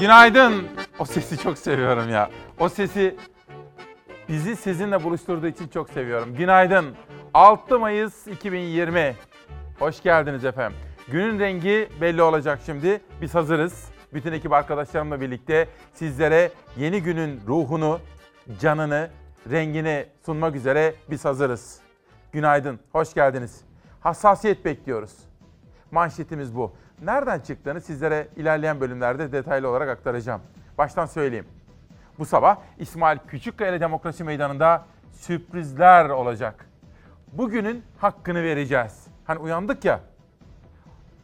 Günaydın. 0.00 0.66
O 0.98 1.04
sesi 1.04 1.38
çok 1.38 1.58
seviyorum 1.58 2.10
ya. 2.10 2.30
O 2.58 2.68
sesi 2.68 3.16
bizi 4.28 4.56
sizinle 4.56 5.04
buluşturduğu 5.04 5.46
için 5.46 5.68
çok 5.68 5.90
seviyorum. 5.90 6.34
Günaydın. 6.36 6.86
6 7.34 7.78
Mayıs 7.78 8.26
2020. 8.26 9.14
Hoş 9.78 10.02
geldiniz 10.02 10.44
efendim. 10.44 10.78
Günün 11.08 11.40
rengi 11.40 11.88
belli 12.00 12.22
olacak 12.22 12.58
şimdi. 12.66 13.00
Biz 13.20 13.34
hazırız. 13.34 13.84
Bütün 14.14 14.32
ekip 14.32 14.52
arkadaşlarımla 14.52 15.20
birlikte 15.20 15.68
sizlere 15.92 16.50
yeni 16.76 17.02
günün 17.02 17.40
ruhunu, 17.46 18.00
canını, 18.60 19.10
rengini 19.50 20.06
sunmak 20.26 20.56
üzere 20.56 20.94
biz 21.10 21.24
hazırız. 21.24 21.80
Günaydın, 22.32 22.80
hoş 22.92 23.14
geldiniz. 23.14 23.60
Hassasiyet 24.00 24.64
bekliyoruz. 24.64 25.12
Manşetimiz 25.90 26.56
bu. 26.56 26.72
Nereden 27.02 27.40
çıktığını 27.40 27.80
sizlere 27.80 28.28
ilerleyen 28.36 28.80
bölümlerde 28.80 29.32
detaylı 29.32 29.68
olarak 29.68 29.88
aktaracağım. 29.88 30.40
Baştan 30.78 31.06
söyleyeyim. 31.06 31.46
Bu 32.18 32.24
sabah 32.26 32.56
İsmail 32.78 33.18
Küçükkaya 33.28 33.80
Demokrasi 33.80 34.24
Meydanı'nda 34.24 34.84
sürprizler 35.12 36.08
olacak. 36.08 36.66
Bugünün 37.32 37.84
hakkını 37.98 38.42
vereceğiz. 38.42 39.06
Hani 39.24 39.38
uyandık 39.38 39.84
ya, 39.84 40.00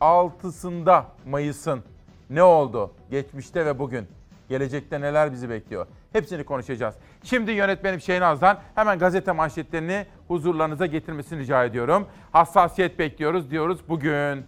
6'sında 0.01 1.05
Mayıs'ın 1.27 1.85
ne 2.31 2.43
oldu? 2.43 2.95
Geçmişte 3.11 3.67
ve 3.67 3.79
bugün. 3.79 4.09
Gelecekte 4.49 5.01
neler 5.01 5.33
bizi 5.33 5.51
bekliyor? 5.51 5.87
Hepsini 6.13 6.45
konuşacağız. 6.45 6.95
Şimdi 7.23 7.53
yönetmenim 7.53 8.01
Şeynaz'dan 8.01 8.59
hemen 8.75 8.99
gazete 8.99 9.33
manşetlerini 9.33 10.07
huzurlarınıza 10.29 10.87
getirmesini 10.87 11.39
rica 11.39 11.65
ediyorum. 11.65 12.07
Hassasiyet 12.33 12.99
bekliyoruz 12.99 13.51
diyoruz 13.51 13.81
bugün. 13.89 14.47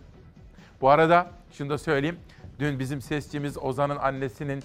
Bu 0.80 0.90
arada 0.90 1.30
şunu 1.52 1.70
da 1.70 1.78
söyleyeyim. 1.78 2.18
Dün 2.58 2.78
bizim 2.78 3.00
sesçimiz 3.00 3.58
Ozan'ın 3.58 3.96
annesinin 3.96 4.62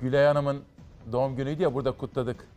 Gülay 0.00 0.24
Hanım'ın 0.26 0.62
doğum 1.12 1.36
günüydü 1.36 1.62
ya 1.62 1.74
burada 1.74 1.92
kutladık. 1.92 2.48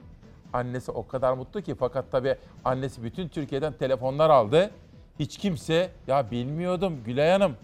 Annesi 0.54 0.92
o 0.92 1.08
kadar 1.08 1.34
mutlu 1.34 1.62
ki 1.62 1.76
fakat 1.76 2.12
tabii 2.12 2.36
annesi 2.66 3.04
bütün 3.04 3.28
Türkiye'den 3.28 3.74
telefonlar 3.74 4.30
aldı. 4.30 4.72
Hiç 5.20 5.38
kimse 5.38 5.92
ya 6.08 6.32
bilmiyordum 6.32 7.04
Gülay 7.06 7.30
Hanım 7.30 7.56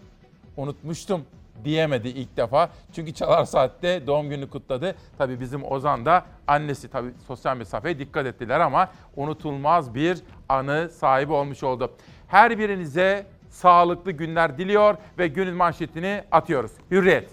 unutmuştum 0.56 1.24
diyemedi 1.64 2.08
ilk 2.08 2.36
defa. 2.36 2.70
Çünkü 2.92 3.14
Çalar 3.14 3.44
Saat'te 3.44 4.06
doğum 4.06 4.30
günü 4.30 4.50
kutladı. 4.50 4.94
Tabii 5.18 5.40
bizim 5.40 5.64
Ozan 5.64 6.06
da 6.06 6.24
annesi 6.46 6.88
tabii 6.88 7.10
sosyal 7.26 7.56
mesafeye 7.56 7.98
dikkat 7.98 8.26
ettiler 8.26 8.60
ama 8.60 8.90
unutulmaz 9.16 9.94
bir 9.94 10.18
anı 10.48 10.88
sahibi 10.88 11.32
olmuş 11.32 11.62
oldu. 11.62 11.92
Her 12.28 12.58
birinize 12.58 13.26
sağlıklı 13.50 14.12
günler 14.12 14.58
diliyor 14.58 14.96
ve 15.18 15.28
günün 15.28 15.54
manşetini 15.54 16.24
atıyoruz. 16.32 16.72
Hürriyet. 16.90 17.30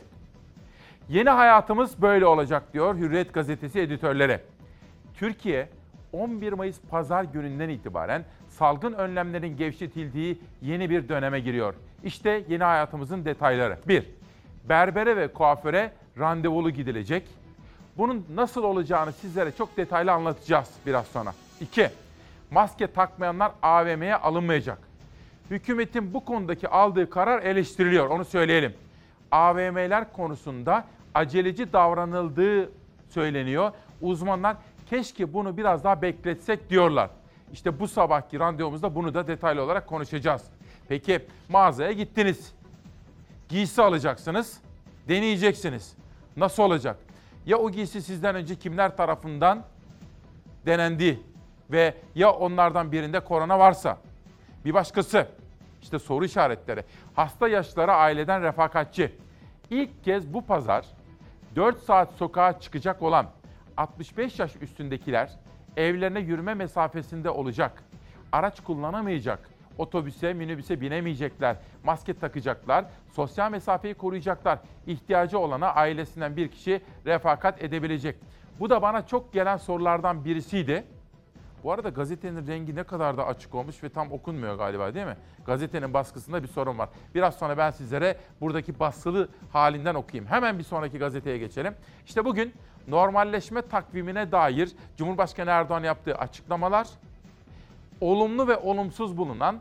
Yeni 1.10 1.30
hayatımız 1.30 2.02
böyle 2.02 2.26
olacak 2.26 2.74
diyor 2.74 2.96
Hürriyet 2.96 3.34
gazetesi 3.34 3.80
editörleri. 3.80 4.40
Türkiye 5.18 5.70
11 6.14 6.54
Mayıs 6.54 6.80
pazar 6.90 7.24
gününden 7.24 7.70
itibaren 7.70 8.26
salgın 8.50 8.94
önlemlerin 8.94 9.58
gevşetildiği 9.58 10.42
yeni 10.62 10.90
bir 10.90 11.10
döneme 11.10 11.40
giriyor. 11.40 11.74
İşte 12.04 12.44
yeni 12.50 12.64
hayatımızın 12.64 13.26
detayları. 13.26 13.78
1. 13.88 14.06
Berbere 14.70 15.18
ve 15.18 15.28
kuaföre 15.28 15.92
randevulu 16.20 16.70
gidilecek. 16.70 17.24
Bunun 17.98 18.26
nasıl 18.36 18.64
olacağını 18.64 19.14
sizlere 19.14 19.52
çok 19.52 19.78
detaylı 19.78 20.12
anlatacağız 20.12 20.70
biraz 20.86 21.08
sonra. 21.08 21.34
2. 21.62 21.90
Maske 22.52 22.88
takmayanlar 22.88 23.52
AVM'ye 23.62 24.16
alınmayacak. 24.16 24.78
Hükümetin 25.52 26.14
bu 26.14 26.26
konudaki 26.26 26.68
aldığı 26.68 27.10
karar 27.10 27.44
eleştiriliyor, 27.44 28.10
onu 28.10 28.26
söyleyelim. 28.26 28.74
AVM'ler 29.32 30.14
konusunda 30.14 30.86
aceleci 31.14 31.74
davranıldığı 31.74 32.72
söyleniyor. 33.10 33.72
Uzmanlar 34.02 34.58
keşke 34.90 35.34
bunu 35.34 35.58
biraz 35.58 35.84
daha 35.84 36.02
bekletsek 36.02 36.70
diyorlar. 36.70 37.10
İşte 37.54 37.80
bu 37.80 37.88
sabahki 37.88 38.40
randevumuzda 38.40 38.96
bunu 38.96 39.14
da 39.14 39.28
detaylı 39.28 39.62
olarak 39.62 39.88
konuşacağız. 39.88 40.44
Peki 40.88 41.26
mağazaya 41.50 41.92
gittiniz. 41.92 42.54
Giysi 43.50 43.82
alacaksınız, 43.82 44.62
deneyeceksiniz. 45.08 45.96
Nasıl 46.38 46.64
olacak? 46.64 46.98
Ya 47.46 47.58
o 47.58 47.70
giysi 47.72 48.02
sizden 48.02 48.36
önce 48.36 48.56
kimler 48.56 48.98
tarafından 48.98 49.64
denendi 50.66 51.20
ve 51.72 51.94
ya 52.16 52.32
onlardan 52.32 52.92
birinde 52.92 53.20
korona 53.20 53.60
varsa 53.60 53.98
bir 54.66 54.74
başkası 54.74 55.28
işte 55.82 56.00
soru 56.00 56.26
işaretleri. 56.26 56.84
Hasta 57.16 57.48
yaşlara 57.48 57.96
aileden 57.96 58.42
refakatçi. 58.42 59.12
İlk 59.70 60.04
kez 60.04 60.34
bu 60.34 60.46
pazar 60.46 60.86
4 61.56 61.80
saat 61.80 62.14
sokağa 62.14 62.60
çıkacak 62.60 63.02
olan 63.02 63.28
65 63.78 64.40
yaş 64.40 64.56
üstündekiler 64.62 65.30
evlerine 65.78 66.20
yürüme 66.20 66.54
mesafesinde 66.54 67.30
olacak. 67.30 67.84
Araç 68.32 68.60
kullanamayacak. 68.64 69.50
Otobüse, 69.78 70.34
minibüse 70.34 70.82
binemeyecekler. 70.82 71.56
Maske 71.84 72.14
takacaklar. 72.14 72.86
Sosyal 73.14 73.52
mesafeyi 73.52 73.94
koruyacaklar. 73.94 74.60
İhtiyacı 74.88 75.40
olana 75.40 75.68
ailesinden 75.68 76.38
bir 76.38 76.48
kişi 76.48 76.82
refakat 77.06 77.64
edebilecek. 77.64 78.16
Bu 78.60 78.70
da 78.70 78.82
bana 78.82 79.08
çok 79.08 79.34
gelen 79.34 79.58
sorulardan 79.58 80.26
birisiydi. 80.26 80.84
Bu 81.66 81.72
arada 81.72 81.90
gazetenin 81.90 82.48
rengi 82.48 82.76
ne 82.76 82.84
kadar 82.84 83.18
da 83.18 83.28
açık 83.28 83.56
olmuş 83.56 83.84
ve 83.84 83.90
tam 83.90 84.12
okunmuyor 84.12 84.56
galiba 84.56 84.94
değil 84.94 85.06
mi? 85.06 85.18
Gazetenin 85.46 85.94
baskısında 85.94 86.44
bir 86.44 86.48
sorun 86.48 86.78
var. 86.78 86.90
Biraz 87.16 87.36
sonra 87.36 87.58
ben 87.58 87.72
sizlere 87.72 88.18
buradaki 88.42 88.80
basılı 88.80 89.30
halinden 89.54 89.96
okuyayım. 89.96 90.32
Hemen 90.32 90.60
bir 90.60 90.64
sonraki 90.64 90.98
gazeteye 90.98 91.38
geçelim. 91.38 91.76
İşte 92.06 92.26
bugün 92.26 92.54
normalleşme 92.88 93.62
takvimine 93.62 94.32
dair 94.32 94.72
Cumhurbaşkanı 94.98 95.50
Erdoğan 95.50 95.84
yaptığı 95.84 96.16
açıklamalar, 96.16 96.88
olumlu 98.02 98.48
ve 98.48 98.58
olumsuz 98.58 99.18
bulunan, 99.18 99.60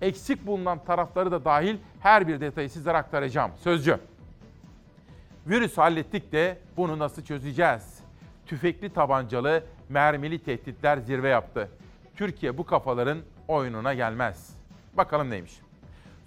eksik 0.00 0.46
bulunan 0.46 0.84
tarafları 0.84 1.32
da 1.32 1.44
dahil 1.44 1.76
her 2.00 2.28
bir 2.28 2.40
detayı 2.40 2.70
sizlere 2.70 2.96
aktaracağım. 2.96 3.50
Sözcü. 3.56 3.98
Virüs 5.46 5.78
hallettik 5.78 6.32
de 6.32 6.58
bunu 6.76 6.98
nasıl 6.98 7.22
çözeceğiz? 7.22 7.99
Tüfekli 8.50 8.90
tabancalı 8.90 9.64
mermili 9.88 10.38
tehditler 10.38 10.98
zirve 10.98 11.28
yaptı. 11.28 11.68
Türkiye 12.16 12.58
bu 12.58 12.66
kafaların 12.66 13.18
oyununa 13.48 13.94
gelmez. 13.94 14.56
Bakalım 14.96 15.30
neymiş? 15.30 15.60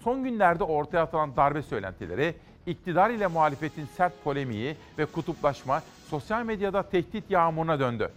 Son 0.03 0.23
günlerde 0.23 0.63
ortaya 0.63 1.03
atılan 1.03 1.35
darbe 1.35 1.61
söylentileri, 1.61 2.35
iktidar 2.65 3.09
ile 3.09 3.27
muhalefetin 3.27 3.85
sert 3.85 4.23
polemiği 4.23 4.75
ve 4.97 5.05
kutuplaşma 5.05 5.81
sosyal 6.07 6.45
medyada 6.45 6.83
tehdit 6.83 7.31
yağmuruna 7.31 7.79
döndü. 7.79 8.09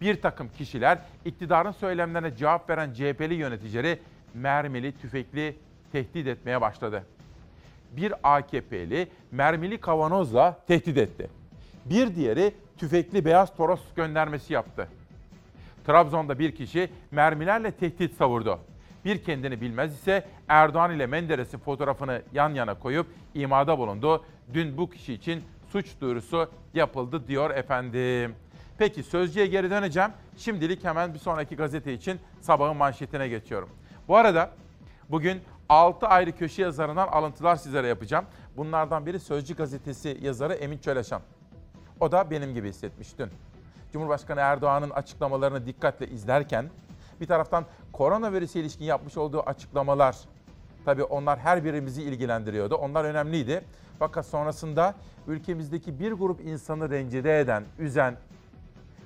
Bir 0.00 0.22
takım 0.22 0.48
kişiler 0.58 0.98
iktidarın 1.24 1.72
söylemlerine 1.72 2.36
cevap 2.36 2.70
veren 2.70 2.92
CHP'li 2.92 3.34
yöneticileri 3.34 3.98
mermili, 4.34 4.92
tüfekli 4.98 5.56
tehdit 5.92 6.26
etmeye 6.26 6.60
başladı. 6.60 7.04
Bir 7.92 8.14
AKP'li 8.22 9.08
mermili 9.32 9.78
kavanozla 9.78 10.58
tehdit 10.66 10.98
etti. 10.98 11.30
Bir 11.84 12.16
diğeri 12.16 12.54
tüfekli 12.78 13.24
beyaz 13.24 13.56
toros 13.56 13.80
göndermesi 13.96 14.52
yaptı. 14.52 14.88
Trabzon'da 15.86 16.38
bir 16.38 16.54
kişi 16.54 16.90
mermilerle 17.10 17.70
tehdit 17.70 18.16
savurdu. 18.16 18.58
Bir 19.04 19.24
kendini 19.24 19.60
bilmez 19.60 19.94
ise 19.94 20.26
Erdoğan 20.48 20.92
ile 20.92 21.06
Menderes'in 21.06 21.58
fotoğrafını 21.58 22.22
yan 22.32 22.54
yana 22.54 22.74
koyup 22.74 23.06
imada 23.34 23.78
bulundu. 23.78 24.24
Dün 24.54 24.76
bu 24.76 24.90
kişi 24.90 25.12
için 25.14 25.42
suç 25.72 26.00
duyurusu 26.00 26.50
yapıldı 26.74 27.28
diyor 27.28 27.50
efendim. 27.50 28.34
Peki 28.78 29.02
sözcüye 29.02 29.46
geri 29.46 29.70
döneceğim. 29.70 30.10
Şimdilik 30.36 30.84
hemen 30.84 31.14
bir 31.14 31.18
sonraki 31.18 31.56
gazete 31.56 31.92
için 31.94 32.20
sabahın 32.40 32.76
manşetine 32.76 33.28
geçiyorum. 33.28 33.68
Bu 34.08 34.16
arada 34.16 34.50
bugün 35.10 35.40
6 35.68 36.06
ayrı 36.06 36.32
köşe 36.32 36.62
yazarından 36.62 37.08
alıntılar 37.08 37.56
sizlere 37.56 37.86
yapacağım. 37.86 38.24
Bunlardan 38.56 39.06
biri 39.06 39.20
Sözcü 39.20 39.56
gazetesi 39.56 40.18
yazarı 40.22 40.54
Emin 40.54 40.78
Çöleşan. 40.78 41.22
O 42.00 42.12
da 42.12 42.30
benim 42.30 42.54
gibi 42.54 42.68
hissetmiş 42.68 43.18
dün. 43.18 43.28
Cumhurbaşkanı 43.92 44.40
Erdoğan'ın 44.40 44.90
açıklamalarını 44.90 45.66
dikkatle 45.66 46.06
izlerken 46.06 46.70
bir 47.20 47.26
taraftan 47.26 47.64
koronavirüse 47.92 48.60
ilişkin 48.60 48.84
yapmış 48.84 49.16
olduğu 49.16 49.40
açıklamalar 49.40 50.16
tabii 50.84 51.04
onlar 51.04 51.38
her 51.38 51.64
birimizi 51.64 52.02
ilgilendiriyordu. 52.02 52.74
Onlar 52.74 53.04
önemliydi. 53.04 53.64
Fakat 53.98 54.26
sonrasında 54.26 54.94
ülkemizdeki 55.26 56.00
bir 56.00 56.12
grup 56.12 56.40
insanı 56.40 56.90
rencide 56.90 57.40
eden, 57.40 57.64
üzen, 57.78 58.16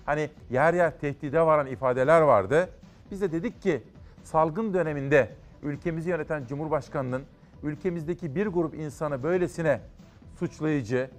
hani 0.06 0.30
yer 0.50 0.74
yer 0.74 0.98
tehdide 0.98 1.40
varan 1.40 1.66
ifadeler 1.66 2.20
vardı. 2.20 2.68
Biz 3.10 3.20
de 3.20 3.32
dedik 3.32 3.62
ki 3.62 3.82
salgın 4.24 4.74
döneminde 4.74 5.30
ülkemizi 5.62 6.10
yöneten 6.10 6.46
Cumhurbaşkanı'nın 6.46 7.22
ülkemizdeki 7.62 8.34
bir 8.34 8.46
grup 8.46 8.74
insanı 8.74 9.22
böylesine 9.22 9.80
suçlayıcı, 10.38 11.10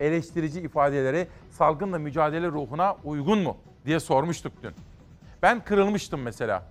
eleştirici 0.00 0.60
ifadeleri 0.60 1.28
salgınla 1.50 1.98
mücadele 1.98 2.48
ruhuna 2.48 2.96
uygun 3.04 3.38
mu 3.38 3.56
diye 3.86 4.00
sormuştuk 4.00 4.52
dün. 4.62 4.72
Ben 5.42 5.64
kırılmıştım 5.64 6.22
mesela. 6.22 6.62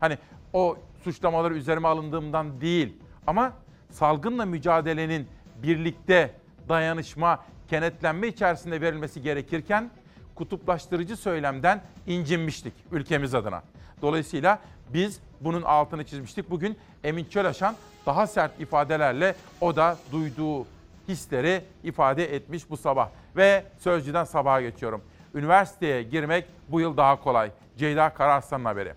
Hani 0.00 0.18
o 0.52 0.76
suçlamalar 1.04 1.50
üzerime 1.50 1.88
alındığımdan 1.88 2.60
değil 2.60 2.96
ama 3.26 3.52
salgınla 3.90 4.46
mücadelenin 4.46 5.28
birlikte 5.62 6.34
dayanışma, 6.68 7.44
kenetlenme 7.68 8.28
içerisinde 8.28 8.80
verilmesi 8.80 9.22
gerekirken 9.22 9.90
kutuplaştırıcı 10.34 11.16
söylemden 11.16 11.82
incinmiştik 12.06 12.72
ülkemiz 12.92 13.34
adına. 13.34 13.62
Dolayısıyla 14.02 14.58
biz 14.94 15.20
bunun 15.40 15.62
altını 15.62 16.04
çizmiştik. 16.04 16.50
Bugün 16.50 16.76
Emin 17.04 17.24
Çölaşan 17.24 17.74
daha 18.06 18.26
sert 18.26 18.60
ifadelerle 18.60 19.34
o 19.60 19.76
da 19.76 19.96
duyduğu 20.12 20.66
hisleri 21.08 21.64
ifade 21.82 22.34
etmiş 22.36 22.70
bu 22.70 22.76
sabah. 22.76 23.08
Ve 23.36 23.64
Sözcü'den 23.78 24.24
sabaha 24.24 24.60
geçiyorum. 24.60 25.02
Üniversiteye 25.34 26.02
girmek 26.02 26.46
bu 26.68 26.80
yıl 26.80 26.96
daha 26.96 27.20
kolay. 27.20 27.50
Ceyda 27.76 28.14
Kararslan'ın 28.14 28.64
haberi. 28.64 28.94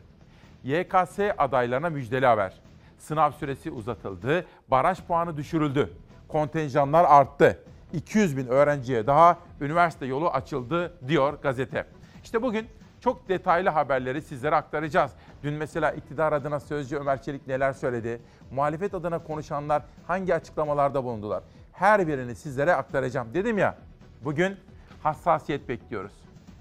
YKS 0.63 1.19
adaylarına 1.37 1.89
müjdeli 1.89 2.25
haber. 2.25 2.53
Sınav 2.97 3.31
süresi 3.31 3.71
uzatıldı, 3.71 4.45
baraj 4.67 5.01
puanı 5.01 5.37
düşürüldü. 5.37 5.93
Kontenjanlar 6.27 7.05
arttı. 7.05 7.59
200 7.93 8.37
bin 8.37 8.47
öğrenciye 8.47 9.07
daha 9.07 9.37
üniversite 9.61 10.05
yolu 10.05 10.29
açıldı 10.29 10.93
diyor 11.07 11.33
gazete. 11.33 11.85
İşte 12.23 12.41
bugün 12.41 12.67
çok 12.99 13.29
detaylı 13.29 13.69
haberleri 13.69 14.21
sizlere 14.21 14.55
aktaracağız. 14.55 15.11
Dün 15.43 15.53
mesela 15.53 15.91
iktidar 15.91 16.33
adına 16.33 16.59
Sözcü 16.59 16.97
Ömer 16.97 17.21
Çelik 17.21 17.47
neler 17.47 17.73
söyledi? 17.73 18.21
Muhalefet 18.51 18.93
adına 18.93 19.19
konuşanlar 19.19 19.83
hangi 20.07 20.35
açıklamalarda 20.35 21.03
bulundular? 21.03 21.43
Her 21.75 22.07
birini 22.07 22.35
sizlere 22.35 22.75
aktaracağım. 22.75 23.33
Dedim 23.33 23.57
ya 23.57 23.77
bugün 24.23 24.57
hassasiyet 25.03 25.69
bekliyoruz. 25.69 26.11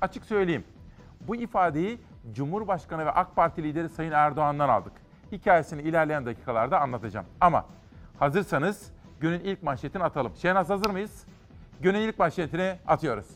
Açık 0.01 0.25
söyleyeyim. 0.25 0.65
Bu 1.21 1.37
ifadeyi 1.37 1.99
Cumhurbaşkanı 2.33 3.07
ve 3.07 3.11
AK 3.11 3.37
Parti 3.37 3.63
lideri 3.63 3.89
Sayın 3.89 4.13
Erdoğan'dan 4.13 4.69
aldık. 4.69 4.93
Hikayesini 5.33 5.83
ilerleyen 5.83 6.27
dakikalarda 6.27 6.81
anlatacağım. 6.81 7.27
Ama 7.41 7.67
hazırsanız 8.19 8.91
günün 9.21 9.41
ilk 9.41 9.63
manşetini 9.63 10.03
atalım. 10.03 10.33
Şehnaz 10.37 10.71
hazır 10.71 10.91
mıyız? 10.91 11.25
Günün 11.81 12.01
ilk 12.01 12.19
manşetini 12.19 12.79
atıyoruz. 12.87 13.27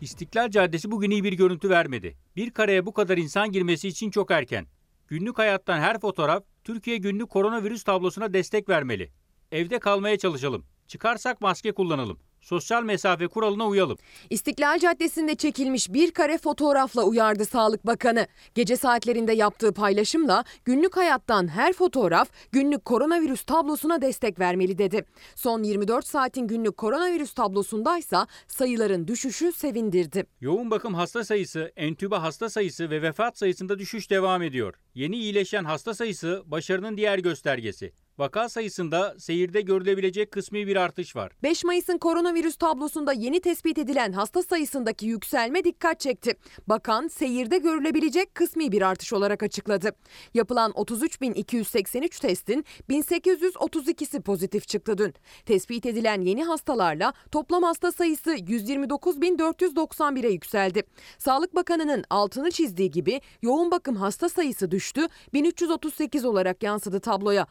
İstiklal 0.00 0.50
Caddesi 0.50 0.90
bugün 0.90 1.10
iyi 1.10 1.24
bir 1.24 1.32
görüntü 1.32 1.70
vermedi. 1.70 2.16
Bir 2.36 2.50
kareye 2.50 2.86
bu 2.86 2.92
kadar 2.92 3.18
insan 3.18 3.52
girmesi 3.52 3.88
için 3.88 4.10
çok 4.10 4.30
erken. 4.30 4.66
Günlük 5.08 5.38
hayattan 5.38 5.80
her 5.80 6.00
fotoğraf 6.00 6.42
Türkiye 6.64 6.96
günlük 6.96 7.30
koronavirüs 7.30 7.84
tablosuna 7.84 8.32
destek 8.32 8.68
vermeli. 8.68 9.10
Evde 9.52 9.78
kalmaya 9.78 10.18
çalışalım. 10.18 10.64
Çıkarsak 10.86 11.40
maske 11.40 11.72
kullanalım. 11.72 12.18
Sosyal 12.42 12.82
mesafe 12.82 13.28
kuralına 13.28 13.66
uyalım. 13.66 13.98
İstiklal 14.30 14.78
Caddesi'nde 14.78 15.34
çekilmiş 15.34 15.92
bir 15.92 16.10
kare 16.10 16.38
fotoğrafla 16.38 17.02
uyardı 17.02 17.44
Sağlık 17.44 17.86
Bakanı. 17.86 18.26
Gece 18.54 18.76
saatlerinde 18.76 19.32
yaptığı 19.32 19.72
paylaşımla 19.72 20.44
günlük 20.64 20.96
hayattan 20.96 21.48
her 21.48 21.72
fotoğraf 21.72 22.28
günlük 22.52 22.84
koronavirüs 22.84 23.42
tablosuna 23.42 24.02
destek 24.02 24.38
vermeli 24.38 24.78
dedi. 24.78 25.04
Son 25.34 25.62
24 25.62 26.06
saatin 26.06 26.46
günlük 26.46 26.76
koronavirüs 26.76 27.34
tablosundaysa 27.34 28.26
sayıların 28.48 29.08
düşüşü 29.08 29.52
sevindirdi. 29.52 30.26
Yoğun 30.40 30.70
bakım 30.70 30.94
hasta 30.94 31.24
sayısı, 31.24 31.72
entübe 31.76 32.16
hasta 32.16 32.50
sayısı 32.50 32.90
ve 32.90 33.02
vefat 33.02 33.38
sayısında 33.38 33.78
düşüş 33.78 34.10
devam 34.10 34.42
ediyor. 34.42 34.74
Yeni 34.94 35.16
iyileşen 35.16 35.64
hasta 35.64 35.94
sayısı 35.94 36.42
başarının 36.46 36.96
diğer 36.96 37.18
göstergesi. 37.18 37.92
Vaka 38.18 38.48
sayısında 38.48 39.14
seyirde 39.18 39.60
görülebilecek 39.60 40.32
kısmi 40.32 40.66
bir 40.66 40.76
artış 40.76 41.16
var. 41.16 41.32
5 41.42 41.64
Mayıs'ın 41.64 41.98
koronavirüs 41.98 42.56
tablosunda 42.56 43.12
yeni 43.12 43.40
tespit 43.40 43.78
edilen 43.78 44.12
hasta 44.12 44.42
sayısındaki 44.42 45.06
yükselme 45.06 45.64
dikkat 45.64 46.00
çekti. 46.00 46.34
Bakan 46.66 47.08
seyirde 47.08 47.58
görülebilecek 47.58 48.34
kısmi 48.34 48.72
bir 48.72 48.82
artış 48.82 49.12
olarak 49.12 49.42
açıkladı. 49.42 49.92
Yapılan 50.34 50.70
33.283 50.70 52.20
testin 52.20 52.64
1832'si 52.90 54.22
pozitif 54.22 54.68
çıktı 54.68 54.98
dün. 54.98 55.14
Tespit 55.46 55.86
edilen 55.86 56.20
yeni 56.20 56.44
hastalarla 56.44 57.12
toplam 57.30 57.62
hasta 57.62 57.92
sayısı 57.92 58.34
129.491'e 58.34 60.30
yükseldi. 60.30 60.82
Sağlık 61.18 61.54
Bakanı'nın 61.54 62.04
altını 62.10 62.50
çizdiği 62.50 62.90
gibi 62.90 63.20
yoğun 63.42 63.70
bakım 63.70 63.96
hasta 63.96 64.28
sayısı 64.28 64.70
düştü, 64.70 65.06
1338 65.32 66.24
olarak 66.24 66.62
yansıdı 66.62 67.00
tabloya. 67.00 67.46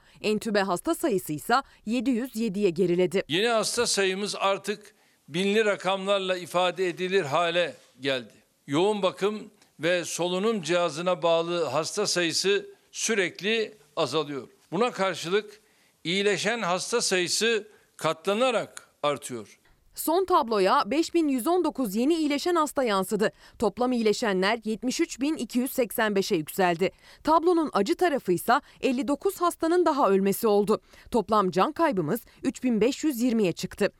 Entübe 0.51 0.63
hasta 0.63 0.95
sayısı 0.95 1.33
ise 1.33 1.53
707'ye 1.88 2.69
geriledi. 2.69 3.24
Yeni 3.27 3.48
hasta 3.48 3.88
sayımız 3.88 4.36
artık 4.39 4.95
binli 5.27 5.65
rakamlarla 5.65 6.38
ifade 6.38 6.88
edilir 6.88 7.21
hale 7.21 7.75
geldi. 8.00 8.33
Yoğun 8.68 9.01
bakım 9.01 9.51
ve 9.80 10.06
solunum 10.06 10.62
cihazına 10.62 11.24
bağlı 11.24 11.65
hasta 11.65 12.07
sayısı 12.07 12.65
sürekli 12.92 13.77
azalıyor. 13.95 14.48
Buna 14.71 14.92
karşılık 14.92 15.62
iyileşen 16.03 16.62
hasta 16.62 17.01
sayısı 17.01 17.68
katlanarak 17.97 18.89
artıyor. 19.04 19.59
Son 19.95 20.25
tabloya 20.25 20.83
5119 20.91 21.95
yeni 21.95 22.15
iyileşen 22.15 22.55
hasta 22.55 22.83
yansıdı. 22.83 23.31
Toplam 23.59 23.91
iyileşenler 23.91 24.57
73285'e 24.57 26.38
yükseldi. 26.38 26.91
Tablonun 27.23 27.69
acı 27.73 27.95
tarafı 27.95 28.31
ise 28.31 28.53
59 28.81 29.41
hastanın 29.41 29.85
daha 29.85 30.09
ölmesi 30.09 30.47
oldu. 30.47 30.81
Toplam 31.11 31.51
can 31.51 31.71
kaybımız 31.71 32.21
3520'ye 32.43 33.51
çıktı. 33.51 33.91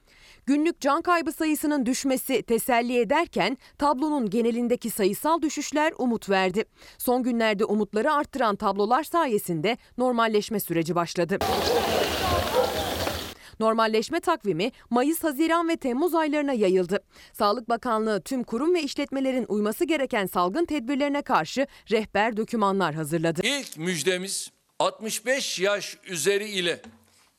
Günlük 0.46 0.82
can 0.82 1.02
kaybı 1.02 1.32
sayısının 1.32 1.86
düşmesi 1.86 2.44
teselli 2.44 2.98
ederken 2.98 3.58
tablonun 3.78 4.30
genelindeki 4.30 4.90
sayısal 4.90 5.42
düşüşler 5.42 5.94
umut 5.98 6.30
verdi. 6.30 6.66
Son 6.98 7.24
günlerde 7.24 7.66
umutları 7.66 8.14
arttıran 8.14 8.56
tablolar 8.56 9.04
sayesinde 9.04 9.78
normalleşme 9.98 10.60
süreci 10.60 10.96
başladı. 10.96 11.38
Normalleşme 13.62 14.20
takvimi 14.20 14.72
Mayıs, 14.90 15.24
Haziran 15.24 15.70
ve 15.70 15.78
Temmuz 15.78 16.16
aylarına 16.16 16.54
yayıldı. 16.54 17.00
Sağlık 17.34 17.70
Bakanlığı 17.70 18.22
tüm 18.22 18.44
kurum 18.44 18.76
ve 18.76 18.84
işletmelerin 18.84 19.46
uyması 19.48 19.86
gereken 19.86 20.26
salgın 20.26 20.66
tedbirlerine 20.66 21.22
karşı 21.22 21.68
rehber 21.92 22.38
dokümanlar 22.38 22.96
hazırladı. 22.96 23.42
İlk 23.44 23.78
müjdemiz 23.78 24.52
65 24.80 25.60
yaş 25.60 25.98
üzeri 26.04 26.50
ile 26.50 26.82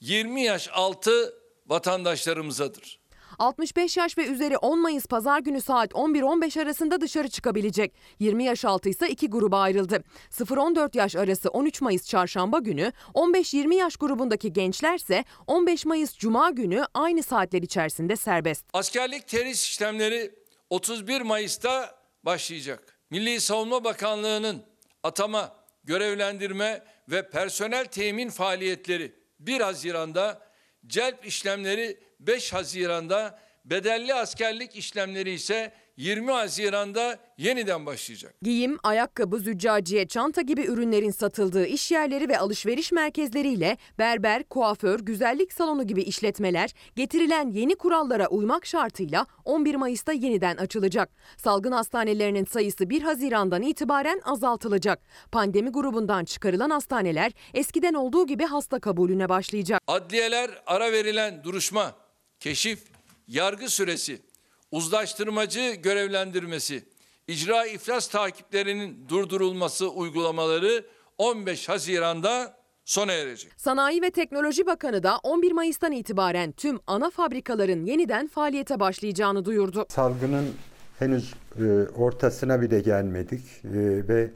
20 0.01 0.43
yaş 0.43 0.69
altı 0.73 1.35
vatandaşlarımızadır. 1.67 3.02
65 3.39 3.97
yaş 3.97 4.19
ve 4.19 4.27
üzeri 4.27 4.57
10 4.57 4.81
Mayıs 4.81 5.07
pazar 5.07 5.39
günü 5.39 5.61
saat 5.61 5.93
11-15 5.93 6.63
arasında 6.63 7.01
dışarı 7.01 7.29
çıkabilecek. 7.29 7.95
20 8.19 8.45
yaş 8.45 8.65
altı 8.65 8.89
ise 8.89 9.09
iki 9.09 9.31
gruba 9.31 9.61
ayrıldı. 9.61 10.05
0-14 10.31 10.97
yaş 10.97 11.17
arası 11.17 11.49
13 11.49 11.81
Mayıs 11.81 12.09
çarşamba 12.09 12.59
günü, 12.59 12.93
15-20 13.15 13.75
yaş 13.75 13.97
grubundaki 13.97 14.53
gençlerse 14.53 15.25
15 15.47 15.85
Mayıs 15.87 16.19
cuma 16.19 16.51
günü 16.51 16.85
aynı 16.95 17.23
saatler 17.23 17.63
içerisinde 17.63 18.17
serbest. 18.17 18.65
Askerlik 18.73 19.29
teris 19.29 19.65
işlemleri 19.65 20.35
31 20.71 21.21
Mayıs'ta 21.21 21.95
başlayacak. 22.25 22.99
Milli 23.11 23.41
Savunma 23.41 23.85
Bakanlığı'nın 23.85 24.63
atama, 25.03 25.57
görevlendirme 25.85 26.85
ve 27.09 27.31
personel 27.31 27.85
temin 27.85 28.31
faaliyetleri 28.31 29.13
1 29.41 29.61
Haziran'da, 29.61 30.41
celp 30.87 31.27
işlemleri 31.27 32.01
5 32.27 32.53
Haziran'da, 32.53 33.39
bedelli 33.65 34.15
askerlik 34.15 34.77
işlemleri 34.77 35.31
ise 35.31 35.73
20 35.97 36.33
Haziran'da 36.33 37.19
yeniden 37.39 37.87
başlayacak. 37.87 38.35
Giyim, 38.43 38.79
ayakkabı, 38.83 39.39
züccaciye, 39.39 40.09
çanta 40.09 40.43
gibi 40.43 40.63
ürünlerin 40.63 41.11
satıldığı 41.11 41.67
iş 41.67 41.91
yerleri 41.91 42.29
ve 42.29 42.39
alışveriş 42.39 42.93
merkezleriyle 42.93 43.77
berber, 43.99 44.45
kuaför, 44.45 45.01
güzellik 45.01 45.53
salonu 45.53 45.87
gibi 45.87 46.03
işletmeler 46.03 46.71
getirilen 46.97 47.51
yeni 47.51 47.75
kurallara 47.75 48.27
uymak 48.27 48.67
şartıyla 48.67 49.27
11 49.45 49.75
Mayıs'ta 49.75 50.13
yeniden 50.13 50.57
açılacak. 50.57 51.11
Salgın 51.37 51.73
hastanelerinin 51.73 52.45
sayısı 52.45 52.91
1 52.91 53.03
Haziran'dan 53.03 53.63
itibaren 53.63 54.21
azaltılacak. 54.25 55.01
Pandemi 55.33 55.71
grubundan 55.73 56.25
çıkarılan 56.25 56.71
hastaneler 56.71 57.33
eskiden 57.55 57.95
olduğu 57.95 58.27
gibi 58.27 58.45
hasta 58.45 58.81
kabulüne 58.81 59.29
başlayacak. 59.29 59.81
Adliyeler 59.87 60.51
ara 60.67 60.93
verilen 60.93 61.45
duruşma, 61.45 62.02
keşif, 62.43 62.79
yargı 63.29 63.69
süresi, 63.69 64.19
uzlaştırmacı 64.71 65.75
görevlendirmesi, 65.83 66.83
icra 67.29 67.67
iflas 67.67 68.09
takiplerinin 68.09 69.09
durdurulması 69.09 69.89
uygulamaları 69.91 70.85
15 71.19 71.69
Haziran'da 71.69 72.57
sona 72.85 73.13
erecek. 73.13 73.53
Sanayi 73.57 74.03
ve 74.03 74.11
Teknoloji 74.11 74.67
Bakanı 74.67 75.03
da 75.03 75.19
11 75.23 75.53
Mayıs'tan 75.53 75.93
itibaren 75.93 76.53
tüm 76.53 76.81
ana 76.87 77.11
fabrikaların 77.11 77.87
yeniden 77.87 78.29
faaliyete 78.29 78.81
başlayacağını 78.81 79.45
duyurdu. 79.45 79.87
Salgının 79.89 80.49
henüz 80.99 81.35
e, 81.59 81.63
ortasına 81.97 82.61
bile 82.61 82.81
gelmedik 82.81 83.43
e, 83.65 83.71
ve 84.09 84.31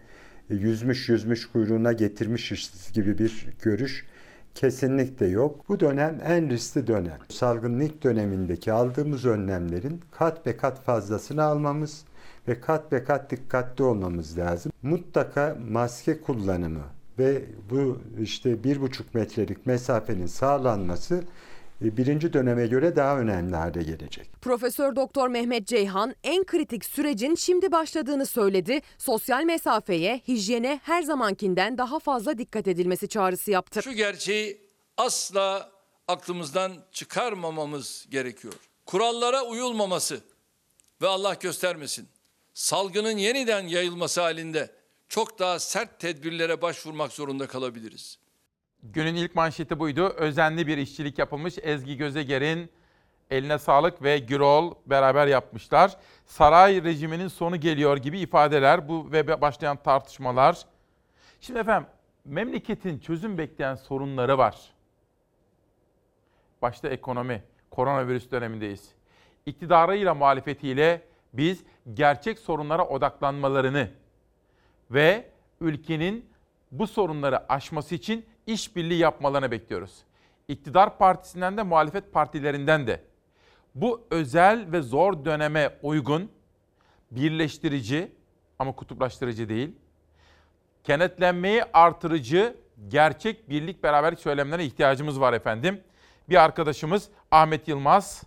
yüzmüş 0.49 1.09
yüzmüş 1.09 1.47
kuyruğuna 1.47 1.93
getirmişiz 1.93 2.93
gibi 2.95 3.19
bir 3.19 3.47
görüş 3.63 4.07
kesinlikle 4.57 5.27
yok. 5.27 5.69
Bu 5.69 5.81
dönem 5.81 6.21
en 6.25 6.51
riskli 6.51 6.87
dönem. 6.87 7.19
Salgının 7.29 7.81
ilk 7.81 8.03
dönemindeki 8.03 8.73
aldığımız 8.73 9.25
önlemlerin 9.25 10.01
kat 10.11 10.47
be 10.47 10.57
kat 10.57 10.85
fazlasını 10.85 11.43
almamız 11.43 12.05
ve 12.49 12.61
kat 12.61 12.93
be 12.93 13.05
kat 13.05 13.31
dikkatli 13.31 13.85
olmamız 13.85 14.39
lazım. 14.39 14.73
Mutlaka 14.83 15.57
maske 15.71 16.21
kullanımı 16.21 16.85
ve 17.19 17.43
bu 17.71 17.99
işte 18.21 18.65
bir 18.65 18.81
buçuk 18.81 19.15
metrelik 19.15 19.67
mesafenin 19.67 20.27
sağlanması 20.27 21.25
birinci 21.81 22.33
döneme 22.33 22.67
göre 22.67 22.97
daha 22.97 23.19
önemli 23.19 23.57
hale 23.57 23.83
gelecek. 23.83 24.43
Profesör 24.43 24.97
Doktor 24.97 25.29
Mehmet 25.29 25.67
Ceyhan 25.67 26.15
en 26.25 26.45
kritik 26.45 26.85
sürecin 26.85 27.35
şimdi 27.35 27.73
başladığını 27.73 28.27
söyledi. 28.27 28.81
Sosyal 28.99 29.45
mesafeye, 29.45 30.21
hijyene 30.29 30.81
her 30.83 31.03
zamankinden 31.03 31.79
daha 31.79 31.99
fazla 31.99 32.39
dikkat 32.39 32.69
edilmesi 32.69 33.09
çağrısı 33.09 33.51
yaptı. 33.51 33.83
Şu 33.83 33.93
gerçeği 33.93 34.61
asla 34.97 35.71
aklımızdan 36.09 36.73
çıkarmamamız 36.93 38.07
gerekiyor. 38.11 38.55
Kurallara 38.87 39.43
uyulmaması 39.45 40.21
ve 41.03 41.09
Allah 41.09 41.35
göstermesin 41.35 42.09
salgının 42.55 43.17
yeniden 43.17 43.67
yayılması 43.67 44.21
halinde 44.21 44.71
çok 45.09 45.39
daha 45.39 45.59
sert 45.59 46.01
tedbirlere 46.01 46.63
başvurmak 46.63 47.13
zorunda 47.13 47.47
kalabiliriz. 47.47 48.19
Günün 48.93 49.15
ilk 49.15 49.35
manşeti 49.35 49.79
buydu. 49.79 50.09
Özenli 50.09 50.67
bir 50.67 50.79
işçilik 50.79 51.19
yapılmış. 51.19 51.59
Ezgi 51.63 51.97
Gözeger'in 51.97 52.71
eline 53.31 53.59
sağlık 53.59 54.03
ve 54.03 54.19
Gürol 54.19 54.75
beraber 54.87 55.27
yapmışlar. 55.27 55.97
Saray 56.27 56.85
rejiminin 56.85 57.29
sonu 57.29 57.57
geliyor 57.61 57.97
gibi 57.97 58.21
ifadeler 58.21 58.89
bu 58.89 59.13
ve 59.13 59.41
başlayan 59.41 59.77
tartışmalar. 59.77 60.63
Şimdi 61.41 61.61
efendim 61.61 61.89
memleketin 62.25 62.99
çözüm 62.99 63.39
bekleyen 63.39 63.75
sorunları 63.75 64.39
var. 64.39 64.73
Başta 66.63 66.89
ekonomi, 66.89 67.43
koronavirüs 67.71 68.31
dönemindeyiz. 68.31 68.89
İktidarıyla 69.47 70.15
muhalefetiyle 70.15 71.03
biz 71.33 71.65
gerçek 71.95 72.39
sorunlara 72.39 72.87
odaklanmalarını 72.89 73.91
ve 74.91 75.31
ülkenin 75.61 76.31
bu 76.73 76.87
sorunları 76.87 77.53
aşması 77.53 77.95
için 77.95 78.27
işbirliği 78.47 78.99
yapmalarını 78.99 79.51
bekliyoruz. 79.51 80.03
İktidar 80.49 80.99
partisinden 80.99 81.57
de 81.57 81.63
muhalefet 81.63 82.13
partilerinden 82.13 82.87
de 82.87 83.01
bu 83.75 84.07
özel 84.11 84.73
ve 84.73 84.83
zor 84.83 85.25
döneme 85.25 85.79
uygun 85.83 86.31
birleştirici 87.11 88.13
ama 88.59 88.73
kutuplaştırıcı 88.73 89.49
değil, 89.49 89.75
kenetlenmeyi 90.85 91.65
artırıcı 91.73 92.57
gerçek 92.89 93.49
birlik 93.51 93.83
beraberlik 93.83 94.21
söylemlerine 94.21 94.65
ihtiyacımız 94.65 95.21
var 95.21 95.33
efendim. 95.33 95.81
Bir 96.29 96.45
arkadaşımız 96.45 97.09
Ahmet 97.31 97.69
Yılmaz 97.69 98.23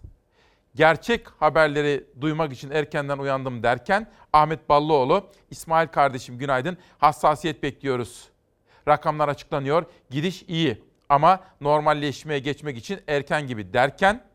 gerçek 0.76 1.28
haberleri 1.40 2.06
duymak 2.22 2.54
için 2.54 2.72
erkenden 2.72 3.18
uyandım 3.18 3.64
derken 3.64 4.12
Ahmet 4.34 4.70
Ballıoğlu, 4.70 5.30
İsmail 5.50 5.88
kardeşim 5.88 6.38
günaydın 6.38 6.78
hassasiyet 6.98 7.64
bekliyoruz. 7.64 8.30
Rakamlar 8.88 9.28
açıklanıyor, 9.28 9.86
gidiş 10.10 10.44
iyi 10.48 10.84
ama 11.10 11.40
normalleşmeye 11.62 12.40
geçmek 12.40 12.78
için 12.78 13.00
erken 13.08 13.48
gibi 13.48 13.74
derken 13.74 14.30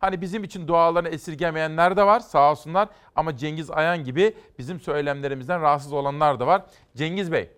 Hani 0.00 0.20
bizim 0.20 0.44
için 0.44 0.68
dualarını 0.68 1.08
esirgemeyenler 1.08 1.96
de 1.96 2.06
var 2.06 2.20
sağ 2.20 2.50
olsunlar 2.50 2.88
ama 3.16 3.36
Cengiz 3.36 3.70
Ayan 3.70 4.04
gibi 4.04 4.34
bizim 4.58 4.80
söylemlerimizden 4.80 5.62
rahatsız 5.62 5.92
olanlar 5.92 6.40
da 6.40 6.46
var. 6.46 6.62
Cengiz 6.96 7.32
Bey, 7.32 7.50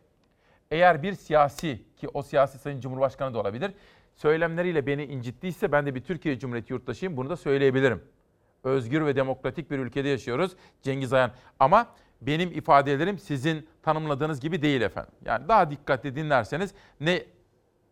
eğer 0.70 1.02
bir 1.02 1.14
siyasi 1.14 1.82
ki 1.96 2.08
o 2.14 2.22
siyasi 2.22 2.58
Sayın 2.58 2.80
Cumhurbaşkanı 2.80 3.34
da 3.34 3.38
olabilir, 3.38 3.72
söylemleriyle 4.14 4.86
beni 4.86 5.04
incittiyse 5.04 5.72
ben 5.72 5.86
de 5.86 5.94
bir 5.94 6.04
Türkiye 6.04 6.38
Cumhuriyeti 6.38 6.72
yurttaşıyım 6.72 7.16
bunu 7.16 7.30
da 7.30 7.36
söyleyebilirim. 7.36 8.04
Özgür 8.64 9.06
ve 9.06 9.16
demokratik 9.16 9.70
bir 9.70 9.78
ülkede 9.78 10.08
yaşıyoruz 10.08 10.52
Cengiz 10.82 11.12
Ayan. 11.12 11.32
Ama 11.58 11.86
benim 12.20 12.52
ifadelerim 12.52 13.18
sizin 13.18 13.68
tanımladığınız 13.82 14.40
gibi 14.40 14.62
değil 14.62 14.80
efendim. 14.80 15.12
Yani 15.24 15.48
daha 15.48 15.70
dikkatli 15.70 16.16
dinlerseniz 16.16 16.74
ne 17.00 17.22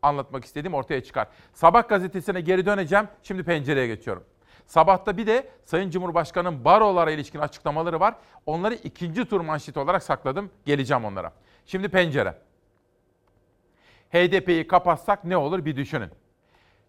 anlatmak 0.02 0.44
istediğim 0.44 0.74
ortaya 0.74 1.02
çıkar. 1.02 1.28
Sabah 1.52 1.88
gazetesine 1.88 2.40
geri 2.40 2.66
döneceğim. 2.66 3.08
Şimdi 3.22 3.42
pencereye 3.42 3.86
geçiyorum. 3.86 4.24
Sabahta 4.66 5.16
bir 5.16 5.26
de 5.26 5.48
Sayın 5.64 5.90
Cumhurbaşkanı'nın 5.90 6.64
barolara 6.64 7.10
ilişkin 7.10 7.38
açıklamaları 7.38 8.00
var. 8.00 8.14
Onları 8.46 8.74
ikinci 8.74 9.24
tur 9.24 9.40
manşeti 9.40 9.78
olarak 9.78 10.02
sakladım. 10.02 10.50
Geleceğim 10.66 11.04
onlara. 11.04 11.32
Şimdi 11.66 11.88
pencere. 11.88 12.34
HDP'yi 14.12 14.66
kapatsak 14.66 15.24
ne 15.24 15.36
olur 15.36 15.64
bir 15.64 15.76
düşünün. 15.76 16.10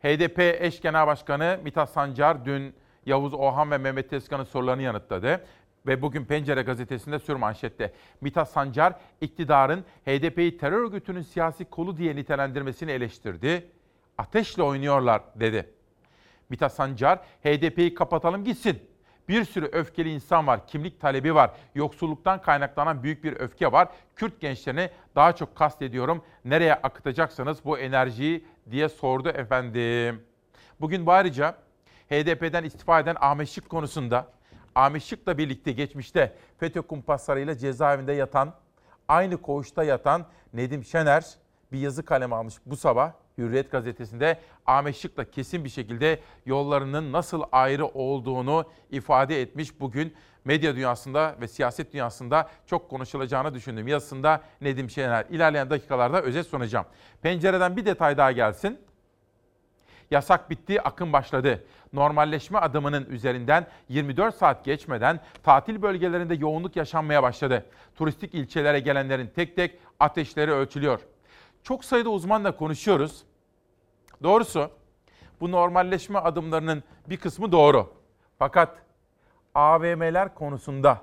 HDP 0.03 0.39
eş 0.39 0.81
genel 0.81 1.07
başkanı 1.07 1.59
Mithat 1.63 1.89
Sancar 1.89 2.45
dün 2.45 2.75
Yavuz 3.05 3.33
Ohan 3.33 3.71
ve 3.71 3.77
Mehmet 3.77 4.09
Tezkan'ın 4.09 4.43
sorularını 4.43 4.81
yanıtladı. 4.81 5.45
Ve 5.87 6.01
bugün 6.01 6.25
Pencere 6.25 6.61
gazetesinde 6.61 7.19
sür 7.19 7.35
manşette. 7.35 7.93
Mithat 8.21 8.49
Sancar 8.49 8.93
iktidarın 9.21 9.85
HDP'yi 10.05 10.57
terör 10.57 10.83
örgütünün 10.83 11.21
siyasi 11.21 11.65
kolu 11.65 11.97
diye 11.97 12.15
nitelendirmesini 12.15 12.91
eleştirdi. 12.91 13.71
Ateşle 14.17 14.63
oynuyorlar 14.63 15.21
dedi. 15.35 15.69
Mithat 16.49 16.73
Sancar 16.73 17.19
HDP'yi 17.43 17.93
kapatalım 17.93 18.43
gitsin. 18.43 18.79
Bir 19.29 19.45
sürü 19.45 19.65
öfkeli 19.65 20.13
insan 20.13 20.47
var, 20.47 20.67
kimlik 20.67 21.01
talebi 21.01 21.35
var, 21.35 21.51
yoksulluktan 21.75 22.41
kaynaklanan 22.41 23.03
büyük 23.03 23.23
bir 23.23 23.33
öfke 23.33 23.71
var. 23.71 23.87
Kürt 24.15 24.41
gençlerini 24.41 24.89
daha 25.15 25.35
çok 25.35 25.55
kastediyorum. 25.55 26.23
Nereye 26.45 26.75
akıtacaksınız 26.75 27.65
bu 27.65 27.79
enerjiyi 27.79 28.45
diye 28.71 28.89
sordu 28.89 29.29
efendim. 29.29 30.23
Bugün 30.81 31.05
bu 31.05 31.11
ayrıca 31.11 31.55
HDP'den 32.09 32.63
istifa 32.63 32.99
eden 32.99 33.15
Ahmet 33.19 33.49
Şık 33.49 33.69
konusunda 33.69 34.27
Ahmet 34.75 35.03
Şık'la 35.03 35.37
birlikte 35.37 35.71
geçmişte 35.71 36.35
FETÖ 36.57 36.81
kumpaslarıyla 36.81 37.57
cezaevinde 37.57 38.13
yatan, 38.13 38.53
aynı 39.07 39.41
koğuşta 39.41 39.83
yatan 39.83 40.25
Nedim 40.53 40.83
Şener 40.83 41.25
bir 41.71 41.79
yazı 41.79 42.05
kaleme 42.05 42.35
almış 42.35 42.55
bu 42.65 42.77
sabah 42.77 43.11
Hürriyet 43.37 43.71
gazetesinde 43.71 44.39
Ahmet 44.65 44.95
Şık'la 44.95 45.31
kesin 45.31 45.63
bir 45.63 45.69
şekilde 45.69 46.19
yollarının 46.45 47.11
nasıl 47.11 47.43
ayrı 47.51 47.85
olduğunu 47.85 48.65
ifade 48.91 49.41
etmiş. 49.41 49.79
Bugün 49.79 50.15
medya 50.45 50.75
dünyasında 50.75 51.35
ve 51.41 51.47
siyaset 51.47 51.93
dünyasında 51.93 52.49
çok 52.65 52.89
konuşulacağını 52.89 53.53
düşündüğüm 53.53 53.87
yazısında 53.87 54.41
Nedim 54.61 54.89
Şener. 54.89 55.25
İlerleyen 55.29 55.69
dakikalarda 55.69 56.21
özet 56.21 56.47
sunacağım. 56.47 56.85
Pencereden 57.21 57.77
bir 57.77 57.85
detay 57.85 58.17
daha 58.17 58.31
gelsin. 58.31 58.79
Yasak 60.11 60.49
bitti, 60.49 60.81
akın 60.81 61.13
başladı. 61.13 61.63
Normalleşme 61.93 62.59
adımının 62.59 63.05
üzerinden 63.05 63.67
24 63.89 64.35
saat 64.35 64.65
geçmeden 64.65 65.19
tatil 65.43 65.81
bölgelerinde 65.81 66.35
yoğunluk 66.35 66.75
yaşanmaya 66.75 67.23
başladı. 67.23 67.65
Turistik 67.95 68.33
ilçelere 68.33 68.79
gelenlerin 68.79 69.27
tek 69.35 69.55
tek 69.55 69.79
ateşleri 69.99 70.51
ölçülüyor. 70.51 70.99
Çok 71.63 71.85
sayıda 71.85 72.09
uzmanla 72.09 72.55
konuşuyoruz. 72.55 73.23
Doğrusu 74.23 74.71
bu 75.41 75.51
normalleşme 75.51 76.19
adımlarının 76.19 76.83
bir 77.09 77.17
kısmı 77.17 77.51
doğru. 77.51 77.93
Fakat 78.39 78.77
AVM'ler 79.55 80.35
konusunda 80.35 81.01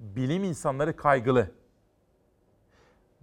bilim 0.00 0.44
insanları 0.44 0.96
kaygılı. 0.96 1.50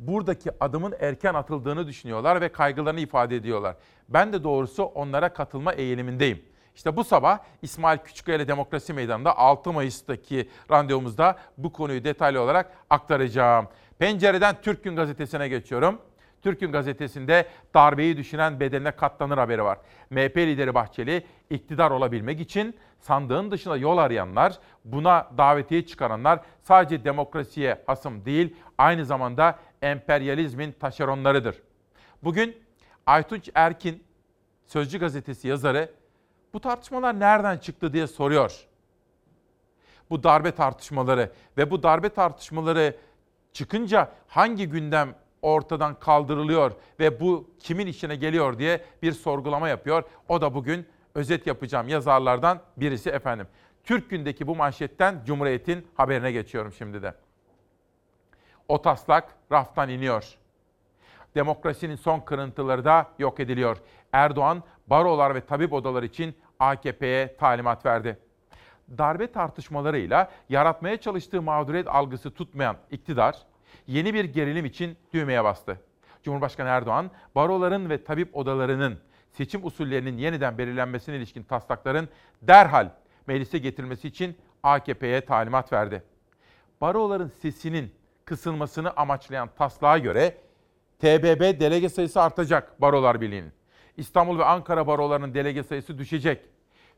Buradaki 0.02 0.50
adımın 0.60 0.94
erken 1.00 1.34
atıldığını 1.34 1.88
düşünüyorlar 1.88 2.42
ve 2.42 2.50
kaygılarını 2.50 3.00
ifade 3.00 3.36
ediyorlar. 3.36 3.76
Ben 4.10 4.34
de 4.34 4.44
doğrusu 4.44 4.84
onlara 4.84 5.34
katılma 5.34 5.74
eğilimindeyim. 5.74 6.44
İşte 6.76 6.96
bu 6.96 7.04
sabah 7.04 7.40
İsmail 7.62 7.98
Küçükkaya 7.98 8.48
Demokrasi 8.48 8.94
Meydanı'nda 8.94 9.38
6 9.38 9.74
Mayıs'taki 9.74 10.50
randevumuzda 10.72 11.38
bu 11.58 11.74
konuyu 11.74 12.04
detaylı 12.04 12.42
olarak 12.42 12.72
aktaracağım. 12.90 13.68
Pencereden 14.00 14.56
Türk 14.62 14.84
Gün 14.84 14.96
Gazetesi'ne 14.96 15.48
geçiyorum. 15.48 16.00
Türk'ün 16.42 16.72
gazetesinde 16.72 17.46
darbeyi 17.74 18.18
düşünen 18.18 18.60
bedeline 18.60 18.92
katlanır 18.92 19.38
haberi 19.38 19.64
var. 19.64 19.78
MHP 20.10 20.38
lideri 20.38 20.74
Bahçeli 20.74 21.26
iktidar 21.50 21.92
olabilmek 21.92 22.40
için 22.40 22.76
sandığın 23.00 23.52
dışında 23.52 23.78
yol 23.78 23.98
arayanlar, 23.98 24.54
buna 24.86 25.28
davetiye 25.38 25.86
çıkaranlar 25.86 26.40
sadece 26.62 27.04
demokrasiye 27.04 27.84
hasım 27.88 28.26
değil, 28.26 28.56
aynı 28.78 29.06
zamanda 29.06 29.60
emperyalizmin 29.82 30.72
taşeronlarıdır. 30.72 31.62
Bugün 32.24 32.58
Aytunç 33.06 33.50
Erkin, 33.56 34.04
Sözcü 34.66 35.00
gazetesi 35.00 35.48
yazarı, 35.48 35.92
bu 36.54 36.60
tartışmalar 36.60 37.20
nereden 37.20 37.58
çıktı 37.58 37.94
diye 37.94 38.08
soruyor. 38.08 38.68
Bu 40.10 40.24
darbe 40.24 40.52
tartışmaları 40.52 41.32
ve 41.58 41.72
bu 41.72 41.84
darbe 41.84 42.10
tartışmaları 42.10 42.96
çıkınca 43.54 44.12
hangi 44.28 44.70
gündem 44.70 45.16
ortadan 45.42 46.00
kaldırılıyor 46.00 46.72
ve 47.00 47.20
bu 47.20 47.50
kimin 47.60 47.88
işine 47.88 48.16
geliyor 48.16 48.60
diye 48.60 48.82
bir 49.02 49.12
sorgulama 49.12 49.70
yapıyor. 49.70 50.04
O 50.30 50.42
da 50.42 50.54
bugün 50.54 50.88
özet 51.16 51.48
yapacağım 51.48 51.88
yazarlardan 51.88 52.62
birisi 52.78 53.10
efendim. 53.10 53.48
Türk 53.84 54.10
Gün'deki 54.10 54.48
bu 54.48 54.56
manşetten 54.56 55.22
Cumhuriyet'in 55.26 55.88
haberine 55.96 56.32
geçiyorum 56.32 56.74
şimdi 56.78 57.02
de. 57.02 57.14
O 58.72 58.82
taslak 58.82 59.36
raftan 59.52 59.90
iniyor. 59.90 60.38
Demokrasinin 61.36 61.96
son 61.96 62.20
kırıntıları 62.20 62.86
da 62.86 63.08
yok 63.20 63.40
ediliyor. 63.40 63.78
Erdoğan 64.14 64.64
barolar 64.88 65.36
ve 65.36 65.42
tabip 65.42 65.74
odaları 65.74 66.06
için 66.06 66.36
AKP'ye 66.60 67.36
talimat 67.38 67.86
verdi. 67.86 68.20
Darbe 68.98 69.32
tartışmalarıyla 69.32 70.32
yaratmaya 70.50 70.98
çalıştığı 70.98 71.42
mağduriyet 71.42 71.88
algısı 71.88 72.32
tutmayan 72.32 72.78
iktidar 72.92 73.36
yeni 73.88 74.14
bir 74.14 74.26
gerilim 74.26 74.66
için 74.66 74.98
düğmeye 75.14 75.44
bastı. 75.44 75.78
Cumhurbaşkanı 76.24 76.70
Erdoğan, 76.70 77.12
baroların 77.36 77.90
ve 77.90 78.04
tabip 78.04 78.36
odalarının 78.36 79.00
seçim 79.32 79.66
usullerinin 79.66 80.18
yeniden 80.18 80.58
belirlenmesine 80.58 81.16
ilişkin 81.16 81.44
taslakların 81.44 82.10
derhal 82.42 82.90
meclise 83.28 83.58
getirilmesi 83.58 84.08
için 84.08 84.38
AKP'ye 84.64 85.26
talimat 85.26 85.74
verdi. 85.74 86.04
Baroların 86.82 87.28
sesinin 87.28 88.01
kısılmasını 88.32 88.92
amaçlayan 88.96 89.50
taslağa 89.58 89.98
göre 89.98 90.38
TBB 91.00 91.60
delege 91.60 91.90
sayısı 91.90 92.22
artacak 92.22 92.82
Barolar 92.82 93.22
Birliği'nin. 93.22 93.52
İstanbul 93.98 94.40
ve 94.40 94.46
Ankara 94.46 94.88
barolarının 94.88 95.34
delege 95.34 95.64
sayısı 95.64 95.98
düşecek. 95.98 96.46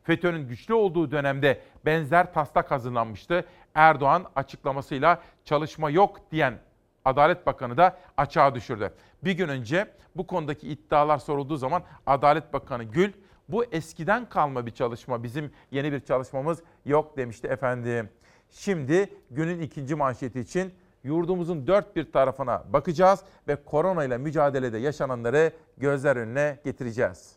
FETÖ'nün 0.04 0.48
güçlü 0.48 0.74
olduğu 0.74 1.12
dönemde 1.12 1.62
benzer 1.86 2.34
taslak 2.34 2.72
hazırlanmıştı. 2.72 3.46
Erdoğan 3.76 4.26
açıklamasıyla 4.36 5.22
çalışma 5.46 5.90
yok 5.90 6.32
diyen 6.32 6.60
Adalet 7.06 7.46
Bakanı 7.46 7.78
da 7.78 7.98
açığa 8.18 8.56
düşürdü. 8.56 8.94
Bir 9.24 9.32
gün 9.32 9.48
önce 9.50 9.88
bu 10.16 10.28
konudaki 10.28 10.68
iddialar 10.68 11.18
sorulduğu 11.18 11.58
zaman 11.58 11.84
Adalet 12.06 12.54
Bakanı 12.54 12.84
Gül 12.84 13.14
bu 13.50 13.66
eskiden 13.66 14.30
kalma 14.30 14.66
bir 14.66 14.72
çalışma 14.72 15.24
bizim 15.24 15.52
yeni 15.72 15.92
bir 15.92 16.00
çalışmamız 16.00 16.64
yok 16.86 17.18
demişti 17.18 17.48
efendim. 17.48 18.10
Şimdi 18.50 19.10
günün 19.32 19.62
ikinci 19.62 19.96
manşeti 19.96 20.40
için 20.40 20.74
yurdumuzun 21.04 21.68
dört 21.68 21.96
bir 21.96 22.12
tarafına 22.12 22.64
bakacağız 22.74 23.20
ve 23.48 23.56
koronayla 23.56 24.18
mücadelede 24.18 24.78
yaşananları 24.78 25.52
gözler 25.78 26.16
önüne 26.16 26.60
getireceğiz. 26.66 27.32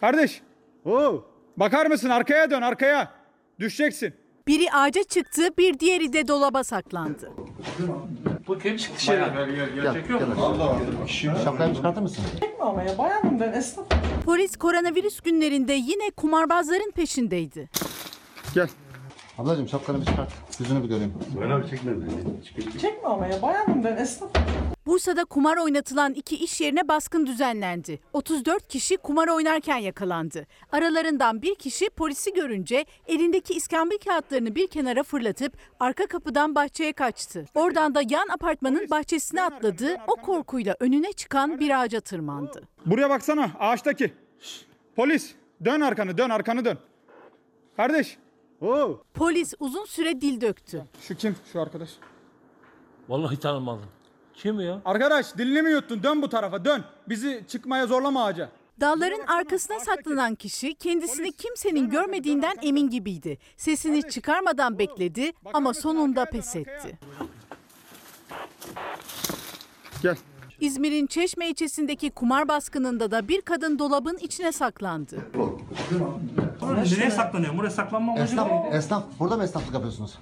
Kardeş. 0.00 0.42
Oo. 0.84 1.24
Bakar 1.56 1.86
mısın 1.86 2.10
arkaya 2.10 2.50
dön 2.50 2.62
arkaya. 2.62 3.12
Düşeceksin. 3.60 4.14
Biri 4.46 4.72
ağaca 4.72 5.02
çıktı, 5.02 5.42
bir 5.58 5.78
diğeri 5.78 6.12
de 6.12 6.28
dolaba 6.28 6.64
saklandı. 6.64 7.32
Şapkayı 11.44 11.74
çıkartır 11.74 12.02
mısın? 12.02 12.24
Ama 12.60 12.76
bayanım 12.98 13.40
ben 13.40 13.52
esnaf. 13.52 13.86
Polis 14.24 14.56
koronavirüs 14.56 15.20
günlerinde 15.20 15.72
yine 15.72 16.10
kumarbazların 16.10 16.90
peşindeydi. 16.90 17.70
Gel. 18.54 18.68
Ablacığım 19.38 19.68
şapkanı 19.68 20.00
bir 20.00 20.06
çıkart. 20.06 20.32
Yüzünü 20.60 20.82
bir 20.82 20.88
göreyim. 20.88 21.14
Çekme 22.80 23.08
ama 23.08 23.26
ya 23.26 23.42
bayanım 23.42 23.84
ben 23.84 23.96
esnaf. 23.96 24.30
Bursa'da 24.86 25.24
kumar 25.24 25.56
oynatılan 25.56 26.14
iki 26.14 26.36
iş 26.36 26.60
yerine 26.60 26.88
baskın 26.88 27.26
düzenlendi. 27.26 28.00
34 28.12 28.68
kişi 28.68 28.96
kumar 28.96 29.28
oynarken 29.28 29.76
yakalandı. 29.76 30.46
Aralarından 30.72 31.42
bir 31.42 31.54
kişi 31.54 31.90
polisi 31.90 32.32
görünce 32.32 32.84
elindeki 33.06 33.54
iskambil 33.54 33.98
kağıtlarını 33.98 34.54
bir 34.54 34.66
kenara 34.66 35.02
fırlatıp 35.02 35.56
arka 35.80 36.06
kapıdan 36.06 36.54
bahçeye 36.54 36.92
kaçtı. 36.92 37.44
Oradan 37.54 37.94
da 37.94 38.02
yan 38.10 38.28
apartmanın 38.28 38.90
bahçesine 38.90 39.42
atladı. 39.42 39.96
O 40.06 40.16
korkuyla 40.16 40.76
önüne 40.80 41.12
çıkan 41.12 41.60
bir 41.60 41.80
ağaca 41.82 42.00
tırmandı. 42.00 42.62
Buraya 42.86 43.10
baksana 43.10 43.50
ağaçtaki. 43.58 44.12
Polis. 44.96 45.34
Dön 45.64 45.80
arkanı 45.80 46.18
dön 46.18 46.30
arkanı 46.30 46.64
dön. 46.64 46.78
Kardeş. 47.76 48.18
Oo. 48.64 49.00
Polis 49.14 49.54
uzun 49.60 49.84
süre 49.84 50.20
dil 50.20 50.40
döktü. 50.40 50.84
Şu 51.00 51.14
kim? 51.14 51.36
Şu 51.52 51.60
arkadaş. 51.60 51.90
Vallahi 53.08 53.36
tanımadım. 53.40 53.86
Kim 54.34 54.60
ya? 54.60 54.80
Arkadaş 54.84 55.38
dilini 55.38 55.62
mi 55.62 55.70
yuttun? 55.70 56.02
Dön 56.02 56.22
bu 56.22 56.28
tarafa 56.28 56.64
dön. 56.64 56.84
Bizi 57.08 57.44
çıkmaya 57.48 57.86
zorlama 57.86 58.24
ağaca. 58.24 58.50
Dalların 58.80 59.26
arkasına 59.26 59.80
saklanan 59.80 60.34
kişi 60.34 60.74
kendisini 60.74 61.32
kimsenin 61.32 61.90
görmediğinden 61.90 62.56
emin 62.62 62.90
gibiydi. 62.90 63.38
Sesini 63.56 64.02
çıkarmadan 64.10 64.78
bekledi 64.78 65.32
ama 65.52 65.74
sonunda 65.74 66.24
pes 66.24 66.56
etti. 66.56 66.98
Gel. 70.02 70.16
İzmir'in 70.64 71.06
Çeşme 71.06 71.48
ilçesindeki 71.48 72.10
kumar 72.10 72.48
baskınında 72.48 73.10
da 73.10 73.28
bir 73.28 73.40
kadın 73.40 73.78
dolabın 73.78 74.16
içine 74.16 74.52
saklandı. 74.52 75.16
Nereye 76.62 77.10
saklanıyor? 77.10 77.58
Buraya 77.58 77.70
saklanma 77.70 78.12
amacı 78.12 78.32
Esnaf, 78.32 78.48
ne? 78.50 78.76
esnaf. 78.76 79.04
Burada 79.20 79.36
mı 79.36 79.44
esnaflık 79.44 79.74
yapıyorsunuz? 79.74 80.18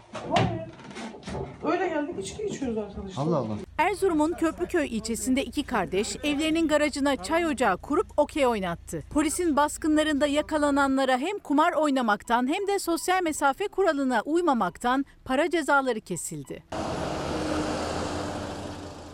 Öyle 1.65 1.89
geldik 1.89 2.15
içki 2.21 2.43
içiyoruz 2.45 2.79
arkadaşlar. 2.79 3.23
Allah 3.23 3.37
Allah. 3.37 3.57
Erzurum'un 3.79 4.33
Köprüköy 4.33 4.97
ilçesinde 4.97 5.45
iki 5.45 5.63
kardeş 5.63 6.17
evlerinin 6.25 6.69
garajına 6.69 7.17
çay 7.17 7.47
ocağı 7.47 7.77
kurup 7.77 8.07
okey 8.17 8.47
oynattı. 8.47 9.05
Polisin 9.11 9.57
baskınlarında 9.57 10.27
yakalananlara 10.27 11.19
hem 11.19 11.39
kumar 11.39 11.73
oynamaktan 11.73 12.47
hem 12.47 12.67
de 12.67 12.79
sosyal 12.79 13.23
mesafe 13.23 13.69
kuralına 13.69 14.23
uymamaktan 14.25 15.05
para 15.25 15.51
cezaları 15.51 16.01
kesildi. 16.01 16.63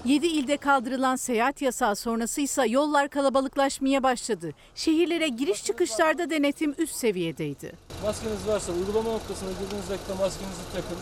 7 0.09 0.27
ilde 0.27 0.57
kaldırılan 0.57 1.17
seyahat 1.17 1.63
yasağı 1.63 1.97
sonrası 1.97 2.41
ise 2.41 2.67
yollar 2.69 3.09
kalabalıklaşmaya 3.09 4.03
başladı. 4.03 4.53
Şehirlere 4.75 5.29
giriş 5.29 5.65
çıkışlarda 5.65 6.31
denetim 6.31 6.75
üst 6.79 6.95
seviyedeydi. 6.97 7.73
Maskeniz 8.05 8.47
varsa 8.47 8.73
uygulama 8.73 9.13
noktasına 9.13 9.51
girdiğiniz 9.51 9.91
dakika 9.91 10.15
maskenizi 10.15 10.63
takın. 10.73 10.99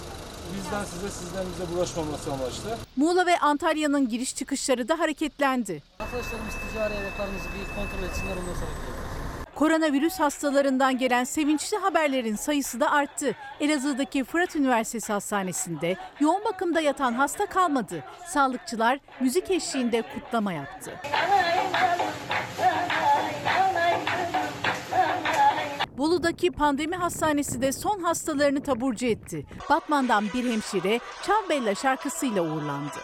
Bizden 0.56 0.84
size, 0.84 1.10
sizden 1.10 1.44
bize 1.52 1.74
bulaşmaması 1.74 2.32
amaçlı. 2.32 2.78
Muğla 2.96 3.26
ve 3.26 3.38
Antalya'nın 3.38 4.08
giriş 4.08 4.36
çıkışları 4.36 4.88
da 4.88 4.98
hareketlendi. 4.98 5.82
Arkadaşlarımız 5.98 6.54
ticari 6.68 6.94
evraklarınızı 6.94 7.44
bir 7.44 7.66
kontrol 7.76 8.08
etsinler 8.08 8.36
ondan 8.36 8.54
sonra. 8.54 8.95
Koronavirüs 9.56 10.20
hastalarından 10.20 10.98
gelen 10.98 11.24
sevinçli 11.24 11.76
haberlerin 11.76 12.36
sayısı 12.36 12.80
da 12.80 12.92
arttı. 12.92 13.34
Elazığ'daki 13.60 14.24
Fırat 14.24 14.56
Üniversitesi 14.56 15.12
Hastanesi'nde 15.12 15.96
yoğun 16.20 16.44
bakımda 16.44 16.80
yatan 16.80 17.12
hasta 17.12 17.46
kalmadı. 17.46 18.04
Sağlıkçılar 18.26 18.98
müzik 19.20 19.50
eşliğinde 19.50 20.02
kutlama 20.02 20.52
yaptı. 20.52 21.00
Bolu'daki 25.98 26.50
pandemi 26.50 26.96
hastanesi 26.96 27.62
de 27.62 27.72
son 27.72 28.00
hastalarını 28.00 28.62
taburcu 28.62 29.06
etti. 29.06 29.46
Batman'dan 29.70 30.24
bir 30.34 30.50
hemşire 30.50 31.00
Çav 31.22 31.48
Bella 31.48 31.74
şarkısıyla 31.74 32.42
uğurlandı. 32.42 32.98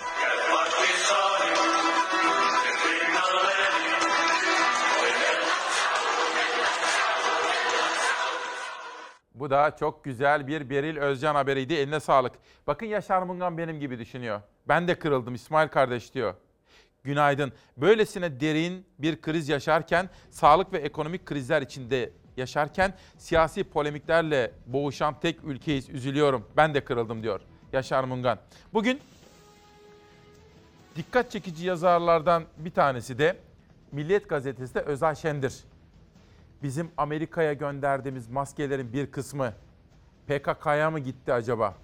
Bu 9.34 9.50
da 9.50 9.76
çok 9.76 10.04
güzel 10.04 10.46
bir 10.46 10.70
Beril 10.70 10.96
Özcan 10.96 11.34
haberiydi. 11.34 11.74
Eline 11.74 12.00
sağlık. 12.00 12.32
Bakın 12.66 12.86
Yaşar 12.86 13.22
Mungan 13.22 13.58
benim 13.58 13.80
gibi 13.80 13.98
düşünüyor. 13.98 14.40
Ben 14.68 14.88
de 14.88 14.98
kırıldım 14.98 15.34
İsmail 15.34 15.68
kardeş 15.68 16.14
diyor. 16.14 16.34
Günaydın. 17.04 17.52
Böylesine 17.76 18.40
derin 18.40 18.86
bir 18.98 19.20
kriz 19.20 19.48
yaşarken, 19.48 20.10
sağlık 20.30 20.72
ve 20.72 20.78
ekonomik 20.78 21.26
krizler 21.26 21.62
içinde 21.62 22.10
yaşarken 22.36 22.94
siyasi 23.18 23.64
polemiklerle 23.64 24.52
boğuşan 24.66 25.20
tek 25.20 25.44
ülkeyiz. 25.44 25.88
Üzülüyorum. 25.88 26.48
Ben 26.56 26.74
de 26.74 26.84
kırıldım 26.84 27.22
diyor 27.22 27.40
Yaşar 27.72 28.04
Mungan. 28.04 28.38
Bugün 28.72 29.00
dikkat 30.96 31.30
çekici 31.30 31.66
yazarlardan 31.66 32.44
bir 32.56 32.70
tanesi 32.70 33.18
de 33.18 33.36
Milliyet 33.92 34.28
Gazetesi'de 34.28 34.80
Özay 34.80 35.16
Şendir 35.16 35.64
bizim 36.62 36.90
Amerika'ya 36.96 37.52
gönderdiğimiz 37.52 38.28
maskelerin 38.28 38.92
bir 38.92 39.10
kısmı 39.10 39.52
PKK'ya 40.26 40.90
mı 40.90 40.98
gitti 40.98 41.32
acaba? 41.32 41.74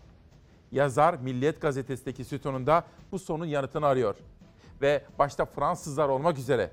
Yazar 0.72 1.14
Milliyet 1.14 1.60
Gazetesi'ndeki 1.60 2.24
sütununda 2.24 2.84
bu 3.12 3.18
sorunun 3.18 3.46
yanıtını 3.46 3.86
arıyor. 3.86 4.16
Ve 4.82 5.04
başta 5.18 5.44
Fransızlar 5.44 6.08
olmak 6.08 6.38
üzere 6.38 6.70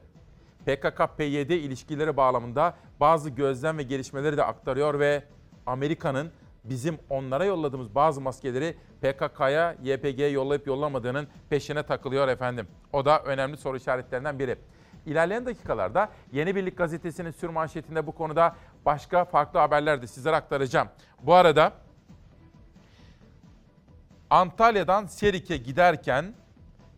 PKK-PYD 0.66 1.54
ilişkileri 1.54 2.18
bağlamında 2.18 2.76
bazı 3.00 3.30
gözlem 3.30 3.78
ve 3.78 3.84
gelişmeleri 3.84 4.38
de 4.38 4.44
aktarıyor 4.44 5.00
ve 5.00 5.24
Amerika'nın 5.66 6.32
bizim 6.64 6.98
onlara 7.10 7.46
yolladığımız 7.46 7.96
bazı 7.96 8.22
maskeleri 8.22 8.76
PKK'ya, 9.02 9.76
YPG'ye 9.84 10.30
yollayıp 10.30 10.68
yollamadığının 10.68 11.28
peşine 11.50 11.84
takılıyor 11.84 12.28
efendim. 12.28 12.68
O 12.94 13.06
da 13.06 13.20
önemli 13.24 13.58
soru 13.58 13.78
işaretlerinden 13.78 14.40
biri. 14.40 14.56
İlerleyen 15.06 15.46
dakikalarda 15.46 16.10
Yeni 16.32 16.56
Birlik 16.56 16.78
Gazetesi'nin 16.78 17.32
sürmanşetinde 17.32 18.08
bu 18.08 18.12
konuda 18.12 18.56
başka 18.86 19.26
farklı 19.26 19.60
haberler 19.60 20.02
de 20.02 20.08
sizlere 20.08 20.36
aktaracağım. 20.36 20.88
Bu 21.24 21.34
arada 21.34 21.74
Antalya'dan 24.30 25.06
Serik'e 25.06 25.58
giderken 25.58 26.34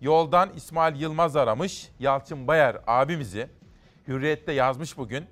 yoldan 0.01 0.49
İsmail 0.55 1.01
Yılmaz 1.01 1.35
aramış. 1.35 1.89
Yalçın 1.99 2.47
Bayar 2.47 2.81
abimizi 2.87 3.49
Hürriyet'te 4.07 4.51
yazmış 4.51 4.97
bugün. 4.97 5.25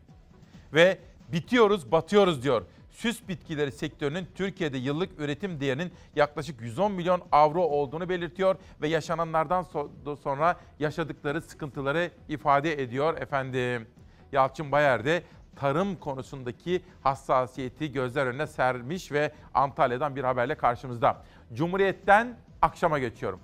Ve 0.74 0.98
bitiyoruz, 1.32 1.92
batıyoruz 1.92 2.44
diyor. 2.44 2.66
Süs 2.96 3.28
bitkileri 3.28 3.72
sektörünün 3.72 4.28
Türkiye'de 4.36 4.78
yıllık 4.78 5.20
üretim 5.20 5.60
değerinin 5.60 5.94
yaklaşık 6.16 6.62
110 6.62 6.92
milyon 6.92 7.22
avro 7.32 7.62
olduğunu 7.62 8.10
belirtiyor 8.10 8.56
ve 8.82 8.88
yaşananlardan 8.88 9.64
so- 9.64 10.18
sonra 10.18 10.60
yaşadıkları 10.80 11.42
sıkıntıları 11.42 12.12
ifade 12.30 12.82
ediyor 12.82 13.18
efendim. 13.18 13.88
Yalçın 14.32 14.72
Bayer 14.72 15.06
de 15.06 15.24
tarım 15.56 15.96
konusundaki 15.96 16.82
hassasiyeti 17.04 17.92
gözler 17.92 18.26
önüne 18.26 18.48
sermiş 18.48 19.12
ve 19.12 19.32
Antalya'dan 19.54 20.16
bir 20.16 20.24
haberle 20.24 20.56
karşımızda. 20.56 21.24
Cumhuriyet'ten 21.54 22.38
akşama 22.62 23.00
geçiyorum. 23.00 23.40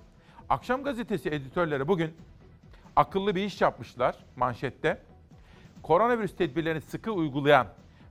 Akşam 0.48 0.84
gazetesi 0.84 1.28
editörleri 1.28 1.88
bugün 1.88 2.14
akıllı 2.96 3.34
bir 3.34 3.44
iş 3.44 3.60
yapmışlar 3.60 4.16
manşette. 4.36 4.98
Koronavirüs 5.82 6.36
tedbirlerini 6.36 6.80
sıkı 6.80 7.12
uygulayan 7.12 7.66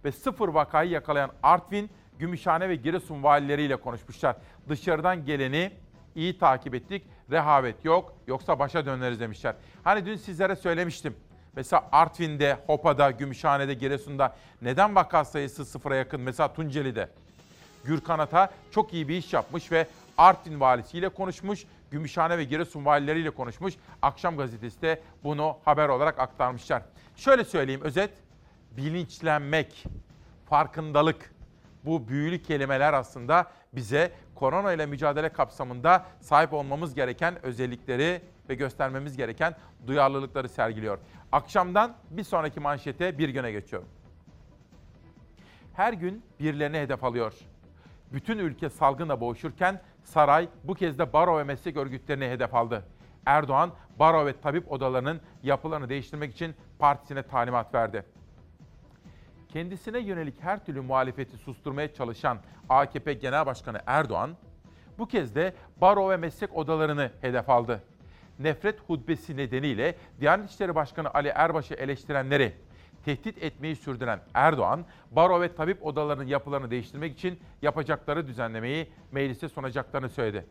ve 0.05 0.11
sıfır 0.11 0.47
vakayı 0.47 0.89
yakalayan 0.89 1.31
Artvin, 1.43 1.89
Gümüşhane 2.19 2.69
ve 2.69 2.75
Giresun 2.75 3.23
valileriyle 3.23 3.75
konuşmuşlar. 3.75 4.35
Dışarıdan 4.69 5.25
geleni 5.25 5.71
iyi 6.15 6.37
takip 6.37 6.75
ettik. 6.75 7.03
Rehavet 7.31 7.85
yok 7.85 8.13
yoksa 8.27 8.59
başa 8.59 8.85
döneriz 8.85 9.19
demişler. 9.19 9.55
Hani 9.83 10.05
dün 10.05 10.15
sizlere 10.15 10.55
söylemiştim. 10.55 11.15
Mesela 11.55 11.89
Artvin'de, 11.91 12.57
Hopa'da, 12.67 13.11
Gümüşhane'de, 13.11 13.73
Giresun'da 13.73 14.35
neden 14.61 14.95
vaka 14.95 15.25
sayısı 15.25 15.65
sıfıra 15.65 15.95
yakın? 15.95 16.21
Mesela 16.21 16.53
Tunceli'de. 16.53 17.09
Gürkan 17.83 18.19
Ata 18.19 18.49
çok 18.71 18.93
iyi 18.93 19.07
bir 19.07 19.17
iş 19.17 19.33
yapmış 19.33 19.71
ve 19.71 19.87
Artvin 20.17 20.59
valisiyle 20.59 21.09
konuşmuş. 21.09 21.65
Gümüşhane 21.91 22.37
ve 22.37 22.43
Giresun 22.43 22.85
valileriyle 22.85 23.29
konuşmuş. 23.29 23.73
Akşam 24.01 24.37
gazetesi 24.37 24.81
de 24.81 25.01
bunu 25.23 25.57
haber 25.65 25.89
olarak 25.89 26.19
aktarmışlar. 26.19 26.83
Şöyle 27.15 27.43
söyleyeyim 27.43 27.81
özet. 27.81 28.09
Bilinçlenmek, 28.77 29.85
farkındalık 30.45 31.33
bu 31.85 32.07
büyülü 32.07 32.41
kelimeler 32.43 32.93
aslında 32.93 33.47
bize 33.73 34.11
korona 34.35 34.73
ile 34.73 34.85
mücadele 34.85 35.29
kapsamında 35.29 36.05
sahip 36.19 36.53
olmamız 36.53 36.95
gereken 36.95 37.45
özellikleri 37.45 38.21
ve 38.49 38.55
göstermemiz 38.55 39.17
gereken 39.17 39.55
duyarlılıkları 39.87 40.49
sergiliyor. 40.49 40.97
Akşamdan 41.31 41.95
bir 42.09 42.23
sonraki 42.23 42.59
manşete 42.59 43.17
bir 43.17 43.29
güne 43.29 43.51
geçiyorum. 43.51 43.87
Her 45.73 45.93
gün 45.93 46.23
birilerini 46.39 46.77
hedef 46.77 47.03
alıyor. 47.03 47.33
Bütün 48.13 48.39
ülke 48.39 48.69
salgınla 48.69 49.21
boğuşurken 49.21 49.81
saray 50.03 50.47
bu 50.63 50.75
kez 50.75 50.99
de 50.99 51.13
baro 51.13 51.37
ve 51.37 51.43
meslek 51.43 51.77
örgütlerini 51.77 52.25
hedef 52.25 52.55
aldı. 52.55 52.85
Erdoğan, 53.25 53.71
baro 53.99 54.25
ve 54.25 54.41
tabip 54.41 54.71
odalarının 54.71 55.21
yapılarını 55.43 55.89
değiştirmek 55.89 56.33
için 56.33 56.55
partisine 56.79 57.23
talimat 57.23 57.73
verdi 57.73 58.05
kendisine 59.53 59.99
yönelik 59.99 60.35
her 60.41 60.65
türlü 60.65 60.81
muhalefeti 60.81 61.37
susturmaya 61.37 61.93
çalışan 61.93 62.37
AKP 62.69 63.13
Genel 63.13 63.45
Başkanı 63.45 63.79
Erdoğan, 63.85 64.31
bu 64.97 65.07
kez 65.07 65.35
de 65.35 65.53
baro 65.81 66.09
ve 66.09 66.17
meslek 66.17 66.55
odalarını 66.55 67.11
hedef 67.21 67.49
aldı. 67.49 67.83
Nefret 68.39 68.79
hutbesi 68.79 69.37
nedeniyle 69.37 69.95
Diyanet 70.19 70.49
İşleri 70.49 70.75
Başkanı 70.75 71.13
Ali 71.13 71.27
Erbaş'ı 71.27 71.73
eleştirenleri 71.73 72.53
tehdit 73.05 73.43
etmeyi 73.43 73.75
sürdüren 73.75 74.19
Erdoğan, 74.33 74.85
baro 75.11 75.41
ve 75.41 75.55
tabip 75.55 75.85
odalarının 75.85 76.27
yapılarını 76.27 76.71
değiştirmek 76.71 77.13
için 77.13 77.39
yapacakları 77.61 78.27
düzenlemeyi 78.27 78.89
meclise 79.11 79.49
sunacaklarını 79.49 80.09
söyledi. 80.09 80.45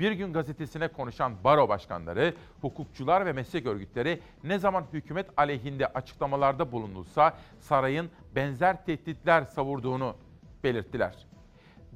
Bir 0.00 0.12
gün 0.12 0.32
gazetesine 0.32 0.88
konuşan 0.88 1.32
baro 1.44 1.68
başkanları, 1.68 2.34
hukukçular 2.60 3.26
ve 3.26 3.32
meslek 3.32 3.66
örgütleri 3.66 4.20
ne 4.44 4.58
zaman 4.58 4.84
hükümet 4.92 5.26
aleyhinde 5.36 5.86
açıklamalarda 5.86 6.72
bulunulsa 6.72 7.34
sarayın 7.58 8.10
benzer 8.34 8.84
tehditler 8.84 9.42
savurduğunu 9.42 10.16
belirttiler. 10.64 11.26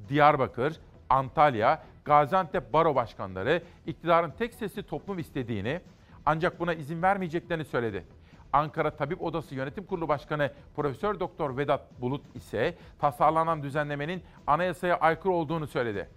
Diyarbakır, 0.09 0.79
Antalya, 1.09 1.83
Gaziantep 2.05 2.73
baro 2.73 2.95
başkanları 2.95 3.61
iktidarın 3.85 4.31
tek 4.31 4.53
sesli 4.53 4.83
toplum 4.83 5.19
istediğini 5.19 5.81
ancak 6.25 6.59
buna 6.59 6.73
izin 6.73 7.01
vermeyeceklerini 7.01 7.65
söyledi. 7.65 8.05
Ankara 8.53 8.95
Tabip 8.95 9.21
Odası 9.21 9.55
Yönetim 9.55 9.85
Kurulu 9.85 10.07
Başkanı 10.07 10.51
Profesör 10.75 11.19
Doktor 11.19 11.57
Vedat 11.57 12.01
Bulut 12.01 12.35
ise 12.35 12.75
tasarlanan 12.99 13.63
düzenlemenin 13.63 14.23
anayasaya 14.47 14.95
aykırı 14.95 15.33
olduğunu 15.33 15.67
söyledi 15.67 16.09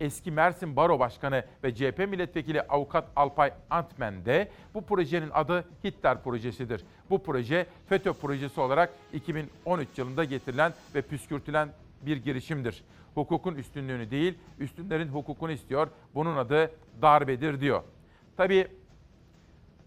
eski 0.00 0.30
Mersin 0.30 0.76
Baro 0.76 0.98
Başkanı 0.98 1.44
ve 1.64 1.74
CHP 1.74 1.98
Milletvekili 1.98 2.62
Avukat 2.62 3.08
Alpay 3.16 3.52
Antmen 3.70 4.24
de 4.24 4.48
bu 4.74 4.82
projenin 4.82 5.30
adı 5.32 5.64
Hitler 5.84 6.22
Projesi'dir. 6.22 6.84
Bu 7.10 7.22
proje 7.22 7.66
FETÖ 7.88 8.12
projesi 8.12 8.60
olarak 8.60 8.90
2013 9.12 9.88
yılında 9.96 10.24
getirilen 10.24 10.72
ve 10.94 11.02
püskürtülen 11.02 11.68
bir 12.02 12.16
girişimdir. 12.16 12.84
Hukukun 13.14 13.54
üstünlüğünü 13.54 14.10
değil, 14.10 14.34
üstünlerin 14.58 15.08
hukukunu 15.08 15.52
istiyor. 15.52 15.88
Bunun 16.14 16.36
adı 16.36 16.70
darbedir 17.02 17.60
diyor. 17.60 17.82
Tabii 18.36 18.68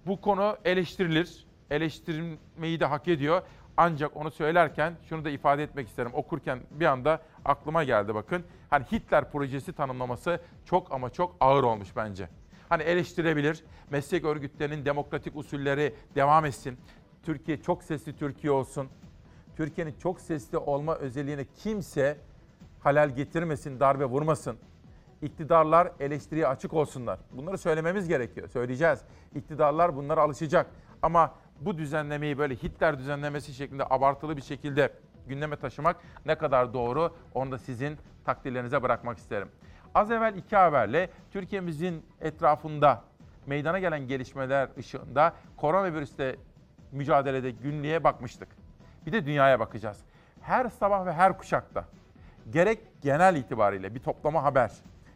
bu 0.05 0.21
konu 0.21 0.57
eleştirilir. 0.65 1.45
Eleştirilmeyi 1.71 2.79
de 2.79 2.85
hak 2.85 3.07
ediyor. 3.07 3.41
Ancak 3.77 4.17
onu 4.17 4.31
söylerken 4.31 4.93
şunu 5.09 5.25
da 5.25 5.29
ifade 5.29 5.63
etmek 5.63 5.87
isterim. 5.87 6.11
Okurken 6.13 6.59
bir 6.71 6.85
anda 6.85 7.21
aklıma 7.45 7.83
geldi 7.83 8.15
bakın. 8.15 8.43
Hani 8.69 8.85
Hitler 8.91 9.31
projesi 9.31 9.73
tanımlaması 9.73 10.41
çok 10.65 10.91
ama 10.91 11.09
çok 11.09 11.35
ağır 11.39 11.63
olmuş 11.63 11.95
bence. 11.95 12.29
Hani 12.69 12.83
eleştirebilir. 12.83 13.63
Meslek 13.89 14.25
örgütlerinin 14.25 14.85
demokratik 14.85 15.35
usulleri 15.35 15.95
devam 16.15 16.45
etsin. 16.45 16.77
Türkiye 17.23 17.61
çok 17.61 17.83
sesli 17.83 18.17
Türkiye 18.17 18.53
olsun. 18.53 18.89
Türkiye'nin 19.57 19.93
çok 20.03 20.21
sesli 20.21 20.57
olma 20.57 20.95
özelliğine 20.95 21.45
kimse 21.45 22.17
halal 22.79 23.09
getirmesin, 23.09 23.79
darbe 23.79 24.05
vurmasın. 24.05 24.57
İktidarlar 25.21 25.91
eleştiriye 25.99 26.47
açık 26.47 26.73
olsunlar. 26.73 27.19
Bunları 27.31 27.57
söylememiz 27.57 28.07
gerekiyor. 28.07 28.47
Söyleyeceğiz. 28.47 28.99
İktidarlar 29.35 29.95
bunlara 29.95 30.21
alışacak. 30.21 30.67
Ama 31.01 31.33
bu 31.61 31.77
düzenlemeyi 31.77 32.37
böyle 32.37 32.55
Hitler 32.55 32.99
düzenlemesi 32.99 33.53
şeklinde 33.53 33.83
abartılı 33.89 34.37
bir 34.37 34.41
şekilde 34.41 34.93
gündeme 35.27 35.55
taşımak 35.55 35.95
ne 36.25 36.35
kadar 36.35 36.73
doğru 36.73 37.15
onu 37.33 37.51
da 37.51 37.57
sizin 37.57 37.97
takdirlerinize 38.25 38.83
bırakmak 38.83 39.17
isterim. 39.17 39.49
Az 39.95 40.11
evvel 40.11 40.35
iki 40.35 40.55
haberle 40.55 41.09
Türkiye'mizin 41.31 42.05
etrafında 42.21 43.03
meydana 43.45 43.79
gelen 43.79 44.07
gelişmeler 44.07 44.69
ışığında 44.77 45.33
koronavirüsle 45.57 46.35
mücadelede 46.91 47.51
günlüğe 47.51 48.03
bakmıştık. 48.03 48.47
Bir 49.05 49.11
de 49.11 49.25
dünyaya 49.25 49.59
bakacağız. 49.59 49.99
Her 50.41 50.69
sabah 50.69 51.05
ve 51.05 51.13
her 51.13 51.37
kuşakta 51.37 51.85
gerek 52.49 52.79
genel 53.01 53.35
itibariyle 53.35 53.95
bir 53.95 53.99
toplama 53.99 54.43
haber, 54.43 54.71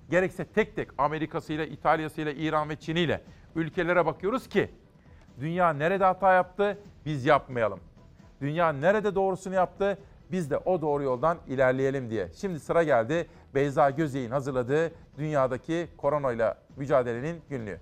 gerekse 0.10 0.46
tek 0.46 0.76
tek 0.76 0.90
Amerika'sıyla, 0.98 1.66
İtalya'sıyla, 1.66 2.32
İran 2.32 2.70
ve 2.70 2.76
Çin'iyle 2.76 3.22
ülkelere 3.56 4.06
bakıyoruz 4.06 4.50
ki 4.50 4.72
dünya 5.40 5.74
nerede 5.74 6.04
hata 6.04 6.34
yaptı 6.34 6.78
biz 7.06 7.26
yapmayalım. 7.26 7.80
Dünya 8.42 8.72
nerede 8.72 9.16
doğrusunu 9.16 9.54
yaptı 9.54 9.98
biz 10.32 10.52
de 10.52 10.58
o 10.58 10.82
doğru 10.82 11.04
yoldan 11.04 11.38
ilerleyelim 11.48 12.10
diye. 12.10 12.30
Şimdi 12.34 12.60
sıra 12.60 12.84
geldi 12.84 13.28
Beyza 13.56 13.90
Gözey'in 13.90 14.32
hazırladığı 14.32 14.92
dünyadaki 15.18 15.88
koronayla 15.98 16.58
mücadelenin 16.78 17.42
günlüğü. 17.50 17.80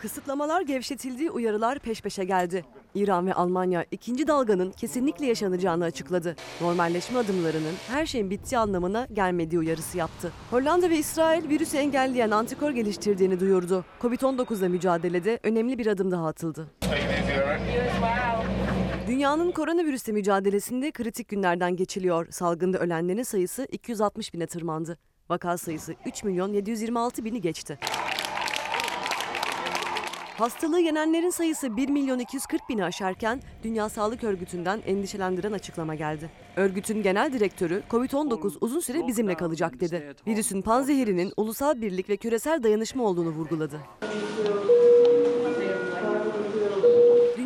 Kısıtlamalar 0.00 0.60
gevşetildiği 0.60 1.30
uyarılar 1.30 1.78
peş 1.78 2.02
peşe 2.02 2.24
geldi. 2.24 2.64
İran 2.98 3.26
ve 3.26 3.34
Almanya 3.34 3.84
ikinci 3.90 4.26
dalganın 4.26 4.70
kesinlikle 4.70 5.26
yaşanacağını 5.26 5.84
açıkladı. 5.84 6.36
Normalleşme 6.60 7.18
adımlarının 7.18 7.74
her 7.88 8.06
şeyin 8.06 8.30
bittiği 8.30 8.58
anlamına 8.58 9.06
gelmediği 9.12 9.58
uyarısı 9.58 9.98
yaptı. 9.98 10.32
Hollanda 10.50 10.90
ve 10.90 10.98
İsrail 10.98 11.48
virüsü 11.48 11.76
engelleyen 11.76 12.30
antikor 12.30 12.70
geliştirdiğini 12.70 13.40
duyurdu. 13.40 13.84
Covid-19'la 14.00 14.68
mücadelede 14.68 15.38
önemli 15.42 15.78
bir 15.78 15.86
adım 15.86 16.10
daha 16.10 16.26
atıldı. 16.26 16.66
Dünyanın 19.08 19.50
koronavirüsle 19.50 20.12
mücadelesinde 20.12 20.90
kritik 20.90 21.28
günlerden 21.28 21.76
geçiliyor. 21.76 22.26
Salgında 22.30 22.78
ölenlerin 22.78 23.22
sayısı 23.22 23.66
260 23.72 24.34
bine 24.34 24.46
tırmandı. 24.46 24.98
Vaka 25.30 25.58
sayısı 25.58 25.94
3 26.06 26.24
milyon 26.24 26.52
726 26.52 27.24
bini 27.24 27.40
geçti. 27.40 27.78
Hastalığı 30.38 30.80
yenenlerin 30.80 31.30
sayısı 31.30 31.76
1 31.76 31.88
milyon 31.88 32.18
240 32.18 32.68
bini 32.68 32.84
aşarken 32.84 33.42
Dünya 33.62 33.88
Sağlık 33.88 34.24
Örgütü'nden 34.24 34.82
endişelendiren 34.86 35.52
açıklama 35.52 35.94
geldi. 35.94 36.30
Örgütün 36.56 37.02
genel 37.02 37.32
direktörü 37.32 37.82
COVID-19 37.90 38.56
uzun 38.60 38.80
süre 38.80 39.06
bizimle 39.06 39.34
kalacak 39.34 39.80
dedi. 39.80 40.14
Virüsün 40.26 40.62
panzehirinin 40.62 41.32
ulusal 41.36 41.80
birlik 41.80 42.08
ve 42.08 42.16
küresel 42.16 42.62
dayanışma 42.62 43.04
olduğunu 43.04 43.30
vurguladı. 43.30 43.80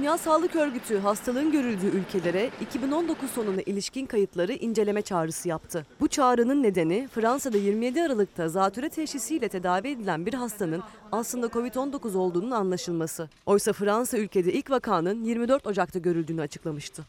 Dünya 0.02 0.18
Sağlık 0.18 0.56
Örgütü 0.56 0.98
hastalığın 0.98 1.52
görüldüğü 1.52 1.86
ülkelere 1.86 2.50
2019 2.60 3.30
sonuna 3.30 3.60
ilişkin 3.60 4.06
kayıtları 4.06 4.52
inceleme 4.52 5.02
çağrısı 5.02 5.48
yaptı. 5.48 5.86
Bu 6.00 6.08
çağrının 6.08 6.62
nedeni 6.62 7.08
Fransa'da 7.14 7.58
27 7.58 8.02
Aralık'ta 8.02 8.48
zatüre 8.48 8.88
teşhisiyle 8.88 9.48
tedavi 9.48 9.88
edilen 9.88 10.26
bir 10.26 10.34
hastanın 10.34 10.82
aslında 11.12 11.46
Covid-19 11.46 12.16
olduğunun 12.16 12.50
anlaşılması. 12.50 13.28
Oysa 13.46 13.72
Fransa 13.72 14.18
ülkede 14.18 14.52
ilk 14.52 14.70
vakanın 14.70 15.24
24 15.24 15.66
Ocak'ta 15.66 15.98
görüldüğünü 15.98 16.40
açıklamıştı. 16.40 17.02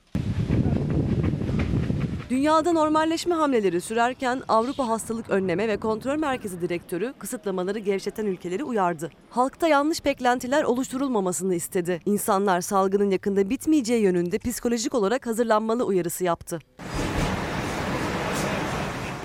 Dünyada 2.33 2.71
normalleşme 2.71 3.35
hamleleri 3.35 3.81
sürerken 3.81 4.41
Avrupa 4.47 4.87
Hastalık 4.87 5.29
Önleme 5.29 5.67
ve 5.67 5.77
Kontrol 5.77 6.17
Merkezi 6.17 6.61
Direktörü 6.61 7.13
kısıtlamaları 7.19 7.79
gevşeten 7.79 8.25
ülkeleri 8.25 8.63
uyardı. 8.63 9.11
Halkta 9.29 9.67
yanlış 9.67 10.05
beklentiler 10.05 10.63
oluşturulmamasını 10.63 11.55
istedi. 11.55 11.99
İnsanlar 12.05 12.61
salgının 12.61 13.09
yakında 13.09 13.49
bitmeyeceği 13.49 14.01
yönünde 14.01 14.37
psikolojik 14.37 14.93
olarak 14.93 15.25
hazırlanmalı 15.27 15.83
uyarısı 15.83 16.23
yaptı. 16.23 16.59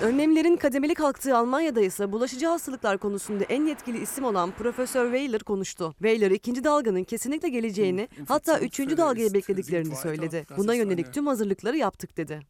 Önlemlerin 0.03 0.57
kademeli 0.57 0.94
kalktığı 0.94 1.37
Almanya'da 1.37 1.81
ise 1.81 2.12
bulaşıcı 2.12 2.47
hastalıklar 2.47 2.99
konusunda 2.99 3.44
en 3.44 3.66
yetkili 3.66 4.03
isim 4.03 4.25
olan 4.25 4.51
Profesör 4.51 5.05
Weyler 5.05 5.42
konuştu. 5.42 5.94
Weyler 5.99 6.31
ikinci 6.31 6.64
dalganın 6.64 7.05
kesinlikle 7.05 7.49
geleceğini 7.49 8.09
hatta 8.29 8.61
üçüncü 8.61 8.97
dalgayı 8.97 9.35
beklediklerini 9.35 9.97
söyledi. 9.97 10.47
Buna 10.57 10.75
yönelik 10.75 11.14
tüm 11.14 11.27
hazırlıkları 11.27 11.77
yaptık 11.77 12.16
dedi. 12.16 12.40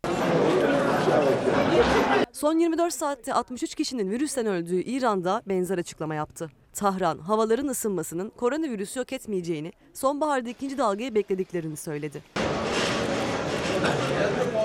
Son 2.33 2.59
24 2.59 2.95
saatte 2.95 3.35
63 3.35 3.75
kişinin 3.75 4.11
virüsten 4.11 4.47
öldüğü 4.47 4.83
İran'da 4.83 5.43
benzer 5.47 5.79
açıklama 5.79 6.15
yaptı. 6.15 6.51
Tahran, 6.73 7.19
havaların 7.19 7.69
ısınmasının 7.69 8.31
koronavirüsü 8.31 8.99
yok 8.99 9.13
etmeyeceğini, 9.13 9.73
sonbaharda 9.95 10.51
ikinci 10.51 10.79
dalgayı 10.79 11.15
beklediklerini 11.15 11.77
söyledi. 11.77 12.23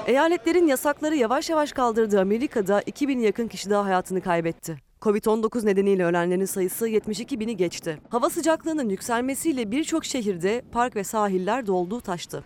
Eyaletlerin 0.08 0.68
yasakları 0.68 1.16
yavaş 1.16 1.50
yavaş 1.50 1.72
kaldırdığı 1.72 2.22
Amerika'da 2.22 2.82
2000 2.82 3.20
yakın 3.20 3.48
kişi 3.48 3.70
daha 3.70 3.86
hayatını 3.86 4.22
kaybetti. 4.22 4.78
Covid-19 5.02 5.66
nedeniyle 5.66 6.06
ölenlerin 6.06 6.46
sayısı 6.46 6.88
72 6.88 7.40
bini 7.40 7.58
geçti. 7.58 7.98
Hava 8.10 8.30
sıcaklığının 8.30 8.90
yükselmesiyle 8.90 9.72
birçok 9.72 10.06
şehirde 10.06 10.62
park 10.72 10.96
ve 10.96 11.04
sahiller 11.04 11.68
doldu 11.68 12.02
taştı. 12.02 12.44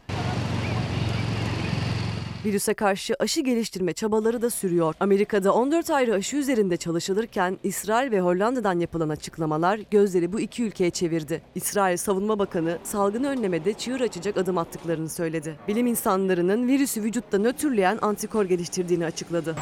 Virüse 2.48 2.74
karşı 2.74 3.16
aşı 3.20 3.42
geliştirme 3.42 3.94
çabaları 3.94 4.42
da 4.42 4.50
sürüyor. 4.50 4.96
Amerika'da 5.00 5.54
14 5.54 5.90
ayrı 5.90 6.14
aşı 6.14 6.38
üzerinde 6.38 6.78
çalışılırken 6.78 7.58
İsrail 7.64 8.12
ve 8.12 8.22
Hollanda'dan 8.22 8.80
yapılan 8.80 9.10
açıklamalar 9.10 9.80
gözleri 9.92 10.34
bu 10.34 10.40
iki 10.40 10.64
ülkeye 10.64 10.90
çevirdi. 10.90 11.42
İsrail 11.56 11.98
Savunma 11.98 12.40
Bakanı 12.40 12.78
salgını 12.84 13.28
önlemede 13.28 13.74
çığır 13.74 14.02
açacak 14.02 14.38
adım 14.38 14.58
attıklarını 14.58 15.10
söyledi. 15.10 15.56
Bilim 15.68 15.88
insanlarının 15.88 16.68
virüsü 16.68 17.04
vücutta 17.04 17.38
nötrleyen 17.38 18.00
antikor 18.02 18.46
geliştirdiğini 18.46 19.06
açıkladı. 19.06 19.56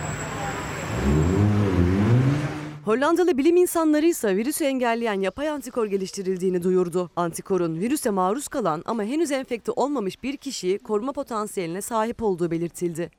Hollandalı 2.86 3.38
bilim 3.38 3.58
insanları 3.58 4.06
ise 4.06 4.36
virüsü 4.36 4.66
engelleyen 4.66 5.22
yapay 5.22 5.50
antikor 5.50 5.86
geliştirildiğini 5.86 6.64
duyurdu. 6.64 7.10
Antikorun 7.16 7.80
virüse 7.80 8.10
maruz 8.10 8.48
kalan 8.48 8.84
ama 8.86 9.04
henüz 9.04 9.32
enfekte 9.32 9.72
olmamış 9.72 10.24
bir 10.24 10.38
kişiyi 10.38 10.80
koruma 10.80 11.12
potansiyeline 11.12 11.82
sahip 11.82 12.24
olduğu 12.24 12.52
belirtildi. 12.52 13.12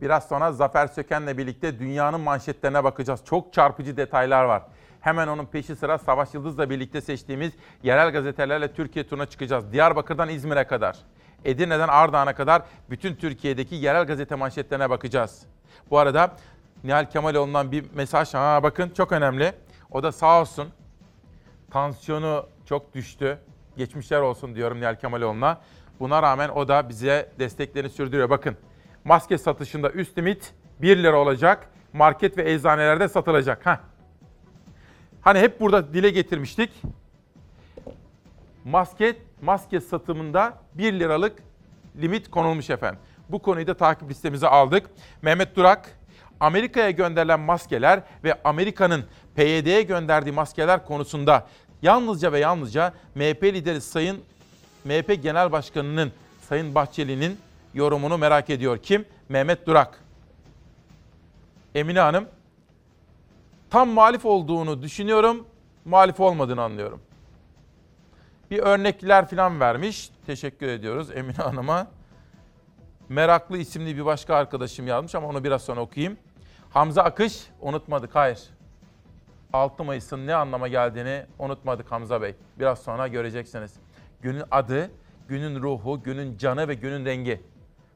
Biraz 0.00 0.28
sonra 0.28 0.52
Zafer 0.52 0.86
Söken'le 0.86 1.38
birlikte 1.38 1.78
dünyanın 1.78 2.20
manşetlerine 2.20 2.84
bakacağız. 2.84 3.20
Çok 3.24 3.52
çarpıcı 3.52 3.96
detaylar 3.96 4.44
var. 4.44 4.62
Hemen 5.00 5.28
onun 5.28 5.46
peşi 5.46 5.76
sıra 5.76 5.98
Savaş 5.98 6.34
Yıldız'la 6.34 6.70
birlikte 6.70 7.00
seçtiğimiz 7.00 7.52
yerel 7.82 8.12
gazetelerle 8.12 8.72
Türkiye 8.72 9.06
turuna 9.06 9.26
çıkacağız. 9.26 9.72
Diyarbakır'dan 9.72 10.28
İzmir'e 10.28 10.64
kadar, 10.66 10.96
Edirne'den 11.44 11.88
Ardahan'a 11.88 12.34
kadar 12.34 12.62
bütün 12.90 13.14
Türkiye'deki 13.14 13.74
yerel 13.74 14.04
gazete 14.06 14.34
manşetlerine 14.34 14.90
bakacağız. 14.90 15.42
Bu 15.90 15.98
arada 15.98 16.36
Nihal 16.84 17.10
Kemaloğlu'ndan 17.10 17.72
bir 17.72 17.84
mesaj. 17.94 18.34
Ha 18.34 18.60
bakın 18.62 18.90
çok 18.90 19.12
önemli. 19.12 19.52
O 19.90 20.02
da 20.02 20.12
sağ 20.12 20.40
olsun. 20.40 20.68
Tansiyonu 21.70 22.46
çok 22.66 22.94
düştü. 22.94 23.38
Geçmişler 23.76 24.20
olsun 24.20 24.54
diyorum 24.54 24.80
Nihal 24.80 24.94
Kemaloğlu'na. 24.94 25.58
Buna 26.00 26.22
rağmen 26.22 26.48
o 26.48 26.68
da 26.68 26.88
bize 26.88 27.32
desteklerini 27.38 27.90
sürdürüyor. 27.90 28.30
Bakın 28.30 28.56
maske 29.04 29.38
satışında 29.38 29.90
üst 29.90 30.18
limit 30.18 30.54
1 30.82 30.96
lira 30.96 31.18
olacak. 31.18 31.70
Market 31.92 32.38
ve 32.38 32.52
eczanelerde 32.52 33.08
satılacak. 33.08 33.66
Heh. 33.66 33.76
Hani 35.20 35.38
hep 35.38 35.60
burada 35.60 35.94
dile 35.94 36.10
getirmiştik. 36.10 36.70
Maske, 38.64 39.16
maske 39.42 39.80
satımında 39.80 40.58
1 40.74 40.92
liralık 40.92 41.42
limit 42.00 42.30
konulmuş 42.30 42.70
efendim. 42.70 43.00
Bu 43.28 43.38
konuyu 43.38 43.66
da 43.66 43.76
takip 43.76 44.10
listemize 44.10 44.48
aldık. 44.48 44.90
Mehmet 45.22 45.56
Durak, 45.56 45.98
Amerika'ya 46.40 46.90
gönderilen 46.90 47.40
maskeler 47.40 48.02
ve 48.24 48.40
Amerika'nın 48.44 49.04
PYD'ye 49.34 49.82
gönderdiği 49.82 50.32
maskeler 50.32 50.86
konusunda 50.86 51.46
yalnızca 51.82 52.32
ve 52.32 52.38
yalnızca 52.38 52.94
MHP 53.14 53.44
lideri 53.44 53.80
Sayın 53.80 54.20
MHP 54.84 55.22
Genel 55.22 55.52
Başkanı'nın 55.52 56.12
Sayın 56.48 56.74
Bahçeli'nin 56.74 57.38
yorumunu 57.74 58.18
merak 58.18 58.50
ediyor. 58.50 58.78
Kim? 58.78 59.04
Mehmet 59.28 59.66
Durak. 59.66 60.00
Emine 61.74 62.00
Hanım 62.00 62.28
tam 63.70 63.88
muhalif 63.88 64.26
olduğunu 64.26 64.82
düşünüyorum, 64.82 65.46
muhalif 65.84 66.20
olmadığını 66.20 66.62
anlıyorum. 66.62 67.00
Bir 68.50 68.58
örnekler 68.58 69.28
falan 69.28 69.60
vermiş. 69.60 70.10
Teşekkür 70.26 70.68
ediyoruz 70.68 71.10
Emine 71.10 71.36
Hanım'a. 71.36 71.86
Meraklı 73.08 73.58
isimli 73.58 73.96
bir 73.96 74.04
başka 74.04 74.34
arkadaşım 74.34 74.86
yazmış 74.86 75.14
ama 75.14 75.28
onu 75.28 75.44
biraz 75.44 75.62
sonra 75.62 75.80
okuyayım. 75.80 76.18
Hamza 76.70 77.02
Akış 77.02 77.46
unutmadık 77.60 78.14
hayır. 78.14 78.40
6 79.52 79.84
Mayıs'ın 79.84 80.26
ne 80.26 80.34
anlama 80.34 80.68
geldiğini 80.68 81.26
unutmadık 81.38 81.92
Hamza 81.92 82.22
Bey. 82.22 82.34
Biraz 82.58 82.82
sonra 82.82 83.08
göreceksiniz. 83.08 83.74
Günün 84.22 84.44
adı, 84.50 84.90
günün 85.28 85.62
ruhu, 85.62 86.02
günün 86.02 86.38
canı 86.38 86.68
ve 86.68 86.74
günün 86.74 87.04
rengi. 87.04 87.40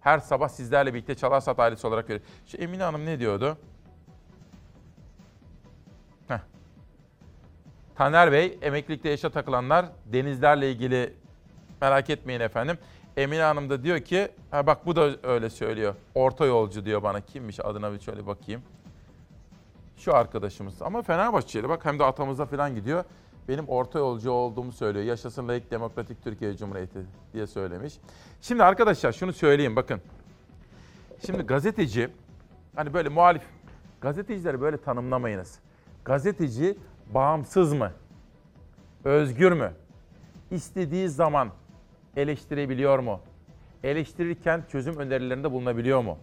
Her 0.00 0.18
sabah 0.18 0.48
sizlerle 0.48 0.94
birlikte 0.94 1.14
Çalarsat 1.14 1.58
ailesi 1.58 1.86
olarak 1.86 2.08
görüyoruz. 2.08 2.32
Şu 2.46 2.56
Emine 2.56 2.82
Hanım 2.82 3.06
ne 3.06 3.18
diyordu? 3.18 3.58
Heh. 6.28 6.38
Taner 7.94 8.32
Bey, 8.32 8.58
emeklilikte 8.62 9.08
yaşa 9.08 9.30
takılanlar 9.30 9.86
denizlerle 10.06 10.70
ilgili 10.72 11.14
merak 11.80 12.10
etmeyin 12.10 12.40
efendim. 12.40 12.78
Emine 13.16 13.42
Hanım 13.42 13.70
da 13.70 13.82
diyor 13.82 14.00
ki, 14.00 14.28
ha 14.50 14.66
bak 14.66 14.86
bu 14.86 14.96
da 14.96 15.10
öyle 15.22 15.50
söylüyor. 15.50 15.94
Orta 16.14 16.46
yolcu 16.46 16.84
diyor 16.84 17.02
bana. 17.02 17.20
Kimmiş 17.20 17.60
adına 17.60 17.92
bir 17.92 18.00
şöyle 18.00 18.26
bakayım. 18.26 18.62
Şu 19.96 20.14
arkadaşımız 20.14 20.82
ama 20.82 21.02
Fenerbahçeli 21.02 21.68
bak 21.68 21.84
hem 21.84 21.98
de 21.98 22.04
atamıza 22.04 22.46
falan 22.46 22.74
gidiyor. 22.74 23.04
Benim 23.48 23.68
orta 23.68 23.98
yolcu 23.98 24.30
olduğumu 24.30 24.72
söylüyor. 24.72 25.04
Yaşasın 25.04 25.48
layık 25.48 25.70
demokratik 25.70 26.24
Türkiye 26.24 26.56
Cumhuriyeti 26.56 26.98
diye 27.32 27.46
söylemiş. 27.46 27.94
Şimdi 28.40 28.64
arkadaşlar 28.64 29.12
şunu 29.12 29.32
söyleyeyim 29.32 29.76
bakın. 29.76 30.00
Şimdi 31.26 31.42
gazeteci 31.42 32.10
hani 32.76 32.94
böyle 32.94 33.08
muhalif 33.08 33.42
gazetecileri 34.00 34.60
böyle 34.60 34.76
tanımlamayınız. 34.76 35.58
Gazeteci 36.04 36.78
bağımsız 37.14 37.72
mı? 37.72 37.92
Özgür 39.04 39.52
mü? 39.52 39.72
İstediği 40.50 41.08
zaman 41.08 41.50
eleştirebiliyor 42.16 42.98
mu? 42.98 43.20
Eleştirirken 43.84 44.64
çözüm 44.68 44.98
önerilerinde 44.98 45.52
bulunabiliyor 45.52 46.02
mu? 46.02 46.18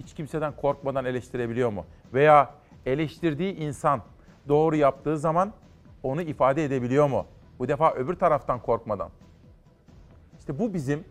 Hiç 0.00 0.14
kimseden 0.14 0.56
korkmadan 0.56 1.04
eleştirebiliyor 1.04 1.70
mu? 1.70 1.84
Veya 2.14 2.50
eleştirdiği 2.86 3.56
insan 3.56 4.00
doğru 4.48 4.76
yaptığı 4.76 5.18
zaman 5.18 5.52
onu 6.02 6.22
ifade 6.22 6.64
edebiliyor 6.64 7.06
mu? 7.08 7.26
Bu 7.58 7.68
defa 7.68 7.92
öbür 7.94 8.14
taraftan 8.14 8.60
korkmadan. 8.60 9.10
İşte 10.38 10.58
bu 10.58 10.74
bizim 10.74 11.04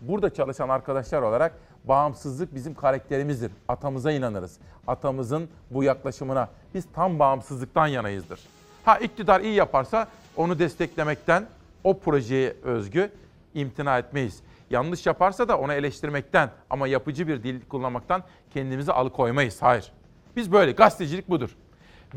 burada 0.00 0.34
çalışan 0.34 0.68
arkadaşlar 0.68 1.22
olarak 1.22 1.58
bağımsızlık 1.84 2.54
bizim 2.54 2.74
karakterimizdir. 2.74 3.52
Atamıza 3.68 4.12
inanırız. 4.12 4.58
Atamızın 4.86 5.48
bu 5.70 5.84
yaklaşımına 5.84 6.48
biz 6.74 6.86
tam 6.94 7.18
bağımsızlıktan 7.18 7.86
yanayızdır. 7.86 8.40
Ha 8.84 8.98
iktidar 8.98 9.40
iyi 9.40 9.54
yaparsa 9.54 10.08
onu 10.36 10.58
desteklemekten 10.58 11.46
o 11.84 11.98
projeye 11.98 12.56
özgü 12.62 13.10
imtina 13.54 13.98
etmeyiz. 13.98 14.42
Yanlış 14.70 15.06
yaparsa 15.06 15.48
da 15.48 15.58
onu 15.58 15.72
eleştirmekten 15.72 16.50
ama 16.70 16.86
yapıcı 16.86 17.28
bir 17.28 17.42
dil 17.42 17.60
kullanmaktan 17.68 18.22
kendimizi 18.54 18.92
alıkoymayız. 18.92 19.62
Hayır. 19.62 19.92
Biz 20.36 20.52
böyle. 20.52 20.72
Gazetecilik 20.72 21.30
budur. 21.30 21.56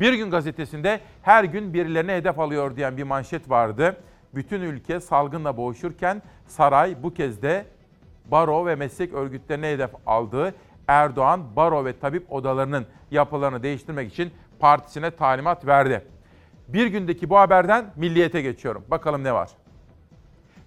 Bir 0.00 0.12
gün 0.12 0.30
gazetesinde 0.30 1.00
her 1.22 1.44
gün 1.44 1.74
birilerine 1.74 2.16
hedef 2.16 2.38
alıyor 2.38 2.76
diyen 2.76 2.96
bir 2.96 3.02
manşet 3.02 3.50
vardı. 3.50 3.96
Bütün 4.34 4.60
ülke 4.60 5.00
salgınla 5.00 5.56
boğuşurken 5.56 6.22
saray 6.46 7.02
bu 7.02 7.14
kez 7.14 7.42
de 7.42 7.66
baro 8.30 8.66
ve 8.66 8.74
meslek 8.74 9.14
örgütlerine 9.14 9.70
hedef 9.70 9.90
aldığı 10.06 10.54
Erdoğan 10.88 11.56
baro 11.56 11.84
ve 11.84 11.98
tabip 11.98 12.32
odalarının 12.32 12.86
yapılarını 13.10 13.62
değiştirmek 13.62 14.12
için 14.12 14.30
partisine 14.58 15.10
talimat 15.10 15.66
verdi. 15.66 16.04
Bir 16.68 16.86
gündeki 16.86 17.30
bu 17.30 17.38
haberden 17.38 17.92
milliyete 17.96 18.42
geçiyorum. 18.42 18.84
Bakalım 18.88 19.24
ne 19.24 19.34
var? 19.34 19.50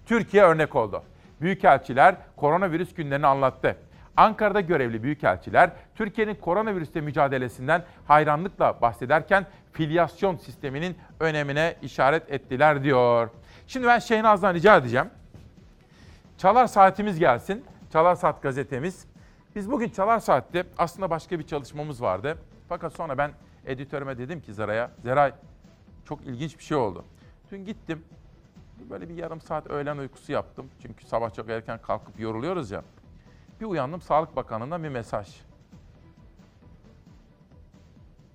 Türkiye 0.06 0.42
örnek 0.42 0.76
oldu. 0.76 1.02
Büyükelçiler 1.40 2.16
koronavirüs 2.36 2.94
günlerini 2.94 3.26
anlattı. 3.26 3.76
Ankara'da 4.16 4.60
görevli 4.60 5.02
büyükelçiler 5.02 5.70
Türkiye'nin 5.94 6.34
koronavirüsle 6.34 7.00
mücadelesinden 7.00 7.84
hayranlıkla 8.06 8.80
bahsederken 8.82 9.46
filyasyon 9.72 10.36
sisteminin 10.36 10.96
önemine 11.20 11.76
işaret 11.82 12.32
ettiler 12.32 12.84
diyor. 12.84 13.30
Şimdi 13.66 13.86
ben 13.86 13.98
Şehnaz'dan 13.98 14.54
rica 14.54 14.76
edeceğim. 14.76 15.06
Çalar 16.38 16.66
saatimiz 16.66 17.18
gelsin. 17.18 17.64
Çalar 17.92 18.14
Saat 18.14 18.42
gazetemiz. 18.42 19.04
Biz 19.56 19.70
bugün 19.70 19.88
Çalar 19.88 20.18
Saat'te 20.18 20.64
aslında 20.78 21.10
başka 21.10 21.38
bir 21.38 21.46
çalışmamız 21.46 22.02
vardı. 22.02 22.38
Fakat 22.68 22.92
sonra 22.92 23.18
ben 23.18 23.30
editörüme 23.66 24.18
dedim 24.18 24.40
ki 24.40 24.54
Zara'ya, 24.54 24.90
Zeray 25.02 25.32
çok 26.04 26.22
ilginç 26.26 26.58
bir 26.58 26.64
şey 26.64 26.76
oldu. 26.76 27.04
Dün 27.50 27.64
gittim, 27.64 28.04
böyle 28.90 29.08
bir 29.08 29.14
yarım 29.14 29.40
saat 29.40 29.66
öğlen 29.66 29.98
uykusu 29.98 30.32
yaptım. 30.32 30.70
Çünkü 30.82 31.06
sabah 31.06 31.34
çok 31.34 31.48
erken 31.50 31.82
kalkıp 31.82 32.20
yoruluyoruz 32.20 32.70
ya. 32.70 32.82
Bir 33.60 33.66
uyandım 33.66 34.00
Sağlık 34.00 34.36
Bakanlığı'ndan 34.36 34.82
bir 34.82 34.88
mesaj. 34.88 35.40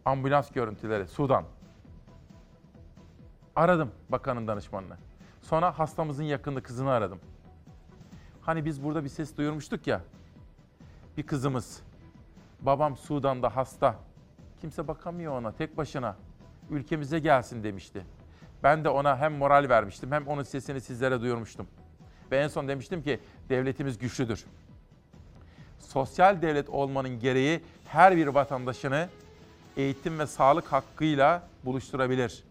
Ambulans 0.05 0.51
görüntüleri 0.51 1.07
Sudan. 1.07 1.43
Aradım 3.55 3.91
bakanın 4.09 4.47
danışmanını. 4.47 4.97
Sonra 5.41 5.79
hastamızın 5.79 6.23
yakını 6.23 6.63
kızını 6.63 6.89
aradım. 6.89 7.19
Hani 8.41 8.65
biz 8.65 8.83
burada 8.83 9.03
bir 9.03 9.09
ses 9.09 9.37
duyurmuştuk 9.37 9.87
ya. 9.87 10.01
Bir 11.17 11.23
kızımız. 11.23 11.81
Babam 12.61 12.97
Sudan'da 12.97 13.55
hasta. 13.55 13.95
Kimse 14.61 14.87
bakamıyor 14.87 15.33
ona 15.37 15.51
tek 15.51 15.77
başına. 15.77 16.15
Ülkemize 16.69 17.19
gelsin 17.19 17.63
demişti. 17.63 18.01
Ben 18.63 18.83
de 18.83 18.89
ona 18.89 19.17
hem 19.17 19.33
moral 19.33 19.69
vermiştim 19.69 20.11
hem 20.11 20.27
onun 20.27 20.43
sesini 20.43 20.81
sizlere 20.81 21.21
duyurmuştum. 21.21 21.67
Ve 22.31 22.37
en 22.37 22.47
son 22.47 22.67
demiştim 22.67 23.03
ki 23.03 23.19
devletimiz 23.49 23.97
güçlüdür. 23.97 24.45
Sosyal 25.79 26.41
devlet 26.41 26.69
olmanın 26.69 27.19
gereği 27.19 27.61
her 27.87 28.17
bir 28.17 28.27
vatandaşını 28.27 29.09
eğitim 29.77 30.19
ve 30.19 30.27
sağlık 30.27 30.65
hakkıyla 30.65 31.47
buluşturabilir. 31.65 32.43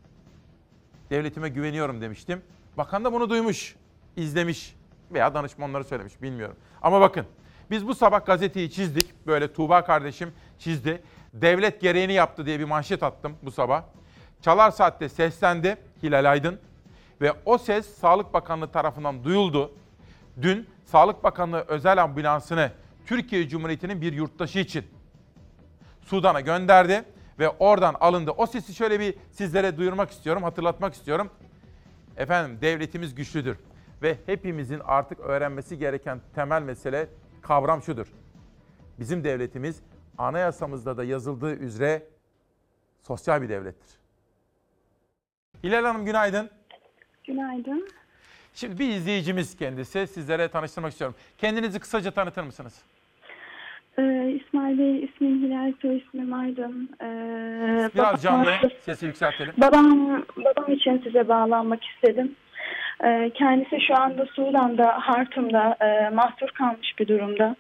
Devletime 1.11 1.49
güveniyorum 1.49 2.01
demiştim. 2.01 2.43
Bakan 2.77 3.05
da 3.05 3.13
bunu 3.13 3.31
duymuş, 3.31 3.77
izlemiş 4.17 4.77
veya 5.13 5.35
danışmanları 5.35 5.85
söylemiş 5.85 6.23
bilmiyorum. 6.23 6.57
Ama 6.83 7.01
bakın 7.01 7.27
biz 7.71 7.87
bu 7.87 7.95
sabah 7.95 8.27
gazeteyi 8.27 8.71
çizdik. 8.71 9.27
Böyle 9.27 9.53
Tuğba 9.53 9.85
kardeşim 9.85 10.33
çizdi. 10.59 11.03
Devlet 11.33 11.81
gereğini 11.81 12.13
yaptı 12.13 12.47
diye 12.47 12.61
bir 12.61 12.65
manşet 12.65 13.03
attım 13.03 13.37
bu 13.43 13.51
sabah. 13.51 13.83
Çalar 14.45 14.71
Saat'te 14.71 15.09
seslendi 15.09 15.77
Hilal 16.03 16.31
Aydın 16.31 16.59
ve 17.21 17.33
o 17.45 17.59
ses 17.59 17.99
Sağlık 17.99 18.35
Bakanlığı 18.35 18.73
tarafından 18.73 19.25
duyuldu. 19.25 19.73
Dün 20.43 20.69
Sağlık 20.85 21.25
Bakanlığı 21.25 21.65
özel 21.69 22.03
ambulansını 22.03 22.71
Türkiye 23.07 23.49
Cumhuriyeti'nin 23.49 24.01
bir 24.01 24.13
yurttaşı 24.13 24.59
için 24.59 24.85
Sudan'a 26.01 26.41
gönderdi 26.41 27.05
ve 27.39 27.49
oradan 27.49 27.95
alındı. 28.01 28.31
O 28.31 28.47
sesi 28.47 28.75
şöyle 28.75 29.01
bir 29.01 29.15
sizlere 29.31 29.77
duyurmak 29.77 30.11
istiyorum, 30.11 30.43
hatırlatmak 30.43 30.95
istiyorum. 30.95 31.31
Efendim 32.17 32.59
devletimiz 32.61 33.15
güçlüdür 33.15 33.59
ve 34.03 34.19
hepimizin 34.27 34.81
artık 34.85 35.21
öğrenmesi 35.21 35.79
gereken 35.79 36.21
temel 36.35 36.63
mesele 36.63 37.09
kavram 37.43 37.83
şudur. 37.83 38.07
Bizim 38.99 39.25
devletimiz 39.25 39.81
anayasamızda 40.19 40.97
da 40.97 41.05
yazıldığı 41.05 41.55
üzere 41.55 42.03
sosyal 43.03 43.43
bir 43.43 43.49
devlettir. 43.49 44.04
Hilal 45.65 45.85
Hanım 45.85 46.05
günaydın. 46.05 46.51
Günaydın. 47.27 47.89
Şimdi 48.55 48.79
bir 48.79 48.89
izleyicimiz 48.89 49.57
kendisi. 49.57 50.07
Sizlere 50.07 50.49
tanıştırmak 50.49 50.93
istiyorum. 50.93 51.17
Kendinizi 51.39 51.81
kısaca 51.81 52.11
tanıtır 52.11 52.43
mısınız? 52.43 52.83
Ee, 53.99 54.31
İsmail 54.41 54.79
Bey, 54.79 55.05
ismim 55.05 55.43
Hilal, 55.43 55.73
soy 55.83 55.97
ismim 55.97 56.33
Aydın. 56.33 56.91
Ee, 57.03 57.91
Biraz 57.95 58.23
canlı 58.23 58.51
sesi 58.81 59.07
yükseltelim. 59.07 59.53
Babam, 59.57 60.23
babam 60.37 60.73
için 60.73 61.01
size 61.05 61.29
bağlanmak 61.29 61.85
istedim. 61.85 62.37
Ee, 63.05 63.31
kendisi 63.35 63.81
şu 63.87 64.01
anda 64.01 64.27
Sudan'da, 64.27 64.99
Hartum'da 65.01 65.77
e, 65.81 66.11
mahsur 66.11 66.49
kalmış 66.49 66.99
bir 66.99 67.09
durumda. 67.09 67.57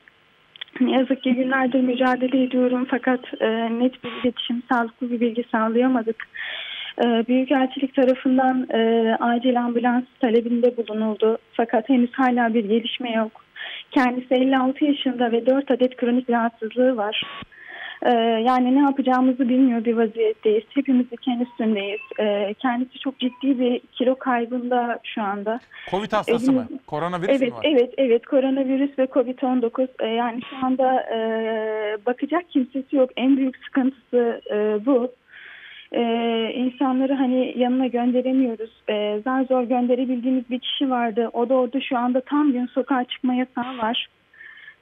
Ne 0.81 0.93
yazık 0.93 1.23
ki 1.23 1.35
günlerdir 1.35 1.81
mücadele 1.81 2.43
ediyorum 2.45 2.87
fakat 2.91 3.21
e, 3.41 3.49
net 3.79 4.05
bir 4.05 4.11
iletişim, 4.23 4.63
sağlıklı 4.73 5.11
bir 5.11 5.21
bilgi 5.21 5.45
sağlayamadık. 5.53 6.17
E, 6.99 7.05
Büyükelçilik 7.29 7.95
tarafından 7.95 8.67
e, 8.71 9.15
acil 9.21 9.61
ambulans 9.61 10.05
talebinde 10.21 10.77
bulunuldu 10.77 11.39
fakat 11.53 11.89
henüz 11.89 12.13
hala 12.13 12.55
bir 12.55 12.65
gelişme 12.65 13.13
yok. 13.13 13.45
Kendisi 13.91 14.35
56 14.35 14.85
yaşında 14.85 15.33
ve 15.33 15.47
4 15.47 15.71
adet 15.71 15.97
kronik 15.97 16.31
rahatsızlığı 16.31 16.97
var. 16.97 17.23
Ee, 18.03 18.11
yani 18.47 18.75
ne 18.75 18.79
yapacağımızı 18.81 19.49
bilmiyor 19.49 19.85
bir 19.85 19.97
vaziyetteyiz. 19.97 20.65
Hepimiz 20.71 21.11
diken 21.11 21.41
üstündeyiz. 21.41 22.01
Ee, 22.21 22.55
kendisi 22.59 22.99
çok 22.99 23.19
ciddi 23.19 23.59
bir 23.59 23.81
kilo 23.93 24.15
kaybında 24.15 24.99
şu 25.03 25.23
anda. 25.23 25.61
Covid 25.91 26.13
hastası 26.13 26.53
mı? 26.53 26.67
Elimiz- 26.71 26.87
Koronavirüs 26.87 27.31
evet, 27.31 27.53
mü 27.53 27.55
var? 27.55 27.65
evet, 27.65 27.95
evet. 27.99 28.27
Koronavirüs 28.27 28.99
ve 28.99 29.05
Covid-19 29.05 29.89
Ee, 30.01 30.07
yani 30.07 30.41
şu 30.51 30.67
anda 30.67 31.01
e, 31.03 31.19
bakacak 32.07 32.51
kimsesi 32.51 32.97
yok. 32.97 33.11
En 33.17 33.37
büyük 33.37 33.57
sıkıntısı 33.57 34.41
e, 34.51 34.87
bu. 34.87 35.13
Ee, 35.97 36.53
insanları 36.55 37.15
hani 37.15 37.55
yanına 37.59 37.87
gönderemiyoruz. 37.87 38.71
Ee, 38.89 39.21
zar 39.25 39.45
zor 39.45 39.63
gönderebildiğimiz 39.63 40.51
bir 40.51 40.59
kişi 40.59 40.91
vardı. 40.91 41.31
O 41.33 41.49
da 41.49 41.55
orada 41.55 41.81
şu 41.81 41.99
anda 41.99 42.21
tam 42.21 42.53
gün 42.53 42.67
sokağa 42.67 43.05
çıkma 43.05 43.35
yasağı 43.35 43.79
var. 43.79 44.09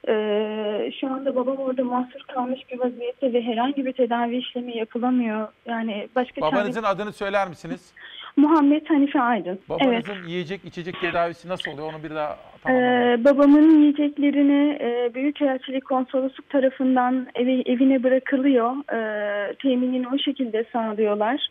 Ee, 0.07 0.91
şu 0.99 1.07
anda 1.13 1.35
babam 1.35 1.57
orada 1.57 1.83
mahsur 1.83 2.19
kalmış 2.19 2.61
bir 2.71 2.79
vaziyette 2.79 3.33
ve 3.33 3.41
herhangi 3.41 3.85
bir 3.85 3.93
tedavi 3.93 4.37
işlemi 4.37 4.77
yapılamıyor. 4.77 5.47
Yani 5.65 6.07
başka 6.15 6.41
Babanızın 6.41 6.81
çare- 6.81 6.87
adını 6.87 7.11
söyler 7.13 7.47
misiniz? 7.49 7.93
Muhammed 8.35 8.89
Hanife 8.89 9.21
Aydın. 9.21 9.59
Evet. 9.69 9.69
Babanızın 9.69 10.27
yiyecek 10.27 10.65
içecek 10.65 10.99
tedavisi 11.01 11.49
nasıl 11.49 11.71
oluyor? 11.71 11.93
Onu 11.93 12.03
bir 12.03 12.09
daha 12.09 12.37
tamamlayalım. 12.63 13.21
Ee, 13.21 13.25
babamın 13.25 13.79
yiyeceklerini 13.79 14.77
e, 14.81 15.13
Büyükelçilik 15.13 15.85
Konsolosluk 15.85 16.49
tarafından 16.49 17.27
evi, 17.35 17.63
evine 17.65 18.03
bırakılıyor. 18.03 18.93
Ee, 18.93 19.55
teminini 19.55 20.07
o 20.07 20.17
şekilde 20.17 20.65
sağlıyorlar. 20.73 21.47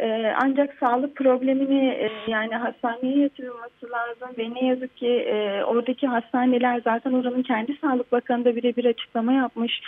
Ee, 0.00 0.32
ancak 0.42 0.74
sağlık 0.80 1.16
problemini 1.16 1.88
e, 1.88 2.10
yani 2.26 2.54
hastaneye 2.54 3.18
yatırılması 3.18 3.90
lazım 3.92 4.28
ve 4.38 4.54
ne 4.54 4.66
yazık 4.66 4.96
ki 4.96 5.08
e, 5.08 5.64
oradaki 5.64 6.06
hastaneler 6.06 6.80
zaten 6.84 7.12
oranın 7.12 7.42
kendi 7.42 7.76
Sağlık 7.80 8.12
Bakanı 8.12 8.44
da 8.44 8.56
birebir 8.56 8.84
açıklama 8.84 9.32
yapmış 9.32 9.80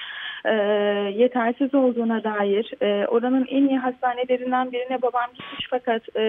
e, 0.45 0.53
yetersiz 1.17 1.75
olduğuna 1.75 2.25
dair. 2.25 2.73
E, 2.83 3.07
oranın 3.07 3.47
en 3.51 3.69
iyi 3.69 3.79
hastanelerinden 3.79 4.73
birine 4.73 5.03
babam 5.03 5.31
gitmiş 5.35 5.67
fakat 5.71 6.03
e, 6.17 6.23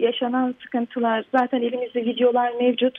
yaşanan 0.00 0.54
sıkıntılar 0.62 1.24
zaten 1.34 1.62
elimizde 1.62 2.04
videolar 2.04 2.52
mevcut. 2.60 2.98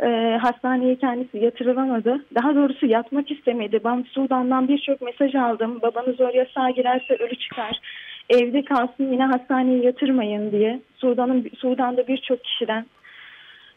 E, 0.00 0.38
hastaneye 0.42 0.96
kendisi 0.96 1.38
yatırılamadı. 1.38 2.24
Daha 2.34 2.54
doğrusu 2.54 2.86
yatmak 2.86 3.30
istemedi. 3.30 3.80
Ben 3.84 4.04
Sudan'dan 4.12 4.68
birçok 4.68 5.00
mesaj 5.00 5.34
aldım. 5.34 5.82
Babanız 5.82 6.20
oraya 6.20 6.46
sağ 6.54 6.70
girerse 6.70 7.14
ölü 7.14 7.36
çıkar. 7.36 7.80
Evde 8.30 8.64
kalsın 8.64 9.12
yine 9.12 9.24
hastaneye 9.24 9.82
yatırmayın 9.82 10.52
diye. 10.52 10.80
Sudan'ın 10.96 11.50
Sudan'da 11.58 12.08
birçok 12.08 12.44
kişiden. 12.44 12.86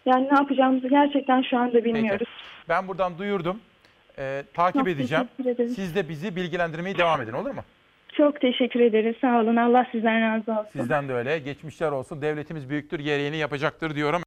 Yani 0.05 0.27
ne 0.31 0.35
yapacağımızı 0.35 0.87
gerçekten 0.87 1.41
şu 1.41 1.57
anda 1.57 1.85
bilmiyoruz. 1.85 2.27
Ben 2.69 2.87
buradan 2.87 3.17
duyurdum. 3.17 3.59
Ee, 4.19 4.43
takip 4.53 4.79
Çok 4.81 4.87
edeceğim. 4.87 5.27
Siz 5.57 5.95
de 5.95 6.09
bizi 6.09 6.35
bilgilendirmeye 6.35 6.97
devam 6.97 7.21
edin 7.21 7.33
olur 7.33 7.51
mu? 7.51 7.61
Çok 8.17 8.41
teşekkür 8.41 8.79
ederiz. 8.79 9.15
Sağ 9.21 9.41
olun. 9.41 9.55
Allah 9.55 9.87
sizden 9.91 10.21
razı 10.21 10.51
olsun. 10.51 10.69
Sizden 10.79 11.09
de 11.09 11.13
öyle. 11.13 11.39
Geçmişler 11.39 11.91
olsun. 11.91 12.21
Devletimiz 12.21 12.69
büyüktür, 12.69 12.99
gereğini 12.99 13.37
yapacaktır 13.37 13.95
diyorum. 13.95 14.24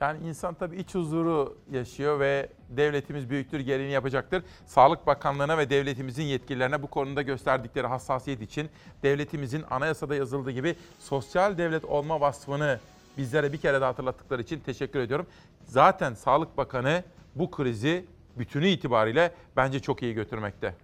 Yani 0.00 0.28
insan 0.28 0.54
tabii 0.54 0.76
iç 0.76 0.94
huzuru 0.94 1.58
yaşıyor 1.70 2.20
ve 2.20 2.48
devletimiz 2.68 3.30
büyüktür, 3.30 3.60
gereğini 3.60 3.92
yapacaktır. 3.92 4.42
Sağlık 4.66 5.06
Bakanlığı'na 5.06 5.58
ve 5.58 5.70
devletimizin 5.70 6.22
yetkililerine 6.22 6.82
bu 6.82 6.86
konuda 6.86 7.22
gösterdikleri 7.22 7.86
hassasiyet 7.86 8.42
için 8.42 8.68
devletimizin 9.02 9.64
anayasada 9.70 10.14
yazıldığı 10.14 10.50
gibi 10.50 10.76
sosyal 10.98 11.58
devlet 11.58 11.84
olma 11.84 12.20
vasfını 12.20 12.80
bizlere 13.16 13.52
bir 13.52 13.58
kere 13.58 13.80
daha 13.80 13.90
hatırlattıkları 13.90 14.42
için 14.42 14.60
teşekkür 14.60 15.00
ediyorum. 15.00 15.26
Zaten 15.64 16.14
Sağlık 16.14 16.56
Bakanı 16.56 17.04
bu 17.34 17.50
krizi 17.50 18.04
bütünü 18.38 18.68
itibariyle 18.68 19.32
bence 19.56 19.80
çok 19.80 20.02
iyi 20.02 20.14
götürmekte. 20.14 20.74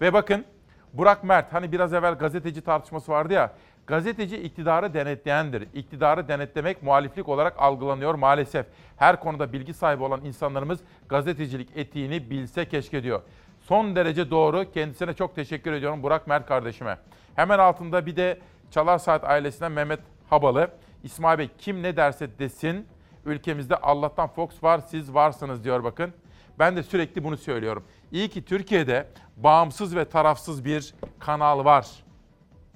Ve 0.00 0.12
bakın 0.12 0.44
Burak 0.92 1.24
Mert 1.24 1.52
hani 1.52 1.72
biraz 1.72 1.92
evvel 1.92 2.14
gazeteci 2.14 2.60
tartışması 2.60 3.12
vardı 3.12 3.32
ya. 3.32 3.52
Gazeteci 3.86 4.36
iktidarı 4.36 4.94
denetleyendir. 4.94 5.68
İktidarı 5.74 6.28
denetlemek 6.28 6.82
muhaliflik 6.82 7.28
olarak 7.28 7.54
algılanıyor 7.58 8.14
maalesef. 8.14 8.66
Her 8.96 9.20
konuda 9.20 9.52
bilgi 9.52 9.74
sahibi 9.74 10.02
olan 10.02 10.24
insanlarımız 10.24 10.80
gazetecilik 11.08 11.68
etiğini 11.76 12.30
bilse 12.30 12.68
keşke 12.68 13.02
diyor. 13.02 13.22
Son 13.60 13.96
derece 13.96 14.30
doğru. 14.30 14.72
Kendisine 14.72 15.14
çok 15.14 15.34
teşekkür 15.34 15.72
ediyorum 15.72 16.02
Burak 16.02 16.26
Mert 16.26 16.46
kardeşime. 16.46 16.98
Hemen 17.34 17.58
altında 17.58 18.06
bir 18.06 18.16
de 18.16 18.38
Çalar 18.70 18.98
Saat 18.98 19.24
ailesinden 19.24 19.72
Mehmet 19.72 20.00
Habalı. 20.30 20.70
İsmail 21.04 21.38
Bey 21.38 21.50
kim 21.58 21.82
ne 21.82 21.96
derse 21.96 22.38
desin 22.38 22.86
ülkemizde 23.24 23.76
Allah'tan 23.76 24.28
Fox 24.28 24.62
var 24.62 24.80
siz 24.88 25.14
varsınız 25.14 25.64
diyor 25.64 25.84
bakın. 25.84 26.12
Ben 26.58 26.76
de 26.76 26.82
sürekli 26.82 27.24
bunu 27.24 27.36
söylüyorum. 27.36 27.84
İyi 28.12 28.28
ki 28.28 28.44
Türkiye'de 28.44 29.08
bağımsız 29.36 29.96
ve 29.96 30.04
tarafsız 30.04 30.64
bir 30.64 30.94
kanal 31.18 31.64
var 31.64 31.86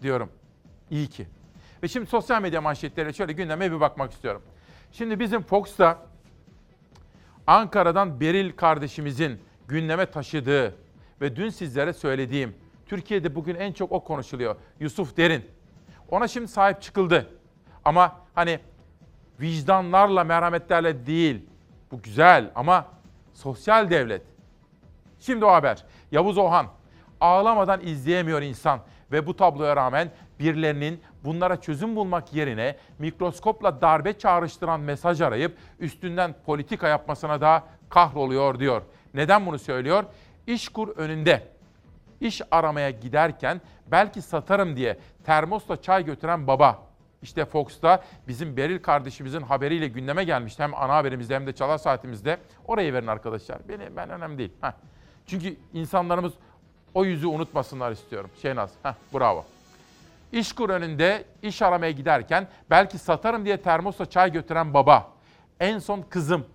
diyorum. 0.02 0.30
İyi 0.90 1.06
ki. 1.06 1.26
Ve 1.82 1.88
şimdi 1.88 2.06
sosyal 2.06 2.42
medya 2.42 2.60
manşetleriyle 2.60 3.12
şöyle 3.12 3.32
gündeme 3.32 3.72
bir 3.72 3.80
bakmak 3.80 4.12
istiyorum. 4.12 4.42
Şimdi 4.92 5.20
bizim 5.20 5.42
Fox'ta 5.42 5.98
Ankara'dan 7.46 8.20
Beril 8.20 8.52
kardeşimizin 8.52 9.40
gündeme 9.68 10.06
taşıdığı 10.06 10.74
ve 11.20 11.36
dün 11.36 11.48
sizlere 11.48 11.92
söylediğim 11.92 12.54
Türkiye'de 12.86 13.34
bugün 13.34 13.54
en 13.54 13.72
çok 13.72 13.92
o 13.92 14.04
konuşuluyor. 14.04 14.56
Yusuf 14.80 15.16
Derin. 15.16 15.44
Ona 16.10 16.28
şimdi 16.28 16.48
sahip 16.48 16.82
çıkıldı. 16.82 17.30
Ama 17.84 18.16
hani 18.34 18.60
vicdanlarla, 19.40 20.24
merhametlerle 20.24 21.06
değil. 21.06 21.46
Bu 21.90 22.02
güzel 22.02 22.50
ama 22.54 22.86
sosyal 23.34 23.90
devlet. 23.90 24.22
Şimdi 25.20 25.44
o 25.44 25.52
haber. 25.52 25.84
Yavuz 26.12 26.38
Ohan 26.38 26.66
ağlamadan 27.20 27.80
izleyemiyor 27.86 28.42
insan. 28.42 28.80
Ve 29.12 29.26
bu 29.26 29.36
tabloya 29.36 29.76
rağmen 29.76 30.10
birilerinin 30.40 31.00
bunlara 31.24 31.60
çözüm 31.60 31.96
bulmak 31.96 32.32
yerine 32.32 32.76
mikroskopla 32.98 33.80
darbe 33.80 34.18
çağrıştıran 34.18 34.80
mesaj 34.80 35.20
arayıp 35.20 35.56
üstünden 35.78 36.34
politika 36.46 36.88
yapmasına 36.88 37.40
da 37.40 37.64
kahroluyor 37.88 38.58
diyor. 38.58 38.82
Neden 39.14 39.46
bunu 39.46 39.58
söylüyor? 39.58 40.04
İşkur 40.46 40.88
önünde 40.96 41.48
iş 42.20 42.42
aramaya 42.50 42.90
giderken 42.90 43.60
belki 43.86 44.22
satarım 44.22 44.76
diye 44.76 44.98
termosla 45.24 45.82
çay 45.82 46.04
götüren 46.04 46.46
baba. 46.46 46.90
İşte 47.22 47.44
Fox'ta 47.44 48.04
bizim 48.28 48.56
Beril 48.56 48.82
kardeşimizin 48.82 49.40
haberiyle 49.40 49.88
gündeme 49.88 50.24
gelmişti. 50.24 50.62
Hem 50.62 50.74
ana 50.74 50.94
haberimizde 50.94 51.34
hem 51.34 51.46
de 51.46 51.52
çalar 51.52 51.78
saatimizde. 51.78 52.38
Orayı 52.66 52.92
verin 52.92 53.06
arkadaşlar. 53.06 53.58
Beni, 53.68 53.96
ben 53.96 54.10
önemli 54.10 54.38
değil. 54.38 54.52
Heh. 54.60 54.72
Çünkü 55.26 55.56
insanlarımız 55.72 56.32
o 56.94 57.04
yüzü 57.04 57.26
unutmasınlar 57.26 57.92
istiyorum. 57.92 58.30
Şeynaz, 58.42 58.70
heh, 58.82 58.94
bravo. 59.14 59.44
İşkur 60.32 60.70
önünde 60.70 61.24
iş 61.42 61.62
aramaya 61.62 61.90
giderken 61.90 62.48
belki 62.70 62.98
satarım 62.98 63.44
diye 63.44 63.56
termosla 63.56 64.06
çay 64.06 64.32
götüren 64.32 64.74
baba. 64.74 65.12
En 65.60 65.78
son 65.78 66.02
kızım, 66.02 66.46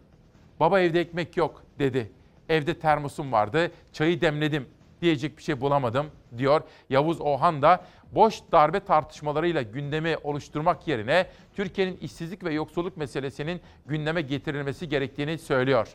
baba 0.59 0.79
evde 0.79 0.99
ekmek 1.01 1.37
yok 1.37 1.63
dedi. 1.79 2.11
Evde 2.49 2.79
termosum 2.79 3.31
vardı, 3.31 3.71
çayı 3.93 4.21
demledim 4.21 4.67
diyecek 5.01 5.37
bir 5.37 5.43
şey 5.43 5.61
bulamadım 5.61 6.07
diyor. 6.37 6.61
Yavuz 6.89 7.21
Ohan 7.21 7.61
da 7.61 7.83
boş 8.11 8.41
darbe 8.51 8.79
tartışmalarıyla 8.79 9.61
gündemi 9.61 10.17
oluşturmak 10.23 10.87
yerine 10.87 11.27
Türkiye'nin 11.55 11.97
işsizlik 11.97 12.43
ve 12.43 12.53
yoksulluk 12.53 12.97
meselesinin 12.97 13.61
gündeme 13.85 14.21
getirilmesi 14.21 14.89
gerektiğini 14.89 15.37
söylüyor. 15.37 15.87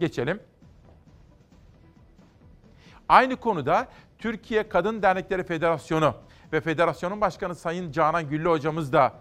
Geçelim. 0.00 0.40
Aynı 3.08 3.36
konuda 3.36 3.88
Türkiye 4.18 4.68
Kadın 4.68 5.02
Dernekleri 5.02 5.44
Federasyonu 5.44 6.14
ve 6.52 6.60
federasyonun 6.60 7.20
başkanı 7.20 7.54
Sayın 7.54 7.92
Canan 7.92 8.28
Güllü 8.28 8.48
hocamız 8.48 8.92
da 8.92 9.12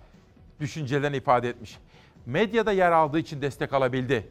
düşüncelerini 0.59 1.17
ifade 1.17 1.49
etmiş. 1.49 1.77
Medyada 2.25 2.71
yer 2.71 2.91
aldığı 2.91 3.19
için 3.19 3.41
destek 3.41 3.73
alabildi. 3.73 4.27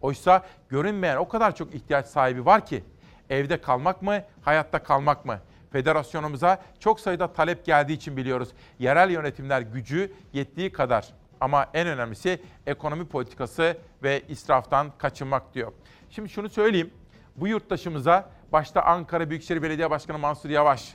Oysa 0.00 0.46
görünmeyen 0.68 1.16
o 1.16 1.28
kadar 1.28 1.56
çok 1.56 1.74
ihtiyaç 1.74 2.06
sahibi 2.06 2.46
var 2.46 2.66
ki 2.66 2.84
evde 3.30 3.60
kalmak 3.60 4.02
mı, 4.02 4.22
hayatta 4.42 4.82
kalmak 4.82 5.24
mı? 5.24 5.38
Federasyonumuza 5.72 6.62
çok 6.80 7.00
sayıda 7.00 7.32
talep 7.32 7.64
geldiği 7.64 7.92
için 7.92 8.16
biliyoruz. 8.16 8.48
Yerel 8.78 9.10
yönetimler 9.10 9.60
gücü 9.60 10.12
yettiği 10.32 10.72
kadar 10.72 11.08
ama 11.40 11.66
en 11.74 11.86
önemlisi 11.86 12.42
ekonomi 12.66 13.04
politikası 13.08 13.76
ve 14.02 14.22
israftan 14.28 14.92
kaçınmak 14.98 15.54
diyor. 15.54 15.72
Şimdi 16.10 16.28
şunu 16.28 16.48
söyleyeyim. 16.48 16.90
Bu 17.36 17.48
yurttaşımıza 17.48 18.30
başta 18.52 18.82
Ankara 18.82 19.30
Büyükşehir 19.30 19.62
Belediye 19.62 19.90
Başkanı 19.90 20.18
Mansur 20.18 20.50
Yavaş, 20.50 20.94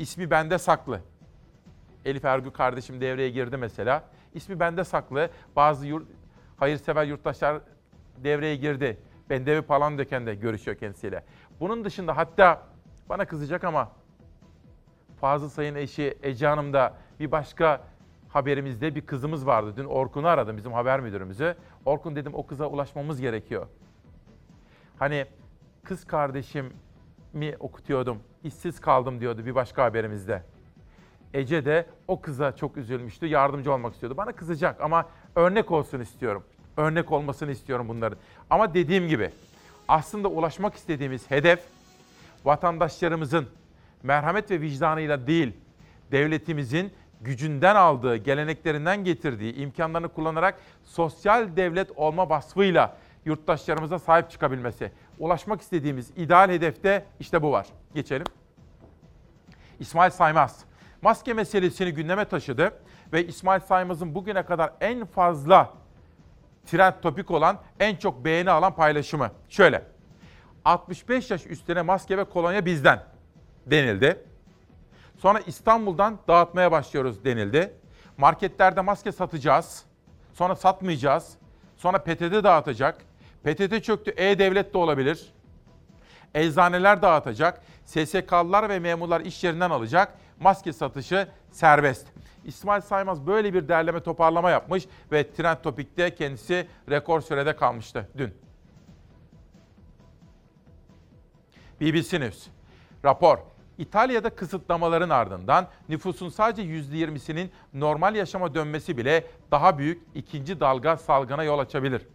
ismi 0.00 0.30
bende 0.30 0.58
saklı. 0.58 1.00
Elif 2.04 2.24
Ergül 2.24 2.50
kardeşim 2.50 3.00
devreye 3.00 3.30
girdi 3.30 3.56
mesela. 3.56 4.04
İsmi 4.34 4.60
bende 4.60 4.84
saklı. 4.84 5.30
Bazı 5.56 5.86
yurt, 5.86 6.06
hayırsever 6.56 7.04
yurttaşlar 7.04 7.60
devreye 8.16 8.56
girdi. 8.56 9.00
Bendevi 9.30 9.62
Palandöken 9.62 10.26
de 10.26 10.34
görüşüyor 10.34 10.76
kendisiyle. 10.76 11.24
Bunun 11.60 11.84
dışında 11.84 12.16
hatta 12.16 12.62
bana 13.08 13.24
kızacak 13.24 13.64
ama 13.64 13.92
Fazıl 15.20 15.48
Say'ın 15.48 15.74
eşi 15.74 16.18
Ece 16.22 16.46
Hanım 16.46 16.72
da 16.72 16.94
bir 17.20 17.30
başka 17.30 17.80
haberimizde 18.28 18.94
bir 18.94 19.00
kızımız 19.00 19.46
vardı. 19.46 19.74
Dün 19.76 19.84
Orkun'u 19.84 20.28
aradım 20.28 20.56
bizim 20.56 20.72
haber 20.72 21.00
müdürümüzü. 21.00 21.56
Orkun 21.84 22.16
dedim 22.16 22.34
o 22.34 22.46
kıza 22.46 22.66
ulaşmamız 22.66 23.20
gerekiyor. 23.20 23.66
Hani 24.98 25.26
kız 25.84 26.04
kardeşim 26.04 26.72
mi 27.32 27.56
okutuyordum, 27.60 28.18
işsiz 28.44 28.80
kaldım 28.80 29.20
diyordu 29.20 29.46
bir 29.46 29.54
başka 29.54 29.84
haberimizde. 29.84 30.42
Ece 31.34 31.64
de 31.64 31.86
o 32.08 32.20
kıza 32.20 32.56
çok 32.56 32.76
üzülmüştü, 32.76 33.26
yardımcı 33.26 33.72
olmak 33.72 33.94
istiyordu. 33.94 34.16
Bana 34.16 34.32
kızacak 34.32 34.80
ama 34.80 35.08
örnek 35.36 35.70
olsun 35.70 36.00
istiyorum. 36.00 36.44
Örnek 36.76 37.12
olmasını 37.12 37.50
istiyorum 37.50 37.88
bunların. 37.88 38.18
Ama 38.50 38.74
dediğim 38.74 39.08
gibi 39.08 39.30
aslında 39.88 40.28
ulaşmak 40.28 40.74
istediğimiz 40.74 41.30
hedef 41.30 41.60
vatandaşlarımızın 42.44 43.48
merhamet 44.02 44.50
ve 44.50 44.60
vicdanıyla 44.60 45.26
değil, 45.26 45.52
devletimizin 46.12 46.92
gücünden 47.20 47.74
aldığı, 47.74 48.16
geleneklerinden 48.16 49.04
getirdiği 49.04 49.54
imkanlarını 49.54 50.08
kullanarak 50.08 50.60
sosyal 50.84 51.56
devlet 51.56 51.90
olma 51.96 52.28
vasfıyla 52.28 52.96
yurttaşlarımıza 53.24 53.98
sahip 53.98 54.30
çıkabilmesi. 54.30 54.92
Ulaşmak 55.20 55.60
istediğimiz 55.60 56.10
ideal 56.16 56.50
hedefte 56.50 57.06
işte 57.20 57.42
bu 57.42 57.52
var. 57.52 57.66
Geçelim. 57.94 58.26
İsmail 59.78 60.10
Saymaz. 60.10 60.64
Maske 61.02 61.32
meselesini 61.32 61.92
gündeme 61.94 62.24
taşıdı 62.24 62.72
ve 63.12 63.26
İsmail 63.26 63.60
Saymaz'ın 63.60 64.14
bugüne 64.14 64.44
kadar 64.44 64.72
en 64.80 65.04
fazla 65.04 65.74
trend 66.66 66.94
topik 67.02 67.30
olan, 67.30 67.58
en 67.80 67.96
çok 67.96 68.24
beğeni 68.24 68.50
alan 68.50 68.74
paylaşımı. 68.74 69.30
Şöyle. 69.48 69.82
65 70.64 71.30
yaş 71.30 71.46
üstüne 71.46 71.82
maske 71.82 72.18
ve 72.18 72.24
kolonya 72.24 72.66
bizden 72.66 73.02
denildi. 73.66 74.24
Sonra 75.18 75.40
İstanbul'dan 75.40 76.18
dağıtmaya 76.28 76.72
başlıyoruz 76.72 77.24
denildi. 77.24 77.74
Marketlerde 78.18 78.80
maske 78.80 79.12
satacağız. 79.12 79.84
Sonra 80.32 80.56
satmayacağız. 80.56 81.32
Sonra 81.76 81.98
PTT 81.98 82.44
dağıtacak. 82.44 83.09
PTT 83.44 83.84
çöktü. 83.84 84.14
E-Devlet 84.16 84.74
de 84.74 84.78
olabilir. 84.78 85.32
Eczaneler 86.34 87.02
dağıtacak. 87.02 87.62
SSK'lılar 87.84 88.68
ve 88.68 88.78
memurlar 88.78 89.20
iş 89.20 89.44
yerinden 89.44 89.70
alacak. 89.70 90.18
Maske 90.40 90.72
satışı 90.72 91.28
serbest. 91.50 92.06
İsmail 92.44 92.80
Saymaz 92.80 93.26
böyle 93.26 93.54
bir 93.54 93.68
derleme 93.68 94.00
toparlama 94.00 94.50
yapmış 94.50 94.86
ve 95.12 95.32
Trend 95.32 95.56
Topik'te 95.62 96.14
kendisi 96.14 96.66
rekor 96.90 97.20
sürede 97.20 97.56
kalmıştı 97.56 98.08
dün. 98.18 98.34
BBC 101.80 102.20
News. 102.20 102.46
Rapor. 103.04 103.38
İtalya'da 103.78 104.30
kısıtlamaların 104.30 105.10
ardından 105.10 105.68
nüfusun 105.88 106.28
sadece 106.28 106.62
%20'sinin 106.62 107.50
normal 107.74 108.14
yaşama 108.14 108.54
dönmesi 108.54 108.96
bile 108.96 109.26
daha 109.50 109.78
büyük 109.78 110.02
ikinci 110.14 110.60
dalga 110.60 110.96
salgına 110.96 111.44
yol 111.44 111.58
açabilir. 111.58 112.06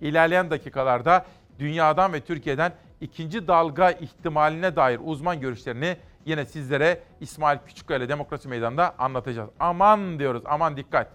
İlerleyen 0.00 0.50
dakikalarda 0.50 1.26
dünyadan 1.58 2.12
ve 2.12 2.20
Türkiye'den 2.20 2.72
ikinci 3.00 3.48
dalga 3.48 3.90
ihtimaline 3.90 4.76
dair 4.76 5.00
uzman 5.04 5.40
görüşlerini 5.40 5.96
yine 6.26 6.44
sizlere 6.44 7.00
İsmail 7.20 7.58
Küçükkaya 7.66 7.98
ile 7.98 8.08
Demokrasi 8.08 8.48
Meydanı'nda 8.48 8.94
anlatacağız. 8.98 9.50
Aman 9.60 10.18
diyoruz, 10.18 10.42
aman 10.44 10.76
dikkat. 10.76 11.08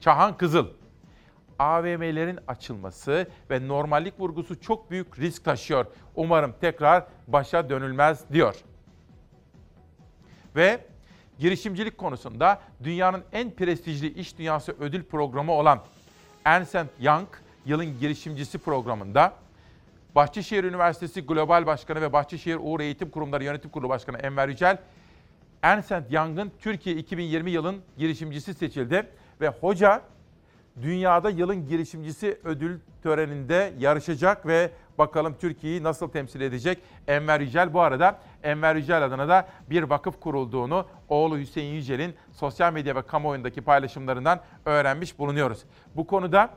Çahan 0.00 0.36
Kızıl, 0.36 0.66
AVM'lerin 1.58 2.38
açılması 2.48 3.28
ve 3.50 3.68
normallik 3.68 4.20
vurgusu 4.20 4.60
çok 4.60 4.90
büyük 4.90 5.18
risk 5.18 5.44
taşıyor. 5.44 5.86
Umarım 6.14 6.54
tekrar 6.60 7.04
başa 7.28 7.70
dönülmez 7.70 8.24
diyor. 8.32 8.54
Ve 10.56 10.80
girişimcilik 11.38 11.98
konusunda 11.98 12.60
dünyanın 12.84 13.24
en 13.32 13.50
prestijli 13.50 14.12
iş 14.12 14.38
dünyası 14.38 14.76
ödül 14.80 15.04
programı 15.04 15.52
olan 15.52 15.80
Ernst 16.44 16.76
Young 17.00 17.28
yılın 17.66 17.98
girişimcisi 18.00 18.58
programında 18.58 19.32
Bahçeşehir 20.14 20.64
Üniversitesi 20.64 21.26
Global 21.26 21.66
Başkanı 21.66 22.00
ve 22.00 22.12
Bahçeşehir 22.12 22.58
Uğur 22.60 22.80
Eğitim 22.80 23.10
Kurumları 23.10 23.44
Yönetim 23.44 23.70
Kurulu 23.70 23.88
Başkanı 23.88 24.18
Enver 24.18 24.48
Yücel, 24.48 24.78
Ernst 25.62 25.92
Young'ın 26.10 26.52
Türkiye 26.60 26.96
2020 26.96 27.50
yılın 27.50 27.76
girişimcisi 27.98 28.54
seçildi 28.54 29.06
ve 29.40 29.48
hoca 29.48 30.02
dünyada 30.82 31.30
yılın 31.30 31.68
girişimcisi 31.68 32.38
ödül 32.44 32.78
töreninde 33.02 33.72
yarışacak 33.78 34.46
ve 34.46 34.70
bakalım 34.98 35.36
Türkiye'yi 35.40 35.82
nasıl 35.82 36.08
temsil 36.08 36.40
edecek 36.40 36.78
Enver 37.08 37.40
Yücel. 37.40 37.74
Bu 37.74 37.80
arada 37.80 38.18
Enver 38.42 38.76
Yücel 38.76 39.04
adına 39.04 39.28
da 39.28 39.48
bir 39.70 39.82
vakıf 39.82 40.20
kurulduğunu 40.20 40.86
oğlu 41.08 41.38
Hüseyin 41.38 41.74
Yücel'in 41.74 42.14
sosyal 42.32 42.72
medya 42.72 42.96
ve 42.96 43.02
kamuoyundaki 43.02 43.62
paylaşımlarından 43.62 44.40
öğrenmiş 44.64 45.18
bulunuyoruz. 45.18 45.64
Bu 45.96 46.06
konuda 46.06 46.50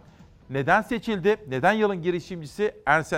neden 0.49 0.81
seçildi? 0.81 1.37
Neden 1.47 1.73
yılın 1.73 2.01
girişimcisi 2.01 2.75
Ernst, 2.85 3.13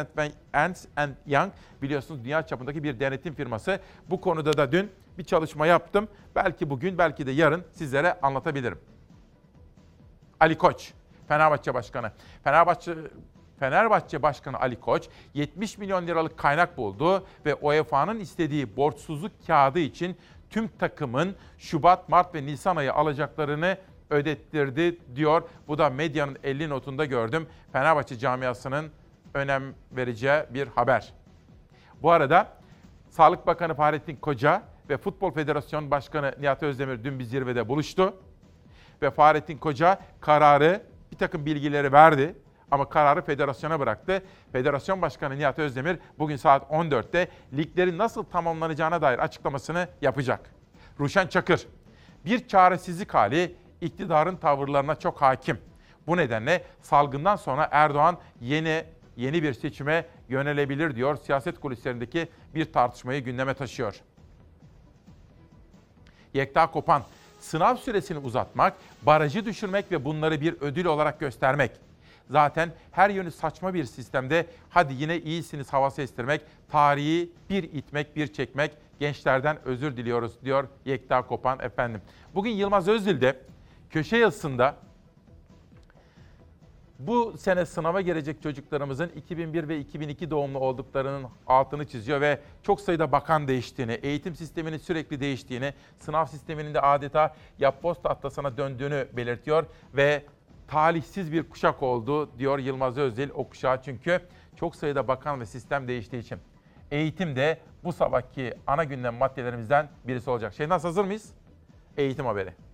Ernst 0.53 0.87
Young? 1.27 1.51
Biliyorsunuz 1.81 2.23
dünya 2.23 2.47
çapındaki 2.47 2.83
bir 2.83 2.99
denetim 2.99 3.33
firması. 3.33 3.79
Bu 4.09 4.21
konuda 4.21 4.57
da 4.57 4.71
dün 4.71 4.91
bir 5.17 5.23
çalışma 5.23 5.67
yaptım. 5.67 6.07
Belki 6.35 6.69
bugün 6.69 6.97
belki 6.97 7.27
de 7.27 7.31
yarın 7.31 7.63
sizlere 7.71 8.19
anlatabilirim. 8.21 8.79
Ali 10.39 10.57
Koç, 10.57 10.93
Fenerbahçe 11.27 11.73
Başkanı. 11.73 12.11
Fenerbahçe 12.43 12.95
Fenerbahçe 13.59 14.21
Başkanı 14.21 14.59
Ali 14.59 14.79
Koç 14.79 15.07
70 15.33 15.77
milyon 15.77 16.07
liralık 16.07 16.37
kaynak 16.37 16.77
buldu 16.77 17.25
ve 17.45 17.55
UEFA'nın 17.55 18.19
istediği 18.19 18.77
borçsuzluk 18.77 19.31
kağıdı 19.47 19.79
için 19.79 20.17
tüm 20.49 20.67
takımın 20.67 21.35
Şubat, 21.57 22.09
Mart 22.09 22.35
ve 22.35 22.45
Nisan 22.45 22.75
ayı 22.75 22.93
alacaklarını 22.93 23.77
ödettirdi 24.09 24.97
diyor. 25.15 25.41
Bu 25.67 25.77
da 25.77 25.89
medyanın 25.89 26.37
50 26.43 26.69
notunda 26.69 27.05
gördüm. 27.05 27.47
Fenerbahçe 27.71 28.17
camiasının 28.17 28.91
önem 29.33 29.63
vereceği 29.91 30.43
bir 30.49 30.67
haber. 30.67 31.13
Bu 32.01 32.11
arada 32.11 32.47
Sağlık 33.09 33.47
Bakanı 33.47 33.73
Fahrettin 33.73 34.15
Koca 34.15 34.63
ve 34.89 34.97
Futbol 34.97 35.31
Federasyonu 35.31 35.91
Başkanı 35.91 36.35
Nihat 36.39 36.63
Özdemir 36.63 37.03
dün 37.03 37.19
bir 37.19 37.23
zirvede 37.23 37.67
buluştu. 37.67 38.13
Ve 39.01 39.11
Fahrettin 39.11 39.57
Koca 39.57 39.99
kararı, 40.21 40.83
bir 41.11 41.17
takım 41.17 41.45
bilgileri 41.45 41.91
verdi. 41.91 42.35
Ama 42.71 42.89
kararı 42.89 43.21
federasyona 43.21 43.79
bıraktı. 43.79 44.23
Federasyon 44.51 45.01
Başkanı 45.01 45.37
Nihat 45.37 45.59
Özdemir 45.59 45.99
bugün 46.19 46.35
saat 46.35 46.71
14'te 46.71 47.27
liglerin 47.57 47.97
nasıl 47.97 48.23
tamamlanacağına 48.23 49.01
dair 49.01 49.19
açıklamasını 49.19 49.87
yapacak. 50.01 50.39
Ruşen 50.99 51.27
Çakır, 51.27 51.67
bir 52.25 52.47
çaresizlik 52.47 53.13
hali 53.13 53.55
iktidarın 53.81 54.35
tavırlarına 54.35 54.95
çok 54.95 55.21
hakim. 55.21 55.57
Bu 56.07 56.17
nedenle 56.17 56.63
salgından 56.81 57.35
sonra 57.35 57.67
Erdoğan 57.71 58.17
yeni 58.41 58.83
yeni 59.17 59.43
bir 59.43 59.53
seçime 59.53 60.05
yönelebilir 60.29 60.95
diyor. 60.95 61.17
Siyaset 61.17 61.59
kulislerindeki 61.59 62.27
bir 62.55 62.73
tartışmayı 62.73 63.23
gündeme 63.23 63.53
taşıyor. 63.53 64.01
Yekta 66.33 66.71
Kopan, 66.71 67.03
sınav 67.39 67.75
süresini 67.75 68.17
uzatmak, 68.17 68.73
barajı 69.01 69.45
düşürmek 69.45 69.91
ve 69.91 70.05
bunları 70.05 70.41
bir 70.41 70.61
ödül 70.61 70.85
olarak 70.85 71.19
göstermek. 71.19 71.71
Zaten 72.29 72.71
her 72.91 73.09
yönü 73.09 73.31
saçma 73.31 73.73
bir 73.73 73.85
sistemde 73.85 74.45
hadi 74.69 74.93
yine 74.93 75.17
iyisiniz 75.17 75.73
havası 75.73 76.01
estirmek, 76.01 76.41
tarihi 76.71 77.31
bir 77.49 77.63
itmek 77.63 78.15
bir 78.15 78.33
çekmek, 78.33 78.71
gençlerden 78.99 79.57
özür 79.65 79.97
diliyoruz 79.97 80.41
diyor 80.43 80.67
Yekta 80.85 81.21
Kopan 81.21 81.59
efendim. 81.59 82.01
Bugün 82.35 82.51
Yılmaz 82.51 82.87
Özdil 82.87 83.21
de 83.21 83.39
köşe 83.89 84.17
yazısında 84.17 84.75
bu 86.99 87.37
sene 87.37 87.65
sınava 87.65 88.01
girecek 88.01 88.43
çocuklarımızın 88.43 89.09
2001 89.09 89.67
ve 89.67 89.79
2002 89.79 90.31
doğumlu 90.31 90.59
olduklarının 90.59 91.27
altını 91.47 91.87
çiziyor 91.87 92.21
ve 92.21 92.39
çok 92.63 92.81
sayıda 92.81 93.11
bakan 93.11 93.47
değiştiğini, 93.47 93.93
eğitim 93.93 94.35
sisteminin 94.35 94.77
sürekli 94.77 95.19
değiştiğini, 95.19 95.73
sınav 95.99 96.25
sisteminin 96.25 96.73
de 96.73 96.81
adeta 96.81 97.35
yapboz 97.59 98.01
tahtasına 98.01 98.57
döndüğünü 98.57 99.07
belirtiyor 99.13 99.65
ve 99.93 100.23
talihsiz 100.67 101.31
bir 101.31 101.49
kuşak 101.49 101.83
oldu 101.83 102.29
diyor 102.37 102.59
Yılmaz 102.59 102.97
Özdil 102.97 103.29
o 103.33 103.49
kuşağı 103.49 103.83
çünkü 103.83 104.21
çok 104.55 104.75
sayıda 104.75 105.07
bakan 105.07 105.39
ve 105.39 105.45
sistem 105.45 105.87
değiştiği 105.87 106.21
için. 106.21 106.39
Eğitim 106.91 107.35
de 107.35 107.57
bu 107.83 107.93
sabahki 107.93 108.53
ana 108.67 108.83
gündem 108.83 109.15
maddelerimizden 109.15 109.89
birisi 110.07 110.29
olacak. 110.29 110.53
Şeynaz 110.53 110.83
hazır 110.83 111.03
mıyız? 111.03 111.33
Eğitim 111.97 112.25
haberi. 112.25 112.68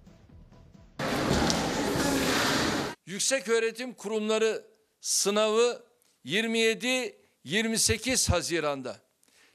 Yüksek 3.06 3.50
Öğretim 3.50 3.94
Kurumları 3.94 4.68
sınavı 5.02 5.86
27-28 6.26 8.32
Haziran'da. 8.32 9.00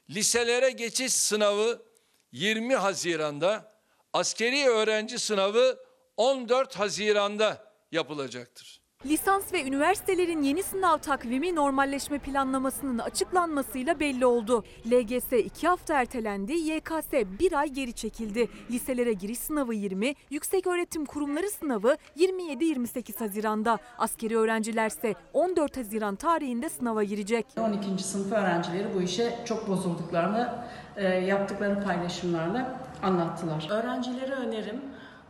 Liselere 0.09 0.69
geçiş 0.69 1.13
sınavı 1.13 1.85
20 2.31 2.75
Haziran'da. 2.75 3.81
Askeri 4.13 4.69
öğrenci 4.69 5.19
sınavı 5.19 5.79
14 6.17 6.75
Haziran'da 6.75 7.73
yapılacaktır. 7.91 8.80
Lisans 9.05 9.53
ve 9.53 9.63
üniversitelerin 9.63 10.41
yeni 10.41 10.63
sınav 10.63 10.97
takvimi 10.97 11.55
normalleşme 11.55 12.19
planlamasının 12.19 12.99
açıklanmasıyla 12.99 13.99
belli 13.99 14.25
oldu. 14.25 14.63
LGS 14.91 15.33
2 15.33 15.67
hafta 15.67 16.01
ertelendi, 16.01 16.53
YKS 16.53 17.13
1 17.39 17.53
ay 17.53 17.69
geri 17.69 17.93
çekildi. 17.93 18.47
Liselere 18.71 19.13
giriş 19.13 19.39
sınavı 19.39 19.73
20, 19.73 20.15
yüksek 20.29 20.67
öğretim 20.67 21.05
kurumları 21.05 21.49
sınavı 21.49 21.97
27-28 22.17 23.19
Haziran'da. 23.19 23.77
Askeri 23.97 24.37
öğrencilerse 24.37 25.15
14 25.33 25.77
Haziran 25.77 26.15
tarihinde 26.15 26.69
sınava 26.69 27.03
girecek. 27.03 27.45
12. 27.59 28.03
sınıf 28.03 28.31
öğrencileri 28.31 28.87
bu 28.95 29.01
işe 29.01 29.39
çok 29.45 29.67
bozulduklarını 29.67 30.65
e, 30.95 31.07
yaptıkları 31.07 31.83
paylaşımlarla 31.83 32.79
anlattılar. 33.03 33.67
Öğrencilere 33.69 34.33
önerim 34.33 34.81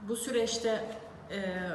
bu 0.08 0.16
süreçte 0.16 0.84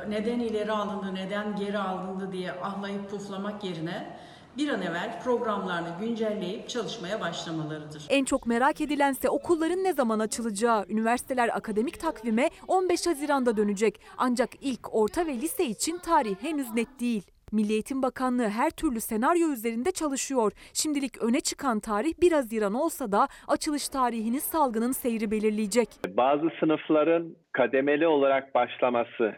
neden 0.09 0.41
ileri 0.41 0.73
alındı, 0.73 1.15
neden 1.15 1.57
geri 1.57 1.79
alındı 1.79 2.33
diye 2.33 2.53
ahlayıp 2.53 3.11
puflamak 3.11 3.65
yerine 3.65 4.17
bir 4.57 4.69
an 4.69 4.83
evvel 4.83 5.23
programlarını 5.25 5.89
güncelleyip 6.01 6.69
çalışmaya 6.69 7.21
başlamalarıdır. 7.21 8.07
En 8.09 8.25
çok 8.25 8.47
merak 8.47 8.81
edilense 8.81 9.29
okulların 9.31 9.85
ne 9.85 9.93
zaman 9.93 10.19
açılacağı. 10.19 10.87
Üniversiteler 10.89 11.57
akademik 11.57 12.01
takvime 12.01 12.51
15 12.69 13.07
Haziran'da 13.07 13.57
dönecek. 13.57 14.01
Ancak 14.19 14.51
ilk, 14.61 14.95
orta 14.95 15.27
ve 15.27 15.33
lise 15.35 15.65
için 15.65 15.99
tarih 15.99 16.37
henüz 16.41 16.75
net 16.75 17.01
değil. 17.01 17.23
Milli 17.53 17.73
Eğitim 17.73 18.03
Bakanlığı 18.03 18.49
her 18.49 18.71
türlü 18.71 19.01
senaryo 19.01 19.49
üzerinde 19.49 19.93
çalışıyor. 19.93 20.53
Şimdilik 20.73 21.19
öne 21.23 21.41
çıkan 21.41 21.81
tarih 21.81 22.15
1 22.21 22.33
Haziran 22.33 22.75
olsa 22.75 23.13
da 23.13 23.29
açılış 23.49 23.89
tarihini 23.89 24.41
salgının 24.41 24.93
seyri 24.93 25.31
belirleyecek. 25.31 25.89
Bazı 26.17 26.49
sınıfların 26.61 27.37
kademeli 27.53 28.07
olarak 28.07 28.55
başlaması, 28.55 29.35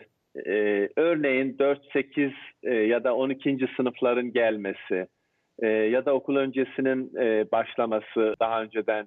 e, 0.47 0.89
örneğin 0.97 1.57
4-8 1.57 2.33
e, 2.63 2.75
ya 2.75 3.05
da 3.05 3.15
12. 3.17 3.69
sınıfların 3.77 4.33
gelmesi 4.33 5.07
e, 5.63 5.67
ya 5.69 6.07
da 6.07 6.15
okul 6.15 6.37
öncesinin 6.37 7.17
e, 7.17 7.51
başlaması 7.53 8.35
daha 8.41 8.63
önceden 8.63 9.07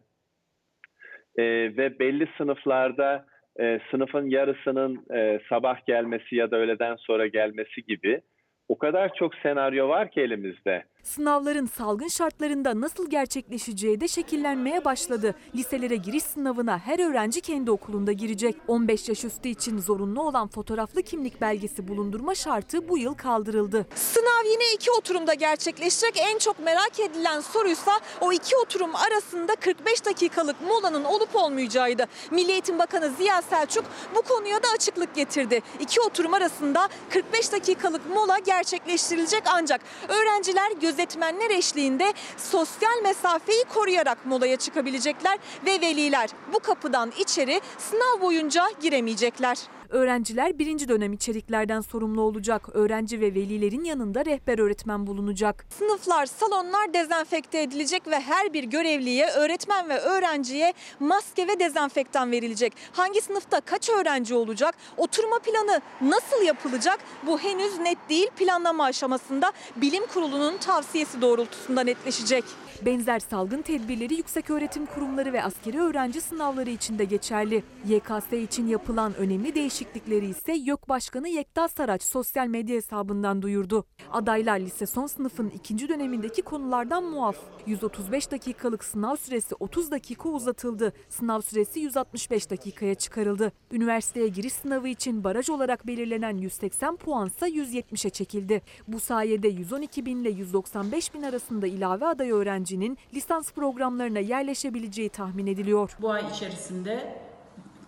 e, 1.38 1.44
ve 1.78 2.00
belli 2.00 2.28
sınıflarda 2.38 3.26
e, 3.60 3.80
sınıfın 3.92 4.30
yarısının 4.30 5.06
e, 5.14 5.40
sabah 5.50 5.86
gelmesi 5.86 6.36
ya 6.36 6.52
da 6.52 6.58
öğleden 6.58 6.96
sonra 6.96 7.28
gelmesi 7.28 7.84
gibi 7.88 8.22
o 8.70 8.78
kadar 8.78 9.14
çok 9.14 9.36
senaryo 9.36 9.90
var 9.90 10.12
ki 10.12 10.22
elimizde. 10.22 10.84
Sınavların 11.04 11.66
salgın 11.66 12.08
şartlarında 12.08 12.82
nasıl 12.82 13.10
gerçekleşeceği 13.10 14.02
de 14.02 14.08
şekillenmeye 14.08 14.86
başladı. 14.86 15.36
Liselere 15.56 15.95
giriş 15.95 16.24
sınavına 16.24 16.78
her 16.78 17.10
öğrenci 17.10 17.41
kendi 17.41 17.72
okulunda 17.72 18.12
girecek. 18.12 18.56
15 18.68 19.10
yaş 19.10 19.24
üstü 19.26 19.49
için 19.49 19.80
zorunlu 19.80 20.22
olan 20.22 20.47
fotoğraflı 20.47 21.04
kimlik 21.04 21.41
belgesi 21.41 21.88
bulundurma 21.88 22.36
şartı 22.36 22.89
bu 22.89 22.97
yıl 22.97 23.14
kaldırıldı. 23.14 23.86
Sınav 23.95 24.45
yine 24.52 24.74
iki 24.74 24.91
oturumda 24.91 25.34
gerçekleşecek. 25.34 26.14
En 26.18 26.38
çok 26.38 26.60
merak 26.60 26.99
edilen 26.99 27.39
soruysa 27.39 27.91
o 28.22 28.32
iki 28.34 28.58
oturum 28.58 28.95
arasında 28.95 29.56
45 29.56 30.06
dakikalık 30.06 30.62
molanın 30.62 31.04
olup 31.04 31.36
olmayacağıydı. 31.36 32.06
Milli 32.32 32.52
Eğitim 32.52 32.80
Bakanı 32.80 33.12
Ziya 33.18 33.41
Selçuk 33.41 33.86
bu 34.16 34.22
konuya 34.22 34.64
da 34.64 34.68
açıklık 34.76 35.16
getirdi. 35.16 35.62
İki 35.80 36.02
oturum 36.02 36.34
arasında 36.34 36.89
45 37.10 37.52
dakikalık 37.52 38.10
mola 38.10 38.38
gerçekleştirilecek 38.38 39.43
ancak 39.45 39.82
öğrenciler 40.10 40.72
gözetmenler 40.92 41.50
eşliğinde 41.50 42.14
sosyal 42.38 43.02
mesafeyi 43.04 43.64
koruyarak 43.64 44.26
molaya 44.26 44.56
çıkabilecekler 44.58 45.39
ve 45.66 45.82
veliler 45.82 46.30
bu 46.54 46.60
kapıdan 46.60 47.12
içeri 47.20 47.62
sınav 47.78 48.22
boyunca 48.22 48.66
giremeyecekler. 48.82 49.58
Öğrenciler 49.92 50.60
birinci 50.60 50.89
dönem 50.89 51.14
içeriklerden 51.14 51.82
sorumlu 51.82 52.22
olacak. 52.22 52.70
Öğrenci 52.74 53.22
ve 53.22 53.26
velilerin 53.26 53.84
yanında 53.84 54.26
rehber 54.26 54.60
öğretmen 54.60 55.08
bulunacak. 55.08 55.66
Sınıflar, 55.78 56.26
salonlar 56.26 56.94
dezenfekte 56.94 57.62
edilecek 57.62 58.08
ve 58.08 58.20
her 58.20 58.54
bir 58.54 58.64
görevliye, 58.64 59.28
öğretmen 59.28 59.89
ve 59.89 60.00
öğrenciye 60.00 60.74
maske 61.00 61.48
ve 61.48 61.60
dezenfektan 61.60 62.32
verilecek. 62.32 62.74
Hangi 62.92 63.22
sınıfta 63.22 63.62
kaç 63.62 63.89
öğrenci 63.89 64.34
olacak? 64.36 64.76
Oturma 64.98 65.39
planı 65.39 65.82
nasıl 66.02 66.46
yapılacak? 66.46 67.00
Bu 67.28 67.39
henüz 67.39 67.80
net 67.80 68.10
değil. 68.10 68.28
Planlama 68.38 68.84
aşamasında 68.84 69.52
bilim 69.76 70.04
kurulunun 70.14 70.58
tavsiyesi 70.58 71.22
doğrultusunda 71.22 71.82
netleşecek. 71.84 72.44
Benzer 72.86 73.20
salgın 73.20 73.62
tedbirleri 73.62 74.14
yükseköğretim 74.14 74.86
kurumları 74.86 75.34
ve 75.34 75.44
askeri 75.44 75.82
öğrenci 75.82 76.22
sınavları 76.22 76.70
için 76.70 77.00
de 77.00 77.06
geçerli. 77.06 77.64
YKS 77.88 78.34
için 78.34 78.68
yapılan 78.68 79.14
önemli 79.16 79.56
değişiklikleri 79.56 80.28
ise 80.28 80.54
YÖK 80.54 80.90
Başkanı 80.90 81.30
Yekta 81.30 81.68
Saraç 81.68 82.04
sosyal 82.04 82.48
medya 82.48 82.76
hesabından 82.76 83.42
duyurdu. 83.42 83.86
Adaylar 84.12 84.60
lise 84.60 84.86
son 84.86 85.08
sınıfın 85.08 85.50
ikinci 85.50 85.90
dönemindeki 85.90 86.42
konulardan 86.42 87.04
muaf. 87.04 87.38
135 87.66 88.32
dakikalık 88.32 88.84
sınav 88.84 89.16
süresi 89.16 89.56
30 89.56 89.92
dakika 89.92 90.30
uzatıldı. 90.30 90.94
Sınav 91.10 91.42
süresi 91.42 91.80
165 91.80 92.50
dakikaya 92.50 92.96
çıkarıldı. 92.96 93.52
Üniversiteye 93.72 94.28
giriş 94.28 94.54
sınavı 94.54 94.88
için 94.88 95.24
baraj 95.24 95.50
olarak 95.50 95.88
belirlenen 95.88 96.38
180 96.38 96.96
puansa 96.96 97.48
170'e 97.48 98.10
çekildi. 98.10 98.62
Bu 98.88 99.00
sayede 99.00 99.48
112 99.48 100.06
bin 100.06 100.18
ile 100.18 100.30
195 100.30 101.14
bin 101.14 101.22
arasında 101.22 101.68
ilave 101.68 102.06
aday 102.06 102.32
öğrenci 102.32 102.70
öğrencinin 102.72 102.97
lisans 103.13 103.51
programlarına 103.51 104.19
yerleşebileceği 104.19 105.09
tahmin 105.09 105.47
ediliyor. 105.47 105.97
Bu 105.99 106.11
ay 106.11 106.24
içerisinde 106.32 107.22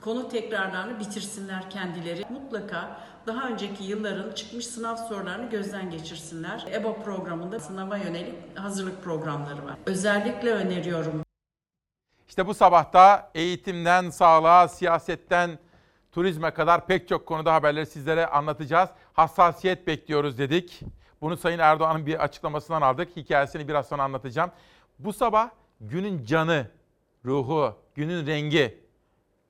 konu 0.02 0.30
tekrarlarını 0.30 1.00
bitirsinler 1.00 1.70
kendileri. 1.70 2.26
Mutlaka 2.30 3.00
daha 3.28 3.48
önceki 3.48 3.84
yılların 3.84 4.36
çıkmış 4.36 4.68
sınav 4.68 4.96
sorularını 4.96 5.50
gözden 5.50 5.92
geçirsinler. 5.92 6.66
EBA 6.72 6.94
programında 6.94 7.60
sınava 7.60 7.98
yönelik 7.98 8.36
hazırlık 8.56 9.04
programları 9.04 9.66
var. 9.66 9.76
Özellikle 9.86 10.52
öneriyorum. 10.52 11.24
İşte 12.28 12.48
bu 12.48 12.54
sabahta 12.54 13.32
eğitimden 13.36 14.10
sağlığa, 14.10 14.68
siyasetten 14.68 15.60
turizme 16.12 16.52
kadar 16.52 16.88
pek 16.88 17.08
çok 17.08 17.26
konuda 17.26 17.54
haberleri 17.54 17.86
sizlere 17.86 18.28
anlatacağız. 18.28 18.90
Hassasiyet 19.14 19.88
bekliyoruz 19.88 20.38
dedik. 20.38 20.84
Bunu 21.24 21.38
Sayın 21.38 21.60
Erdoğan'ın 21.60 22.06
bir 22.06 22.24
açıklamasından 22.24 22.82
aldık. 22.82 23.18
Hikayesini 23.18 23.68
biraz 23.68 23.88
sonra 23.88 24.04
anlatacağım. 24.04 24.52
Bu 25.00 25.14
sabah 25.14 25.50
günün 25.82 26.26
canı 26.26 26.68
ruhu, 27.26 27.76
günün 27.96 28.28
rengi 28.28 28.84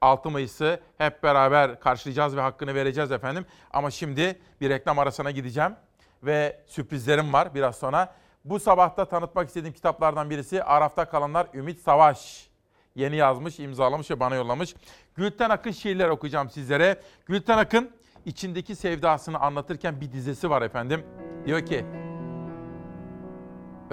6 0.01 0.29
Mayıs'ı 0.29 0.79
hep 0.97 1.23
beraber 1.23 1.79
karşılayacağız 1.79 2.35
ve 2.37 2.41
hakkını 2.41 2.75
vereceğiz 2.75 3.11
efendim. 3.11 3.45
Ama 3.71 3.91
şimdi 3.91 4.39
bir 4.61 4.69
reklam 4.69 4.99
arasına 4.99 5.31
gideceğim 5.31 5.75
ve 6.23 6.63
sürprizlerim 6.67 7.33
var 7.33 7.55
biraz 7.55 7.75
sonra. 7.75 8.15
Bu 8.45 8.59
sabahta 8.59 9.05
tanıtmak 9.05 9.47
istediğim 9.47 9.73
kitaplardan 9.73 10.29
birisi 10.29 10.63
Arafta 10.63 11.05
Kalanlar 11.05 11.47
Ümit 11.53 11.79
Savaş. 11.79 12.49
Yeni 12.95 13.15
yazmış, 13.15 13.59
imzalamış 13.59 14.11
ve 14.11 14.19
bana 14.19 14.35
yollamış. 14.35 14.75
Gülten 15.15 15.49
Akın 15.49 15.71
şiirler 15.71 16.09
okuyacağım 16.09 16.49
sizlere. 16.49 17.01
Gülten 17.25 17.57
Akın 17.57 17.91
içindeki 18.25 18.75
sevdasını 18.75 19.39
anlatırken 19.39 20.01
bir 20.01 20.11
dizesi 20.11 20.49
var 20.49 20.61
efendim. 20.61 21.05
Diyor 21.45 21.65
ki, 21.65 21.85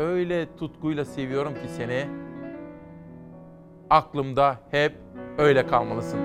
öyle 0.01 0.57
tutkuyla 0.57 1.05
seviyorum 1.05 1.55
ki 1.55 1.69
seni, 1.77 2.09
aklımda 3.91 4.61
hep 4.71 4.97
öyle 5.39 5.67
kalmalısın. 5.67 6.21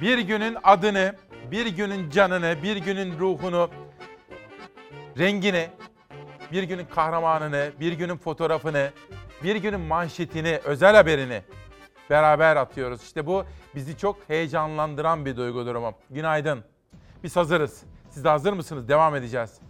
Bir 0.00 0.18
günün 0.18 0.56
adını, 0.62 1.14
bir 1.50 1.66
günün 1.66 2.10
canını, 2.10 2.56
bir 2.62 2.76
günün 2.76 3.18
ruhunu, 3.18 3.70
rengini, 5.18 5.68
bir 6.52 6.62
günün 6.62 6.84
kahramanını, 6.84 7.70
bir 7.80 7.92
günün 7.92 8.16
fotoğrafını, 8.16 8.90
bir 9.44 9.56
günün 9.56 9.80
manşetini, 9.80 10.60
özel 10.64 10.96
haberini 10.96 11.42
beraber 12.10 12.56
atıyoruz. 12.56 13.02
İşte 13.02 13.26
bu 13.26 13.44
bizi 13.74 13.98
çok 13.98 14.16
heyecanlandıran 14.28 15.24
bir 15.26 15.36
duygu 15.36 15.66
durumu. 15.66 15.92
Günaydın. 16.10 16.64
Biz 17.24 17.36
hazırız. 17.36 17.82
Siz 18.10 18.24
de 18.24 18.28
hazır 18.28 18.52
mısınız? 18.52 18.88
Devam 18.88 19.16
edeceğiz. 19.16 19.60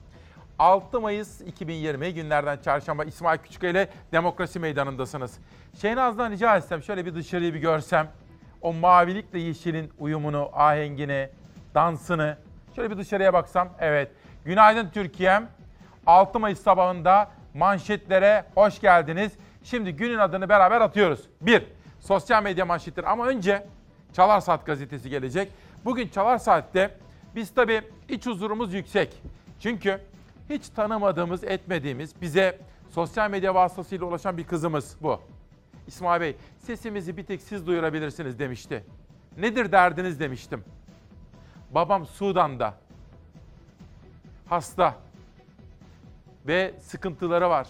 6 0.61 1.01
Mayıs 1.01 1.41
2020 1.41 2.15
günlerden 2.15 2.59
çarşamba 2.65 3.05
İsmail 3.05 3.39
Küçüköy 3.39 3.71
ile 3.71 3.89
Demokrasi 4.13 4.59
Meydanı'ndasınız. 4.59 5.39
Şehnaz'dan 5.81 6.31
rica 6.31 6.57
etsem 6.57 6.83
şöyle 6.83 7.07
bir 7.07 7.15
dışarıyı 7.15 7.55
bir 7.55 7.59
görsem. 7.59 8.09
O 8.63 8.73
mavilikle 8.73 9.39
yeşilin 9.39 9.93
uyumunu, 9.99 10.51
ahengini, 10.53 11.29
dansını. 11.75 12.37
Şöyle 12.77 12.91
bir 12.91 12.99
dışarıya 12.99 13.33
baksam. 13.33 13.69
Evet. 13.79 14.11
Günaydın 14.45 14.91
Türkiye'm. 14.91 15.49
6 16.07 16.41
Mayıs 16.41 16.63
sabahında 16.63 17.31
manşetlere 17.55 18.45
hoş 18.55 18.81
geldiniz. 18.81 19.33
Şimdi 19.65 19.93
günün 19.97 20.19
adını 20.19 20.49
beraber 20.49 20.81
atıyoruz. 20.81 21.21
1. 21.41 21.67
Sosyal 22.01 22.43
medya 22.43 22.65
manşetleri 22.67 23.07
ama 23.07 23.27
önce 23.27 23.67
Çalar 24.13 24.41
Saat 24.41 24.67
gazetesi 24.67 25.11
gelecek. 25.11 25.53
Bugün 25.85 26.09
Çalar 26.09 26.39
Saat'te 26.39 26.91
biz 27.35 27.55
tabii 27.55 27.83
iç 28.09 28.27
huzurumuz 28.27 28.75
yüksek. 28.75 29.23
Çünkü 29.61 30.10
hiç 30.51 30.69
tanımadığımız, 30.69 31.45
etmediğimiz, 31.45 32.21
bize 32.21 32.59
sosyal 32.91 33.31
medya 33.31 33.55
vasıtasıyla 33.55 34.07
ulaşan 34.07 34.39
bir 34.39 34.45
kızımız 34.45 34.97
bu. 35.03 35.21
İsmail 35.87 36.21
Bey, 36.21 36.37
sesimizi 36.59 37.17
bir 37.17 37.25
tek 37.25 37.43
siz 37.43 37.67
duyurabilirsiniz 37.67 38.39
demişti. 38.39 38.85
Nedir 39.39 39.73
derdiniz 39.73 40.21
demiştim. 40.21 40.65
Babam 41.71 42.07
Sudan'da. 42.07 42.75
Hasta. 44.49 44.95
Ve 46.47 46.75
sıkıntıları 46.81 47.51
var. 47.51 47.69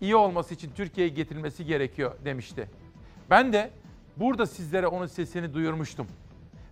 İyi 0.00 0.16
olması 0.16 0.54
için 0.54 0.72
Türkiye'ye 0.76 1.14
getirilmesi 1.14 1.64
gerekiyor 1.64 2.12
demişti. 2.24 2.70
Ben 3.30 3.52
de 3.52 3.70
burada 4.16 4.46
sizlere 4.46 4.86
onun 4.86 5.06
sesini 5.06 5.54
duyurmuştum 5.54 6.06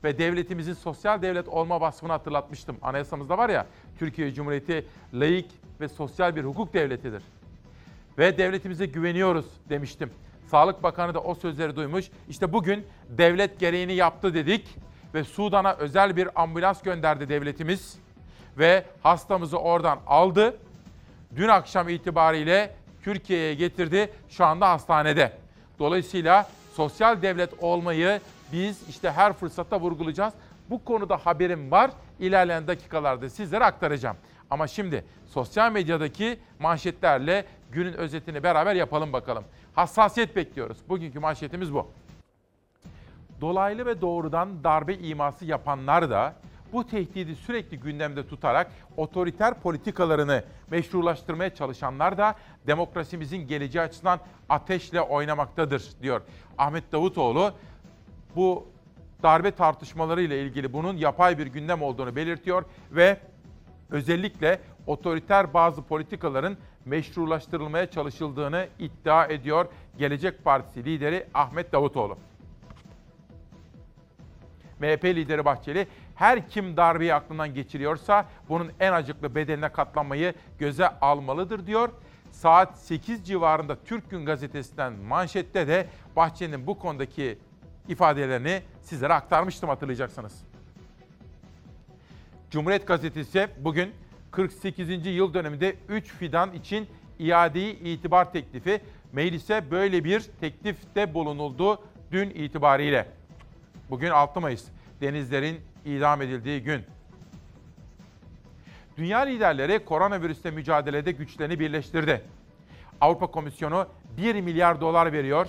ve 0.05 0.19
devletimizin 0.19 0.73
sosyal 0.73 1.23
devlet 1.23 1.49
olma 1.49 1.81
vasfını 1.81 2.13
hatırlatmıştım. 2.13 2.77
Anayasamızda 2.83 3.39
var 3.39 3.49
ya, 3.49 3.67
Türkiye 3.99 4.35
Cumhuriyeti 4.35 4.87
laik 5.15 5.47
ve 5.81 5.89
sosyal 5.89 6.37
bir 6.37 6.45
hukuk 6.45 6.75
devletidir. 6.75 7.23
Ve 8.19 8.39
devletimize 8.39 8.87
güveniyoruz 8.87 9.47
demiştim. 9.69 10.11
Sağlık 10.51 10.83
Bakanı 10.83 11.15
da 11.15 11.21
o 11.21 11.35
sözleri 11.35 11.77
duymuş. 11.77 12.11
İşte 12.29 12.53
bugün 12.53 12.87
devlet 13.09 13.61
gereğini 13.61 13.95
yaptı 13.95 14.35
dedik 14.35 14.69
ve 15.15 15.25
Sudan'a 15.25 15.75
özel 15.75 16.17
bir 16.17 16.43
ambulans 16.43 16.83
gönderdi 16.83 17.29
devletimiz 17.29 17.99
ve 18.59 18.85
hastamızı 19.03 19.59
oradan 19.59 19.99
aldı. 20.07 20.57
Dün 21.37 21.49
akşam 21.49 21.89
itibariyle 21.89 22.75
Türkiye'ye 23.03 23.55
getirdi. 23.55 24.11
Şu 24.29 24.45
anda 24.45 24.71
hastanede. 24.71 25.33
Dolayısıyla 25.79 26.49
sosyal 26.75 27.23
devlet 27.23 27.63
olmayı 27.63 28.21
biz 28.53 28.89
işte 28.89 29.11
her 29.11 29.33
fırsatta 29.33 29.81
vurgulayacağız. 29.81 30.35
Bu 30.71 30.85
konuda 30.85 31.17
haberim 31.17 31.71
var. 31.71 31.91
İlerleyen 32.19 32.67
dakikalarda 32.67 33.31
sizlere 33.31 33.65
aktaracağım. 33.65 34.17
Ama 34.51 34.67
şimdi 34.67 35.05
sosyal 35.27 35.73
medyadaki 35.73 36.39
manşetlerle 36.59 37.45
günün 37.71 37.93
özetini 37.93 38.43
beraber 38.43 38.75
yapalım 38.75 39.13
bakalım. 39.13 39.45
Hassasiyet 39.75 40.37
bekliyoruz. 40.37 40.79
Bugünkü 40.89 41.19
manşetimiz 41.19 41.75
bu. 41.75 41.91
Dolaylı 43.41 43.87
ve 43.87 44.01
doğrudan 44.01 44.65
darbe 44.65 44.95
iması 44.95 45.45
yapanlar 45.45 46.11
da 46.11 46.35
bu 46.73 46.87
tehdidi 46.87 47.37
sürekli 47.37 47.81
gündemde 47.81 48.29
tutarak 48.29 48.71
otoriter 48.97 49.55
politikalarını 49.55 50.45
meşrulaştırmaya 50.71 51.55
çalışanlar 51.55 52.19
da 52.19 52.35
demokrasimizin 52.67 53.47
geleceği 53.47 53.83
açısından 53.83 54.21
ateşle 54.49 55.01
oynamaktadır 55.01 55.93
diyor. 56.03 56.23
Ahmet 56.59 56.93
Davutoğlu 56.93 57.53
bu 58.37 58.67
darbe 59.23 59.51
tartışmaları 59.51 60.23
ile 60.23 60.43
ilgili 60.43 60.73
bunun 60.73 60.97
yapay 60.97 61.39
bir 61.39 61.47
gündem 61.47 61.83
olduğunu 61.83 62.17
belirtiyor 62.17 62.65
ve 62.91 63.17
özellikle 63.91 64.61
otoriter 64.87 65.55
bazı 65.55 65.83
politikaların 65.83 66.57
meşrulaştırılmaya 66.85 67.91
çalışıldığını 67.91 68.67
iddia 68.79 69.27
ediyor 69.27 69.67
Gelecek 69.99 70.45
Partisi 70.45 70.85
lideri 70.85 71.27
Ahmet 71.35 71.73
Davutoğlu. 71.73 72.19
MHP 74.81 75.05
lideri 75.05 75.45
Bahçeli 75.45 75.87
her 76.23 76.49
kim 76.49 76.77
darbeyi 76.77 77.15
aklından 77.15 77.55
geçiriyorsa 77.55 78.27
bunun 78.49 78.73
en 78.81 78.93
acıklı 78.93 79.35
bedeline 79.35 79.69
katlanmayı 79.69 80.35
göze 80.59 80.89
almalıdır 80.89 81.67
diyor. 81.67 81.89
Saat 82.31 82.79
8 82.79 83.27
civarında 83.27 83.77
Türk 83.85 84.11
Gün 84.11 84.27
gazetesinden 84.27 84.93
manşette 84.93 85.69
de 85.69 85.87
Bahçeli'nin 86.17 86.67
bu 86.67 86.79
konudaki 86.79 87.39
ifadelerini 87.89 88.63
sizlere 88.83 89.13
aktarmıştım 89.15 89.69
hatırlayacaksınız. 89.69 90.45
Cumhuriyet 92.51 92.87
Gazetesi 92.87 93.49
bugün 93.59 93.93
48. 94.31 95.07
yıl 95.07 95.35
döneminde 95.35 95.77
3 95.89 96.09
fidan 96.09 96.53
için 96.53 96.87
iadeyi 97.19 97.79
itibar 97.79 98.33
teklifi 98.33 98.81
meclise 99.13 99.71
böyle 99.71 100.05
bir 100.05 100.21
teklifte 100.41 101.15
bulunuldu 101.15 101.83
dün 102.13 102.31
itibariyle. 102.31 103.09
Bugün 103.91 104.11
6 104.11 104.41
Mayıs. 104.41 104.65
Denizlerin 105.01 105.72
idam 105.85 106.23
edildiği 106.23 106.63
gün. 106.63 106.83
Dünya 108.97 109.19
liderleri 109.19 109.85
koronavirüsle 109.85 110.51
mücadelede 110.51 111.13
güçlerini 111.13 111.61
birleştirdi. 111.61 112.23
Avrupa 113.01 113.27
Komisyonu 113.27 113.87
1 114.17 114.35
milyar 114.35 114.81
dolar 114.81 115.13
veriyor. 115.13 115.49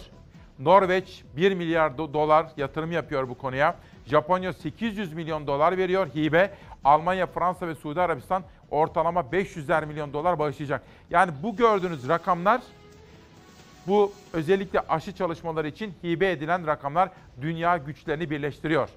Norveç 0.59 1.23
1 1.37 1.53
milyar 1.53 1.97
dolar 1.97 2.47
yatırım 2.57 2.91
yapıyor 2.91 3.29
bu 3.29 3.37
konuya. 3.37 3.75
Japonya 4.05 4.53
800 4.53 5.13
milyon 5.13 5.47
dolar 5.47 5.77
veriyor 5.77 6.07
hibe. 6.15 6.53
Almanya, 6.83 7.27
Fransa 7.27 7.67
ve 7.67 7.75
Suudi 7.75 8.01
Arabistan 8.01 8.43
ortalama 8.71 9.19
500'er 9.21 9.85
milyon 9.85 10.13
dolar 10.13 10.39
bağışlayacak. 10.39 10.83
Yani 11.09 11.31
bu 11.43 11.55
gördüğünüz 11.55 12.07
rakamlar 12.07 12.61
bu 13.87 14.13
özellikle 14.33 14.79
aşı 14.79 15.15
çalışmaları 15.15 15.67
için 15.67 15.93
hibe 16.03 16.31
edilen 16.31 16.67
rakamlar 16.67 17.09
dünya 17.41 17.77
güçlerini 17.77 18.29
birleştiriyor. 18.29 18.89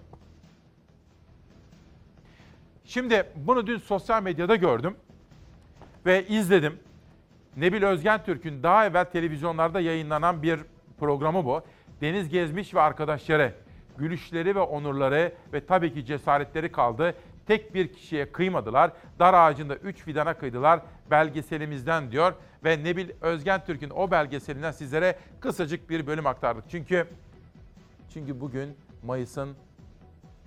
Şimdi 2.87 3.26
bunu 3.37 3.66
dün 3.66 3.78
sosyal 3.78 4.22
medyada 4.22 4.57
gördüm 4.57 4.97
ve 6.07 6.26
izledim. 6.26 6.78
Nebil 7.57 7.82
Özgen 7.82 8.24
Türk'ün 8.24 8.62
daha 8.62 8.87
evvel 8.87 9.05
televizyonlarda 9.05 9.80
yayınlanan 9.80 10.43
bir 10.43 10.61
programı 10.99 11.45
bu. 11.45 11.62
Deniz 12.01 12.28
Gezmiş 12.28 12.74
ve 12.74 12.80
arkadaşları, 12.80 13.55
gülüşleri 13.99 14.55
ve 14.55 14.61
onurları 14.61 15.32
ve 15.53 15.66
tabii 15.66 15.95
ki 15.95 16.05
cesaretleri 16.05 16.72
kaldı. 16.72 17.14
Tek 17.47 17.74
bir 17.74 17.93
kişiye 17.93 18.32
kıymadılar. 18.32 18.93
Dar 19.18 19.34
ağacında 19.34 19.76
üç 19.76 20.03
fidana 20.03 20.34
kıydılar 20.34 20.80
belgeselimizden 21.11 22.12
diyor. 22.12 22.34
Ve 22.64 22.84
Nebil 22.84 23.11
Özgen 23.20 23.64
Türk'ün 23.64 23.91
o 23.91 24.11
belgeselinden 24.11 24.72
sizlere 24.72 25.18
kısacık 25.41 25.91
bir 25.91 26.07
bölüm 26.07 26.26
aktardık. 26.26 26.64
Çünkü 26.70 27.07
çünkü 28.12 28.41
bugün 28.41 28.76
Mayıs'ın 29.03 29.57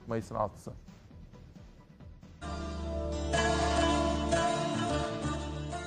Mayıs'ın 0.08 0.36
6'sı. 0.36 0.89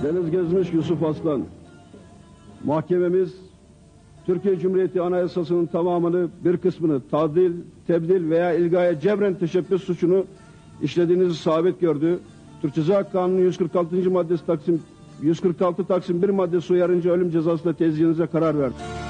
Deniz 0.03 0.31
Gezmiş 0.31 0.73
Yusuf 0.73 1.03
Aslan. 1.03 1.43
Mahkememiz 2.65 3.35
Türkiye 4.27 4.59
Cumhuriyeti 4.59 5.01
Anayasası'nın 5.01 5.67
tamamını 5.67 6.29
bir 6.45 6.57
kısmını 6.57 7.01
tadil, 7.11 7.53
tebdil 7.87 8.31
veya 8.31 8.53
ilgaya 8.53 9.01
cebren 9.01 9.35
teşebbüs 9.35 9.85
suçunu 9.85 10.25
işlediğinizi 10.83 11.35
sabit 11.35 11.81
gördü. 11.81 12.19
Türk 12.63 12.75
Ceza 12.75 13.03
Kanunu 13.03 13.41
146. 13.41 14.11
maddesi 14.11 14.47
Taksim 14.47 14.83
146 15.23 15.85
Taksim 15.85 16.23
1 16.23 16.29
maddesi 16.29 16.73
uyarınca 16.73 17.11
ölüm 17.11 17.31
cezasıyla 17.31 17.73
tezgahınıza 17.73 18.27
karar 18.27 18.59
verdi. 18.59 19.02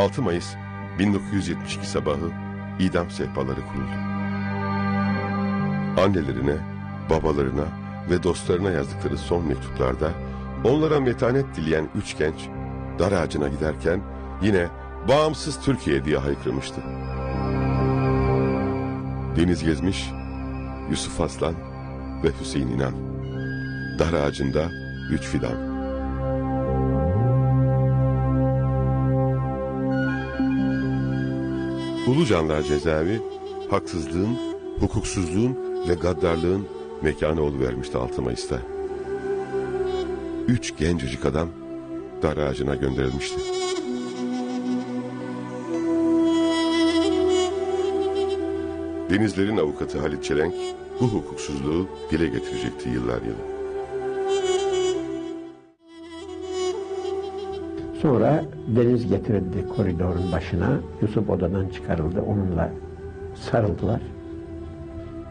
6 0.00 0.22
Mayıs 0.22 0.54
1972 0.98 1.86
sabahı 1.86 2.30
idam 2.78 3.10
sehpaları 3.10 3.60
kuruldu. 3.60 3.94
Annelerine, 6.00 6.56
babalarına 7.10 7.64
ve 8.10 8.22
dostlarına 8.22 8.70
yazdıkları 8.70 9.18
son 9.18 9.46
mektuplarda 9.46 10.10
onlara 10.64 11.00
metanet 11.00 11.56
dileyen 11.56 11.88
üç 11.94 12.18
genç 12.18 12.48
dar 12.98 13.12
ağacına 13.12 13.48
giderken 13.48 14.00
yine 14.42 14.68
bağımsız 15.08 15.60
Türkiye 15.60 16.04
diye 16.04 16.16
haykırmıştı. 16.16 16.80
Deniz 19.36 19.64
Gezmiş, 19.64 20.10
Yusuf 20.90 21.20
Aslan 21.20 21.54
ve 22.24 22.28
Hüseyin 22.40 22.68
İnan. 22.68 22.94
Dar 23.98 24.12
ağacında 24.12 24.68
üç 25.10 25.22
fidan. 25.22 25.69
Ulucanlar 32.10 32.62
cezaevi, 32.62 33.20
haksızlığın, 33.70 34.38
hukuksuzluğun 34.80 35.58
ve 35.88 35.94
gaddarlığın 35.94 36.66
mekanı 37.02 37.42
oluvermişti 37.42 37.98
6 37.98 38.22
Mayıs'ta. 38.22 38.58
Üç 40.48 40.76
gencecik 40.76 41.26
adam 41.26 41.48
dar 42.22 42.36
ağacına 42.36 42.74
gönderilmişti. 42.74 43.40
Denizlerin 49.10 49.56
avukatı 49.56 49.98
Halit 49.98 50.24
Çelenk 50.24 50.54
bu 51.00 51.04
hukuksuzluğu 51.04 51.88
dile 52.10 52.26
getirecekti 52.26 52.88
yıllar 52.88 53.22
yılı. 53.22 53.59
Sonra 58.02 58.44
Deniz 58.76 59.08
getirildi 59.08 59.68
koridorun 59.76 60.32
başına. 60.32 60.80
Yusuf 61.02 61.30
odadan 61.30 61.68
çıkarıldı. 61.68 62.22
Onunla 62.22 62.70
sarıldılar. 63.34 64.00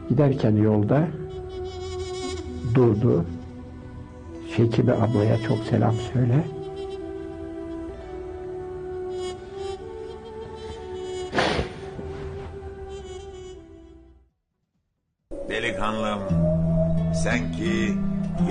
Giderken 0.09 0.55
yolda 0.55 1.07
durdu. 2.75 3.25
Şekibe 4.55 4.93
ablaya 4.93 5.37
çok 5.37 5.57
selam 5.57 5.93
söyle. 6.13 6.43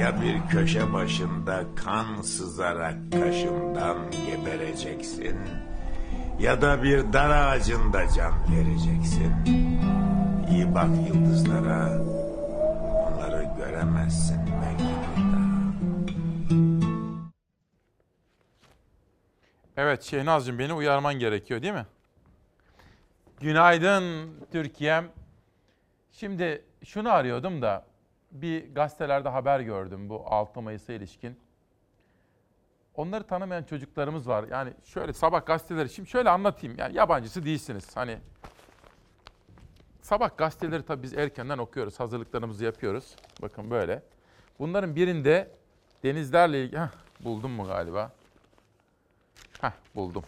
Ya 0.08 0.22
bir 0.22 0.50
köşe 0.50 0.92
başında 0.92 1.64
kan 1.76 2.22
sızarak 2.22 3.12
kaşından 3.12 3.96
gebereceksin 4.10 5.36
ya 6.40 6.62
da 6.62 6.82
bir 6.82 7.12
dar 7.12 7.30
ağacında 7.30 8.08
can 8.16 8.32
vereceksin. 8.56 9.32
İyi 10.50 10.74
bak 10.74 10.88
yıldızlara, 11.08 12.02
onları 13.08 13.46
göremezsin 13.58 14.40
belki 14.62 14.84
bir 14.84 15.32
daha. 15.32 15.48
Evet 19.76 20.02
Şehnaz'cığım 20.02 20.58
beni 20.58 20.72
uyarman 20.72 21.14
gerekiyor 21.14 21.62
değil 21.62 21.74
mi? 21.74 21.86
Günaydın 23.40 24.30
Türkiye'm. 24.52 25.04
Şimdi 26.12 26.64
şunu 26.84 27.10
arıyordum 27.12 27.62
da 27.62 27.84
bir 28.30 28.74
gazetelerde 28.74 29.28
haber 29.28 29.60
gördüm 29.60 30.08
bu 30.08 30.24
6 30.26 30.62
Mayıs'a 30.62 30.92
ilişkin. 30.92 31.38
Onları 32.94 33.24
tanımayan 33.24 33.62
çocuklarımız 33.62 34.28
var. 34.28 34.44
Yani 34.50 34.72
şöyle 34.84 35.12
sabah 35.12 35.46
gazeteleri 35.46 35.88
şimdi 35.88 36.08
şöyle 36.08 36.30
anlatayım. 36.30 36.78
Yani 36.78 36.96
yabancısı 36.96 37.44
değilsiniz. 37.44 37.96
Hani 37.96 38.18
sabah 40.02 40.36
gazeteleri 40.36 40.82
tabii 40.82 41.02
biz 41.02 41.14
erkenden 41.14 41.58
okuyoruz. 41.58 42.00
Hazırlıklarımızı 42.00 42.64
yapıyoruz. 42.64 43.16
Bakın 43.42 43.70
böyle. 43.70 44.02
Bunların 44.58 44.96
birinde 44.96 45.50
denizlerle 46.04 46.64
ilgili... 46.64 46.80
Heh, 46.80 46.88
buldum 47.20 47.50
mu 47.50 47.64
galiba? 47.64 48.12
Heh, 49.60 49.72
buldum. 49.94 50.24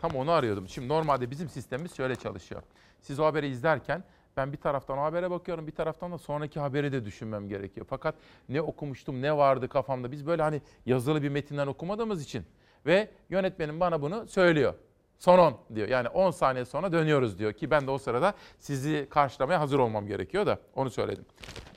Tam 0.00 0.14
onu 0.14 0.30
arıyordum. 0.30 0.68
Şimdi 0.68 0.88
normalde 0.88 1.30
bizim 1.30 1.48
sistemimiz 1.48 1.96
şöyle 1.96 2.16
çalışıyor. 2.16 2.62
Siz 3.00 3.20
o 3.20 3.24
haberi 3.24 3.48
izlerken 3.48 4.04
ben 4.38 4.52
bir 4.52 4.58
taraftan 4.58 4.98
habere 4.98 5.30
bakıyorum, 5.30 5.66
bir 5.66 5.72
taraftan 5.72 6.12
da 6.12 6.18
sonraki 6.18 6.60
haberi 6.60 6.92
de 6.92 7.04
düşünmem 7.04 7.48
gerekiyor. 7.48 7.86
Fakat 7.90 8.14
ne 8.48 8.62
okumuştum, 8.62 9.22
ne 9.22 9.36
vardı 9.36 9.68
kafamda. 9.68 10.12
Biz 10.12 10.26
böyle 10.26 10.42
hani 10.42 10.62
yazılı 10.86 11.22
bir 11.22 11.28
metinden 11.28 11.66
okumadığımız 11.66 12.22
için 12.22 12.46
ve 12.86 13.10
yönetmenim 13.30 13.80
bana 13.80 14.02
bunu 14.02 14.28
söylüyor. 14.28 14.74
Son 15.18 15.38
10 15.38 15.60
diyor. 15.74 15.88
Yani 15.88 16.08
10 16.08 16.30
saniye 16.30 16.64
sonra 16.64 16.92
dönüyoruz 16.92 17.38
diyor 17.38 17.52
ki 17.52 17.70
ben 17.70 17.86
de 17.86 17.90
o 17.90 17.98
sırada 17.98 18.34
sizi 18.58 19.06
karşılamaya 19.10 19.60
hazır 19.60 19.78
olmam 19.78 20.06
gerekiyor 20.06 20.46
da 20.46 20.58
onu 20.74 20.90
söyledim. 20.90 21.24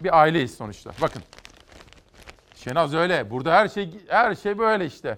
Bir 0.01 0.20
aileyiz 0.22 0.55
sonuçta. 0.55 0.91
Bakın. 1.01 1.22
Şenaz 2.55 2.93
öyle. 2.93 3.32
Burada 3.32 3.53
her 3.53 3.68
şey 3.68 3.89
her 4.07 4.36
şey 4.36 4.57
böyle 4.57 4.86
işte. 4.86 5.18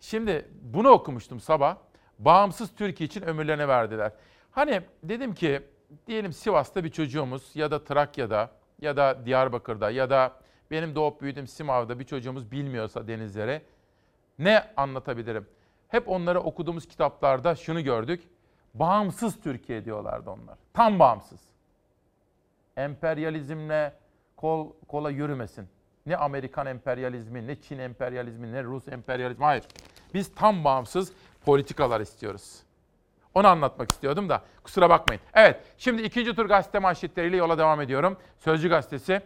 Şimdi 0.00 0.48
bunu 0.62 0.88
okumuştum 0.88 1.40
sabah. 1.40 1.76
Bağımsız 2.18 2.74
Türkiye 2.74 3.06
için 3.06 3.22
ömürlerine 3.22 3.68
verdiler. 3.68 4.12
Hani 4.50 4.82
dedim 5.02 5.34
ki 5.34 5.62
diyelim 6.06 6.32
Sivas'ta 6.32 6.84
bir 6.84 6.90
çocuğumuz 6.90 7.56
ya 7.56 7.70
da 7.70 7.84
Trakya'da 7.84 8.50
ya 8.80 8.96
da 8.96 9.26
Diyarbakır'da 9.26 9.90
ya 9.90 10.10
da 10.10 10.32
benim 10.70 10.94
doğup 10.94 11.20
büyüdüğüm 11.20 11.46
Simav'da 11.46 11.98
bir 11.98 12.04
çocuğumuz 12.04 12.52
bilmiyorsa 12.52 13.08
denizlere 13.08 13.62
ne 14.38 14.64
anlatabilirim? 14.76 15.46
Hep 15.88 16.08
onları 16.08 16.40
okuduğumuz 16.40 16.88
kitaplarda 16.88 17.54
şunu 17.54 17.84
gördük. 17.84 18.22
Bağımsız 18.74 19.40
Türkiye 19.40 19.84
diyorlardı 19.84 20.30
onlar. 20.30 20.58
Tam 20.74 20.98
bağımsız. 20.98 21.40
Emperyalizmle 22.76 23.92
kol 24.36 24.72
kola 24.88 25.10
yürümesin. 25.10 25.68
Ne 26.06 26.16
Amerikan 26.16 26.66
emperyalizmi, 26.66 27.46
ne 27.46 27.60
Çin 27.60 27.78
emperyalizmi, 27.78 28.52
ne 28.52 28.64
Rus 28.64 28.88
emperyalizmi. 28.88 29.44
Hayır. 29.44 29.64
Biz 30.14 30.34
tam 30.34 30.64
bağımsız 30.64 31.12
politikalar 31.44 32.00
istiyoruz. 32.00 32.62
Onu 33.34 33.46
anlatmak 33.46 33.90
istiyordum 33.90 34.28
da 34.28 34.42
kusura 34.64 34.90
bakmayın. 34.90 35.22
Evet 35.34 35.60
şimdi 35.78 36.02
ikinci 36.02 36.34
tur 36.34 36.46
gazete 36.46 36.78
manşetleriyle 36.78 37.36
yola 37.36 37.58
devam 37.58 37.80
ediyorum. 37.80 38.16
Sözcü 38.38 38.68
gazetesi. 38.68 39.22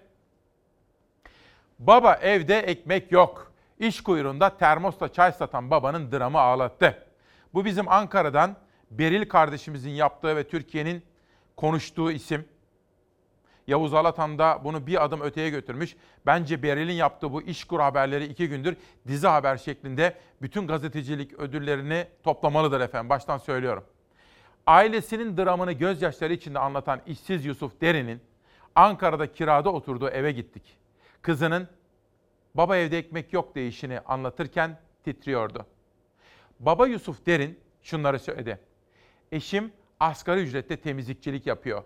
Baba 1.78 2.14
evde 2.14 2.58
ekmek 2.58 3.12
yok. 3.12 3.52
İş 3.78 4.02
kuyruğunda 4.02 4.56
termosla 4.56 5.12
çay 5.12 5.32
satan 5.32 5.70
babanın 5.70 6.12
dramı 6.12 6.38
ağlattı. 6.38 7.06
Bu 7.54 7.64
bizim 7.64 7.88
Ankara'dan 7.88 8.56
Beril 8.90 9.28
kardeşimizin 9.28 9.90
yaptığı 9.90 10.36
ve 10.36 10.48
Türkiye'nin 10.48 11.04
konuştuğu 11.56 12.10
isim. 12.10 12.44
Yavuz 13.66 13.94
Alatan 13.94 14.38
da 14.38 14.60
bunu 14.64 14.86
bir 14.86 15.04
adım 15.04 15.20
öteye 15.20 15.50
götürmüş. 15.50 15.96
Bence 16.26 16.62
Beril'in 16.62 16.92
yaptığı 16.92 17.32
bu 17.32 17.42
işkur 17.42 17.80
haberleri 17.80 18.24
iki 18.24 18.48
gündür 18.48 18.76
dizi 19.08 19.26
haber 19.26 19.56
şeklinde 19.56 20.18
bütün 20.42 20.66
gazetecilik 20.66 21.32
ödüllerini 21.32 22.06
toplamalıdır 22.22 22.80
efendim. 22.80 23.10
Baştan 23.10 23.38
söylüyorum. 23.38 23.84
Ailesinin 24.66 25.36
dramını 25.36 25.72
gözyaşları 25.72 26.32
içinde 26.32 26.58
anlatan 26.58 27.00
işsiz 27.06 27.44
Yusuf 27.44 27.80
Derin'in 27.80 28.20
Ankara'da 28.74 29.32
kirada 29.32 29.72
oturduğu 29.72 30.08
eve 30.08 30.32
gittik. 30.32 30.78
Kızının 31.22 31.68
baba 32.54 32.76
evde 32.76 32.98
ekmek 32.98 33.32
yok 33.32 33.54
deyişini 33.54 34.00
anlatırken 34.00 34.80
titriyordu. 35.04 35.66
Baba 36.60 36.86
Yusuf 36.86 37.26
Derin 37.26 37.60
şunları 37.82 38.18
söyledi. 38.18 38.58
Eşim 39.32 39.72
asgari 40.00 40.40
ücretle 40.40 40.76
temizlikçilik 40.76 41.46
yapıyor. 41.46 41.82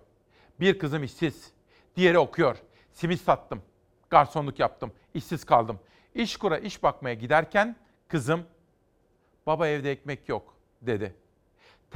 Bir 0.61 0.79
kızım 0.79 1.05
işsiz, 1.05 1.53
diğeri 1.97 2.19
okuyor. 2.19 2.57
Simit 2.93 3.21
sattım, 3.21 3.63
garsonluk 4.11 4.59
yaptım, 4.59 4.93
işsiz 5.15 5.45
kaldım. 5.45 5.81
İş 6.15 6.37
kura 6.37 6.59
iş 6.59 6.83
bakmaya 6.83 7.15
giderken 7.15 7.77
kızım 8.09 8.45
baba 9.47 9.69
evde 9.69 9.91
ekmek 9.91 10.29
yok 10.29 10.55
dedi. 10.83 11.15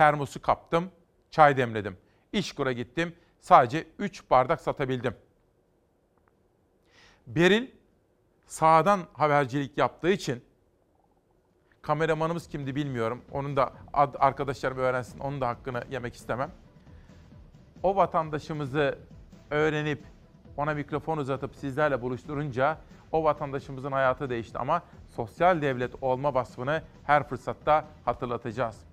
Termosu 0.01 0.43
kaptım, 0.43 0.91
çay 1.31 1.57
demledim. 1.57 1.97
İşkur'a 2.33 2.73
gittim, 2.73 3.15
sadece 3.41 3.87
3 3.99 4.31
bardak 4.31 4.61
satabildim. 4.61 5.15
Beril 7.27 7.71
sağdan 8.47 9.01
habercilik 9.13 9.79
yaptığı 9.79 10.11
için 10.11 10.45
kameramanımız 11.83 12.49
kimdi 12.49 12.75
bilmiyorum. 12.75 13.25
Onun 13.33 13.57
da 13.57 13.73
ad, 13.93 14.15
arkadaşlarım 14.19 14.79
öğrensin, 14.79 15.19
onun 15.19 15.41
da 15.41 15.49
hakkını 15.49 15.85
yemek 15.91 16.15
istemem. 16.15 16.51
O 17.83 17.97
vatandaşımızı 17.97 18.99
öğrenip 19.51 20.05
ona 20.57 20.75
mikrofon 20.75 21.19
uzatıp 21.19 21.55
sizlerle 21.57 22.03
buluşturunca 22.03 22.79
o 23.13 23.25
vatandaşımızın 23.25 23.93
hayatı 23.93 24.31
değişti 24.31 24.59
ama 24.59 24.83
sosyal 25.09 25.63
devlet 25.63 26.03
olma 26.03 26.35
vasfını 26.35 26.83
her 27.05 27.29
fırsatta 27.29 27.85
hatırlatacağız. 28.05 28.90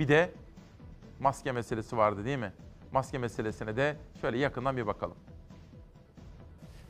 Bir 0.00 0.08
de 0.08 0.30
maske 1.18 1.52
meselesi 1.52 1.96
vardı 1.96 2.24
değil 2.24 2.38
mi? 2.38 2.52
Maske 2.92 3.18
meselesine 3.18 3.76
de 3.76 3.96
şöyle 4.20 4.38
yakından 4.38 4.76
bir 4.76 4.86
bakalım. 4.86 5.16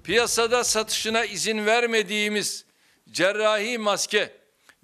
Piyasada 0.04 0.64
satışına 0.64 1.24
izin 1.24 1.66
vermediğimiz 1.66 2.64
cerrahi 3.11 3.78
maske 3.78 4.32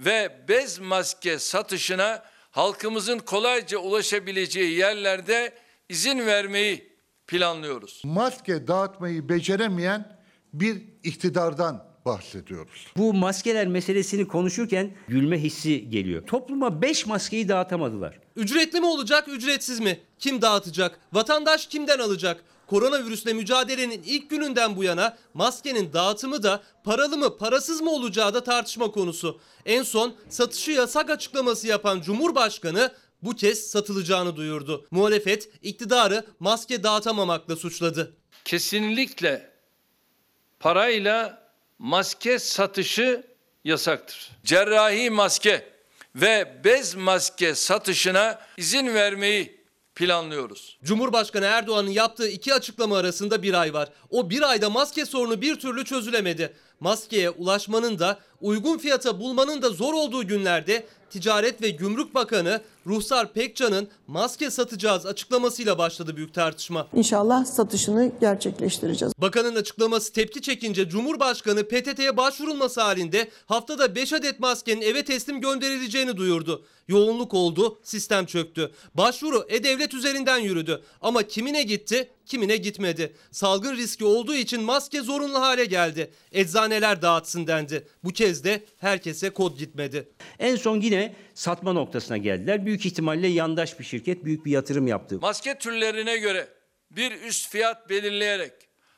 ve 0.01 0.45
bez 0.49 0.79
maske 0.79 1.39
satışına 1.39 2.22
halkımızın 2.51 3.18
kolayca 3.18 3.79
ulaşabileceği 3.79 4.79
yerlerde 4.79 5.55
izin 5.89 6.27
vermeyi 6.27 6.97
planlıyoruz. 7.27 8.03
Maske 8.05 8.66
dağıtmayı 8.66 9.29
beceremeyen 9.29 10.18
bir 10.53 10.83
iktidardan 11.03 11.86
bahsediyoruz. 12.07 12.87
Bu 12.97 13.15
maskeler 13.15 13.67
meselesini 13.67 14.29
konuşurken 14.29 14.91
gülme 15.09 15.43
hissi 15.43 15.91
geliyor. 15.91 16.27
Topluma 16.27 16.83
5 16.83 17.07
maskeyi 17.07 17.49
dağıtamadılar. 17.49 18.19
Ücretli 18.37 18.81
mi 18.81 18.87
olacak, 18.87 19.29
ücretsiz 19.29 19.81
mi? 19.81 20.01
Kim 20.19 20.43
dağıtacak? 20.43 21.01
Vatandaş 21.13 21.67
kimden 21.67 21.99
alacak? 21.99 22.45
Koronavirüsle 22.67 23.33
mücadelenin 23.33 24.03
ilk 24.07 24.31
gününden 24.31 24.77
bu 24.77 24.85
yana 24.85 25.17
maskenin 25.35 25.93
dağıtımı 25.93 26.43
da 26.43 26.63
paralı 26.85 27.17
mı 27.17 27.39
parasız 27.39 27.81
mı 27.81 27.91
olacağı 27.91 28.35
da 28.35 28.45
tartışma 28.45 28.91
konusu. 28.91 29.41
En 29.67 29.83
son 29.83 30.15
satışı 30.29 30.71
yasak 30.71 31.11
açıklaması 31.11 31.67
yapan 31.67 32.01
Cumhurbaşkanı 32.01 32.93
bu 33.23 33.35
kez 33.35 33.67
satılacağını 33.67 34.37
duyurdu. 34.37 34.87
Muhalefet 34.91 35.51
iktidarı 35.63 36.25
maske 36.41 36.83
dağıtamamakla 36.83 37.57
suçladı. 37.57 38.17
Kesinlikle 38.45 39.51
parayla 40.61 41.46
maske 41.79 42.39
satışı 42.39 43.27
yasaktır. 43.64 44.31
Cerrahi 44.45 45.11
maske 45.11 45.68
ve 46.14 46.61
bez 46.64 46.95
maske 46.95 47.55
satışına 47.55 48.39
izin 48.57 48.95
vermeyi 48.95 49.57
planlıyoruz. 49.95 50.79
Cumhurbaşkanı 50.85 51.45
Erdoğan'ın 51.45 51.91
yaptığı 51.91 52.29
iki 52.29 52.55
açıklama 52.55 52.99
arasında 52.99 53.43
bir 53.43 53.55
ay 53.55 53.74
var. 53.74 53.89
O 54.11 54.31
bir 54.31 54.43
ayda 54.43 54.70
maske 54.70 55.07
sorunu 55.07 55.41
bir 55.41 55.57
türlü 55.57 55.85
çözülemedi. 55.85 56.57
Maskeye 56.81 57.31
ulaşmanın 57.31 57.99
da 57.99 58.18
uygun 58.41 58.78
fiyata 58.78 59.20
bulmanın 59.20 59.62
da 59.62 59.70
zor 59.70 59.95
olduğu 59.95 60.26
günlerde 60.26 60.87
Ticaret 61.11 61.62
ve 61.62 61.70
Gümrük 61.70 62.14
Bakanı 62.14 62.61
Ruhsar 62.87 63.32
Pekcan'ın 63.32 63.89
maske 64.07 64.51
satacağız 64.51 65.07
açıklamasıyla 65.07 65.78
başladı 65.78 66.16
büyük 66.16 66.34
tartışma. 66.34 66.89
İnşallah 66.95 67.45
satışını 67.45 68.12
gerçekleştireceğiz. 68.20 69.12
Bakanın 69.18 69.57
açıklaması 69.57 70.12
tepki 70.12 70.43
çekince 70.43 70.89
Cumhurbaşkanı 70.89 71.68
PTT'ye 71.68 72.16
başvurulması 72.16 72.80
halinde 72.80 73.30
haftada 73.47 73.95
5 73.95 74.12
adet 74.12 74.41
maskenin 74.41 74.80
eve 74.80 75.05
teslim 75.05 75.41
gönderileceğini 75.41 76.16
duyurdu. 76.16 76.64
Yoğunluk 76.89 77.34
oldu, 77.34 77.78
sistem 77.82 78.26
çöktü. 78.26 78.70
Başvuru 78.95 79.47
E-Devlet 79.49 79.95
üzerinden 79.95 80.39
yürüdü. 80.39 80.82
Ama 81.03 81.22
kimine 81.22 81.62
gitti, 81.62 82.11
kimine 82.26 82.57
gitmedi. 82.57 83.12
Salgın 83.30 83.76
riski 83.76 84.05
olduğu 84.05 84.34
için 84.34 84.62
maske 84.62 85.01
zorunlu 85.03 85.41
hale 85.41 85.64
geldi. 85.64 86.11
Eczaneler 86.32 87.03
dağıtsın 87.03 87.47
dendi. 87.47 87.89
Bu 88.05 88.11
kez 88.11 88.26
de 88.27 88.64
herkese 88.79 89.31
kod 89.31 89.59
gitmedi. 89.59 90.09
En 90.39 90.57
son 90.57 90.81
yine 90.81 91.14
satma 91.35 91.72
noktasına 91.72 92.16
geldiler. 92.16 92.66
Büyük 92.66 92.87
ihtimalle 92.87 93.27
yandaş 93.27 93.79
bir 93.79 93.85
şirket 93.85 94.24
büyük 94.24 94.47
bir 94.47 94.51
yatırım 94.51 94.87
yaptı. 94.87 95.18
Maske 95.20 95.59
türlerine 95.59 96.16
göre 96.16 96.49
bir 96.91 97.12
üst 97.22 97.51
fiyat 97.51 97.91
belirleyerek 97.91 98.53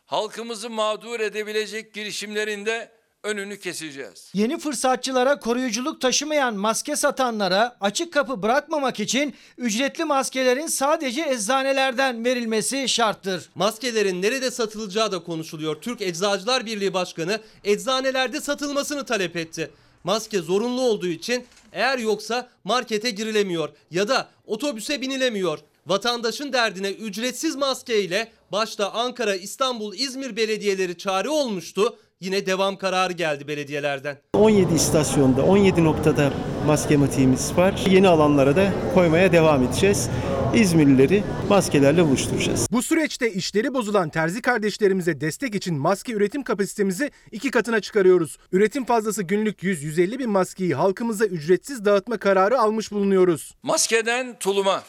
halkımızı 0.05 0.70
mağdur 0.70 1.20
edebilecek 1.20 1.95
girişimlerinde 1.95 2.98
önünü 3.29 3.59
keseceğiz. 3.59 4.31
Yeni 4.35 4.59
fırsatçılara 4.59 5.39
koruyuculuk 5.39 6.01
taşımayan 6.01 6.55
maske 6.55 6.97
satanlara 6.97 7.76
açık 7.81 8.12
kapı 8.12 8.43
bırakmamak 8.43 9.01
için 9.01 9.35
ücretli 9.59 10.05
maskelerin 10.05 10.66
sadece 10.66 11.22
eczanelerden 11.22 12.24
verilmesi 12.24 12.89
şarttır. 12.89 13.51
Maskelerin 13.55 14.22
nerede 14.22 14.51
satılacağı 14.51 15.12
da 15.12 15.18
konuşuluyor. 15.18 15.81
Türk 15.81 16.03
Eczacılar 16.03 16.66
Birliği 16.66 16.95
Başkanı 16.95 17.41
eczanelerde 17.64 18.41
satılmasını 18.41 19.07
talep 19.07 19.37
etti. 19.37 19.70
Maske 20.05 20.39
zorunlu 20.39 20.81
olduğu 20.81 21.07
için 21.07 21.47
eğer 21.72 21.99
yoksa 21.99 22.49
markete 22.64 23.11
girilemiyor 23.11 23.68
ya 23.91 24.09
da 24.09 24.29
otobüse 24.47 25.01
binilemiyor. 25.01 25.59
Vatandaşın 25.87 26.53
derdine 26.53 26.91
ücretsiz 26.91 27.57
maske 27.57 28.03
ile 28.03 28.33
başta 28.53 28.93
Ankara, 28.93 29.35
İstanbul, 29.35 29.95
İzmir 29.95 30.37
belediyeleri 30.37 30.99
çare 30.99 31.29
olmuştu. 31.29 31.99
Yine 32.21 32.47
devam 32.47 32.77
kararı 32.77 33.12
geldi 33.12 33.49
belediyelerden. 33.49 34.19
17 34.35 34.75
istasyonda 34.75 35.43
17 35.43 35.85
noktada 35.85 36.33
maske 36.66 36.97
matiğimiz 36.97 37.57
var. 37.57 37.85
Yeni 37.91 38.09
alanlara 38.09 38.57
da 38.57 38.73
koymaya 38.95 39.33
devam 39.33 39.64
edeceğiz. 39.64 40.11
İzmirlileri 40.55 41.25
maskelerle 41.49 42.05
buluşturacağız. 42.05 42.69
Bu 42.73 42.83
süreçte 42.83 43.33
işleri 43.33 43.75
bozulan 43.75 44.09
terzi 44.09 44.43
kardeşlerimize 44.43 45.21
destek 45.21 45.55
için 45.55 45.75
maske 45.75 46.12
üretim 46.12 46.43
kapasitemizi 46.43 47.11
iki 47.33 47.51
katına 47.51 47.81
çıkarıyoruz. 47.81 48.39
Üretim 48.53 48.85
fazlası 48.85 49.23
günlük 49.23 49.62
100-150 49.62 50.19
bin 50.19 50.31
maskeyi 50.31 50.75
halkımıza 50.75 51.25
ücretsiz 51.25 51.85
dağıtma 51.85 52.19
kararı 52.19 52.61
almış 52.61 52.93
bulunuyoruz. 52.93 53.55
Maskeden 53.62 54.39
tuluma, 54.39 54.83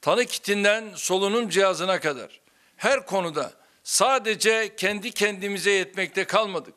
tanı 0.00 0.24
kitinden 0.24 0.84
solunum 0.94 1.48
cihazına 1.48 2.00
kadar 2.00 2.40
her 2.76 3.06
konuda 3.06 3.59
sadece 3.82 4.76
kendi 4.76 5.10
kendimize 5.10 5.70
yetmekte 5.70 6.24
kalmadık. 6.24 6.74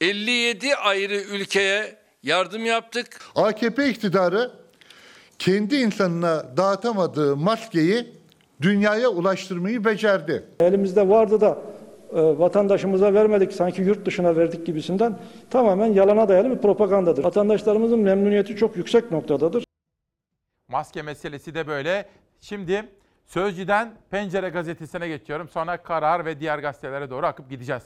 57 0.00 0.76
ayrı 0.76 1.14
ülkeye 1.14 1.96
yardım 2.22 2.64
yaptık. 2.64 3.20
AKP 3.34 3.88
iktidarı 3.88 4.50
kendi 5.38 5.76
insanına 5.76 6.56
dağıtamadığı 6.56 7.36
maskeyi 7.36 8.06
dünyaya 8.60 9.08
ulaştırmayı 9.08 9.84
becerdi. 9.84 10.44
Elimizde 10.60 11.08
vardı 11.08 11.40
da 11.40 11.58
e, 12.12 12.20
vatandaşımıza 12.22 13.14
vermedik 13.14 13.52
sanki 13.52 13.82
yurt 13.82 14.06
dışına 14.06 14.36
verdik 14.36 14.66
gibisinden 14.66 15.18
tamamen 15.50 15.86
yalana 15.86 16.28
dayalı 16.28 16.50
bir 16.50 16.58
propagandadır. 16.58 17.24
Vatandaşlarımızın 17.24 17.98
memnuniyeti 17.98 18.56
çok 18.56 18.76
yüksek 18.76 19.10
noktadadır. 19.10 19.64
Maske 20.68 21.02
meselesi 21.02 21.54
de 21.54 21.66
böyle. 21.66 22.08
Şimdi 22.40 22.88
Sözcü'den 23.30 23.94
Pencere 24.10 24.48
gazetesine 24.48 25.08
geçiyorum. 25.08 25.48
Sonra 25.48 25.76
Karar 25.76 26.24
ve 26.24 26.40
diğer 26.40 26.58
gazetelere 26.58 27.10
doğru 27.10 27.26
akıp 27.26 27.50
gideceğiz. 27.50 27.82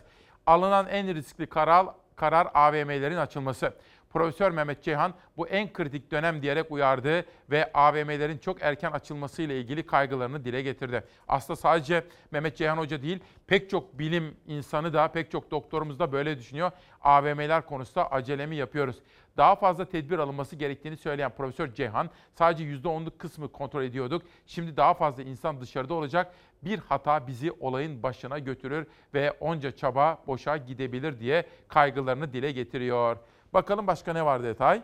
Alınan 0.46 0.86
en 0.86 1.14
riskli 1.14 1.46
karar, 1.46 1.86
karar 2.16 2.48
AVM'lerin 2.54 3.16
açılması. 3.16 3.72
Profesör 4.14 4.50
Mehmet 4.50 4.82
Ceyhan 4.82 5.14
bu 5.36 5.48
en 5.48 5.72
kritik 5.72 6.10
dönem 6.10 6.42
diyerek 6.42 6.70
uyardı 6.70 7.24
ve 7.50 7.72
AVM'lerin 7.72 8.38
çok 8.38 8.62
erken 8.62 8.92
açılması 8.92 9.42
ile 9.42 9.60
ilgili 9.60 9.86
kaygılarını 9.86 10.44
dile 10.44 10.62
getirdi. 10.62 11.04
Aslında 11.28 11.56
sadece 11.56 12.04
Mehmet 12.30 12.56
Ceyhan 12.56 12.78
Hoca 12.78 13.02
değil, 13.02 13.18
pek 13.46 13.70
çok 13.70 13.98
bilim 13.98 14.36
insanı 14.46 14.92
da, 14.92 15.08
pek 15.08 15.30
çok 15.30 15.50
doktorumuz 15.50 15.98
da 15.98 16.12
böyle 16.12 16.38
düşünüyor. 16.38 16.70
AVM'ler 17.00 17.66
konusunda 17.66 18.12
acelemi 18.12 18.56
yapıyoruz. 18.56 18.96
Daha 19.36 19.56
fazla 19.56 19.84
tedbir 19.84 20.18
alınması 20.18 20.56
gerektiğini 20.56 20.96
söyleyen 20.96 21.30
Profesör 21.30 21.74
Ceyhan, 21.74 22.10
sadece 22.34 22.64
%10'luk 22.64 23.18
kısmı 23.18 23.52
kontrol 23.52 23.82
ediyorduk. 23.82 24.22
Şimdi 24.46 24.76
daha 24.76 24.94
fazla 24.94 25.22
insan 25.22 25.60
dışarıda 25.60 25.94
olacak. 25.94 26.34
Bir 26.62 26.78
hata 26.78 27.26
bizi 27.26 27.52
olayın 27.52 28.02
başına 28.02 28.38
götürür 28.38 28.86
ve 29.14 29.30
onca 29.30 29.76
çaba 29.76 30.18
boşa 30.26 30.56
gidebilir 30.56 31.20
diye 31.20 31.46
kaygılarını 31.68 32.32
dile 32.32 32.52
getiriyor. 32.52 33.16
Bakalım 33.54 33.86
başka 33.86 34.12
ne 34.12 34.24
var 34.24 34.42
detay? 34.42 34.82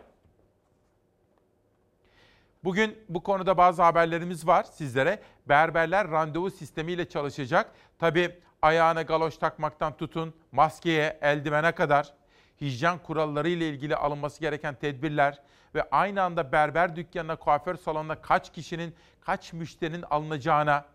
Bugün 2.63 2.99
bu 3.09 3.23
konuda 3.23 3.57
bazı 3.57 3.83
haberlerimiz 3.83 4.47
var 4.47 4.63
sizlere. 4.63 5.21
Berberler 5.49 6.11
randevu 6.11 6.51
sistemiyle 6.51 7.09
çalışacak. 7.09 7.71
Tabii 7.99 8.39
ayağına 8.61 9.01
galoş 9.01 9.37
takmaktan 9.37 9.97
tutun, 9.97 10.33
maskeye, 10.51 11.19
eldivene 11.21 11.71
kadar 11.71 12.13
hijyen 12.61 12.97
kuralları 12.97 13.49
ile 13.49 13.69
ilgili 13.69 13.95
alınması 13.95 14.41
gereken 14.41 14.75
tedbirler 14.75 15.41
ve 15.75 15.89
aynı 15.91 16.21
anda 16.21 16.51
berber 16.51 16.95
dükkanına, 16.95 17.35
kuaför 17.35 17.75
salonuna 17.75 18.21
kaç 18.21 18.53
kişinin, 18.53 18.95
kaç 19.21 19.53
müşterinin 19.53 20.03
alınacağına 20.09 20.85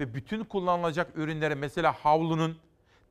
ve 0.00 0.14
bütün 0.14 0.44
kullanılacak 0.44 1.16
ürünlere 1.16 1.54
mesela 1.54 1.92
havlunun 1.92 2.58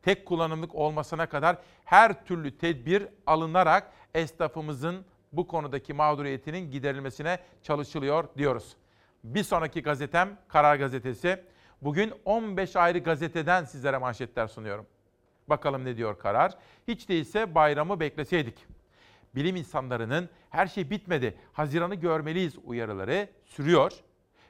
tek 0.01 0.25
kullanımlık 0.25 0.75
olmasına 0.75 1.25
kadar 1.25 1.57
her 1.85 2.25
türlü 2.25 2.57
tedbir 2.57 3.07
alınarak 3.27 3.91
esnafımızın 4.15 5.05
bu 5.33 5.47
konudaki 5.47 5.93
mağduriyetinin 5.93 6.71
giderilmesine 6.71 7.39
çalışılıyor 7.63 8.25
diyoruz. 8.37 8.75
Bir 9.23 9.43
sonraki 9.43 9.81
gazetem 9.81 10.37
Karar 10.47 10.75
Gazetesi. 10.75 11.43
Bugün 11.81 12.13
15 12.25 12.75
ayrı 12.75 12.99
gazeteden 12.99 13.63
sizlere 13.63 13.97
manşetler 13.97 14.47
sunuyorum. 14.47 14.85
Bakalım 15.47 15.85
ne 15.85 15.97
diyor 15.97 16.19
karar? 16.19 16.51
Hiç 16.87 17.09
değilse 17.09 17.55
bayramı 17.55 17.99
bekleseydik. 17.99 18.65
Bilim 19.35 19.55
insanlarının 19.55 20.29
her 20.49 20.67
şey 20.67 20.89
bitmedi, 20.89 21.37
Haziran'ı 21.53 21.95
görmeliyiz 21.95 22.55
uyarıları 22.63 23.29
sürüyor. 23.45 23.91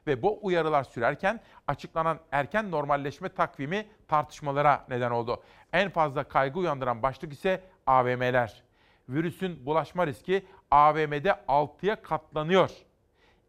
Ve 0.08 0.22
bu 0.22 0.40
uyarılar 0.42 0.84
sürerken 0.84 1.42
açıklanan 1.68 2.20
erken 2.32 2.72
normalleşme 2.72 3.30
takvimi 3.30 3.88
tartışmalara 4.08 4.86
neden 4.90 5.12
oldu. 5.12 5.44
En 5.74 5.90
fazla 5.90 6.24
kaygı 6.24 6.60
uyandıran 6.60 7.04
başlık 7.04 7.34
ise 7.34 7.64
AVM'ler. 7.88 8.64
Virüsün 9.10 9.66
bulaşma 9.66 10.08
riski 10.08 10.46
AVM'de 10.72 11.30
6'ya 11.48 12.02
katlanıyor 12.02 12.72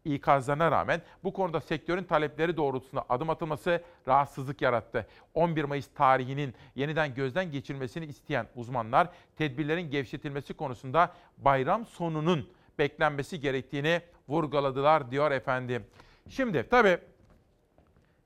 ikazlarına 0.05 0.71
rağmen 0.71 1.01
bu 1.23 1.33
konuda 1.33 1.61
sektörün 1.61 2.03
talepleri 2.03 2.57
doğrultusunda 2.57 3.05
adım 3.09 3.29
atılması 3.29 3.83
rahatsızlık 4.07 4.61
yarattı. 4.61 5.07
11 5.33 5.63
Mayıs 5.63 5.87
tarihinin 5.95 6.53
yeniden 6.75 7.15
gözden 7.15 7.51
geçirmesini 7.51 8.05
isteyen 8.05 8.47
uzmanlar 8.55 9.09
tedbirlerin 9.37 9.91
gevşetilmesi 9.91 10.53
konusunda 10.53 11.13
bayram 11.37 11.85
sonunun 11.85 12.49
beklenmesi 12.79 13.39
gerektiğini 13.39 14.01
vurguladılar 14.29 15.11
diyor 15.11 15.31
efendim. 15.31 15.85
Şimdi 16.29 16.67
tabii 16.69 16.97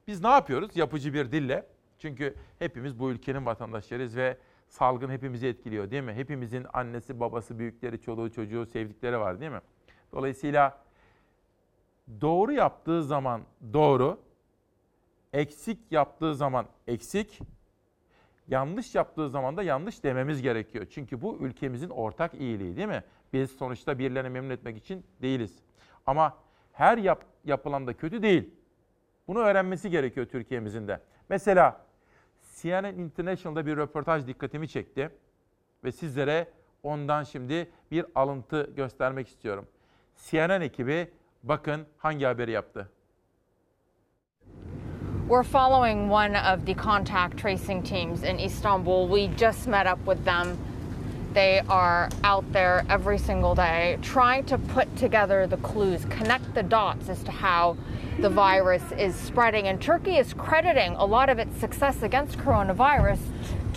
biz 0.07 0.21
ne 0.21 0.29
yapıyoruz 0.29 0.75
yapıcı 0.75 1.13
bir 1.13 1.31
dille? 1.31 1.65
Çünkü 1.99 2.35
hepimiz 2.59 2.99
bu 2.99 3.11
ülkenin 3.11 3.45
vatandaşlarıyız 3.45 4.15
ve 4.15 4.37
salgın 4.67 5.09
hepimizi 5.09 5.47
etkiliyor 5.47 5.91
değil 5.91 6.03
mi? 6.03 6.13
Hepimizin 6.13 6.65
annesi, 6.73 7.19
babası, 7.19 7.59
büyükleri, 7.59 8.01
çoluğu, 8.01 8.31
çocuğu, 8.31 8.65
sevdikleri 8.65 9.19
var 9.19 9.39
değil 9.39 9.51
mi? 9.51 9.61
Dolayısıyla 10.13 10.81
doğru 12.21 12.51
yaptığı 12.51 13.03
zaman 13.03 13.41
doğru, 13.73 14.19
eksik 15.33 15.91
yaptığı 15.91 16.35
zaman 16.35 16.65
eksik, 16.87 17.39
yanlış 18.47 18.95
yaptığı 18.95 19.29
zaman 19.29 19.57
da 19.57 19.63
yanlış 19.63 20.03
dememiz 20.03 20.41
gerekiyor. 20.41 20.87
Çünkü 20.89 21.21
bu 21.21 21.37
ülkemizin 21.37 21.89
ortak 21.89 22.33
iyiliği 22.33 22.75
değil 22.75 22.87
mi? 22.87 23.03
Biz 23.33 23.51
sonuçta 23.51 23.99
birilerini 23.99 24.29
memnun 24.29 24.49
etmek 24.49 24.77
için 24.77 25.05
değiliz. 25.21 25.59
Ama 26.05 26.37
her 26.71 26.97
yap, 26.97 27.25
yapılan 27.45 27.87
da 27.87 27.93
kötü 27.93 28.23
değil. 28.23 28.49
Bunu 29.27 29.39
öğrenmesi 29.39 29.89
gerekiyor 29.89 30.25
Türkiye'mizin 30.25 30.87
de. 30.87 31.01
Mesela 31.29 31.86
CNN 32.61 32.97
International'da 32.97 33.65
bir 33.65 33.77
röportaj 33.77 34.27
dikkatimi 34.27 34.67
çekti 34.67 35.09
ve 35.83 35.91
sizlere 35.91 36.47
ondan 36.83 37.23
şimdi 37.23 37.71
bir 37.91 38.05
alıntı 38.15 38.73
göstermek 38.75 39.27
istiyorum. 39.27 39.67
CNN 40.15 40.61
ekibi 40.61 41.11
bakın 41.43 41.85
hangi 41.97 42.25
haberi 42.25 42.51
yaptı. 42.51 42.91
We're 45.29 45.43
following 45.43 46.11
one 46.11 46.37
of 46.53 46.65
the 46.65 46.73
contact 46.73 47.37
tracing 47.41 47.85
teams 47.85 48.23
in 48.23 48.37
Istanbul. 48.37 49.07
We 49.07 49.37
just 49.37 49.67
met 49.67 49.87
up 49.93 49.99
with 50.05 50.25
them. 50.25 50.47
They 51.37 51.61
are 51.69 52.09
out 52.23 52.51
there 52.51 52.83
every 52.89 53.19
single 53.19 53.53
day 53.53 53.99
trying 54.01 54.45
to 54.45 54.57
put 54.57 54.95
together 54.97 55.45
the 55.45 55.57
clues, 55.57 56.03
connect 56.05 56.55
the 56.55 56.63
dots 56.63 57.09
as 57.09 57.21
to 57.25 57.31
how 57.31 57.77
the 58.19 58.27
virus 58.27 58.81
is 58.93 59.15
spreading. 59.15 59.67
And 59.67 59.79
Turkey 59.79 60.17
is 60.17 60.33
crediting 60.33 60.95
a 60.95 61.05
lot 61.05 61.29
of 61.29 61.37
its 61.37 61.55
success 61.59 62.01
against 62.01 62.39
coronavirus 62.39 63.19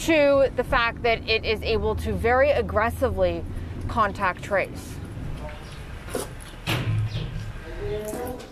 to 0.06 0.50
the 0.56 0.64
fact 0.64 1.02
that 1.02 1.28
it 1.28 1.44
is 1.44 1.60
able 1.60 1.94
to 1.96 2.14
very 2.14 2.50
aggressively 2.50 3.44
contact 3.88 4.42
trace. 4.42 4.94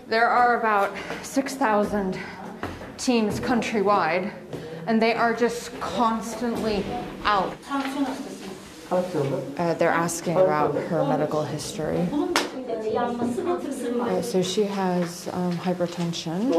There 0.07 0.27
are 0.27 0.59
about 0.59 0.95
6,000 1.23 2.15
teams 2.99 3.39
countrywide, 3.39 4.31
and 4.85 5.01
they 5.01 5.15
are 5.15 5.33
just 5.33 5.79
constantly 5.79 6.85
out. 7.23 7.57
Uh, 8.91 9.73
they're 9.75 9.89
asking 9.89 10.35
about 10.37 10.73
her 10.73 11.03
medical 11.05 11.43
history. 11.43 12.07
Uh, 14.01 14.21
so 14.21 14.41
she 14.41 14.63
has 14.63 15.29
um, 15.31 15.53
hypertension. 15.57 16.51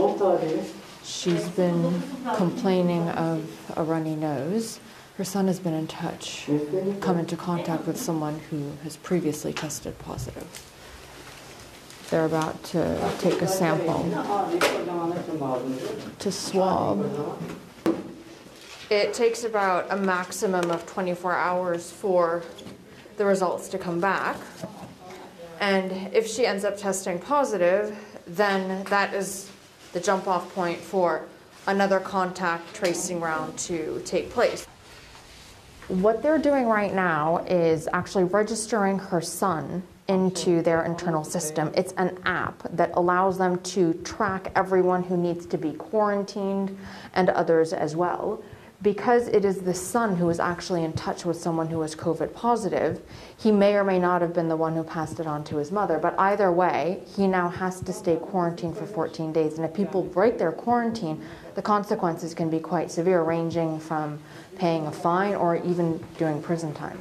She's 1.03 1.49
been 1.49 2.03
complaining 2.37 3.09
of 3.11 3.73
a 3.77 3.83
runny 3.83 4.15
nose. 4.15 4.79
Her 5.17 5.25
son 5.25 5.49
has 5.49 5.59
been 5.59 5.75
in 5.75 5.87
touch, 5.87 6.49
come 7.01 7.19
into 7.19 7.37
contact 7.37 7.87
with 7.87 7.97
someone 7.97 8.39
who 8.51 8.73
has 8.85 8.97
previously 8.97 9.53
tested 9.53 9.99
positive. 9.99 10.47
They're 12.11 12.27
about 12.27 12.63
to 12.65 13.13
take 13.19 13.43
a 13.43 13.49
sample 13.49 14.03
to 16.21 16.33
swab. 16.33 17.11
It 18.91 19.15
takes 19.15 19.45
about 19.45 19.87
a 19.91 19.97
maximum 19.97 20.69
of 20.69 20.85
24 20.85 21.33
hours 21.33 21.93
for 21.93 22.43
the 23.19 23.25
results 23.25 23.69
to 23.69 23.79
come 23.79 24.01
back. 24.01 24.37
And 25.61 26.13
if 26.13 26.27
she 26.27 26.45
ends 26.45 26.65
up 26.65 26.77
testing 26.77 27.21
positive, 27.21 27.97
then 28.27 28.83
that 28.85 29.15
is 29.15 29.49
the 29.93 30.01
jump 30.01 30.27
off 30.27 30.53
point 30.53 30.81
for 30.81 31.23
another 31.69 32.01
contact 32.01 32.75
tracing 32.75 33.21
round 33.21 33.57
to 33.59 34.03
take 34.05 34.31
place. 34.31 34.67
What 35.87 36.21
they're 36.21 36.39
doing 36.39 36.67
right 36.67 36.93
now 36.93 37.45
is 37.47 37.89
actually 37.93 38.25
registering 38.25 38.99
her 38.99 39.21
son 39.21 39.85
into 40.09 40.63
their 40.63 40.85
internal 40.85 41.23
system. 41.23 41.71
It's 41.77 41.93
an 41.93 42.19
app 42.25 42.67
that 42.73 42.91
allows 42.95 43.39
them 43.39 43.61
to 43.61 43.95
track 44.03 44.51
everyone 44.57 45.05
who 45.05 45.17
needs 45.17 45.47
to 45.47 45.57
be 45.57 45.75
quarantined 45.75 46.77
and 47.15 47.29
others 47.31 47.73
as 47.73 47.95
well. 47.95 48.43
Because 48.83 49.29
it 49.29 49.45
is 49.45 49.59
the 49.59 49.75
son 49.75 50.17
who 50.17 50.31
is 50.31 50.41
actually 50.41 50.85
in 50.85 50.95
touch 50.95 51.27
with 51.27 51.37
someone 51.37 51.69
who 51.69 51.83
is 51.83 51.95
COVID 51.95 52.33
positive, 52.33 53.03
he 53.37 53.53
may 53.53 53.75
or 53.75 53.85
may 53.85 53.99
not 53.99 54.23
have 54.23 54.33
been 54.33 54.49
the 54.49 54.57
one 54.57 54.75
who 54.75 54.83
passed 54.83 55.21
it 55.21 55.27
on 55.27 55.45
to 55.45 55.59
his 55.59 55.71
mother. 55.71 55.99
But 55.99 56.19
either 56.19 56.51
way, 56.51 57.03
he 57.15 57.27
now 57.27 57.51
has 57.51 57.81
to 57.81 57.93
stay 57.93 58.17
quarantined 58.17 58.79
for 58.79 58.87
14 58.87 59.33
days. 59.33 59.59
And 59.59 59.67
if 59.67 59.75
people 59.75 60.03
break 60.03 60.39
their 60.39 60.53
quarantine, 60.53 61.23
the 61.57 61.63
consequences 61.63 62.33
can 62.33 62.49
be 62.49 62.59
quite 62.59 62.91
severe, 62.91 63.23
ranging 63.23 63.79
from 63.81 64.19
paying 64.57 64.87
a 64.87 64.93
fine 64.93 65.35
or 65.35 65.57
even 65.57 66.03
doing 66.19 66.41
prison 66.43 66.73
time. 66.73 66.99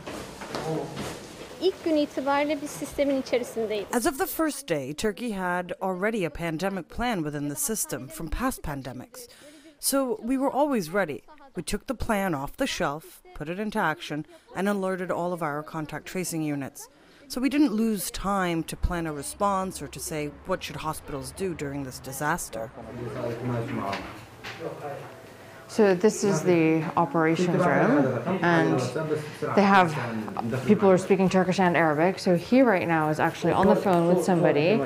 İlk 1.61 1.83
gün 1.83 1.95
itibariyle 1.95 2.61
biz 2.61 2.69
sistemin 2.69 3.21
içerisindeydik. 3.21 3.95
As 3.95 4.05
of 4.05 4.17
the 4.17 4.25
first 4.25 4.67
day, 4.67 4.93
Turkey 4.93 5.31
had 5.31 5.71
already 5.81 6.25
a 6.25 6.29
pandemic 6.29 6.89
plan 6.89 7.23
within 7.23 7.49
the 7.49 7.55
system 7.55 8.07
from 8.07 8.29
past 8.29 8.63
pandemics. 8.63 9.27
So 9.79 10.19
we 10.21 10.37
were 10.37 10.51
always 10.51 10.93
ready. 10.93 11.21
We 11.59 11.63
took 11.63 11.87
the 11.87 11.93
plan 11.93 12.33
off 12.33 12.55
the 12.55 12.65
shelf, 12.65 13.21
put 13.35 13.49
it 13.49 13.59
into 13.59 13.79
action, 13.79 14.25
and 14.55 14.69
alerted 14.69 15.11
all 15.11 15.33
of 15.33 15.43
our 15.43 15.61
contact 15.61 16.05
tracing 16.05 16.41
units. 16.41 16.87
So 17.27 17.41
we 17.41 17.49
didn't 17.49 17.73
lose 17.73 18.09
time 18.11 18.63
to 18.63 18.77
plan 18.77 19.05
a 19.05 19.11
response 19.11 19.81
or 19.81 19.89
to 19.89 19.99
say 19.99 20.27
what 20.45 20.63
should 20.63 20.77
hospitals 20.77 21.33
do 21.33 21.53
during 21.53 21.83
this 21.83 21.99
disaster. 21.99 22.71
So 25.69 25.93
this 25.93 26.23
is 26.23 26.41
the 26.41 26.83
operations 26.97 27.63
room, 27.63 28.19
and 28.41 28.79
they 29.55 29.61
have 29.61 29.93
people 30.65 30.89
who 30.89 30.93
are 30.95 30.97
speaking 30.97 31.29
Turkish 31.29 31.59
and 31.59 31.77
Arabic. 31.77 32.17
So 32.17 32.35
he 32.35 32.63
right 32.63 32.87
now 32.87 33.09
is 33.09 33.19
actually 33.19 33.53
on 33.53 33.67
the 33.67 33.75
phone 33.75 34.07
with 34.07 34.23
somebody, 34.25 34.81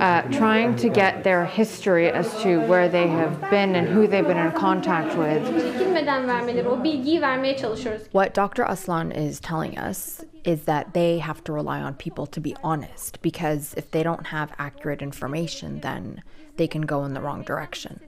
uh, 0.00 0.22
trying 0.32 0.74
to 0.76 0.88
get 0.88 1.22
their 1.22 1.44
history 1.44 2.08
as 2.08 2.42
to 2.42 2.60
where 2.66 2.88
they 2.88 3.08
have 3.08 3.38
been 3.50 3.76
and 3.76 3.86
who 3.86 4.06
they've 4.06 4.26
been 4.26 4.38
in 4.38 4.52
contact 4.52 5.16
with. 5.18 5.42
Çekinmeden 5.62 6.26
vermeleri, 6.26 6.68
o 6.68 6.84
bilgiyi 6.84 7.20
vermeye 7.20 7.56
çalışıyoruz. 7.56 8.02
What 8.12 8.34
Dr. 8.34 8.64
Aslan 8.64 9.10
is 9.10 9.40
telling 9.40 9.78
us 9.78 10.20
is 10.44 10.64
that 10.64 10.94
they 10.94 11.18
have 11.18 11.44
to 11.44 11.52
rely 11.52 11.82
on 11.82 11.94
people 11.94 12.26
to 12.26 12.40
be 12.40 12.56
honest 12.62 13.20
because 13.22 13.74
if 13.76 13.90
they 13.90 14.02
don't 14.02 14.26
have 14.26 14.48
accurate 14.58 15.02
information, 15.02 15.80
then 15.80 16.22
they 16.56 16.66
can 16.66 16.82
go 16.82 17.04
in 17.04 17.14
the 17.14 17.20
wrong 17.20 17.44
direction. 17.44 18.00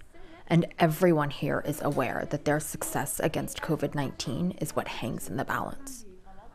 And 0.51 0.67
everyone 0.79 1.31
here 1.31 1.63
is 1.67 1.83
aware 1.83 2.27
that 2.31 2.45
their 2.45 2.61
success 2.61 3.21
against 3.21 3.61
COVID 3.63 3.95
19 3.95 4.51
is 4.61 4.71
what 4.71 4.89
hangs 4.89 5.31
in 5.31 5.37
the 5.37 5.45
balance. 5.45 6.05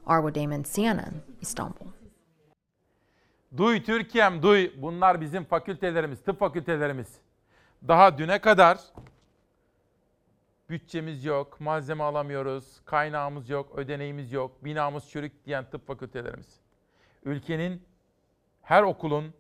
Arwa 0.08 0.32
Damon, 0.32 0.64
CNN, 0.64 1.22
Istanbul. 1.42 1.88
Duy 3.58 3.84
Türkiye'm 3.84 4.42
duy. 4.42 4.72
Bunlar 4.82 5.22
bizim 5.22 5.46
fakültelerimiz, 5.46 6.24
tıp 6.24 6.40
fakültelerimiz. 6.40 7.08
Daha 7.88 8.18
düne 8.18 8.40
kadar 8.40 8.78
bütçemiz 10.70 11.26
yok, 11.26 11.60
malzeme 11.62 12.04
alamıyoruz, 12.04 12.82
kaynağımız 12.86 13.50
yok, 13.50 13.72
ödeneğimiz 13.76 14.32
yok, 14.32 14.66
binamız 14.66 15.10
çürük 15.10 15.46
diyen 15.46 15.66
tıp 15.70 15.88
fakültelerimiz. 15.88 16.60
Ülkenin 17.26 17.84
her 18.62 18.84
okulun 18.84 19.34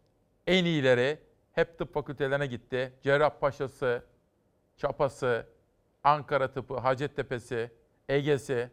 en 0.48 0.66
iyileri 0.66 1.20
hep 1.54 1.78
tıp 1.78 1.94
fakültelerine 1.94 2.48
gitti. 2.48 2.94
Cerrahpaşa'sı, 3.04 4.04
Çapası, 4.80 5.46
Ankara 6.04 6.52
Tıpı, 6.52 6.78
Hacettepe'si, 6.78 7.72
Ege'si. 8.10 8.70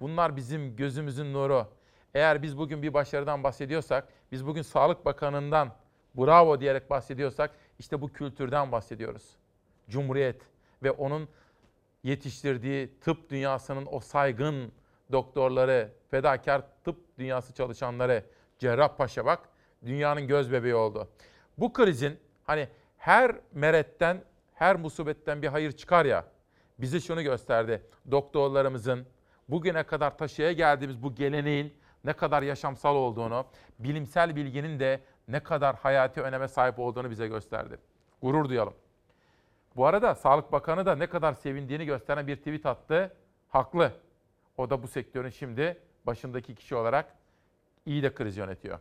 Bunlar 0.00 0.36
bizim 0.36 0.76
gözümüzün 0.76 1.32
nuru. 1.32 1.66
Eğer 2.14 2.42
biz 2.42 2.58
bugün 2.58 2.82
bir 2.82 2.94
başarıdan 2.94 3.44
bahsediyorsak, 3.44 4.08
biz 4.32 4.46
bugün 4.46 4.62
Sağlık 4.62 5.04
Bakanı'ndan 5.04 5.72
bravo 6.14 6.60
diyerek 6.60 6.90
bahsediyorsak, 6.90 7.50
işte 7.78 8.00
bu 8.00 8.12
kültürden 8.12 8.72
bahsediyoruz. 8.72 9.36
Cumhuriyet 9.88 10.42
ve 10.82 10.90
onun 10.90 11.28
yetiştirdiği 12.02 13.00
tıp 13.00 13.30
dünyasının 13.30 13.88
o 13.90 14.00
saygın 14.00 14.72
doktorları, 15.12 15.92
fedakar 16.10 16.62
tıp 16.84 17.18
dünyası 17.18 17.54
çalışanları, 17.54 18.24
Cerrahpaşa 18.58 19.24
bak, 19.24 19.48
dünyanın 19.84 20.26
göz 20.26 20.52
bebeği 20.52 20.74
oldu. 20.74 21.08
Bu 21.58 21.72
krizin 21.72 22.18
hani 22.44 22.68
her 22.98 23.36
meretten 23.52 24.24
her 24.56 24.76
musibetten 24.76 25.42
bir 25.42 25.48
hayır 25.48 25.72
çıkar 25.72 26.04
ya. 26.04 26.24
Bize 26.78 27.00
şunu 27.00 27.22
gösterdi. 27.22 27.82
Doktorlarımızın 28.10 29.06
bugüne 29.48 29.82
kadar 29.82 30.18
taşıya 30.18 30.52
geldiğimiz 30.52 31.02
bu 31.02 31.14
geleneğin 31.14 31.74
ne 32.04 32.12
kadar 32.12 32.42
yaşamsal 32.42 32.96
olduğunu, 32.96 33.46
bilimsel 33.78 34.36
bilginin 34.36 34.80
de 34.80 35.00
ne 35.28 35.40
kadar 35.40 35.76
hayati 35.76 36.22
öneme 36.22 36.48
sahip 36.48 36.78
olduğunu 36.78 37.10
bize 37.10 37.28
gösterdi. 37.28 37.78
Gurur 38.22 38.48
duyalım. 38.48 38.74
Bu 39.76 39.86
arada 39.86 40.14
Sağlık 40.14 40.52
Bakanı 40.52 40.86
da 40.86 40.96
ne 40.96 41.06
kadar 41.06 41.32
sevindiğini 41.32 41.86
gösteren 41.86 42.26
bir 42.26 42.36
tweet 42.36 42.66
attı. 42.66 43.16
Haklı. 43.48 43.92
O 44.56 44.70
da 44.70 44.82
bu 44.82 44.88
sektörün 44.88 45.30
şimdi 45.30 45.80
başındaki 46.06 46.54
kişi 46.54 46.74
olarak 46.74 47.16
iyi 47.86 48.02
de 48.02 48.14
kriz 48.14 48.36
yönetiyor. 48.36 48.78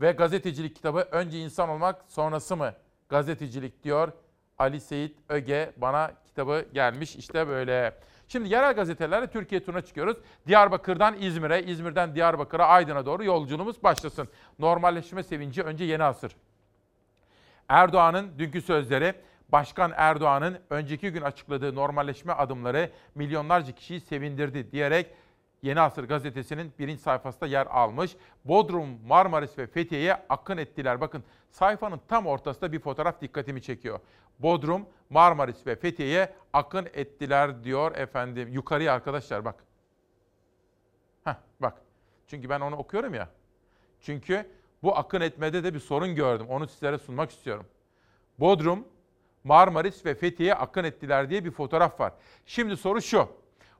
Ve 0.00 0.12
gazetecilik 0.12 0.76
kitabı 0.76 1.00
önce 1.00 1.38
insan 1.38 1.68
olmak 1.68 2.04
sonrası 2.08 2.56
mı 2.56 2.74
gazetecilik 3.08 3.84
diyor 3.84 4.12
Ali 4.58 4.80
Seyit 4.80 5.16
Öge 5.28 5.72
bana 5.76 6.12
kitabı 6.26 6.66
gelmiş 6.72 7.16
işte 7.16 7.48
böyle. 7.48 7.94
Şimdi 8.28 8.48
yerel 8.48 8.74
gazetelerle 8.74 9.26
Türkiye 9.26 9.64
turuna 9.64 9.80
çıkıyoruz. 9.80 10.16
Diyarbakır'dan 10.46 11.16
İzmir'e, 11.20 11.62
İzmir'den 11.62 12.14
Diyarbakır'a, 12.14 12.66
Aydın'a 12.66 13.06
doğru 13.06 13.24
yolculuğumuz 13.24 13.82
başlasın. 13.82 14.28
Normalleşme 14.58 15.22
sevinci 15.22 15.62
önce 15.62 15.84
yeni 15.84 16.04
asır. 16.04 16.36
Erdoğan'ın 17.68 18.38
dünkü 18.38 18.62
sözleri, 18.62 19.14
Başkan 19.48 19.92
Erdoğan'ın 19.96 20.58
önceki 20.70 21.10
gün 21.10 21.22
açıkladığı 21.22 21.74
normalleşme 21.74 22.32
adımları 22.32 22.90
milyonlarca 23.14 23.72
kişiyi 23.72 24.00
sevindirdi 24.00 24.72
diyerek 24.72 25.06
Yeni 25.64 25.80
Asır 25.80 26.04
gazetesinin 26.04 26.72
birinci 26.78 27.02
sayfasında 27.02 27.46
yer 27.46 27.66
almış. 27.66 28.16
Bodrum, 28.44 29.06
Marmaris 29.06 29.58
ve 29.58 29.66
Fethiye'ye 29.66 30.14
akın 30.28 30.56
ettiler. 30.56 31.00
Bakın 31.00 31.24
sayfanın 31.50 32.00
tam 32.08 32.26
ortasında 32.26 32.72
bir 32.72 32.78
fotoğraf 32.78 33.20
dikkatimi 33.20 33.62
çekiyor. 33.62 34.00
Bodrum, 34.38 34.86
Marmaris 35.10 35.66
ve 35.66 35.76
Fethiye'ye 35.76 36.34
akın 36.52 36.88
ettiler 36.94 37.64
diyor 37.64 37.96
efendim. 37.96 38.48
Yukarıya 38.52 38.94
arkadaşlar 38.94 39.44
bak. 39.44 39.64
Heh, 41.24 41.34
bak. 41.60 41.82
Çünkü 42.26 42.48
ben 42.48 42.60
onu 42.60 42.76
okuyorum 42.76 43.14
ya. 43.14 43.28
Çünkü 44.00 44.50
bu 44.82 44.96
akın 44.96 45.20
etmede 45.20 45.64
de 45.64 45.74
bir 45.74 45.80
sorun 45.80 46.14
gördüm. 46.14 46.46
Onu 46.48 46.68
sizlere 46.68 46.98
sunmak 46.98 47.30
istiyorum. 47.30 47.66
Bodrum, 48.38 48.84
Marmaris 49.44 50.06
ve 50.06 50.14
Fethiye'ye 50.14 50.54
akın 50.54 50.84
ettiler 50.84 51.30
diye 51.30 51.44
bir 51.44 51.50
fotoğraf 51.50 52.00
var. 52.00 52.12
Şimdi 52.46 52.76
soru 52.76 53.02
şu. 53.02 53.28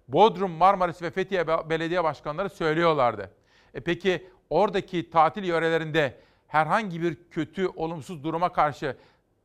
Bodrum, 0.09 0.51
Marmaris 0.51 1.03
ve 1.03 1.11
Fethiye 1.11 1.47
belediye 1.47 2.05
başkanları 2.05 2.51
söylüyorlardı. 2.51 3.31
E 3.75 3.81
peki 3.81 4.31
oradaki 4.51 5.11
tatil 5.11 5.45
yörelerinde 5.45 6.21
herhangi 6.47 7.03
bir 7.03 7.19
kötü, 7.31 7.69
olumsuz 7.69 8.25
duruma 8.25 8.53
karşı 8.53 8.97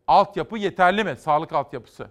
altyapı 0.10 0.58
yeterli 0.58 1.04
mi? 1.04 1.16
Sağlık 1.16 1.54
altyapısı. 1.54 2.10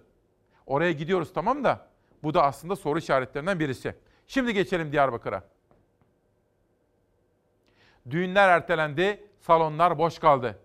Oraya 0.65 0.91
gidiyoruz 0.91 1.33
tamam 1.33 1.63
da 1.63 1.87
bu 2.23 2.33
da 2.33 2.43
aslında 2.43 2.75
soru 2.75 2.99
işaretlerinden 2.99 3.59
birisi. 3.59 3.95
Şimdi 4.27 4.53
geçelim 4.53 4.91
Diyarbakır'a. 4.91 5.43
Düğünler 8.09 8.49
ertelendi, 8.49 9.23
salonlar 9.39 9.97
boş 9.97 10.19
kaldı. 10.19 10.59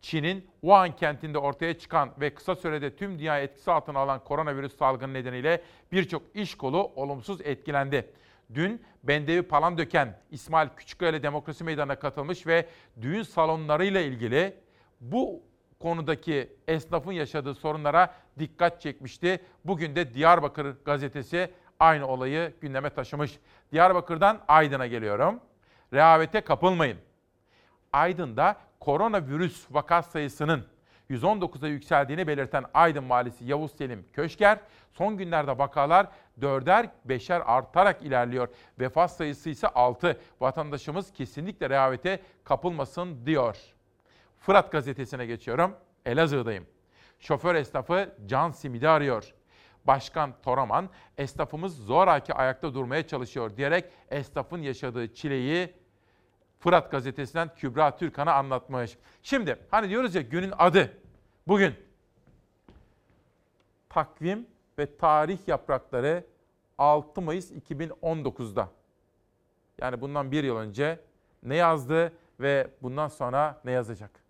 Çin'in 0.00 0.50
Wuhan 0.60 0.96
kentinde 0.96 1.38
ortaya 1.38 1.78
çıkan 1.78 2.10
ve 2.20 2.34
kısa 2.34 2.56
sürede 2.56 2.96
tüm 2.96 3.18
dünya 3.18 3.40
etkisi 3.40 3.70
altına 3.70 3.98
alan 3.98 4.24
koronavirüs 4.24 4.76
salgını 4.76 5.14
nedeniyle 5.14 5.62
birçok 5.92 6.22
iş 6.34 6.54
kolu 6.54 6.92
olumsuz 6.96 7.40
etkilendi. 7.40 8.12
Dün 8.54 8.82
Bendevi 9.02 9.42
Palandöken, 9.42 10.20
İsmail 10.30 10.68
Küçükkaya 10.76 11.22
Demokrasi 11.22 11.64
Meydanı'na 11.64 11.98
katılmış 11.98 12.46
ve 12.46 12.68
düğün 13.00 13.22
salonlarıyla 13.22 14.00
ilgili 14.00 14.56
bu 15.00 15.42
konudaki 15.84 16.52
esnafın 16.68 17.12
yaşadığı 17.12 17.54
sorunlara 17.54 18.14
dikkat 18.38 18.80
çekmişti. 18.80 19.40
Bugün 19.64 19.96
de 19.96 20.14
Diyarbakır 20.14 20.74
gazetesi 20.84 21.50
aynı 21.80 22.06
olayı 22.06 22.52
gündeme 22.60 22.90
taşımış. 22.90 23.38
Diyarbakır'dan 23.72 24.40
Aydın'a 24.48 24.86
geliyorum. 24.86 25.40
Rehavete 25.92 26.40
kapılmayın. 26.40 26.98
Aydın'da 27.92 28.56
koronavirüs 28.80 29.66
vaka 29.70 30.02
sayısının 30.02 30.64
119'a 31.10 31.68
yükseldiğini 31.68 32.26
belirten 32.26 32.64
Aydın 32.74 33.10
Valisi 33.10 33.44
Yavuz 33.44 33.72
Selim 33.72 34.04
Köşker, 34.12 34.58
son 34.92 35.16
günlerde 35.16 35.58
vakalar 35.58 36.06
dörder 36.40 36.90
beşer 37.04 37.42
artarak 37.46 38.02
ilerliyor. 38.02 38.48
Vefat 38.80 39.12
sayısı 39.12 39.50
ise 39.50 39.68
6. 39.68 40.20
Vatandaşımız 40.40 41.12
kesinlikle 41.12 41.70
rehavete 41.70 42.20
kapılmasın 42.44 43.26
diyor. 43.26 43.73
Fırat 44.46 44.72
gazetesine 44.72 45.26
geçiyorum. 45.26 45.76
Elazığ'dayım. 46.06 46.66
Şoför 47.18 47.54
esnafı 47.54 48.14
can 48.26 48.50
simidi 48.50 48.88
arıyor. 48.88 49.34
Başkan 49.84 50.34
Toraman, 50.42 50.88
esnafımız 51.18 51.76
zoraki 51.76 52.34
ayakta 52.34 52.74
durmaya 52.74 53.06
çalışıyor 53.06 53.56
diyerek 53.56 53.84
esnafın 54.10 54.62
yaşadığı 54.62 55.14
çileyi 55.14 55.74
Fırat 56.58 56.90
gazetesinden 56.90 57.54
Kübra 57.54 57.96
Türkan'a 57.96 58.32
anlatmış. 58.32 58.98
Şimdi 59.22 59.58
hani 59.70 59.88
diyoruz 59.88 60.14
ya 60.14 60.22
günün 60.22 60.52
adı 60.58 60.98
bugün. 61.48 61.74
Takvim 63.88 64.46
ve 64.78 64.96
tarih 64.96 65.48
yaprakları 65.48 66.24
6 66.78 67.22
Mayıs 67.22 67.52
2019'da. 67.52 68.68
Yani 69.80 70.00
bundan 70.00 70.32
bir 70.32 70.44
yıl 70.44 70.56
önce 70.56 71.00
ne 71.42 71.56
yazdı 71.56 72.12
ve 72.40 72.70
bundan 72.82 73.08
sonra 73.08 73.60
ne 73.64 73.70
yazacak? 73.70 74.23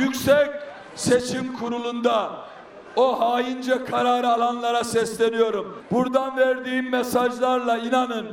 Yüksek 0.00 0.48
Seçim 0.94 1.56
Kurulu'nda 1.56 2.48
o 2.96 3.20
haince 3.20 3.84
kararı 3.84 4.28
alanlara 4.28 4.84
sesleniyorum. 4.84 5.82
Buradan 5.90 6.36
verdiğim 6.36 6.90
mesajlarla 6.90 7.78
inanın 7.78 8.28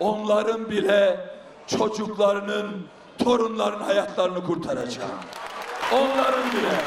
onların 0.00 0.70
bile 0.70 1.20
çocuklarının, 1.66 2.86
torunların 3.18 3.80
hayatlarını 3.80 4.44
kurtaracağım. 4.44 5.10
Onların 5.92 6.52
bile. 6.52 6.80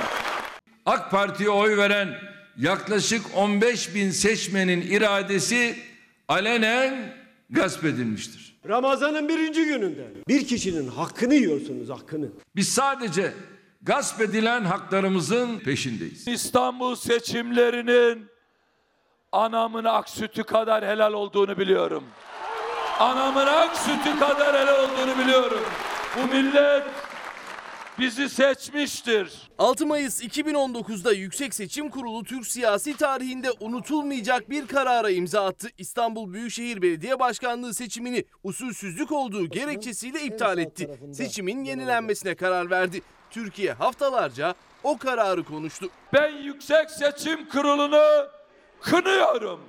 AK 0.86 1.11
Parti'ye 1.11 1.49
oy 1.49 1.77
veren 1.77 2.09
yaklaşık 2.57 3.21
15 3.36 3.95
bin 3.95 4.11
seçmenin 4.11 4.82
iradesi 4.82 5.75
alenen 6.27 7.13
gasp 7.49 7.86
edilmiştir. 7.86 8.59
Ramazan'ın 8.67 9.30
birinci 9.30 9.65
gününde 9.65 10.07
bir 10.27 10.47
kişinin 10.47 10.88
hakkını 10.88 11.36
yiyorsunuz 11.36 11.89
hakkını. 11.89 12.27
Biz 12.55 12.69
sadece 12.69 13.34
gasp 13.82 14.21
edilen 14.21 14.65
haklarımızın 14.65 15.59
peşindeyiz. 15.59 16.27
İstanbul 16.27 16.95
seçimlerinin 16.95 18.27
anamın 19.32 19.84
ak 19.84 20.09
sütü 20.09 20.43
kadar 20.43 20.86
helal 20.86 21.13
olduğunu 21.13 21.57
biliyorum. 21.57 22.03
Anamın 22.99 23.47
ak 23.47 23.77
sütü 23.77 24.19
kadar 24.19 24.61
helal 24.61 24.84
olduğunu 24.84 25.20
biliyorum. 25.24 25.62
Bu 26.17 26.33
millet 26.33 26.83
bizi 27.99 28.29
seçmiştir. 28.29 29.49
6 29.58 29.86
Mayıs 29.86 30.24
2019'da 30.24 31.12
Yüksek 31.12 31.54
Seçim 31.55 31.89
Kurulu 31.89 32.24
Türk 32.24 32.47
siyasi 32.47 32.97
tarihinde 32.97 33.47
unutulmayacak 33.59 34.49
bir 34.49 34.67
karara 34.67 35.09
imza 35.09 35.45
attı. 35.45 35.67
İstanbul 35.78 36.33
Büyükşehir 36.33 36.82
Belediye 36.82 37.20
Başkanlığı 37.20 37.74
seçimini 37.74 38.25
usulsüzlük 38.43 39.12
olduğu 39.12 39.47
gerekçesiyle 39.47 40.21
iptal 40.21 40.58
etti. 40.58 40.99
Seçimin 41.13 41.63
yenilenmesine 41.63 42.36
karar 42.36 42.70
verdi. 42.70 43.01
Türkiye 43.32 43.74
haftalarca 43.74 44.56
o 44.84 44.97
kararı 44.97 45.43
konuştu. 45.43 45.89
Ben 46.14 46.30
Yüksek 46.30 46.92
Seçim 46.92 47.50
Kurulu'nu 47.50 48.28
kınıyorum. 48.82 49.60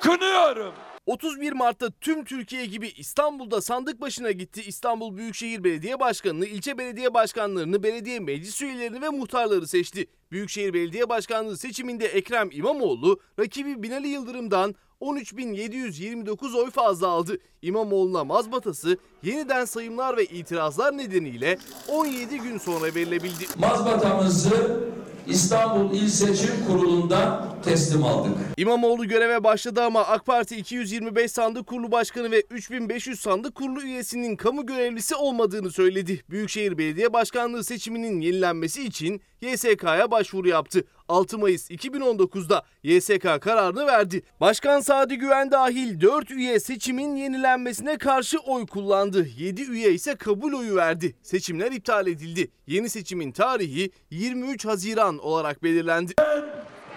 Kınıyorum. 0.00 0.74
31 1.06 1.52
Mart'ta 1.52 1.90
tüm 2.00 2.24
Türkiye 2.24 2.66
gibi 2.66 2.88
İstanbul'da 2.88 3.60
sandık 3.60 4.00
başına 4.00 4.30
gitti. 4.30 4.62
İstanbul 4.66 5.16
Büyükşehir 5.16 5.64
Belediye 5.64 6.00
Başkanı'nı, 6.00 6.46
ilçe 6.46 6.78
belediye 6.78 7.14
başkanlarını, 7.14 7.82
belediye 7.82 8.20
meclis 8.20 8.62
üyelerini 8.62 9.02
ve 9.02 9.08
muhtarları 9.08 9.66
seçti. 9.66 10.06
Büyükşehir 10.32 10.74
Belediye 10.74 11.08
Başkanlığı 11.08 11.56
seçiminde 11.56 12.06
Ekrem 12.06 12.48
İmamoğlu 12.52 13.20
rakibi 13.38 13.82
Binali 13.82 14.08
Yıldırım'dan 14.08 14.74
13.729 15.02 16.58
oy 16.58 16.70
fazla 16.70 17.08
aldı. 17.08 17.38
İmamoğlu'na 17.62 18.24
mazbatası 18.24 18.98
yeniden 19.22 19.64
sayımlar 19.64 20.16
ve 20.16 20.24
itirazlar 20.24 20.98
nedeniyle 20.98 21.58
17 21.88 22.38
gün 22.38 22.58
sonra 22.58 22.84
verilebildi. 22.84 23.46
Mazbatamızı 23.58 24.80
İstanbul 25.28 25.94
İl 25.94 26.08
Seçim 26.08 26.66
Kurulu'ndan 26.66 27.54
teslim 27.64 28.04
aldık. 28.04 28.32
İmamoğlu 28.56 29.08
göreve 29.08 29.44
başladı 29.44 29.82
ama 29.82 30.00
AK 30.00 30.26
Parti 30.26 30.56
225 30.56 31.32
sandık 31.32 31.66
kurulu 31.66 31.92
başkanı 31.92 32.30
ve 32.30 32.40
3500 32.50 33.20
sandık 33.20 33.54
kurulu 33.54 33.82
üyesinin 33.82 34.36
kamu 34.36 34.66
görevlisi 34.66 35.14
olmadığını 35.14 35.70
söyledi. 35.70 36.20
Büyükşehir 36.30 36.78
Belediye 36.78 37.12
Başkanlığı 37.12 37.64
seçiminin 37.64 38.20
yenilenmesi 38.20 38.84
için 38.84 39.20
YSK'ya 39.40 40.10
başvuru 40.10 40.48
yaptı. 40.48 40.84
6 41.08 41.38
Mayıs 41.38 41.70
2019'da 41.70 42.62
YSK 42.82 43.40
kararını 43.40 43.86
verdi. 43.86 44.22
Başkan 44.40 44.80
Sadi 44.80 45.16
Güven 45.16 45.50
dahil 45.50 46.00
4 46.00 46.30
üye 46.30 46.60
seçimin 46.60 47.16
yenilenmesine 47.16 47.98
karşı 47.98 48.38
oy 48.38 48.66
kullandı. 48.66 49.28
7 49.38 49.62
üye 49.62 49.92
ise 49.92 50.14
kabul 50.14 50.52
oyu 50.52 50.76
verdi. 50.76 51.14
Seçimler 51.22 51.72
iptal 51.72 52.06
edildi. 52.06 52.50
Yeni 52.66 52.88
seçimin 52.88 53.32
tarihi 53.32 53.90
23 54.10 54.64
Haziran 54.64 55.11
olarak 55.18 55.62
belirlendi. 55.62 56.12
Ben 56.18 56.44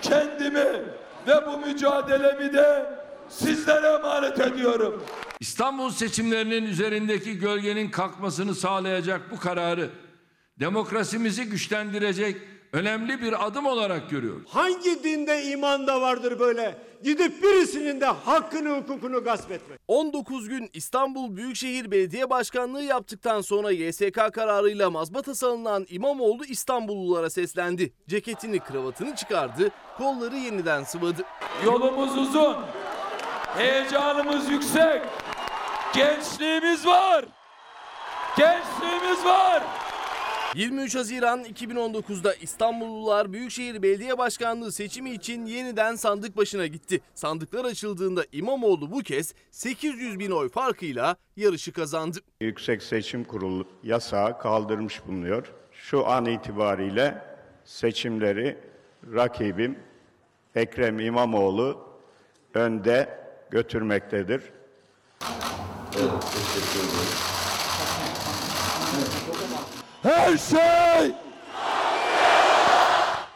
kendimi 0.01 0.65
ve 1.27 1.47
bu 1.47 1.57
mücadelemi 1.57 2.53
de 2.53 2.85
sizlere 3.29 3.87
emanet 3.87 4.39
ediyorum. 4.39 5.03
İstanbul 5.39 5.89
seçimlerinin 5.89 6.63
üzerindeki 6.63 7.37
gölgenin 7.37 7.91
kalkmasını 7.91 8.55
sağlayacak 8.55 9.21
bu 9.31 9.39
kararı 9.39 9.89
demokrasimizi 10.59 11.45
güçlendirecek 11.45 12.41
önemli 12.75 13.21
bir 13.21 13.45
adım 13.47 13.65
olarak 13.65 14.09
görüyoruz. 14.09 14.49
Hangi 14.49 15.03
dinde 15.03 15.43
imanda 15.43 16.01
vardır 16.01 16.39
böyle? 16.39 16.75
Gidip 17.03 17.43
birisinin 17.43 18.01
de 18.01 18.05
hakkını 18.05 18.77
hukukunu 18.77 19.23
gasp 19.23 19.51
etmek. 19.51 19.79
19 19.87 20.49
gün 20.49 20.69
İstanbul 20.73 21.35
Büyükşehir 21.35 21.91
Belediye 21.91 22.29
Başkanlığı 22.29 22.83
yaptıktan 22.83 23.41
sonra 23.41 23.71
YSK 23.71 24.33
kararıyla 24.33 24.89
mazbatası 24.89 25.47
alınan 25.47 25.85
İmamoğlu 25.89 26.45
İstanbullulara 26.45 27.29
seslendi. 27.29 27.93
Ceketini, 28.07 28.59
kravatını 28.59 29.15
çıkardı, 29.15 29.71
kolları 29.97 30.35
yeniden 30.35 30.83
sıvadı. 30.83 31.23
Yolumuz 31.65 32.17
uzun. 32.17 32.55
Heyecanımız 33.57 34.49
yüksek. 34.49 35.01
Gençliğimiz 35.93 36.85
var. 36.85 37.25
Gençliğimiz 38.37 39.25
var. 39.25 39.63
23 40.55 40.95
Haziran 40.95 41.43
2019'da 41.43 42.33
İstanbullular 42.33 43.33
Büyükşehir 43.33 43.81
Belediye 43.81 44.17
Başkanlığı 44.17 44.71
seçimi 44.71 45.11
için 45.11 45.45
yeniden 45.45 45.95
sandık 45.95 46.37
başına 46.37 46.67
gitti. 46.67 47.01
Sandıklar 47.15 47.65
açıldığında 47.65 48.25
İmamoğlu 48.31 48.91
bu 48.91 48.99
kez 48.99 49.33
800 49.51 50.19
bin 50.19 50.31
oy 50.31 50.49
farkıyla 50.49 51.15
yarışı 51.37 51.73
kazandı. 51.73 52.19
Yüksek 52.41 52.83
Seçim 52.83 53.23
Kurulu 53.23 53.67
yasağı 53.83 54.39
kaldırmış 54.39 55.07
bulunuyor. 55.07 55.53
Şu 55.71 56.07
an 56.07 56.25
itibariyle 56.25 57.21
seçimleri 57.65 58.57
rakibim 59.13 59.79
Ekrem 60.55 60.99
İmamoğlu 60.99 61.87
önde 62.53 63.19
götürmektedir. 63.51 64.41
Her 70.05 70.37
şey! 70.37 71.15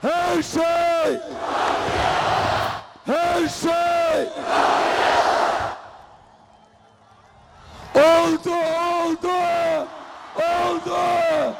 Her 0.01 0.41
şey! 0.43 1.19
Her 3.05 3.47
şey! 3.47 4.27
Oldu, 7.95 8.51
oldu! 8.51 9.27
Oldu! 10.35 11.55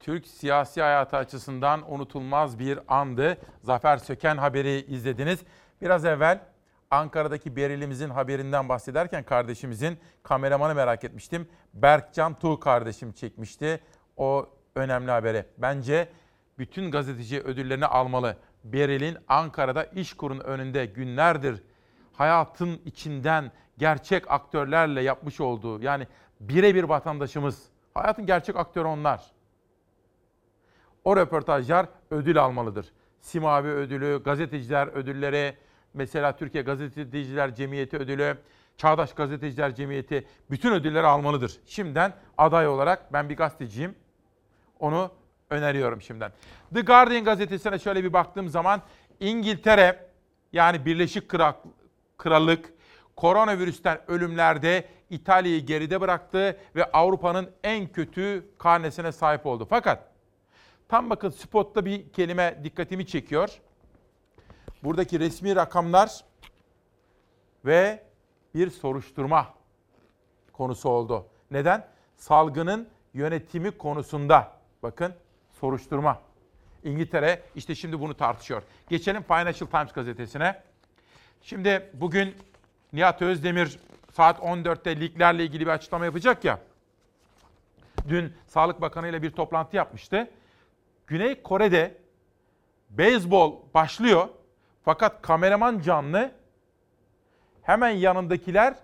Türk 0.00 0.26
siyasi 0.26 0.82
hayatı 0.82 1.16
açısından 1.16 1.92
unutulmaz 1.92 2.58
bir 2.58 2.78
andı. 2.88 3.38
Zafer 3.62 3.96
Söken 3.96 4.36
haberi 4.36 4.84
izlediniz. 4.88 5.40
Biraz 5.82 6.04
evvel 6.04 6.40
Ankara'daki 6.94 7.56
Berilimizin 7.56 8.10
haberinden 8.10 8.68
bahsederken 8.68 9.22
kardeşimizin 9.24 9.98
kameramanı 10.22 10.74
merak 10.74 11.04
etmiştim. 11.04 11.48
Berkcan 11.74 12.34
Tuğ 12.34 12.60
kardeşim 12.60 13.12
çekmişti 13.12 13.80
o 14.16 14.48
önemli 14.74 15.10
haberi. 15.10 15.44
Bence 15.58 16.08
bütün 16.58 16.90
gazeteci 16.90 17.40
ödüllerini 17.40 17.86
almalı. 17.86 18.36
Beril'in 18.64 19.18
Ankara'da 19.28 19.84
İşkur'un 19.84 20.40
önünde 20.40 20.86
günlerdir 20.86 21.62
hayatın 22.12 22.80
içinden 22.84 23.52
gerçek 23.78 24.30
aktörlerle 24.30 25.02
yapmış 25.02 25.40
olduğu 25.40 25.82
yani 25.82 26.06
birebir 26.40 26.84
vatandaşımız. 26.84 27.62
Hayatın 27.94 28.26
gerçek 28.26 28.56
aktörü 28.56 28.88
onlar. 28.88 29.32
O 31.04 31.16
röportajlar 31.16 31.86
ödül 32.10 32.38
almalıdır. 32.38 32.92
Simavi 33.20 33.68
ödülü, 33.68 34.22
gazeteciler 34.24 34.86
ödülleri, 34.86 35.56
mesela 35.94 36.36
Türkiye 36.36 36.62
Gazeteciler 36.64 37.54
Cemiyeti 37.54 37.96
ödülü, 37.96 38.38
Çağdaş 38.76 39.12
Gazeteciler 39.14 39.74
Cemiyeti 39.74 40.26
bütün 40.50 40.72
ödülleri 40.72 41.06
almalıdır. 41.06 41.60
Şimdiden 41.66 42.12
aday 42.38 42.68
olarak 42.68 43.12
ben 43.12 43.28
bir 43.28 43.36
gazeteciyim. 43.36 43.94
Onu 44.80 45.10
öneriyorum 45.50 46.02
şimdiden. 46.02 46.32
The 46.74 46.80
Guardian 46.80 47.24
gazetesine 47.24 47.78
şöyle 47.78 48.04
bir 48.04 48.12
baktığım 48.12 48.48
zaman 48.48 48.82
İngiltere 49.20 50.06
yani 50.52 50.86
Birleşik 50.86 51.28
Kral- 51.28 51.54
Krallık 52.18 52.72
koronavirüsten 53.16 53.98
ölümlerde 54.08 54.84
İtalya'yı 55.10 55.66
geride 55.66 56.00
bıraktı 56.00 56.56
ve 56.76 56.84
Avrupa'nın 56.84 57.50
en 57.64 57.86
kötü 57.86 58.44
karnesine 58.58 59.12
sahip 59.12 59.46
oldu. 59.46 59.66
Fakat 59.70 60.10
tam 60.88 61.10
bakın 61.10 61.30
spotta 61.30 61.84
bir 61.84 62.12
kelime 62.12 62.60
dikkatimi 62.64 63.06
çekiyor. 63.06 63.60
Buradaki 64.84 65.20
resmi 65.20 65.56
rakamlar 65.56 66.24
ve 67.64 68.02
bir 68.54 68.70
soruşturma 68.70 69.54
konusu 70.52 70.88
oldu. 70.88 71.26
Neden? 71.50 71.88
Salgının 72.16 72.88
yönetimi 73.14 73.70
konusunda 73.70 74.52
bakın 74.82 75.14
soruşturma. 75.60 76.20
İngiltere 76.84 77.42
işte 77.54 77.74
şimdi 77.74 78.00
bunu 78.00 78.14
tartışıyor. 78.14 78.62
Geçelim 78.88 79.22
Financial 79.22 79.68
Times 79.70 79.92
gazetesine. 79.92 80.62
Şimdi 81.42 81.90
bugün 81.94 82.34
Nihat 82.92 83.22
Özdemir 83.22 83.78
saat 84.12 84.38
14'te 84.38 85.00
liglerle 85.00 85.44
ilgili 85.44 85.66
bir 85.66 85.70
açıklama 85.70 86.04
yapacak 86.04 86.44
ya. 86.44 86.60
Dün 88.08 88.32
Sağlık 88.46 88.80
Bakanı 88.80 89.08
ile 89.08 89.22
bir 89.22 89.30
toplantı 89.30 89.76
yapmıştı. 89.76 90.30
Güney 91.06 91.42
Kore'de 91.42 91.98
beyzbol 92.90 93.56
başlıyor. 93.74 94.28
Fakat 94.84 95.22
kameraman 95.22 95.80
canlı. 95.80 96.30
Hemen 97.62 97.90
yanındakiler 97.90 98.74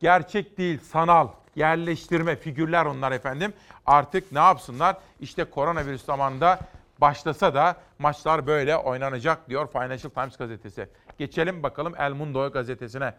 gerçek 0.00 0.58
değil, 0.58 0.80
sanal. 0.80 1.28
Yerleştirme 1.56 2.36
figürler 2.36 2.84
onlar 2.84 3.12
efendim. 3.12 3.52
Artık 3.86 4.32
ne 4.32 4.38
yapsınlar? 4.38 4.96
İşte 5.20 5.44
koronavirüs 5.44 6.04
zamanında 6.04 6.58
başlasa 7.00 7.54
da 7.54 7.76
maçlar 7.98 8.46
böyle 8.46 8.76
oynanacak 8.76 9.48
diyor 9.48 9.68
Financial 9.72 10.10
Times 10.10 10.36
gazetesi. 10.36 10.88
Geçelim 11.18 11.62
bakalım 11.62 11.94
El 11.98 12.12
Mundo 12.12 12.52
gazetesine. 12.52 13.14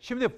Şimdi 0.00 0.28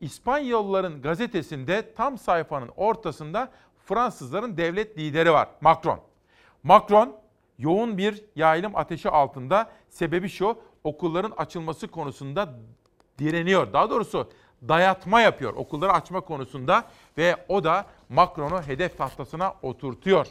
İspanyolların 0.00 1.02
gazetesinde 1.02 1.94
tam 1.94 2.18
sayfanın 2.18 2.70
ortasında 2.76 3.50
Fransızların 3.86 4.56
devlet 4.56 4.98
lideri 4.98 5.32
var. 5.32 5.48
Macron. 5.60 6.00
Macron 6.62 7.16
yoğun 7.58 7.98
bir 7.98 8.24
yaylım 8.36 8.76
ateşi 8.76 9.10
altında. 9.10 9.70
Sebebi 9.88 10.28
şu 10.28 10.58
okulların 10.84 11.32
açılması 11.36 11.88
konusunda 11.88 12.54
direniyor. 13.18 13.72
Daha 13.72 13.90
doğrusu 13.90 14.30
dayatma 14.68 15.20
yapıyor 15.20 15.52
okulları 15.54 15.92
açma 15.92 16.20
konusunda 16.20 16.84
ve 17.18 17.36
o 17.48 17.64
da 17.64 17.86
Macron'u 18.08 18.62
hedef 18.62 18.98
tahtasına 18.98 19.54
oturtuyor. 19.62 20.26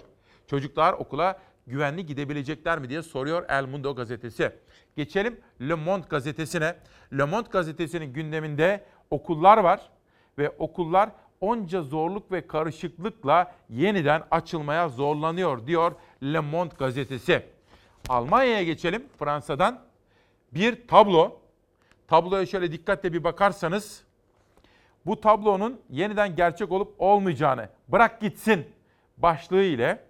Çocuklar 0.47 0.93
okula 0.93 1.39
güvenli 1.67 2.05
gidebilecekler 2.05 2.79
mi 2.79 2.89
diye 2.89 3.01
soruyor 3.01 3.45
El 3.49 3.65
Mundo 3.65 3.95
gazetesi. 3.95 4.51
Geçelim 4.95 5.39
Le 5.61 5.73
Monde 5.73 6.05
gazetesine. 6.09 6.75
Le 7.17 7.23
Monde 7.23 7.49
gazetesinin 7.51 8.13
gündeminde 8.13 8.85
okullar 9.09 9.57
var 9.57 9.89
ve 10.37 10.49
okullar 10.49 11.09
onca 11.41 11.81
zorluk 11.81 12.31
ve 12.31 12.47
karışıklıkla 12.47 13.55
yeniden 13.69 14.23
açılmaya 14.31 14.89
zorlanıyor 14.89 15.67
diyor 15.67 15.91
Le 16.23 16.39
Monde 16.39 16.73
gazetesi. 16.79 17.45
Almanya'ya 18.09 18.63
geçelim 18.63 19.03
Fransa'dan. 19.19 19.90
Bir 20.51 20.87
tablo. 20.87 21.41
Tabloya 22.07 22.45
şöyle 22.45 22.71
dikkatle 22.71 23.13
bir 23.13 23.23
bakarsanız 23.23 24.03
bu 25.05 25.21
tablonun 25.21 25.81
yeniden 25.89 26.35
gerçek 26.35 26.71
olup 26.71 26.95
olmayacağını 26.97 27.69
bırak 27.87 28.21
gitsin 28.21 28.65
başlığı 29.17 29.63
ile 29.63 30.03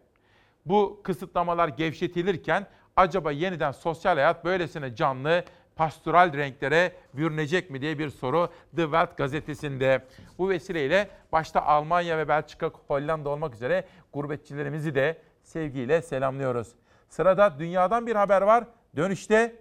bu 0.65 1.01
kısıtlamalar 1.03 1.67
gevşetilirken 1.67 2.67
acaba 2.95 3.31
yeniden 3.31 3.71
sosyal 3.71 4.15
hayat 4.15 4.45
böylesine 4.45 4.95
canlı, 4.95 5.43
pastoral 5.75 6.33
renklere 6.33 6.95
bürünecek 7.13 7.69
mi 7.69 7.81
diye 7.81 7.99
bir 7.99 8.09
soru 8.09 8.49
The 8.75 8.83
Welt 8.83 9.17
gazetesinde. 9.17 10.05
Bu 10.37 10.49
vesileyle 10.49 11.09
başta 11.31 11.61
Almanya 11.61 12.17
ve 12.17 12.27
Belçika, 12.27 12.71
Hollanda 12.87 13.29
olmak 13.29 13.55
üzere 13.55 13.85
gurbetçilerimizi 14.13 14.95
de 14.95 15.21
sevgiyle 15.43 16.01
selamlıyoruz. 16.01 16.67
Sırada 17.09 17.59
dünyadan 17.59 18.07
bir 18.07 18.15
haber 18.15 18.41
var. 18.41 18.63
Dönüşte 18.95 19.55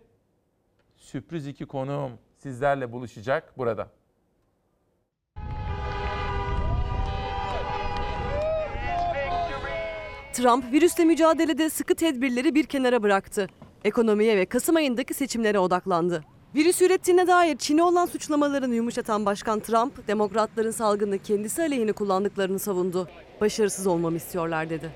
sürpriz 1.00 1.46
iki 1.46 1.66
konuğum 1.66 2.12
sizlerle 2.38 2.92
buluşacak 2.92 3.58
burada. 3.58 3.88
Trump 10.32 10.72
virüsle 10.72 11.04
mücadelede 11.04 11.70
sıkı 11.70 11.94
tedbirleri 11.94 12.54
bir 12.54 12.64
kenara 12.64 13.02
bıraktı. 13.02 13.46
Ekonomiye 13.84 14.36
ve 14.36 14.46
Kasım 14.46 14.76
ayındaki 14.76 15.14
seçimlere 15.14 15.58
odaklandı. 15.58 16.24
Virüs 16.54 16.82
ürettiğine 16.82 17.26
dair 17.26 17.56
Çin'e 17.56 17.82
olan 17.82 18.06
suçlamalarını 18.06 18.74
yumuşatan 18.74 19.26
Başkan 19.26 19.60
Trump, 19.60 20.08
demokratların 20.08 20.70
salgını 20.70 21.18
kendisi 21.18 21.62
aleyhine 21.62 21.92
kullandıklarını 21.92 22.58
savundu. 22.58 23.08
Başarısız 23.40 23.86
olmamı 23.86 24.16
istiyorlar 24.16 24.70
dedi. 24.70 24.90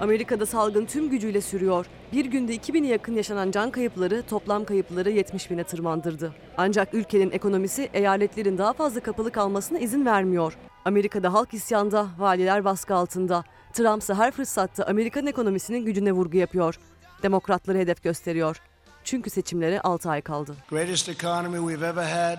Amerika'da 0.00 0.46
salgın 0.46 0.86
tüm 0.86 1.10
gücüyle 1.10 1.40
sürüyor. 1.40 1.86
Bir 2.12 2.24
günde 2.24 2.56
2000'e 2.56 2.88
yakın 2.88 3.14
yaşanan 3.14 3.50
can 3.50 3.70
kayıpları 3.70 4.22
toplam 4.22 4.64
kayıpları 4.64 5.10
70 5.10 5.50
bine 5.50 5.64
tırmandırdı. 5.64 6.34
Ancak 6.56 6.94
ülkenin 6.94 7.30
ekonomisi 7.30 7.90
eyaletlerin 7.92 8.58
daha 8.58 8.72
fazla 8.72 9.00
kapalı 9.00 9.32
kalmasına 9.32 9.78
izin 9.78 10.06
vermiyor. 10.06 10.56
Amerika'da 10.84 11.32
halk 11.32 11.54
isyanda, 11.54 12.06
valiler 12.18 12.64
baskı 12.64 12.94
altında. 12.94 13.44
Trump 13.72 14.02
ise 14.02 14.14
her 14.14 14.30
fırsatta 14.30 14.84
Amerikan 14.84 15.26
ekonomisinin 15.26 15.84
gücüne 15.84 16.12
vurgu 16.12 16.36
yapıyor. 16.36 16.74
Demokratları 17.22 17.78
hedef 17.78 18.02
gösteriyor. 18.02 18.60
Çünkü 19.04 19.30
seçimlere 19.30 19.80
6 19.80 20.10
ay 20.10 20.20
kaldı. 20.22 20.56
Greatest 20.70 21.08
economy 21.08 21.58
we've 21.58 21.86
ever 21.86 22.04
had. 22.04 22.38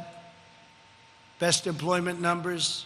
Best 1.41 1.67
employment 1.67 2.21
numbers, 2.21 2.85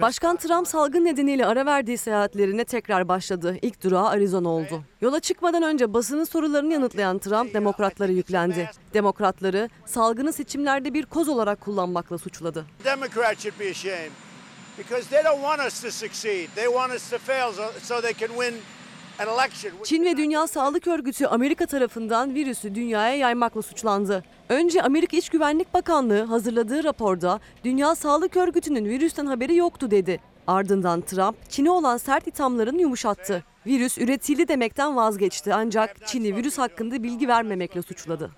Başkan 0.00 0.36
Trump 0.36 0.68
salgın 0.68 1.04
nedeniyle 1.04 1.46
ara 1.46 1.66
verdiği 1.66 1.98
seyahatlerine 1.98 2.64
tekrar 2.64 3.08
başladı. 3.08 3.56
İlk 3.62 3.82
durağı 3.84 4.08
Arizona 4.08 4.48
oldu. 4.48 4.84
Yola 5.00 5.20
çıkmadan 5.20 5.62
önce 5.62 5.94
basının 5.94 6.24
sorularını 6.24 6.72
yanıtlayan 6.72 7.18
Trump 7.18 7.54
demokratlara 7.54 8.12
yüklendi. 8.12 8.70
Demokratları 8.94 9.68
salgını 9.86 10.32
seçimlerde 10.32 10.94
bir 10.94 11.06
koz 11.06 11.28
olarak 11.28 11.60
kullanmakla 11.60 12.18
suçladı. 12.18 12.64
Because 14.78 15.08
they 15.10 15.24
don't 15.24 15.40
want 15.40 15.60
us 15.72 15.82
to 15.82 15.90
succeed. 15.90 16.48
They 16.54 16.64
want 16.64 16.94
us 16.94 17.10
to 17.10 17.18
fail 17.18 17.52
so, 17.82 18.00
they 18.00 18.12
can 18.12 18.28
win. 18.28 18.54
Çin 19.84 20.04
ve 20.04 20.16
Dünya 20.16 20.46
Sağlık 20.46 20.86
Örgütü 20.86 21.26
Amerika 21.26 21.66
tarafından 21.66 22.34
virüsü 22.34 22.74
dünyaya 22.74 23.14
yaymakla 23.16 23.62
suçlandı. 23.62 24.24
Önce 24.48 24.82
Amerika 24.82 25.16
İç 25.16 25.28
Güvenlik 25.28 25.74
Bakanlığı 25.74 26.24
hazırladığı 26.24 26.84
raporda 26.84 27.40
Dünya 27.64 27.94
Sağlık 27.94 28.36
Örgütü'nün 28.36 28.84
virüsten 28.84 29.26
haberi 29.26 29.56
yoktu 29.56 29.90
dedi. 29.90 30.20
Ardından 30.46 31.00
Trump 31.00 31.50
Çin'e 31.50 31.70
olan 31.70 31.96
sert 31.96 32.26
ithamlarını 32.26 32.80
yumuşattı. 32.80 33.44
Virüs 33.66 33.98
üretildi 33.98 34.48
demekten 34.48 34.96
vazgeçti 34.96 35.54
ancak 35.54 36.06
Çin'i 36.06 36.36
virüs 36.36 36.58
hakkında 36.58 37.02
bilgi 37.02 37.28
vermemekle 37.28 37.82
suçladı. 37.82 38.30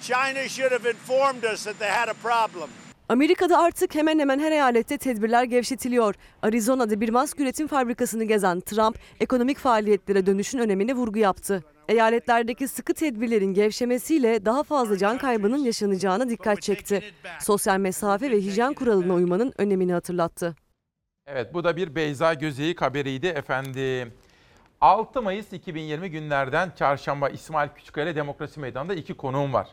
China 0.00 0.48
should 0.48 0.72
have 0.72 0.86
informed 0.86 1.42
us 1.42 1.64
that 1.64 1.78
they 1.78 1.88
had 1.88 2.08
a 2.08 2.14
problem. 2.14 2.87
Amerika'da 3.08 3.58
artık 3.58 3.94
hemen 3.94 4.18
hemen 4.18 4.38
her 4.38 4.52
eyalette 4.52 4.98
tedbirler 4.98 5.44
gevşetiliyor. 5.44 6.14
Arizona'da 6.42 7.00
bir 7.00 7.08
mask 7.08 7.40
üretim 7.40 7.66
fabrikasını 7.66 8.24
gezen 8.24 8.60
Trump, 8.60 8.98
ekonomik 9.20 9.58
faaliyetlere 9.58 10.26
dönüşün 10.26 10.58
önemine 10.58 10.94
vurgu 10.94 11.18
yaptı. 11.18 11.64
Eyaletlerdeki 11.88 12.68
sıkı 12.68 12.94
tedbirlerin 12.94 13.54
gevşemesiyle 13.54 14.44
daha 14.44 14.62
fazla 14.62 14.98
can 14.98 15.18
kaybının 15.18 15.58
yaşanacağına 15.58 16.28
dikkat 16.28 16.62
çekti. 16.62 17.02
Sosyal 17.40 17.78
mesafe 17.78 18.30
ve 18.30 18.36
hijyen 18.36 18.74
kuralına 18.74 19.14
uymanın 19.14 19.52
önemini 19.58 19.92
hatırlattı. 19.92 20.56
Evet 21.26 21.54
bu 21.54 21.64
da 21.64 21.76
bir 21.76 21.94
Beyza 21.94 22.34
Gözeyik 22.34 22.82
haberiydi 22.82 23.26
efendim. 23.26 24.12
6 24.80 25.22
Mayıs 25.22 25.52
2020 25.52 26.10
günlerden 26.10 26.70
çarşamba 26.78 27.28
İsmail 27.28 27.68
Küçükkaya 27.68 28.16
Demokrasi 28.16 28.60
Meydanı'nda 28.60 28.94
iki 28.94 29.14
konuğum 29.14 29.52
var. 29.52 29.68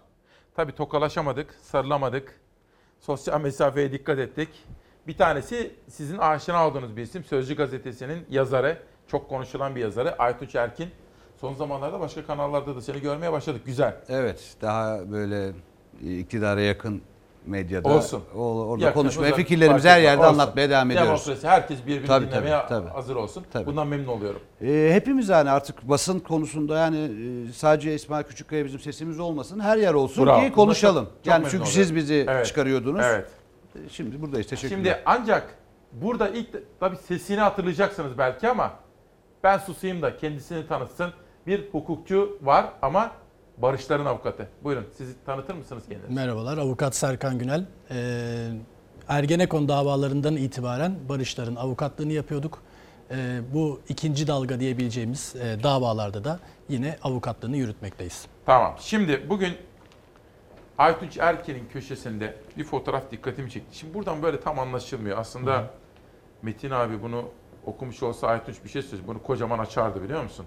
Tabii 0.56 0.72
tokalaşamadık, 0.76 1.56
sarılamadık. 1.62 2.45
Sosyal 3.06 3.42
mesafeye 3.42 3.92
dikkat 3.92 4.20
ettik. 4.20 4.50
Bir 5.08 5.18
tanesi 5.18 5.76
sizin 5.88 6.18
aşina 6.18 6.68
olduğunuz 6.68 6.98
bir 6.98 7.02
isim. 7.02 7.24
Sözcü 7.24 7.56
Gazetesi'nin 7.56 8.26
yazarı, 8.30 8.78
çok 9.08 9.30
konuşulan 9.30 9.76
bir 9.76 9.82
yazarı 9.82 10.20
Aytuç 10.20 10.56
Erkin. 10.56 10.90
Son 11.42 11.54
zamanlarda 11.54 12.00
başka 12.00 12.26
kanallarda 12.26 12.76
da 12.76 12.82
seni 12.82 13.02
görmeye 13.02 13.32
başladık. 13.32 13.62
Güzel. 13.66 13.96
Evet, 14.10 14.56
daha 14.62 15.12
böyle 15.12 15.52
iktidara 16.02 16.62
yakın 16.62 17.02
medyada 17.48 17.90
Olsun. 17.90 18.24
o- 18.36 18.40
orada 18.42 18.86
Yakın, 18.86 19.00
konuşmaya, 19.02 19.26
uzak, 19.28 19.38
fikirlerimizi 19.38 19.90
her 19.90 20.02
yerde 20.02 20.22
Olsun. 20.22 20.34
anlatmaya 20.34 20.70
devam 20.70 20.92
ediyoruz. 20.92 21.10
Demokrasi, 21.26 21.48
herkes 21.48 21.80
birbirini 21.88 22.08
Tabii, 22.08 22.28
dinlemeye 22.28 22.52
tabii, 22.58 22.68
tabii. 22.70 22.90
hazır 22.90 23.16
olsun. 23.16 23.46
Tabii. 23.54 23.66
Bundan 23.66 23.88
memnun 23.88 24.08
oluyorum. 24.08 24.40
Ee, 24.62 24.90
hepimiz 24.94 25.30
yani 25.30 25.50
artık 25.50 25.90
basın 25.90 26.20
konusunda 26.20 26.78
yani 26.78 26.98
e, 27.50 27.54
sadece 27.54 27.96
İsmail 27.96 28.24
Küçükkaya 28.24 28.66
bizim 28.66 28.80
sesimiz 28.80 29.20
olmasın, 29.20 29.60
her 29.60 29.78
yer 29.78 29.94
olsun 29.94 30.26
Bravo. 30.26 30.42
ki 30.42 30.52
konuşalım. 30.52 31.06
Çok- 31.06 31.14
çok 31.16 31.26
yani 31.28 31.44
çünkü 31.44 31.58
oluyorum. 31.58 31.74
siz 31.74 31.96
bizi 31.96 32.26
Evet. 32.30 32.46
çıkarıyordunuz. 32.46 33.02
Evet. 33.06 33.28
Ee, 33.76 33.90
Şimdi 33.90 34.22
buradayız. 34.22 34.48
Teşekkürler. 34.48 34.76
Şimdi 34.78 34.98
ancak 35.06 35.56
burada 35.92 36.30
ilk 36.30 36.48
tabii 36.80 36.96
sesini 36.98 37.40
hatırlayacaksınız 37.40 38.18
belki 38.18 38.50
ama 38.50 38.72
ben 39.44 39.58
susayım 39.58 40.02
da 40.02 40.18
kendisini 40.18 40.68
tanıtsın. 40.68 41.12
Bir 41.48 41.70
hukukçu 41.72 42.38
var 42.42 42.66
ama 42.82 43.12
barışların 43.58 44.06
avukatı. 44.06 44.48
Buyurun 44.64 44.86
sizi 44.98 45.14
tanıtır 45.26 45.54
mısınız 45.54 45.84
kendinizi? 45.90 46.14
Merhabalar, 46.14 46.58
avukat 46.58 46.96
Serkan 46.96 47.40
Günel. 47.40 47.66
Ee, 47.92 48.48
Ergenekon 49.08 49.68
davalarından 49.68 50.36
itibaren 50.36 50.96
Barışların 51.10 51.56
avukatlığını 51.56 52.14
yapıyorduk. 52.14 52.62
Ee, 53.12 53.40
bu 53.54 53.82
ikinci 53.90 54.28
dalga 54.28 54.60
diyebileceğimiz 54.60 55.36
e, 55.36 55.64
davalarda 55.64 56.24
da 56.24 56.40
yine 56.70 56.98
avukatlığını 57.04 57.58
yürütmekteyiz. 57.58 58.26
Tamam. 58.46 58.76
Şimdi 58.80 59.30
bugün 59.30 59.54
Aytunç 60.78 61.18
Erken'in 61.18 61.68
köşesinde 61.74 62.36
bir 62.58 62.64
fotoğraf 62.64 63.12
dikkatimi 63.12 63.52
çekti. 63.52 63.78
Şimdi 63.78 63.94
buradan 63.94 64.24
böyle 64.24 64.40
tam 64.40 64.60
anlaşılmıyor. 64.60 65.18
Aslında 65.18 65.58
Hı. 65.58 65.66
Metin 66.42 66.72
abi 66.72 67.02
bunu 67.02 67.24
okumuş 67.66 68.04
olsa 68.04 68.28
Aytunç 68.28 68.56
bir 68.64 68.70
şey 68.70 68.82
söyleyecek. 68.82 69.08
Bunu 69.08 69.24
kocaman 69.24 69.60
açardı 69.60 70.04
biliyor 70.04 70.24
musun? 70.24 70.46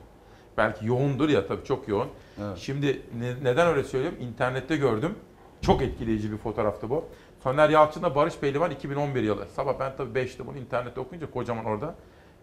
Belki 0.57 0.87
yoğundur 0.87 1.29
ya 1.29 1.47
tabii 1.47 1.65
çok 1.65 1.89
yoğun. 1.89 2.09
Şimdi 2.57 3.03
ne- 3.21 3.45
neden 3.51 3.67
öyle 3.67 3.85
söylüyorum? 3.85 4.19
İnternette 4.21 4.77
gördüm. 4.77 5.15
Çok 5.63 5.83
etkileyici 5.83 6.33
bir 6.33 6.37
fotoğraftı 6.37 6.91
bu. 6.91 7.05
Soner 7.43 7.71
Yalçın'la 7.71 8.15
Barış 8.15 8.35
Pehlivan 8.37 8.71
2011 8.71 9.23
yılı. 9.23 9.47
Sabah 9.57 9.81
ben 9.81 9.93
tabii 9.97 10.19
5'te 10.19 10.47
bunu 10.47 10.59
internette 10.59 11.01
okuyunca 11.01 11.31
kocaman 11.31 11.65
orada 11.65 11.95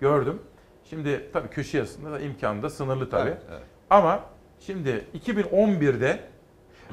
gördüm. 0.01 0.41
Şimdi 0.89 1.29
tabii 1.33 1.47
köşe 1.47 1.77
yazısında 1.77 2.11
da 2.11 2.19
imkanı 2.19 2.63
da 2.63 2.69
sınırlı 2.69 3.09
tabii. 3.09 3.29
Evet, 3.29 3.41
evet. 3.49 3.61
Ama 3.89 4.19
şimdi 4.59 5.05
2011'de 5.25 6.19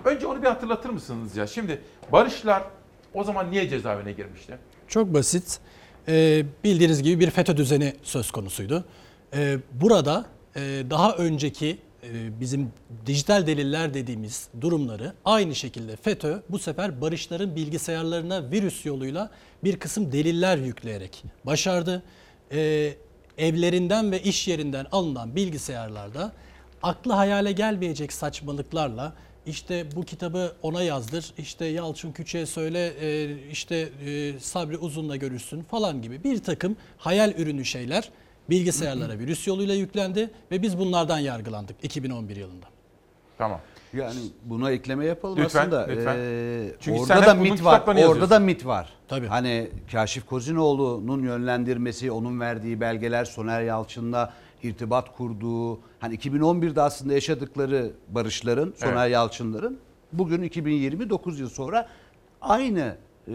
önce 0.05 0.27
onu 0.27 0.43
bir 0.43 0.47
hatırlatır 0.47 0.91
mısınız 0.91 1.37
ya? 1.37 1.47
Şimdi 1.47 1.81
Barışlar 2.13 2.63
o 3.15 3.25
zaman 3.25 3.51
niye 3.51 3.69
cezaevine 3.69 4.13
girmişti? 4.13 4.59
Çok 4.89 5.15
basit. 5.15 5.59
Ee, 6.09 6.45
bildiğiniz 6.65 7.03
gibi 7.03 7.21
bir 7.21 7.31
FETÖ 7.31 7.57
düzeni 7.57 7.95
söz 8.03 8.31
konusuydu. 8.31 8.85
Ee, 9.35 9.57
burada 9.73 10.25
e, 10.57 10.61
daha 10.91 11.17
önceki 11.17 11.79
bizim 12.41 12.73
dijital 13.07 13.47
deliller 13.47 13.95
dediğimiz 13.95 14.49
durumları 14.61 15.13
aynı 15.25 15.55
şekilde 15.55 15.97
FETÖ 15.97 16.43
bu 16.49 16.59
sefer 16.59 17.01
barışların 17.01 17.57
bilgisayarlarına 17.57 18.51
virüs 18.51 18.87
yoluyla 18.87 19.31
bir 19.65 19.79
kısım 19.79 20.13
deliller 20.13 20.57
yükleyerek 20.57 21.25
başardı. 21.45 22.03
Ee, 22.53 22.95
evlerinden 23.39 24.13
ve 24.13 24.23
iş 24.23 24.49
yerinden 24.49 24.87
alınan 24.93 25.37
bilgisayarlarda 25.37 26.33
aklı 26.83 27.13
hayale 27.13 27.53
gelmeyecek 27.53 28.13
saçmalıklarla 28.13 29.15
işte 29.47 29.87
bu 29.97 30.03
kitabı 30.03 30.57
ona 30.63 30.83
yazdır, 30.83 31.35
işte 31.39 31.65
Yalçın 31.65 32.13
Küçük'e 32.13 32.47
söyle, 32.47 32.93
e, 33.01 33.37
işte 33.51 33.89
e, 34.07 34.39
Sabri 34.41 34.77
Uzun'la 34.79 35.17
görüşsün 35.17 35.63
falan 35.63 36.03
gibi 36.03 36.25
bir 36.25 36.43
takım 36.43 36.77
hayal 36.99 37.33
ürünü 37.39 37.65
şeyler 37.65 38.11
bilgisayarlara 38.51 39.19
virüs 39.19 39.47
yoluyla 39.47 39.75
yüklendi 39.75 40.31
ve 40.51 40.63
biz 40.63 40.79
bunlardan 40.79 41.19
yargılandık 41.19 41.77
2011 41.83 42.37
yılında. 42.37 42.67
Tamam. 43.39 43.61
Yani 43.95 44.19
buna 44.45 44.71
ekleme 44.71 45.07
yapalım 45.07 45.39
Lütfen, 45.39 45.61
aslında. 45.61 45.87
lütfen. 45.87 46.17
Ee, 46.19 46.69
Çünkü 46.81 47.01
orada 47.01 47.15
sen 47.15 47.23
da 47.23 47.31
hep 47.35 47.41
bunun 47.41 47.53
mit 47.53 47.65
var. 47.65 47.75
kitaplarını 47.75 48.01
Orada 48.01 48.09
yazıyorsun. 48.09 48.31
da 48.31 48.39
mit 48.39 48.67
var. 48.67 48.89
Tabii. 49.09 49.27
Hani 49.27 49.71
Kaşif 49.93 50.27
Kozinoğlu'nun 50.27 51.23
yönlendirmesi, 51.23 52.11
onun 52.13 52.41
verdiği 52.41 52.81
belgeler, 52.81 53.25
Soner 53.25 53.63
Yalçın'la 53.63 54.33
irtibat 54.63 55.17
kurduğu, 55.17 55.81
hani 56.01 56.15
2011'de 56.17 56.83
aslında 56.83 57.13
yaşadıkları 57.15 57.91
barışların, 58.09 58.75
Soner 58.77 59.03
Evet. 59.03 59.13
Yalçınların 59.13 59.79
bugün 60.13 60.43
2029 60.43 61.41
yıl 61.41 61.49
sonra 61.49 61.89
aynı 62.41 62.97
e, 63.29 63.33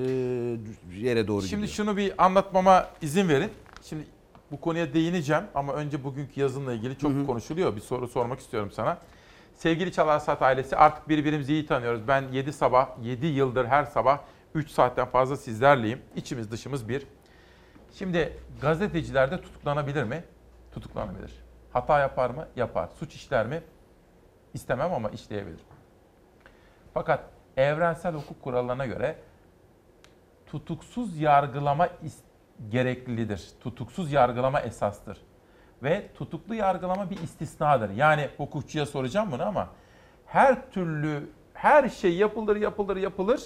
yere 0.98 1.28
doğru 1.28 1.42
Şimdi 1.42 1.62
gidiyor. 1.62 1.76
şunu 1.76 1.98
bir 1.98 2.26
anlatmama 2.26 2.88
izin 3.02 3.30
verin. 3.30 3.50
Şimdi 3.84 4.04
bu 4.52 4.60
konuya 4.62 4.94
değineceğim 4.94 5.44
ama 5.56 5.74
önce 5.74 6.04
bugünkü 6.04 6.42
yazınla 6.42 6.74
ilgili 6.74 6.98
çok 6.98 7.28
konuşuluyor. 7.28 7.76
Bir 7.76 7.82
soru 7.82 8.08
sormak 8.08 8.40
istiyorum 8.40 8.72
sana. 8.72 8.98
Sevgili 9.56 9.92
Çalar 9.92 10.20
Saat 10.20 10.42
ailesi 10.42 10.76
artık 10.78 11.10
birbirimizi 11.10 11.54
iyi 11.54 11.66
tanıyoruz. 11.66 12.08
Ben 12.08 12.22
7 12.32 12.54
sabah, 12.54 12.90
7 13.02 13.26
yıldır 13.26 13.66
her 13.66 13.84
sabah 13.84 14.20
3 14.56 14.70
saatten 14.72 15.06
fazla 15.06 15.38
sizlerleyim. 15.38 16.02
İçimiz 16.16 16.52
dışımız 16.52 16.90
bir. 16.90 17.08
Şimdi 17.94 18.38
gazeteciler 18.62 19.32
de 19.32 19.42
tutuklanabilir 19.42 20.04
mi? 20.04 20.24
Tutuklanabilir. 20.72 21.32
Hata 21.74 22.00
yapar 22.00 22.30
mı? 22.30 22.48
Yapar. 22.56 22.90
Suç 23.00 23.16
işler 23.16 23.48
mi? 23.48 23.64
İstemem 24.54 24.94
ama 24.94 25.10
işleyebilir. 25.10 25.60
Fakat 26.94 27.24
evrensel 27.58 28.14
hukuk 28.16 28.42
kurallarına 28.42 28.86
göre 28.86 29.16
tutuksuz 30.46 31.18
yargılama 31.20 31.88
is- 31.88 32.27
gereklidir. 32.70 33.42
Tutuksuz 33.60 34.12
yargılama 34.12 34.62
esastır. 34.62 35.18
Ve 35.84 36.08
tutuklu 36.16 36.56
yargılama 36.56 37.10
bir 37.10 37.18
istisnadır. 37.18 37.90
Yani 37.90 38.30
hukukçuya 38.38 38.86
soracağım 38.86 39.32
bunu 39.32 39.44
ama 39.44 39.70
her 40.26 40.72
türlü 40.72 41.30
her 41.54 41.90
şey 41.90 42.16
yapılır 42.16 42.56
yapılır 42.56 42.98
yapılır 42.98 43.44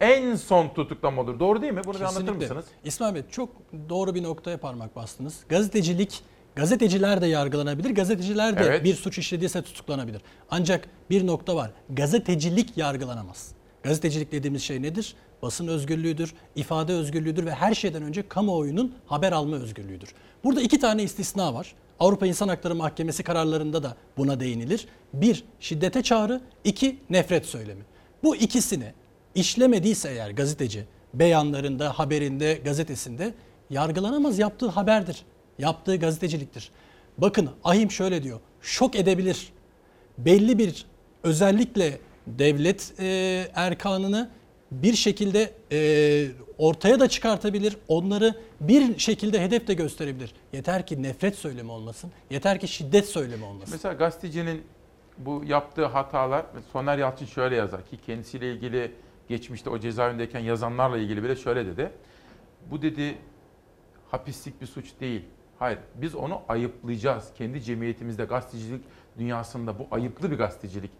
en 0.00 0.34
son 0.34 0.68
tutuklama 0.68 1.22
olur. 1.22 1.40
Doğru 1.40 1.62
değil 1.62 1.72
mi? 1.72 1.80
Bunu 1.84 1.94
bir 1.94 2.00
anlatır 2.00 2.20
Kesinlikle. 2.20 2.54
mısınız? 2.54 2.64
İsmail 2.84 3.14
Bey 3.14 3.22
çok 3.30 3.48
doğru 3.88 4.14
bir 4.14 4.22
noktaya 4.22 4.58
parmak 4.58 4.96
bastınız. 4.96 5.44
Gazetecilik, 5.48 6.22
gazeteciler 6.56 7.20
de 7.20 7.26
yargılanabilir. 7.26 7.90
Gazeteciler 7.94 8.58
de 8.58 8.64
Evet. 8.64 8.84
bir 8.84 8.94
suç 8.94 9.18
işlediyse 9.18 9.62
tutuklanabilir. 9.62 10.22
Ancak 10.50 10.88
bir 11.10 11.26
nokta 11.26 11.56
var. 11.56 11.70
Gazetecilik 11.90 12.76
yargılanamaz. 12.76 13.52
Gazetecilik 13.82 14.32
dediğimiz 14.32 14.62
şey 14.62 14.82
nedir? 14.82 15.14
Basın 15.42 15.68
özgürlüğüdür, 15.68 16.34
ifade 16.56 16.92
özgürlüğüdür 16.92 17.46
ve 17.46 17.50
her 17.54 17.74
şeyden 17.74 18.02
önce 18.02 18.28
kamuoyunun 18.28 18.94
haber 19.06 19.32
alma 19.32 19.56
özgürlüğüdür. 19.56 20.14
Burada 20.44 20.60
iki 20.60 20.78
tane 20.78 21.02
istisna 21.02 21.54
var. 21.54 21.74
Avrupa 22.00 22.26
İnsan 22.26 22.48
Hakları 22.48 22.74
Mahkemesi 22.74 23.22
kararlarında 23.22 23.82
da 23.82 23.96
buna 24.16 24.40
değinilir. 24.40 24.88
Bir, 25.12 25.44
şiddete 25.60 26.02
çağrı. 26.02 26.40
iki 26.64 26.98
nefret 27.10 27.46
söylemi. 27.46 27.82
Bu 28.22 28.36
ikisini 28.36 28.92
işlemediyse 29.34 30.10
eğer 30.10 30.30
gazeteci 30.30 30.84
beyanlarında, 31.14 31.98
haberinde, 31.98 32.54
gazetesinde 32.64 33.34
yargılanamaz 33.70 34.38
yaptığı 34.38 34.68
haberdir. 34.68 35.24
Yaptığı 35.58 35.96
gazeteciliktir. 35.96 36.70
Bakın 37.18 37.50
Ahim 37.64 37.90
şöyle 37.90 38.22
diyor. 38.22 38.40
Şok 38.62 38.96
edebilir. 38.96 39.52
Belli 40.18 40.58
bir 40.58 40.86
özellikle 41.22 42.00
devlet 42.26 42.94
e, 43.00 43.48
erkanını 43.54 44.30
bir 44.70 44.94
şekilde 44.94 45.54
e, 45.72 46.28
ortaya 46.58 47.00
da 47.00 47.08
çıkartabilir. 47.08 47.76
Onları 47.88 48.34
bir 48.60 48.98
şekilde 48.98 49.40
hedef 49.40 49.66
de 49.66 49.74
gösterebilir. 49.74 50.34
Yeter 50.52 50.86
ki 50.86 51.02
nefret 51.02 51.36
söylemi 51.36 51.70
olmasın. 51.70 52.12
Yeter 52.30 52.60
ki 52.60 52.68
şiddet 52.68 53.06
söylemi 53.06 53.44
olmasın. 53.44 53.72
Mesela 53.72 53.94
gazetecinin 53.94 54.62
bu 55.18 55.42
yaptığı 55.46 55.86
hatalar 55.86 56.46
Soner 56.72 56.98
Yalçın 56.98 57.26
şöyle 57.26 57.56
yazar 57.56 57.86
ki 57.86 57.96
kendisiyle 58.06 58.52
ilgili 58.52 58.92
geçmişte 59.28 59.70
o 59.70 59.78
cezaevindeyken 59.78 60.40
yazanlarla 60.40 60.98
ilgili 60.98 61.22
bile 61.22 61.36
şöyle 61.36 61.66
dedi. 61.66 61.90
Bu 62.70 62.82
dedi 62.82 63.18
hapislik 64.10 64.60
bir 64.60 64.66
suç 64.66 64.86
değil. 65.00 65.22
Hayır 65.58 65.78
biz 65.94 66.14
onu 66.14 66.40
ayıplayacağız. 66.48 67.28
Kendi 67.38 67.62
cemiyetimizde 67.62 68.24
gazetecilik 68.24 68.84
dünyasında 69.18 69.78
bu 69.78 69.86
ayıplı 69.90 70.30
bir 70.30 70.38
gazetecilik 70.38 70.90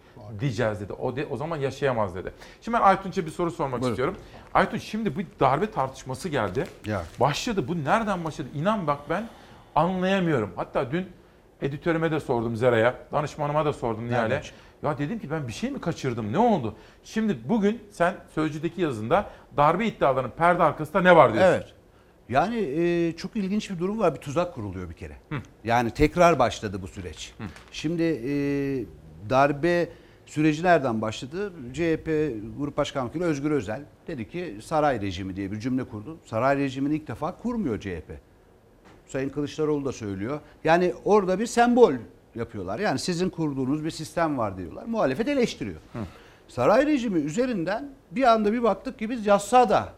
diyeceğiz 0.41 0.81
dedi. 0.81 0.93
O 0.93 1.17
de, 1.17 1.27
o 1.31 1.37
zaman 1.37 1.57
yaşayamaz 1.57 2.15
dedi. 2.15 2.33
Şimdi 2.61 2.79
ben 2.79 2.83
Aytunç'a 2.83 3.27
bir 3.27 3.31
soru 3.31 3.51
sormak 3.51 3.81
Buyurun. 3.81 3.93
istiyorum. 3.93 4.17
Aytunç 4.55 4.83
şimdi 4.83 5.17
bu 5.17 5.21
darbe 5.41 5.71
tartışması 5.71 6.29
geldi. 6.29 6.65
Ya. 6.87 7.03
Başladı. 7.21 7.69
Bu 7.69 7.85
nereden 7.85 8.25
başladı? 8.25 8.49
İnan 8.55 8.87
bak 8.87 8.99
ben 9.11 9.29
anlayamıyorum. 9.75 10.53
Hatta 10.57 10.91
dün 10.91 11.07
editörüme 11.63 12.11
de 12.11 12.21
sordum 12.21 12.57
Zera'ya, 12.57 12.95
danışmanıma 13.13 13.65
da 13.65 13.73
sordum 13.73 14.09
Nihal'e. 14.09 14.43
Ya 14.83 14.99
dedim 14.99 15.19
ki 15.19 15.31
ben 15.31 15.49
bir 15.49 15.53
şey 15.53 15.71
mi 15.71 15.81
kaçırdım? 15.81 16.33
Ne 16.33 16.39
oldu? 16.39 16.75
Şimdi 17.05 17.49
bugün 17.49 17.83
sen 17.91 18.15
Sözcü'deki 18.35 18.83
yazında 18.83 19.31
darbe 19.57 19.87
iddialarının 19.87 20.31
perde 20.31 20.63
arkasında 20.63 21.01
ne 21.03 21.17
var 21.17 21.33
diyorsun? 21.35 21.53
Evet. 21.53 21.75
Yani 22.29 22.57
e, 22.57 23.13
çok 23.17 23.37
ilginç 23.37 23.71
bir 23.71 23.79
durum 23.79 23.99
var. 23.99 24.15
Bir 24.15 24.21
tuzak 24.21 24.55
kuruluyor 24.55 24.91
bir 24.91 24.95
kere. 24.95 25.17
Yani 25.65 25.91
tekrar 25.91 26.39
başladı 26.39 26.83
bu 26.83 26.89
süreç. 26.89 27.33
Şimdi 27.73 28.03
e, 28.03 28.31
darbe 29.31 29.89
süreci 30.27 30.63
nereden 30.63 31.01
başladı? 31.01 31.53
CHP 31.73 32.33
Grup 32.59 32.77
Başkan 32.77 33.09
Vekili 33.09 33.25
Özgür 33.25 33.51
Özel 33.51 33.83
dedi 34.07 34.29
ki 34.29 34.57
saray 34.63 35.01
rejimi 35.01 35.37
diye 35.37 35.53
bir 35.53 35.61
cümle 35.61 35.85
kurdu. 35.85 36.19
Saray 36.25 36.57
rejimini 36.57 36.95
ilk 36.95 37.09
defa 37.09 37.37
kurmuyor 37.37 37.81
CHP. 37.81 38.13
Sayın 39.07 39.29
Kılıçdaroğlu 39.29 39.85
da 39.85 39.93
söylüyor. 39.93 40.41
Yani 40.65 40.95
orada 41.05 41.39
bir 41.39 41.47
sembol 41.47 41.93
yapıyorlar. 42.35 42.79
Yani 42.79 42.99
sizin 42.99 43.31
kurduğunuz 43.31 43.85
bir 43.85 43.91
sistem 43.91 44.39
var 44.39 44.59
diyorlar. 44.59 44.85
Muhalefet 44.85 45.29
eleştiriyor. 45.29 45.81
Saray 46.49 46.87
rejimi 46.87 47.19
üzerinden 47.19 47.89
bir 48.11 48.23
anda 48.23 48.53
bir 48.53 48.63
baktık 48.63 48.99
ki 48.99 49.11
biz 49.11 49.27
Yassada 49.27 49.98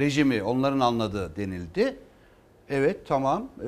rejimi 0.00 0.42
onların 0.42 0.80
anladığı 0.80 1.36
denildi. 1.36 1.96
Evet 2.68 3.06
tamam 3.08 3.48
Ee, 3.62 3.66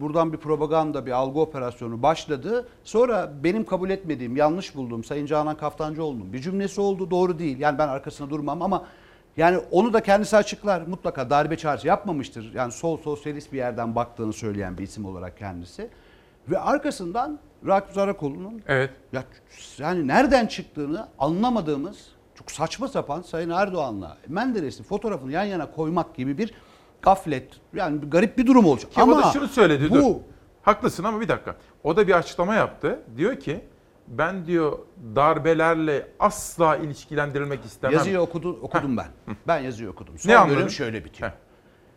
buradan 0.00 0.32
bir 0.32 0.38
propaganda 0.38 1.06
bir 1.06 1.10
algı 1.10 1.40
operasyonu 1.40 2.02
başladı. 2.02 2.68
Sonra 2.84 3.32
benim 3.44 3.64
kabul 3.64 3.90
etmediğim 3.90 4.36
yanlış 4.36 4.74
bulduğum 4.74 5.04
Sayın 5.04 5.26
Canan 5.26 5.56
Kaftancıoğlu'nun 5.56 6.32
bir 6.32 6.38
cümlesi 6.38 6.80
oldu 6.80 7.10
doğru 7.10 7.38
değil. 7.38 7.58
Yani 7.58 7.78
ben 7.78 7.88
arkasında 7.88 8.30
durmam 8.30 8.62
ama 8.62 8.86
yani 9.36 9.58
onu 9.70 9.92
da 9.92 10.02
kendisi 10.02 10.36
açıklar. 10.36 10.82
Mutlaka 10.82 11.30
darbe 11.30 11.56
çağrısı 11.56 11.86
yapmamıştır. 11.86 12.54
Yani 12.54 12.72
sol 12.72 12.96
sosyalist 12.98 13.52
bir 13.52 13.58
yerden 13.58 13.94
baktığını 13.94 14.32
söyleyen 14.32 14.78
bir 14.78 14.82
isim 14.82 15.04
olarak 15.04 15.38
kendisi. 15.38 15.88
Ve 16.50 16.58
arkasından 16.58 17.38
Rakip 17.66 17.94
Zarakoğlu'nun 17.94 18.62
Evet. 18.66 18.90
ya 19.12 19.24
yani 19.78 20.06
nereden 20.08 20.46
çıktığını 20.46 21.08
anlamadığımız 21.18 22.08
çok 22.42 22.50
saçma 22.50 22.88
sapan 22.88 23.22
Sayın 23.22 23.50
Erdoğan'la 23.50 24.16
Menderes'in 24.28 24.84
fotoğrafını 24.84 25.32
yan 25.32 25.44
yana 25.44 25.70
koymak 25.70 26.14
gibi 26.14 26.38
bir 26.38 26.54
gaflet 27.02 27.48
yani 27.74 28.02
bir 28.02 28.10
garip 28.10 28.38
bir 28.38 28.46
durum 28.46 28.66
olacak. 28.66 28.92
Ki 28.92 29.02
Ama 29.02 29.12
o 29.12 29.18
da 29.18 29.22
şunu 29.22 29.48
söyledi 29.48 29.90
bu 29.90 29.94
dur. 29.94 30.14
Haklısın 30.62 31.04
ama 31.04 31.20
bir 31.20 31.28
dakika. 31.28 31.56
O 31.84 31.96
da 31.96 32.08
bir 32.08 32.12
açıklama 32.12 32.54
yaptı. 32.54 33.02
Diyor 33.16 33.40
ki 33.40 33.60
ben 34.08 34.46
diyor 34.46 34.78
darbelerle 35.16 36.08
asla 36.20 36.76
ilişkilendirilmek 36.76 37.64
istemem. 37.64 37.96
yazıyı 37.96 38.20
okudu, 38.20 38.58
okudum 38.62 38.96
ben. 38.96 39.36
Ben 39.48 39.58
yazıyı 39.58 39.90
okudum. 39.90 40.18
Son 40.18 40.30
Ne 40.30 40.36
anladın? 40.36 40.56
bölüm 40.56 40.70
şöyle 40.70 41.04
bitiyor. 41.04 41.32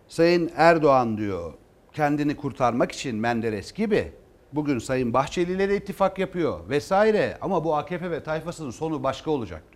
Sayın 0.08 0.52
Erdoğan 0.56 1.18
diyor 1.18 1.54
kendini 1.94 2.36
kurtarmak 2.36 2.92
için 2.92 3.16
Menderes 3.16 3.74
gibi 3.74 4.14
bugün 4.54 4.80
Sayın 4.80 5.14
Bahçeli 5.14 5.52
ile 5.52 5.70
de 5.70 5.78
ittifak 5.78 6.20
yapıyor 6.20 6.70
vesaire 6.70 7.38
ama 7.42 7.64
bu 7.64 7.76
AKP 7.76 8.12
ve 8.12 8.24
tayfasının 8.24 8.72
sonu 8.72 9.04
başka 9.04 9.32
olacak 9.32 9.64
diyor. 9.72 9.75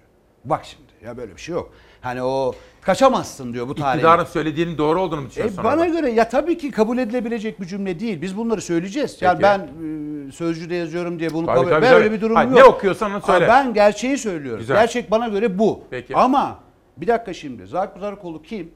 Bak 0.50 0.66
şimdi 0.66 1.06
ya 1.06 1.18
böyle 1.18 1.36
bir 1.36 1.42
şey 1.42 1.56
yok. 1.56 1.74
Hani 2.02 2.24
o 2.24 2.54
kaçamazsın 2.82 3.54
diyor 3.54 3.68
bu 3.68 3.76
tarihe. 3.76 3.96
İktidarın 3.96 4.24
söylediğinin 4.26 4.78
doğru 4.78 5.02
olduğunu 5.02 5.22
mu 5.22 5.28
E, 5.28 5.30
düşünüyorsun? 5.30 5.64
bana 5.64 5.74
orada? 5.82 5.86
göre 5.88 6.12
ya 6.12 6.30
tabii 6.30 6.58
ki 6.58 6.72
kabul 6.72 6.98
edilebilecek 6.98 7.62
bir 7.62 7.66
cümle 7.66 8.00
değil. 8.00 8.22
Biz 8.22 8.38
bunları 8.38 8.62
söyleyeceğiz. 8.62 9.18
Yani 9.22 9.32
Peki. 9.34 9.44
ben 9.44 9.60
e, 9.60 10.32
sözcüde 10.32 10.76
yazıyorum 10.76 11.20
diye 11.20 11.34
bunu 11.34 11.46
Tabii, 11.46 11.56
kabul 11.58 11.70
tabii, 11.70 11.82
Ben 11.82 11.90
tabii. 11.90 12.00
öyle 12.04 12.12
bir 12.12 12.22
durum 12.22 12.36
Hayır, 12.36 12.50
yok. 12.50 12.58
ne 12.60 12.64
okuyorsan 12.64 13.12
onu 13.12 13.22
söyle. 13.22 13.46
Ama 13.52 13.54
Ben 13.54 13.74
gerçeği 13.74 14.18
söylüyorum. 14.18 14.60
Güzel. 14.60 14.76
Gerçek 14.82 15.12
bana 15.12 15.28
göre 15.28 15.60
bu. 15.60 15.84
Peki. 15.90 16.16
Ama 16.16 16.60
bir 16.98 17.08
dakika 17.08 17.34
şimdi. 17.34 17.68
Zarp 17.68 18.00
Zarkoğlu 18.00 18.42
kim? 18.42 18.72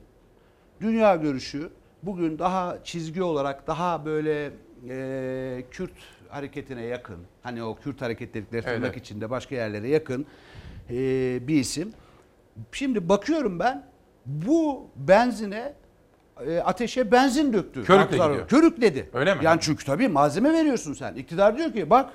Dünya 0.82 1.16
görüşü 1.16 1.70
bugün 2.04 2.40
daha 2.40 2.78
çizgi 2.84 3.24
olarak 3.24 3.68
daha 3.68 4.06
böyle 4.06 4.52
e, 4.90 5.64
Kürt 5.72 5.92
hareketine 6.30 6.84
yakın. 6.86 7.18
Hani 7.44 7.64
o 7.64 7.76
Kürt 7.76 8.02
hareket 8.02 8.34
dedikleri 8.34 8.64
Evet, 8.66 8.76
tırnak 8.76 8.94
evet. 8.94 9.06
içinde 9.06 9.30
başka 9.30 9.56
yerlere 9.56 9.90
yakın 9.90 10.26
e, 10.90 10.96
bir 11.48 11.56
isim. 11.56 11.94
Şimdi 12.72 13.10
bakıyorum 13.10 13.60
ben 13.60 13.88
bu 14.26 14.90
benzine 14.96 15.74
e, 16.46 16.60
ateşe 16.60 17.12
benzin 17.12 17.54
döktü. 17.54 17.84
Körükle 17.84 18.18
Aktar- 18.18 18.30
gidiyor. 18.30 18.48
Körükledi. 18.48 19.10
Öyle 19.14 19.36
mi? 19.36 19.46
Yani 19.46 19.60
çünkü 19.62 19.86
tabii 19.86 20.08
malzeme 20.08 20.54
veriyorsun 20.54 20.94
sen. 20.94 21.16
İktidar 21.16 21.58
diyor 21.58 21.74
ki 21.74 21.90
bak 21.90 22.14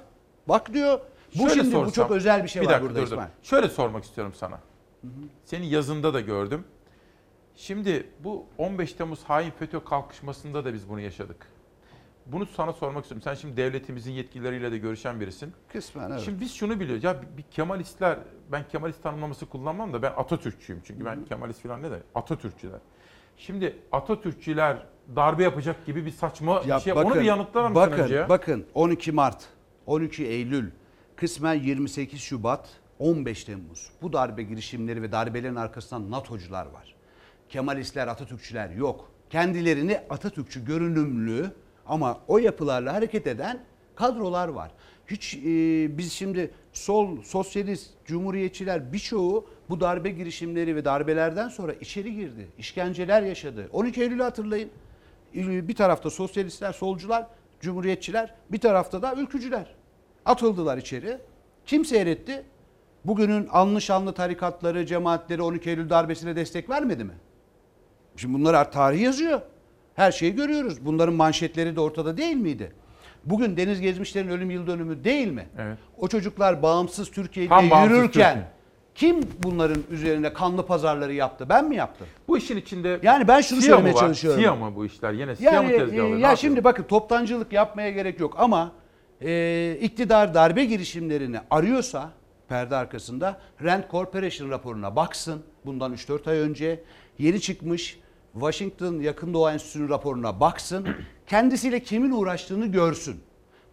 bak 0.48 0.72
diyor 0.72 1.00
bu 1.34 1.38
Şöyle 1.38 1.54
şimdi 1.54 1.74
bu 1.74 1.78
sorsam- 1.78 1.92
çok 1.92 2.10
özel 2.10 2.42
bir 2.42 2.48
şey 2.48 2.62
var 2.62 2.68
dakika, 2.68 2.82
burada 2.82 2.94
dur, 2.94 3.00
dur. 3.00 3.06
İsmail. 3.06 3.28
Şöyle 3.42 3.68
sormak 3.68 4.04
istiyorum 4.04 4.32
sana. 4.36 4.60
Senin 5.44 5.66
yazında 5.66 6.14
da 6.14 6.20
gördüm. 6.20 6.64
Şimdi 7.56 8.06
bu 8.24 8.46
15 8.58 8.92
Temmuz 8.92 9.24
hain 9.24 9.50
FETÖ 9.50 9.84
kalkışmasında 9.84 10.64
da 10.64 10.74
biz 10.74 10.88
bunu 10.88 11.00
yaşadık. 11.00 11.46
Bunu 12.32 12.46
sana 12.46 12.72
sormak 12.72 13.04
istiyorum. 13.04 13.22
Sen 13.22 13.34
şimdi 13.34 13.56
devletimizin 13.56 14.12
yetkilileriyle 14.12 14.72
de 14.72 14.78
görüşen 14.78 15.20
birisin. 15.20 15.52
Kısmen 15.72 16.10
evet. 16.10 16.20
Şimdi 16.20 16.40
biz 16.40 16.54
şunu 16.54 16.80
biliyoruz. 16.80 17.04
Ya 17.04 17.22
bir- 17.36 17.42
Kemalistler, 17.42 18.18
ben 18.52 18.68
Kemalist 18.68 19.02
tanımlaması 19.02 19.46
kullanmam 19.46 19.92
da 19.92 20.02
ben 20.02 20.12
Atatürkçüyüm. 20.16 20.82
Çünkü 20.84 21.04
ben 21.04 21.24
Kemalist 21.24 21.62
falan 21.62 21.82
ne 21.82 21.90
de 21.90 22.02
Atatürkçüler. 22.14 22.80
Şimdi 23.36 23.76
Atatürkçüler 23.92 24.86
darbe 25.16 25.42
yapacak 25.42 25.86
gibi 25.86 26.06
bir 26.06 26.10
saçma 26.10 26.62
Ya 26.66 26.80
şey. 26.80 26.92
Onu 26.92 27.14
bir 27.14 27.20
yanıtlar 27.20 27.62
mısın 27.62 27.74
bakın, 27.74 28.02
önce 28.02 28.14
ya? 28.14 28.28
Bakın 28.28 28.66
12 28.74 29.12
Mart, 29.12 29.44
12 29.86 30.26
Eylül, 30.26 30.70
kısmen 31.16 31.54
28 31.54 32.20
Şubat, 32.20 32.68
15 32.98 33.44
Temmuz. 33.44 33.90
Bu 34.02 34.12
darbe 34.12 34.42
girişimleri 34.42 35.02
ve 35.02 35.12
darbelerin 35.12 35.56
arkasından 35.56 36.10
NATO'cular 36.10 36.66
var. 36.66 36.94
Kemalistler, 37.48 38.08
Atatürkçüler 38.08 38.70
yok. 38.70 39.10
Kendilerini 39.30 40.00
Atatürkçü 40.10 40.64
görünümlü 40.64 41.50
ama 41.88 42.20
o 42.28 42.38
yapılarla 42.38 42.94
hareket 42.94 43.26
eden 43.26 43.58
kadrolar 43.96 44.48
var. 44.48 44.70
Hiç 45.06 45.34
e, 45.34 45.40
biz 45.98 46.12
şimdi 46.12 46.50
sol, 46.72 47.22
sosyalist, 47.22 47.90
cumhuriyetçiler 48.04 48.92
birçoğu 48.92 49.46
bu 49.70 49.80
darbe 49.80 50.10
girişimleri 50.10 50.76
ve 50.76 50.84
darbelerden 50.84 51.48
sonra 51.48 51.72
içeri 51.72 52.14
girdi. 52.14 52.48
İşkenceler 52.58 53.22
yaşadı. 53.22 53.68
12 53.72 54.02
Eylül'ü 54.02 54.22
hatırlayın. 54.22 54.70
Bir 55.34 55.74
tarafta 55.74 56.10
sosyalistler, 56.10 56.72
solcular, 56.72 57.26
cumhuriyetçiler, 57.60 58.34
bir 58.50 58.60
tarafta 58.60 59.02
da 59.02 59.14
ülkücüler. 59.14 59.74
Atıldılar 60.24 60.78
içeri. 60.78 61.18
Kim 61.66 61.84
seyretti? 61.84 62.44
Bugünün 63.04 63.48
anlı 63.52 63.80
şanlı 63.80 64.12
tarikatları, 64.12 64.86
cemaatleri 64.86 65.42
12 65.42 65.70
Eylül 65.70 65.90
darbesine 65.90 66.36
destek 66.36 66.70
vermedi 66.70 67.04
mi? 67.04 67.14
Şimdi 68.16 68.34
bunlar 68.34 68.72
tarih 68.72 69.00
yazıyor. 69.00 69.40
Her 69.98 70.12
şeyi 70.12 70.34
görüyoruz. 70.34 70.86
Bunların 70.86 71.14
manşetleri 71.14 71.76
de 71.76 71.80
ortada 71.80 72.16
değil 72.16 72.36
miydi? 72.36 72.72
Bugün 73.24 73.56
Deniz 73.56 73.80
Gezmişler'in 73.80 74.28
ölüm 74.28 74.50
yıl 74.50 74.66
dönümü 74.66 75.04
değil 75.04 75.28
mi? 75.28 75.46
Evet. 75.58 75.78
O 75.98 76.08
çocuklar 76.08 76.62
bağımsız 76.62 77.10
Türkiye'de 77.10 77.48
Tam 77.48 77.70
bağımsız 77.70 77.96
yürürken 77.96 78.34
Türkiye. 78.34 78.48
kim 78.94 79.30
bunların 79.42 79.82
üzerine 79.90 80.32
kanlı 80.32 80.66
pazarları 80.66 81.12
yaptı? 81.12 81.48
Ben 81.48 81.68
mi 81.68 81.76
yaptım? 81.76 82.06
Bu 82.28 82.38
işin 82.38 82.56
içinde 82.56 82.98
Yani 83.02 83.28
ben 83.28 83.40
şunu 83.40 83.60
söylemeye 83.60 83.94
var? 83.94 84.00
çalışıyorum. 84.00 84.40
Siyah 84.40 84.60
mı 84.60 84.76
bu 84.76 84.86
işler? 84.86 85.12
Yine 85.12 85.36
siyah 85.36 85.52
Yani 85.52 85.66
mı 85.66 85.72
e, 85.72 85.78
tezgahları? 85.78 86.04
Ne 86.04 86.08
ya 86.08 86.18
yapıyor? 86.18 86.36
şimdi 86.36 86.64
bakın 86.64 86.82
toptancılık 86.82 87.52
yapmaya 87.52 87.90
gerek 87.90 88.20
yok 88.20 88.34
ama 88.38 88.72
e, 89.22 89.78
iktidar 89.80 90.34
darbe 90.34 90.64
girişimlerini 90.64 91.38
arıyorsa 91.50 92.10
perde 92.48 92.76
arkasında. 92.76 93.40
Rand 93.64 93.84
Corporation 93.90 94.50
raporuna 94.50 94.96
baksın. 94.96 95.42
Bundan 95.66 95.94
3-4 95.94 96.30
ay 96.30 96.38
önce 96.38 96.80
yeni 97.18 97.40
çıkmış 97.40 97.98
Washington 98.32 99.00
Yakın 99.00 99.34
Doğu 99.34 99.50
Enstitüsü'nün 99.50 99.88
raporuna 99.88 100.40
baksın. 100.40 100.88
Kendisiyle 101.26 101.80
kimin 101.80 102.10
uğraştığını 102.10 102.66
görsün. 102.66 103.20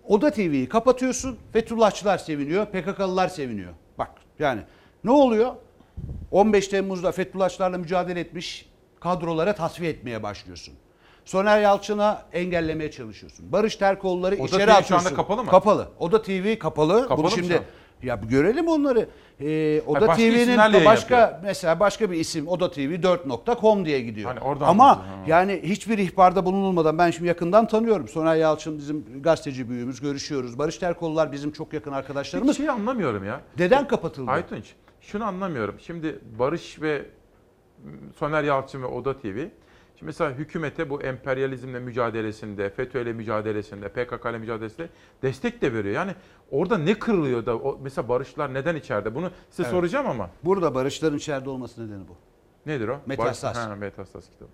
Oda 0.08 0.32
TV'yi 0.32 0.70
kapatıyorsun. 0.70 1.38
Fethullahçılar 1.54 2.18
seviniyor, 2.18 2.66
PKK'lılar 2.66 3.28
seviniyor. 3.28 3.74
Bak 3.98 4.12
yani 4.40 4.62
ne 5.04 5.12
oluyor? 5.12 5.56
15 6.32 6.68
Temmuz'da 6.68 7.12
Fethullahçılarla 7.12 7.78
mücadele 7.78 8.20
etmiş 8.20 8.70
kadrolara 9.00 9.56
tasfiye 9.56 9.90
etmeye 9.90 10.24
başlıyorsun. 10.24 10.74
Soner 11.26 11.62
Yalçın'a 11.62 12.26
engellemeye 12.34 12.92
çalışıyorsun. 12.92 13.52
Barış 13.52 13.76
Terkoğulları 13.76 14.36
Oda 14.36 14.46
içeri 14.46 14.84
TV 14.84 14.84
şu 14.88 14.96
anda 14.96 15.14
kapalı 15.14 15.44
mı? 15.44 15.50
Kapalı. 15.50 15.88
Oda 16.00 16.22
TV 16.22 16.58
kapalı. 16.60 17.02
Kapalı 17.08 17.18
Bunu 17.18 17.32
şimdi? 17.32 17.62
Ya 18.06 18.22
bir 18.22 18.28
görelim 18.28 18.68
onları. 18.68 19.10
Ee, 19.42 19.82
Oda 19.88 20.08
başka 20.08 20.16
TV'nin 20.16 20.86
başka 20.86 21.42
mesela 21.44 21.80
başka 21.80 22.12
bir 22.12 22.18
isim 22.18 22.48
Oda 22.48 22.72
TV 22.72 22.80
4.com 22.80 23.86
diye 23.86 24.02
gidiyor. 24.02 24.30
Hani 24.30 24.40
oradan 24.40 24.68
Ama? 24.68 24.90
Ha. 24.90 25.06
yani 25.28 25.62
hiçbir 25.64 25.98
ihbarda 25.98 26.46
bulunulmadan 26.46 26.98
ben 26.98 27.12
şimdi 27.12 27.28
yakından 27.28 27.68
tanıyorum. 27.68 28.08
Soner 28.08 28.36
Yalçın 28.36 28.78
bizim 28.78 29.22
gazeteci 29.22 29.70
büyüğümüz 29.70 30.02
görüşüyoruz. 30.02 30.60
Barış 30.60 30.78
Terkoğullar 30.78 31.32
bizim 31.32 31.52
çok 31.52 31.74
yakın 31.74 31.92
arkadaşlarımız. 31.92 32.52
Hiç 32.52 32.58
şeyi 32.58 32.72
anlamıyorum 32.72 33.26
ya. 33.26 33.42
Neden 33.60 33.88
kapatıldı? 33.88 34.32
Aytunç 34.32 34.66
şunu 35.02 35.24
anlamıyorum. 35.24 35.76
Şimdi 35.80 36.20
Barış 36.40 36.82
ve 36.82 37.06
Soner 38.16 38.44
Yalçın 38.44 38.82
ve 38.82 38.86
Oda 38.86 39.18
TV 39.18 39.48
Şimdi 39.96 40.06
mesela 40.06 40.32
hükümete 40.32 40.90
bu 40.90 41.02
emperyalizmle 41.02 41.80
mücadelesinde, 41.80 42.70
FETÖ'yle 42.70 43.14
mücadelesinde, 43.14 43.90
PKK 43.90 44.26
ile 44.30 44.38
mücadelesinde 44.38 44.90
destek 45.22 45.62
de 45.62 45.74
veriyor. 45.74 45.96
Yani 45.96 46.16
orada 46.52 46.78
ne 46.78 47.00
kırılıyor 47.00 47.46
da 47.46 47.58
o, 47.58 47.80
mesela 47.82 48.10
Barışlar 48.10 48.54
neden 48.54 48.76
içeride? 48.76 49.16
Bunu 49.16 49.32
size 49.50 49.64
Evet. 49.64 49.72
soracağım 49.72 50.08
ama. 50.10 50.30
Burada 50.44 50.76
Barışların 50.76 51.18
içeride 51.18 51.50
olması 51.50 51.88
nedeni 51.88 52.08
bu. 52.08 52.16
Nedir 52.66 52.88
o? 52.88 53.00
Metastas. 53.06 53.56
Barış- 53.56 53.68
Ha, 53.70 53.76
Metastas 53.76 54.30
kitabı. 54.30 54.50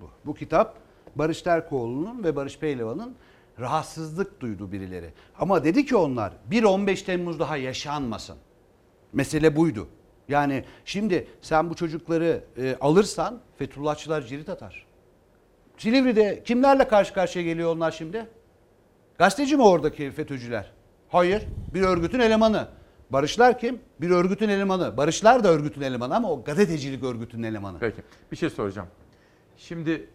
Bu. 0.00 0.08
Bu 0.26 0.34
kitap 0.34 0.76
Barış 1.16 1.42
Terkoğlu'nun 1.42 2.24
ve 2.24 2.36
Barış 2.36 2.58
Pehlivan'ın 2.58 3.16
rahatsızlık 3.60 4.40
duyduğu 4.40 4.72
birileri. 4.72 5.12
Ama 5.38 5.64
dedi 5.64 5.86
ki 5.86 5.96
onlar 5.96 6.32
bir 6.50 6.62
15 6.64 7.02
Temmuz 7.02 7.38
daha 7.40 7.56
yaşanmasın. 7.56 8.36
Mesele 9.12 9.56
buydu. 9.56 9.88
Yani 10.28 10.64
şimdi 10.84 11.28
sen 11.40 11.70
bu 11.70 11.74
çocukları 11.74 12.44
e, 12.58 12.76
alırsan 12.80 13.40
Fethullahçılar 13.58 14.22
cirit 14.22 14.48
atar. 14.48 14.85
Silivri'de 15.76 16.42
kimlerle 16.44 16.88
karşı 16.88 17.14
karşıya 17.14 17.44
geliyor 17.44 17.76
onlar 17.76 17.90
şimdi? 17.90 18.26
Gazeteci 19.18 19.56
mi 19.56 19.62
oradaki 19.62 20.10
FETÖ'cüler? 20.10 20.72
Hayır. 21.08 21.42
Bir 21.74 21.82
örgütün 21.82 22.20
elemanı. 22.20 22.68
Barışlar 23.10 23.58
kim? 23.58 23.80
Bir 24.00 24.10
örgütün 24.10 24.48
elemanı. 24.48 24.96
Barışlar 24.96 25.44
da 25.44 25.48
örgütün 25.48 25.80
elemanı 25.80 26.16
ama 26.16 26.30
o 26.30 26.44
gazetecilik 26.44 27.04
örgütünün 27.04 27.42
elemanı. 27.42 27.78
Peki. 27.78 28.02
Bir 28.32 28.36
şey 28.36 28.50
soracağım. 28.50 28.88
Şimdi 29.56 30.08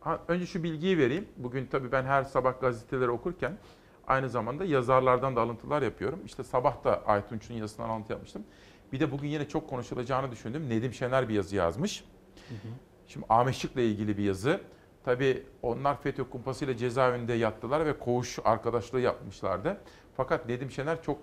ha, 0.00 0.20
önce 0.28 0.46
şu 0.46 0.62
bilgiyi 0.62 0.98
vereyim. 0.98 1.28
Bugün 1.36 1.66
tabii 1.66 1.92
ben 1.92 2.04
her 2.04 2.24
sabah 2.24 2.60
gazeteleri 2.60 3.10
okurken 3.10 3.52
aynı 4.06 4.30
zamanda 4.30 4.64
yazarlardan 4.64 5.36
da 5.36 5.40
alıntılar 5.40 5.82
yapıyorum. 5.82 6.20
İşte 6.26 6.44
sabah 6.44 6.84
da 6.84 7.02
Aytunç'un 7.06 7.54
yazısından 7.54 7.88
alıntı 7.88 8.12
yapmıştım. 8.12 8.42
Bir 8.92 9.00
de 9.00 9.12
bugün 9.12 9.28
yine 9.28 9.48
çok 9.48 9.70
konuşulacağını 9.70 10.32
düşündüm. 10.32 10.68
Nedim 10.68 10.94
Şener 10.94 11.28
bir 11.28 11.34
yazı 11.34 11.56
yazmış. 11.56 12.04
Şimdi 13.06 13.26
Ahmet 13.28 13.54
Şık'la 13.54 13.80
ilgili 13.80 14.18
bir 14.18 14.24
yazı. 14.24 14.60
Tabii 15.04 15.42
onlar 15.62 16.02
FETÖ 16.02 16.24
kumpasıyla 16.30 16.76
cezaevinde 16.76 17.32
yattılar 17.32 17.86
ve 17.86 17.98
koğuş 17.98 18.38
arkadaşlığı 18.44 19.00
yapmışlardı. 19.00 19.80
Fakat 20.16 20.48
Nedim 20.48 20.70
Şener 20.70 21.02
çok 21.02 21.18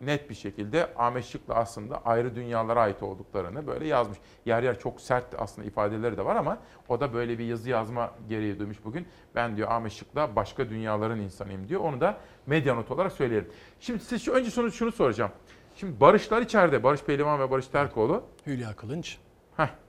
net 0.00 0.30
bir 0.30 0.34
şekilde 0.34 0.94
Ahmet 0.96 1.24
Şık'la 1.24 1.54
aslında 1.54 2.04
ayrı 2.04 2.34
dünyalara 2.34 2.80
ait 2.80 3.02
olduklarını 3.02 3.66
böyle 3.66 3.86
yazmış. 3.86 4.18
Yer 4.46 4.62
yer 4.62 4.78
çok 4.78 5.00
sert 5.00 5.24
aslında 5.38 5.68
ifadeleri 5.68 6.16
de 6.16 6.24
var 6.24 6.36
ama 6.36 6.58
o 6.88 7.00
da 7.00 7.14
böyle 7.14 7.38
bir 7.38 7.44
yazı 7.44 7.70
yazma 7.70 8.10
gereği 8.28 8.58
duymuş 8.58 8.84
bugün. 8.84 9.06
Ben 9.34 9.56
diyor 9.56 9.70
Ahmet 9.70 9.92
Şık'la 9.92 10.36
başka 10.36 10.70
dünyaların 10.70 11.20
insanıyım 11.20 11.68
diyor. 11.68 11.80
Onu 11.80 12.00
da 12.00 12.18
medya 12.46 12.74
not 12.74 12.90
olarak 12.90 13.12
söyleyelim. 13.12 13.48
Şimdi 13.80 14.00
siz 14.04 14.22
şu, 14.22 14.32
önce 14.32 14.50
şunu, 14.50 14.72
şunu 14.72 14.92
soracağım. 14.92 15.30
Şimdi 15.76 16.00
Barışlar 16.00 16.42
içeride. 16.42 16.82
Barış 16.82 17.02
Pehlivan 17.02 17.40
ve 17.40 17.50
Barış 17.50 17.66
Terkoğlu. 17.66 18.22
Hülya 18.46 18.76
Kılınç. 18.76 19.18
Heh. 19.56 19.85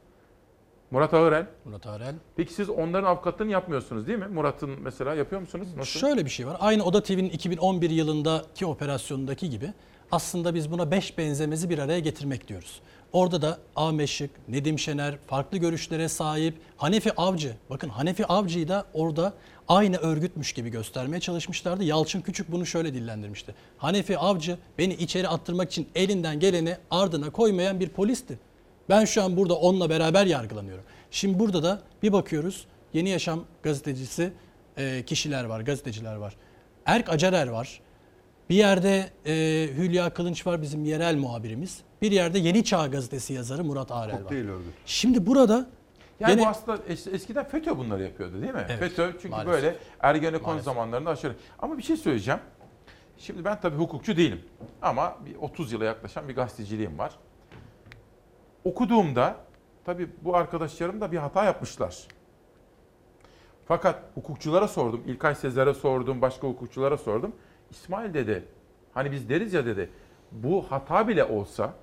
Murat 0.91 1.13
Ağırel. 1.13 1.45
Murat 1.65 1.87
Arel. 1.87 2.15
Peki 2.35 2.53
siz 2.53 2.69
onların 2.69 3.07
avukatlığını 3.07 3.51
yapmıyorsunuz 3.51 4.07
değil 4.07 4.19
mi? 4.19 4.27
Murat'ın 4.27 4.69
mesela 4.81 5.15
yapıyor 5.15 5.41
musunuz? 5.41 5.67
Nasıl? 5.77 5.99
Şöyle 5.99 6.25
bir 6.25 6.29
şey 6.29 6.47
var. 6.47 6.57
Aynı 6.59 6.83
Oda 6.83 7.03
TV'nin 7.03 7.29
2011 7.29 7.89
yılındaki 7.89 8.65
operasyonundaki 8.65 9.49
gibi 9.49 9.73
aslında 10.11 10.55
biz 10.55 10.71
buna 10.71 10.91
beş 10.91 11.17
benzemezi 11.17 11.69
bir 11.69 11.79
araya 11.79 11.99
getirmek 11.99 12.47
diyoruz. 12.47 12.81
Orada 13.13 13.41
da 13.41 13.57
Ahmet 13.75 14.09
Şık, 14.09 14.31
Nedim 14.47 14.79
Şener 14.79 15.17
farklı 15.27 15.57
görüşlere 15.57 16.09
sahip. 16.09 16.57
Hanefi 16.77 17.13
Avcı, 17.17 17.55
bakın 17.69 17.89
Hanefi 17.89 18.25
Avcı'yı 18.25 18.67
da 18.67 18.85
orada 18.93 19.33
aynı 19.67 19.97
örgütmüş 19.97 20.53
gibi 20.53 20.69
göstermeye 20.69 21.19
çalışmışlardı. 21.19 21.83
Yalçın 21.83 22.21
Küçük 22.21 22.51
bunu 22.51 22.65
şöyle 22.65 22.93
dillendirmişti. 22.93 23.55
Hanefi 23.77 24.17
Avcı 24.17 24.57
beni 24.77 24.93
içeri 24.93 25.27
attırmak 25.27 25.71
için 25.71 25.87
elinden 25.95 26.39
geleni 26.39 26.77
ardına 26.91 27.29
koymayan 27.29 27.79
bir 27.79 27.89
polisti. 27.89 28.39
Ben 28.89 29.05
şu 29.05 29.23
an 29.23 29.37
burada 29.37 29.53
onunla 29.55 29.89
beraber 29.89 30.25
yargılanıyorum. 30.25 30.83
Şimdi 31.11 31.39
burada 31.39 31.63
da 31.63 31.81
bir 32.03 32.13
bakıyoruz 32.13 32.67
Yeni 32.93 33.09
Yaşam 33.09 33.43
gazetecisi 33.63 34.33
e, 34.77 35.03
kişiler 35.05 35.43
var, 35.43 35.61
gazeteciler 35.61 36.15
var. 36.15 36.35
Erk 36.85 37.09
Acarer 37.09 37.47
var. 37.47 37.81
Bir 38.49 38.55
yerde 38.55 39.09
e, 39.25 39.33
Hülya 39.77 40.09
Kılınç 40.09 40.47
var 40.47 40.61
bizim 40.61 40.85
yerel 40.85 41.15
muhabirimiz. 41.15 41.81
Bir 42.01 42.11
yerde 42.11 42.39
Yeni 42.39 42.63
Çağ 42.63 42.87
gazetesi 42.87 43.33
yazarı 43.33 43.63
Murat 43.63 43.91
Arel 43.91 44.13
var. 44.13 44.19
Kokteyl 44.21 44.49
örgütü. 44.49 44.71
Şimdi 44.85 45.25
burada 45.25 45.69
Yani 46.19 46.31
gene- 46.35 46.41
bu 46.45 46.47
aslında 46.47 46.77
es- 46.77 47.09
eskiden 47.15 47.47
FETÖ 47.47 47.77
bunları 47.77 48.03
yapıyordu 48.03 48.41
değil 48.41 48.53
mi? 48.53 48.65
Evet, 48.69 48.79
FETÖ 48.79 49.11
çünkü 49.11 49.27
maalesef. 49.29 49.53
böyle 49.63 49.75
Ergenekon 49.99 50.47
Maalesef. 50.47 50.65
zamanlarında 50.65 51.09
aşırı. 51.09 51.35
Ama 51.59 51.77
bir 51.77 51.83
şey 51.83 51.97
söyleyeceğim. 51.97 52.39
Şimdi 53.17 53.45
ben 53.45 53.61
tabii 53.61 53.77
hukukçu 53.77 54.17
değilim. 54.17 54.41
Ama 54.81 55.17
bir 55.25 55.35
30 55.35 55.71
yıla 55.71 55.85
yaklaşan 55.85 56.29
bir 56.29 56.35
gazeteciliğim 56.35 56.97
var. 56.97 57.11
Okuduğumda 58.67 59.35
tabii 59.85 60.09
bu 60.21 60.35
arkadaşlarım 60.35 61.01
da 61.01 61.11
bir 61.11 61.17
hata 61.17 61.45
yapmışlar. 61.45 62.07
Fakat 63.67 64.03
hukukçulara 64.15 64.67
sordum. 64.67 65.03
İlkay 65.07 65.35
Sezer'e 65.35 65.73
sordum, 65.73 66.21
başka 66.21 66.47
hukukçulara 66.47 66.97
sordum. 66.97 67.35
İsmail 67.71 68.13
dedi, 68.13 68.45
hani 68.93 69.11
biz 69.11 69.29
deriz 69.29 69.53
ya 69.53 69.65
dedi, 69.65 69.89
bu 70.31 70.65
hata 70.69 71.07
bile 71.07 71.23
olsa 71.23 71.73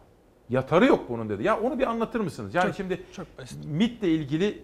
yatarı 0.50 0.86
yok 0.86 1.04
bunun 1.08 1.28
dedi. 1.28 1.42
Ya 1.42 1.60
onu 1.60 1.78
bir 1.78 1.86
anlatır 1.86 2.20
mısınız? 2.20 2.54
Yani 2.54 2.66
Çok- 2.66 2.76
şimdi 2.76 3.02
çok. 3.12 3.26
MIT'le 3.64 4.02
ilgili 4.02 4.62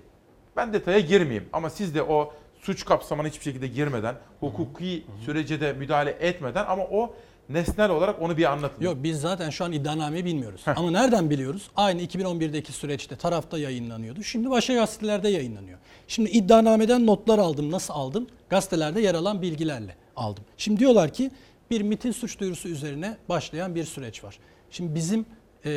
ben 0.57 0.73
detaya 0.73 1.01
girmeyeyim 1.01 1.49
ama 1.53 1.71
siz 1.71 1.95
de 1.95 2.03
o 2.03 2.33
suç 2.61 2.85
kapsamına 2.85 3.29
hiçbir 3.29 3.45
şekilde 3.45 3.67
girmeden, 3.67 4.15
hukuki 4.41 5.07
sürece 5.25 5.61
de 5.61 5.73
müdahale 5.73 6.11
etmeden 6.11 6.65
ama 6.69 6.83
o 6.91 7.15
nesnel 7.53 7.91
olarak 7.91 8.23
onu 8.23 8.37
bir 8.37 8.53
anlatın. 8.53 8.85
Yok 8.85 8.97
biz 9.03 9.21
zaten 9.21 9.51
şu 9.51 9.65
an 9.65 9.73
iddianameyi 9.73 10.25
bilmiyoruz. 10.25 10.63
Ama 10.67 10.91
nereden 10.91 11.31
biliyoruz? 11.31 11.71
Aynı 11.77 12.03
2011'deki 12.03 12.73
süreçte 12.73 13.17
tarafta 13.17 13.59
yayınlanıyordu. 13.59 14.23
Şimdi 14.23 14.51
başka 14.51 14.75
gazetelerde 14.75 15.29
yayınlanıyor. 15.29 15.79
Şimdi 16.09 16.31
iddianameden 16.31 17.07
notlar 17.07 17.39
aldım. 17.39 17.71
Nasıl 17.71 17.95
aldım? 17.95 18.27
Gazetelerde 18.49 19.01
yer 19.01 19.15
alan 19.15 19.43
bilgilerle 19.43 19.97
aldım. 20.17 20.45
Şimdi 20.57 20.81
diyorlar 20.81 21.13
ki 21.13 21.31
bir 21.71 21.81
MIT'in 21.81 22.13
suç 22.13 22.41
duyurusu 22.41 22.69
üzerine 22.69 23.17
başlayan 23.29 23.75
bir 23.75 23.85
süreç 23.85 24.25
var. 24.25 24.39
Şimdi 24.71 24.95
bizim 24.95 25.27
e, 25.65 25.71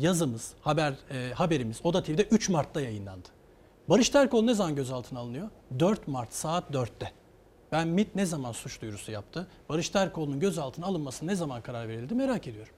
yazımız, 0.00 0.52
haber 0.60 0.94
e, 1.10 1.32
haberimiz 1.34 1.80
Oda 1.84 2.02
TV'de 2.02 2.22
3 2.22 2.48
Mart'ta 2.48 2.80
yayınlandı. 2.80 3.28
Barış 3.88 4.08
Terkoğlu 4.08 4.46
ne 4.46 4.54
zaman 4.54 4.74
gözaltına 4.74 5.18
alınıyor? 5.18 5.48
4 5.78 6.08
Mart 6.08 6.34
saat 6.34 6.70
4'te. 6.70 7.12
Ben 7.72 7.88
MIT 7.88 8.14
ne 8.16 8.26
zaman 8.26 8.52
suç 8.52 8.82
duyurusu 8.82 9.12
yaptı? 9.12 9.46
Barış 9.68 9.88
Terkoğlu'nun 9.88 10.40
gözaltına 10.40 10.86
alınması 10.86 11.26
ne 11.26 11.34
zaman 11.34 11.62
karar 11.62 11.88
verildi 11.88 12.14
merak 12.14 12.46
ediyorum. 12.46 12.72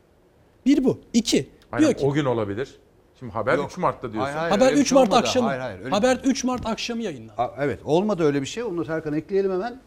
Bir 0.67 0.85
bu. 0.85 1.01
İki. 1.13 1.49
Aynen, 1.73 1.87
diyor 1.87 1.99
ki 1.99 2.07
o 2.07 2.13
gün 2.13 2.25
olabilir. 2.25 2.75
Şimdi 3.19 3.33
haber 3.33 3.57
Yok. 3.57 3.71
3 3.71 3.79
Mart'ta 3.79 4.13
diyorsun. 4.13 4.33
Hayır, 4.33 4.37
hayır. 4.39 4.51
haber 4.53 4.67
öyle 4.67 4.77
bir 4.77 4.81
3 4.81 4.89
şey 4.89 4.99
Mart 4.99 5.09
olmadı. 5.09 5.21
akşamı. 5.27 5.47
Hayır, 5.47 5.61
hayır, 5.61 5.91
haber 5.91 6.17
3 6.25 6.45
Mart 6.45 6.67
akşamı 6.67 7.03
yayınlandı. 7.03 7.43
A- 7.43 7.65
Evet 7.65 7.81
olmadı 7.85 8.25
öyle 8.25 8.41
bir 8.43 8.47
şey. 8.47 8.63
Onu 8.63 8.85
Serkan 8.85 9.13
ekleyelim 9.15 9.53
hemen. 9.53 9.81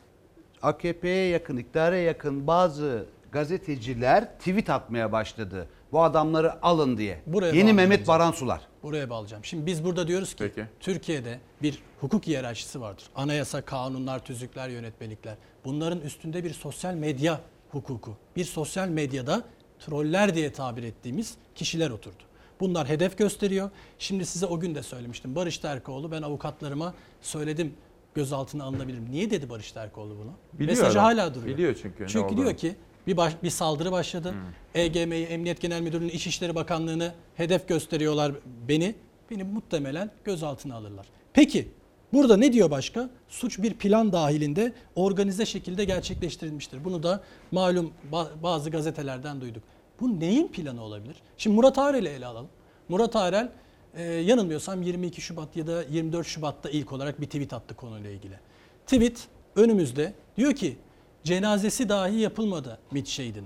AKP'ye 0.62 1.28
yakın, 1.28 1.58
iktidara 1.58 1.98
yakın 1.98 2.48
bazı 2.48 3.06
gazeteciler 3.32 4.38
tweet 4.40 4.70
atmaya 4.70 5.12
başladı. 5.12 5.68
Bu 5.92 6.04
adamları 6.04 6.66
alın 6.66 6.98
diye. 6.98 7.22
Buraya 7.26 7.54
Yeni 7.54 7.74
Mehmet. 7.74 8.08
Baransular. 8.08 8.62
Buraya 8.84 9.10
bağlayacağım. 9.10 9.46
Şimdi 9.46 9.66
biz 9.66 9.86
burada 9.86 10.08
diyoruz 10.08 10.36
ki 10.36 10.44
Peki. 10.56 10.68
Türkiye'de 10.80 11.40
bir 11.62 11.80
hukuk 12.02 12.28
hiyerarşisi 12.28 12.82
vardır. 12.82 13.04
Anayasa, 13.16 13.62
kanunlar, 13.62 14.26
tüzükler, 14.26 14.70
yönetmelikler. 14.70 15.36
Bunların 15.66 16.02
üstünde 16.02 16.44
bir 16.44 16.54
sosyal 16.54 16.94
medya 16.94 17.42
hukuku. 17.72 18.12
Bir 18.36 18.46
sosyal 18.46 18.88
medyada 18.88 19.44
troller 19.80 20.36
diye 20.36 20.52
tabir 20.54 20.84
ettiğimiz 20.84 21.36
kişiler 21.56 21.90
oturdu. 21.90 22.24
Bunlar 22.60 22.88
hedef 22.90 23.18
gösteriyor. 23.18 23.70
Şimdi 24.00 24.26
size 24.26 24.46
o 24.46 24.60
gün 24.60 24.76
de 24.76 24.84
söylemiştim. 24.84 25.36
Barış 25.36 25.58
Terkoğlu 25.58 26.12
ben 26.12 26.22
avukatlarıma 26.22 26.94
söyledim 27.22 27.74
gözaltına 28.16 28.64
alınabilirim. 28.64 29.08
Niye 29.12 29.32
dedi 29.32 29.50
Barış 29.50 29.72
Terkoğlu 29.72 30.18
bunu? 30.18 30.32
Biliyor 30.54 30.78
Mesajı 30.78 31.02
adam. 31.02 31.04
hala 31.04 31.34
duruyor. 31.36 31.58
Biliyor 31.58 31.76
çünkü 31.82 32.08
Çünkü 32.08 32.38
diyor 32.38 32.58
ki 32.58 32.76
Bir, 33.08 33.18
baş, 33.18 33.34
bir 33.44 33.50
saldırı 33.50 33.92
başladı. 33.92 34.34
EGM'yi, 34.76 35.26
Emniyet 35.26 35.62
Genel 35.62 35.82
Müdürlüğü'nü, 35.82 36.12
İçişleri 36.12 36.56
Bakanlığı'nı 36.56 37.14
hedef 37.36 37.68
gösteriyorlar 37.68 38.32
beni. 38.68 38.96
Beni 39.32 39.44
muhtemelen 39.44 40.12
gözaltına 40.24 40.76
alırlar. 40.76 41.06
Peki 41.34 41.68
burada 42.14 42.38
ne 42.38 42.54
diyor 42.54 42.72
başka? 42.72 43.10
Suç 43.30 43.60
bir 43.60 43.74
plan 43.74 44.12
dahilinde 44.14 44.74
organize 44.96 45.46
şekilde 45.46 45.86
gerçekleştirilmiştir. 45.86 46.86
Bunu 46.86 47.04
da 47.04 47.24
malum 47.52 47.94
ba- 48.12 48.44
bazı 48.44 48.70
gazetelerden 48.70 49.42
duyduk. 49.42 49.64
Bu 50.02 50.20
neyin 50.20 50.48
planı 50.48 50.84
olabilir? 50.84 51.16
Şimdi 51.38 51.56
Murat 51.56 51.78
Arel'i 51.78 52.08
ele 52.08 52.26
alalım. 52.26 52.50
Murat 52.90 53.16
Arel 53.16 53.50
e, 53.96 54.04
yanılmıyorsam 54.04 54.82
22 54.82 55.22
Şubat 55.22 55.56
ya 55.58 55.68
da 55.68 55.84
24 55.84 56.28
Şubat'ta 56.28 56.70
ilk 56.70 56.92
olarak 56.94 57.22
bir 57.22 57.26
tweet 57.26 57.54
attı 57.54 57.76
konuyla 57.76 58.10
ilgili. 58.10 58.36
Tweet 58.88 59.28
önümüzde 59.56 60.14
diyor 60.38 60.54
ki 60.54 60.78
cenazesi 61.24 61.90
dahi 61.90 62.20
yapılmadı 62.20 62.80
Shadid'in. 63.06 63.46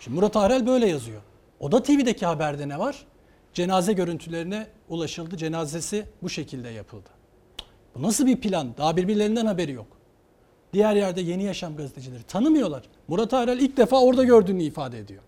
Şimdi 0.00 0.14
Murat 0.14 0.36
Arel 0.36 0.66
böyle 0.66 0.88
yazıyor. 0.88 1.22
O 1.60 1.72
da 1.72 1.82
TV'deki 1.82 2.26
haberde 2.26 2.68
ne 2.68 2.78
var? 2.78 3.04
Cenaze 3.54 3.92
görüntülerine 3.92 4.66
ulaşıldı. 4.88 5.36
Cenazesi 5.36 6.06
bu 6.22 6.28
şekilde 6.28 6.68
yapıldı. 6.68 7.10
Bu 7.94 8.02
nasıl 8.02 8.26
bir 8.26 8.40
plan? 8.40 8.76
Daha 8.76 8.96
birbirlerinden 8.96 9.46
haberi 9.46 9.72
yok. 9.72 9.86
Diğer 10.72 10.96
yerde 10.96 11.20
Yeni 11.20 11.42
Yaşam 11.42 11.76
gazetecileri 11.76 12.22
tanımıyorlar. 12.22 12.82
Murat 13.08 13.34
Arel 13.34 13.58
ilk 13.58 13.76
defa 13.76 14.00
orada 14.00 14.24
gördüğünü 14.24 14.62
ifade 14.62 14.98
ediyor. 14.98 15.22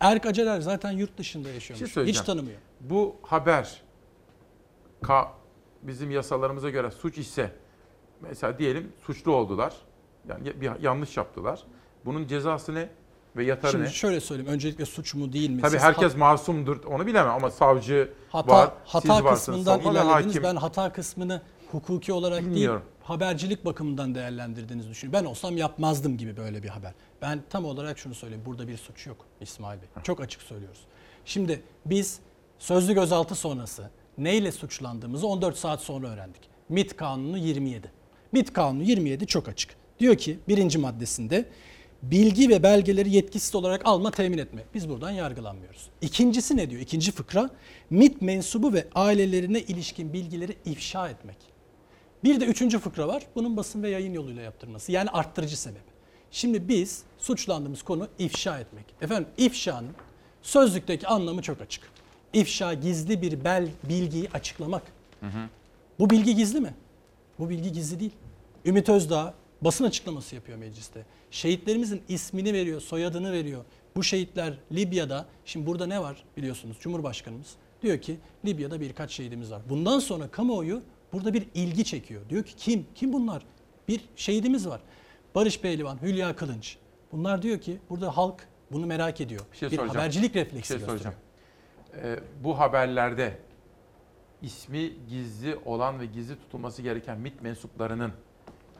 Erk 0.00 0.26
Acerer 0.26 0.60
zaten 0.60 0.90
yurt 0.90 1.18
dışında 1.18 1.48
Bir 1.48 1.60
şey 1.60 1.76
yaşıyormuş. 1.76 2.14
Hiç 2.14 2.20
tanımıyor. 2.20 2.58
Bu 2.80 3.16
haber 3.22 3.82
ka, 5.02 5.32
bizim 5.82 6.10
yasalarımıza 6.10 6.70
göre 6.70 6.90
suç 6.90 7.18
ise 7.18 7.52
mesela 8.20 8.58
diyelim 8.58 8.92
suçlu 9.06 9.32
oldular. 9.34 9.72
Yani 10.28 10.60
bir 10.60 10.70
yanlış 10.82 11.16
yaptılar. 11.16 11.60
Bunun 12.04 12.26
cezası 12.26 12.74
ne 12.74 12.88
ve 13.36 13.44
yatarı 13.44 13.72
Şimdi 13.72 13.84
ne? 13.84 13.90
şöyle 13.90 14.20
söyleyeyim. 14.20 14.52
Öncelikle 14.52 14.86
suç 14.86 15.14
mu 15.14 15.32
değil 15.32 15.50
mi? 15.50 15.60
Tabii 15.60 15.70
Siz 15.70 15.80
herkes 15.80 16.16
masumdur 16.16 16.84
onu 16.84 17.06
bilemem 17.06 17.32
ama 17.32 17.50
savcı 17.50 18.12
hata, 18.28 18.52
var, 18.52 18.70
hata 18.84 19.14
siz 19.16 19.24
varsınız, 19.24 19.58
kısmından 19.64 19.80
ilerlediniz. 19.92 20.26
hakim. 20.26 20.42
Ben 20.42 20.56
hata 20.56 20.92
kısmını 20.92 21.42
hukuki 21.72 22.12
olarak 22.12 22.42
Bilmiyorum. 22.42 22.82
değil, 22.82 22.92
habercilik 23.02 23.64
bakımından 23.64 24.14
değerlendirdiğinizi 24.14 24.90
düşünüyorum. 24.90 25.24
Ben 25.24 25.30
olsam 25.30 25.56
yapmazdım 25.56 26.16
gibi 26.18 26.36
böyle 26.36 26.62
bir 26.62 26.68
haber. 26.68 26.92
Ben 27.22 27.42
tam 27.50 27.64
olarak 27.64 27.98
şunu 27.98 28.14
söyleyeyim. 28.14 28.42
Burada 28.46 28.68
bir 28.68 28.76
suç 28.76 29.06
yok 29.06 29.26
İsmail 29.40 29.80
Bey. 29.80 29.88
Çok 30.02 30.20
açık 30.20 30.42
söylüyoruz. 30.42 30.80
Şimdi 31.24 31.62
biz 31.86 32.20
sözlü 32.58 32.94
gözaltı 32.94 33.34
sonrası 33.34 33.90
neyle 34.18 34.52
suçlandığımızı 34.52 35.26
14 35.26 35.56
saat 35.56 35.80
sonra 35.82 36.08
öğrendik. 36.08 36.42
MIT 36.68 36.96
Kanunu 36.96 37.38
27. 37.38 37.92
MIT 38.32 38.52
Kanunu 38.52 38.82
27 38.82 39.26
çok 39.26 39.48
açık. 39.48 39.70
Diyor 40.00 40.16
ki 40.16 40.38
birinci 40.48 40.78
maddesinde 40.78 41.48
bilgi 42.02 42.48
ve 42.48 42.62
belgeleri 42.62 43.10
yetkisiz 43.10 43.54
olarak 43.54 43.82
alma 43.84 44.10
temin 44.10 44.38
etme. 44.38 44.64
Biz 44.74 44.88
buradan 44.88 45.10
yargılanmıyoruz. 45.10 45.86
İkincisi 46.00 46.56
ne 46.56 46.70
diyor? 46.70 46.82
İkinci 46.82 47.12
fıkra 47.12 47.50
MIT 47.90 48.22
mensubu 48.22 48.72
ve 48.72 48.88
ailelerine 48.94 49.60
ilişkin 49.60 50.12
bilgileri 50.12 50.56
ifşa 50.64 51.08
etmek. 51.08 51.36
Bir 52.24 52.40
de 52.40 52.44
üçüncü 52.44 52.78
fıkra 52.78 53.08
var. 53.08 53.22
Bunun 53.34 53.56
basın 53.56 53.82
ve 53.82 53.90
yayın 53.90 54.12
yoluyla 54.12 54.42
yaptırması. 54.42 54.92
Yani 54.92 55.10
arttırıcı 55.10 55.60
sebep. 55.60 55.82
Şimdi 56.30 56.68
biz 56.68 57.02
suçlandığımız 57.18 57.82
konu 57.82 58.08
ifşa 58.18 58.58
etmek. 58.60 58.84
Efendim 59.00 59.28
ifşanın 59.36 59.94
sözlükteki 60.42 61.06
anlamı 61.06 61.42
çok 61.42 61.60
açık. 61.60 61.84
İfşa 62.32 62.74
gizli 62.74 63.22
bir 63.22 63.44
bel 63.44 63.68
bilgiyi 63.88 64.28
açıklamak. 64.34 64.82
Bu 65.98 66.10
bilgi 66.10 66.36
gizli 66.36 66.60
mi? 66.60 66.74
Bu 67.38 67.48
bilgi 67.48 67.72
gizli 67.72 68.00
değil. 68.00 68.12
Ümit 68.64 68.88
Özdağ 68.88 69.34
basın 69.62 69.84
açıklaması 69.84 70.34
yapıyor 70.34 70.58
mecliste. 70.58 71.04
Şehitlerimizin 71.30 72.02
ismini 72.08 72.52
veriyor, 72.52 72.80
soyadını 72.80 73.32
veriyor. 73.32 73.64
Bu 73.96 74.02
şehitler 74.02 74.58
Libya'da, 74.72 75.26
şimdi 75.44 75.66
burada 75.66 75.86
ne 75.86 76.00
var 76.00 76.24
biliyorsunuz 76.36 76.76
Cumhurbaşkanımız 76.80 77.48
diyor 77.82 78.00
ki 78.00 78.16
Libya'da 78.44 78.80
birkaç 78.80 79.10
şehidimiz 79.10 79.50
var. 79.50 79.62
Bundan 79.68 79.98
sonra 79.98 80.28
kamuoyu 80.28 80.82
burada 81.12 81.34
bir 81.34 81.46
ilgi 81.54 81.84
çekiyor. 81.84 82.28
Diyor 82.28 82.44
ki 82.44 82.56
kim? 82.56 82.86
Kim 82.94 83.12
bunlar? 83.12 83.42
Bir 83.88 84.00
şehidimiz 84.16 84.68
var. 84.68 84.80
Barış 85.34 85.60
Pehlivan, 85.60 86.02
Hülya 86.02 86.36
Kılınç. 86.36 86.76
Bunlar 87.12 87.42
diyor 87.42 87.60
ki 87.60 87.78
burada 87.90 88.16
halk 88.16 88.48
bunu 88.72 88.86
merak 88.86 89.20
ediyor. 89.20 89.40
Bir 89.52 89.56
şey 89.56 89.70
bir 89.70 89.76
soracağım. 89.76 89.98
habercilik 89.98 90.34
Bir 90.34 90.40
refleksi 90.40 90.68
şey 90.68 90.78
gösteriyor. 90.78 91.14
Ee, 92.02 92.20
bu 92.44 92.58
haberlerde 92.58 93.38
ismi 94.42 94.92
gizli 95.08 95.58
olan 95.64 96.00
ve 96.00 96.06
gizli 96.06 96.36
tutulması 96.38 96.82
gereken 96.82 97.18
MIT 97.18 97.42
mensuplarının 97.42 98.12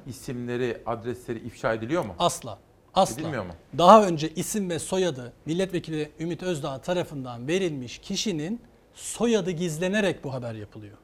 isimleri, 0.07 0.83
adresleri 0.87 1.39
ifşa 1.39 1.75
ediliyor 1.75 2.05
mu? 2.05 2.15
Asla. 2.19 2.59
Asla. 2.95 3.21
Edilmiyor 3.21 3.45
mu? 3.47 3.53
Daha 3.79 4.07
önce 4.07 4.29
isim 4.35 4.71
ve 4.71 4.79
soyadı 4.79 5.33
milletvekili 5.47 6.11
Ümit 6.21 6.43
Özdağ 6.43 6.79
tarafından 6.81 7.49
verilmiş 7.49 7.99
kişinin 7.99 8.61
soyadı 8.95 9.51
gizlenerek 9.51 10.25
bu 10.25 10.33
haber 10.33 10.55
yapılıyor. 10.55 10.97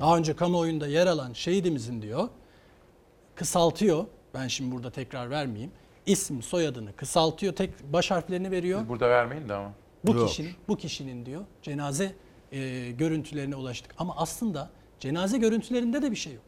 Daha 0.00 0.16
önce 0.16 0.36
kamuoyunda 0.36 0.86
yer 0.86 1.06
alan 1.06 1.32
şehidimizin 1.32 2.02
diyor 2.02 2.28
kısaltıyor. 3.34 4.04
Ben 4.34 4.48
şimdi 4.48 4.74
burada 4.74 4.90
tekrar 4.90 5.30
vermeyeyim. 5.30 5.72
İsim 6.06 6.42
soyadını 6.42 6.96
kısaltıyor. 6.96 7.52
Tek 7.52 7.92
baş 7.92 8.10
harflerini 8.10 8.50
veriyor. 8.50 8.80
Siz 8.80 8.88
burada 8.88 9.10
vermeyin 9.10 9.48
de 9.48 9.54
ama. 9.54 9.72
Bu 10.04 10.12
Yok. 10.12 10.28
kişinin 10.28 10.52
bu 10.68 10.76
kişinin 10.76 11.26
diyor 11.26 11.44
cenaze 11.62 12.14
e, 12.52 12.90
görüntülerine 12.90 13.56
ulaştık. 13.56 13.94
Ama 13.98 14.16
aslında 14.16 14.70
cenaze 15.00 15.38
görüntülerinde 15.38 16.02
de 16.02 16.10
bir 16.10 16.16
şey 16.16 16.32
yok. 16.32 16.44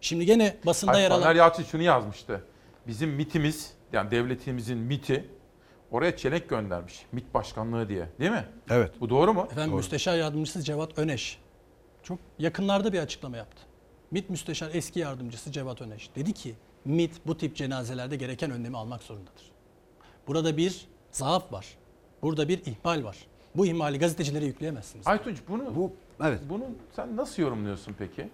Şimdi 0.00 0.26
gene 0.26 0.56
basında 0.66 0.92
Hayır, 0.92 1.02
yer 1.02 1.10
alan 1.10 1.22
Taner 1.22 1.34
Yalçın 1.34 1.62
şunu 1.62 1.82
yazmıştı. 1.82 2.44
Bizim 2.86 3.10
MIT'imiz 3.10 3.72
yani 3.92 4.10
devletimizin 4.10 4.78
MIT'i 4.78 5.30
oraya 5.90 6.16
çelenk 6.16 6.48
göndermiş. 6.48 7.06
MIT 7.12 7.34
başkanlığı 7.34 7.88
diye 7.88 8.08
değil 8.20 8.30
mi? 8.30 8.44
Evet. 8.70 9.00
Bu 9.00 9.10
doğru 9.10 9.34
mu? 9.34 9.48
Efendim 9.52 9.76
Müsteşar 9.76 10.16
Yardımcısı 10.16 10.62
Cevat 10.62 10.98
Öneş 10.98 11.38
çok 12.02 12.18
yakınlarda 12.38 12.92
bir 12.92 12.98
açıklama 12.98 13.36
yaptı. 13.36 13.62
MİT 14.10 14.30
Müsteşar 14.30 14.70
eski 14.74 15.00
yardımcısı 15.00 15.52
Cevat 15.52 15.82
Öneş 15.82 16.10
dedi 16.16 16.32
ki 16.32 16.54
MİT 16.84 17.12
bu 17.26 17.36
tip 17.36 17.56
cenazelerde 17.56 18.16
gereken 18.16 18.50
önlemi 18.50 18.76
almak 18.76 19.02
zorundadır. 19.02 19.52
Burada 20.26 20.56
bir 20.56 20.86
zaaf 21.12 21.52
var. 21.52 21.66
Burada 22.22 22.48
bir 22.48 22.66
ihmal 22.66 23.04
var. 23.04 23.16
Bu 23.54 23.66
ihmali 23.66 23.98
gazetecilere 23.98 24.44
yükleyemezsiniz. 24.44 25.06
Aytunç 25.06 25.38
bunu 25.48 25.76
bu 25.76 25.92
evet. 26.22 26.40
Bunu 26.48 26.64
sen 26.96 27.16
nasıl 27.16 27.42
yorumluyorsun 27.42 27.94
peki? 27.98 28.28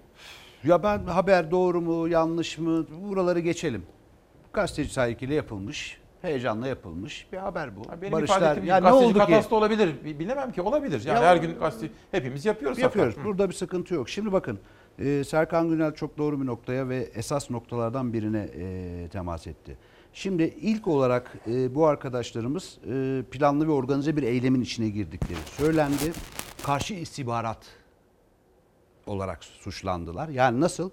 Ya 0.65 0.83
ben 0.83 1.05
haber 1.05 1.51
doğru 1.51 1.81
mu 1.81 2.09
yanlış 2.09 2.59
mı 2.59 2.87
buraları 3.11 3.41
geçelim. 3.41 3.87
Gazeteci 4.53 4.93
sahikiyle 4.93 5.35
yapılmış, 5.35 6.01
heyecanla 6.25 6.69
yapılmış 6.69 7.27
bir 7.33 7.39
haber 7.39 7.77
bu. 7.77 7.83
Benim 8.03 8.13
Barışlar- 8.13 8.63
ya 8.63 8.77
ne 8.77 8.93
oldu 8.93 9.27
ki? 9.27 9.55
olabilir. 9.55 10.05
Bi- 10.05 10.19
Bilemem 10.19 10.53
ki 10.53 10.63
olabilir. 10.63 11.03
Yani 11.07 11.23
Ya- 11.23 11.29
her 11.31 11.37
gün 11.37 11.59
gazete 11.59 11.91
hepimiz 12.11 12.45
yapıyoruz. 12.45 12.79
Yapıyoruz. 12.79 13.17
Hı. 13.17 13.25
Burada 13.25 13.49
bir 13.49 13.55
sıkıntı 13.55 13.95
yok. 13.95 14.09
Şimdi 14.09 14.33
bakın 14.33 14.59
e, 14.99 15.25
Serkan 15.25 15.69
Günel 15.69 15.95
çok 15.95 16.19
doğru 16.19 16.41
bir 16.41 16.47
noktaya 16.47 16.89
ve 16.89 16.97
esas 17.15 17.51
noktalardan 17.51 18.13
birine 18.13 18.49
e, 18.57 19.09
temas 19.13 19.47
etti. 19.47 19.77
Şimdi 20.13 20.43
ilk 20.43 20.89
olarak 20.89 21.33
e, 21.47 21.75
bu 21.75 21.87
arkadaşlarımız 21.87 22.79
e, 22.93 23.23
planlı 23.31 23.69
ve 23.69 23.73
organize 23.73 24.17
bir 24.17 24.23
eylemin 24.23 24.61
içine 24.61 24.89
girdikleri 24.89 25.39
söylendi. 25.47 26.13
Karşı 26.63 26.95
istihbarat 26.95 27.59
olarak 29.07 29.45
suçlandılar. 29.45 30.29
Yani 30.29 30.61
nasıl? 30.61 30.91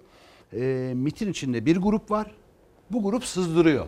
E, 0.52 0.92
MIT'in 0.96 1.30
içinde 1.30 1.66
bir 1.66 1.76
grup 1.76 2.10
var. 2.10 2.30
Bu 2.90 3.02
grup 3.02 3.24
sızdırıyor. 3.24 3.86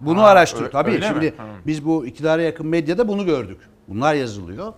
Bunu 0.00 0.20
Ha, 0.22 0.26
araştır. 0.26 0.60
öyle- 0.60 0.70
Tabii 0.70 0.90
öyle 0.90 1.10
mi? 1.10 1.14
şimdi 1.14 1.26
Hı. 1.26 1.42
biz 1.66 1.84
bu 1.84 2.06
iktidara 2.06 2.42
yakın 2.42 2.66
medyada 2.66 3.08
bunu 3.08 3.26
gördük. 3.26 3.58
Bunlar 3.88 4.14
yazılıyor. 4.14 4.72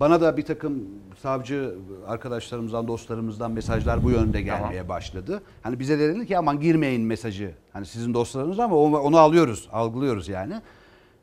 Bana 0.00 0.20
da 0.20 0.36
bir 0.36 0.42
takım 0.44 0.84
savcı 1.22 1.74
arkadaşlarımızdan, 2.06 2.88
dostlarımızdan 2.88 3.50
mesajlar 3.50 4.04
bu 4.04 4.10
yönde 4.10 4.40
gelmeye 4.42 4.88
başladı. 4.88 5.42
Hani 5.62 5.78
bize 5.78 5.98
de 5.98 6.14
dedi 6.14 6.26
ki 6.26 6.38
aman 6.38 6.60
girmeyin 6.60 7.02
mesajı. 7.02 7.54
Hani 7.72 7.86
sizin 7.86 8.14
dostlarınız 8.14 8.60
ama 8.60 8.76
onu 8.76 8.98
onu 8.98 9.18
alıyoruz, 9.18 9.68
algılıyoruz 9.72 10.28
yani. 10.28 10.54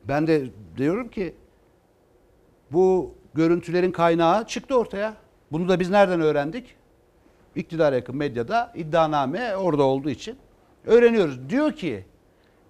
Ben 0.07 0.27
de 0.27 0.45
diyorum 0.77 1.07
ki 1.07 1.35
bu 2.71 3.15
görüntülerin 3.33 3.91
kaynağı 3.91 4.47
çıktı 4.47 4.77
ortaya. 4.79 5.13
Bunu 5.51 5.69
da 5.69 5.79
biz 5.79 5.89
nereden 5.89 6.21
öğrendik? 6.21 6.75
İktidara 7.55 7.95
yakın 7.95 8.15
medyada 8.15 8.71
iddianame 8.75 9.55
orada 9.55 9.83
olduğu 9.83 10.09
için 10.09 10.37
öğreniyoruz. 10.85 11.49
Diyor 11.49 11.71
ki 11.71 12.05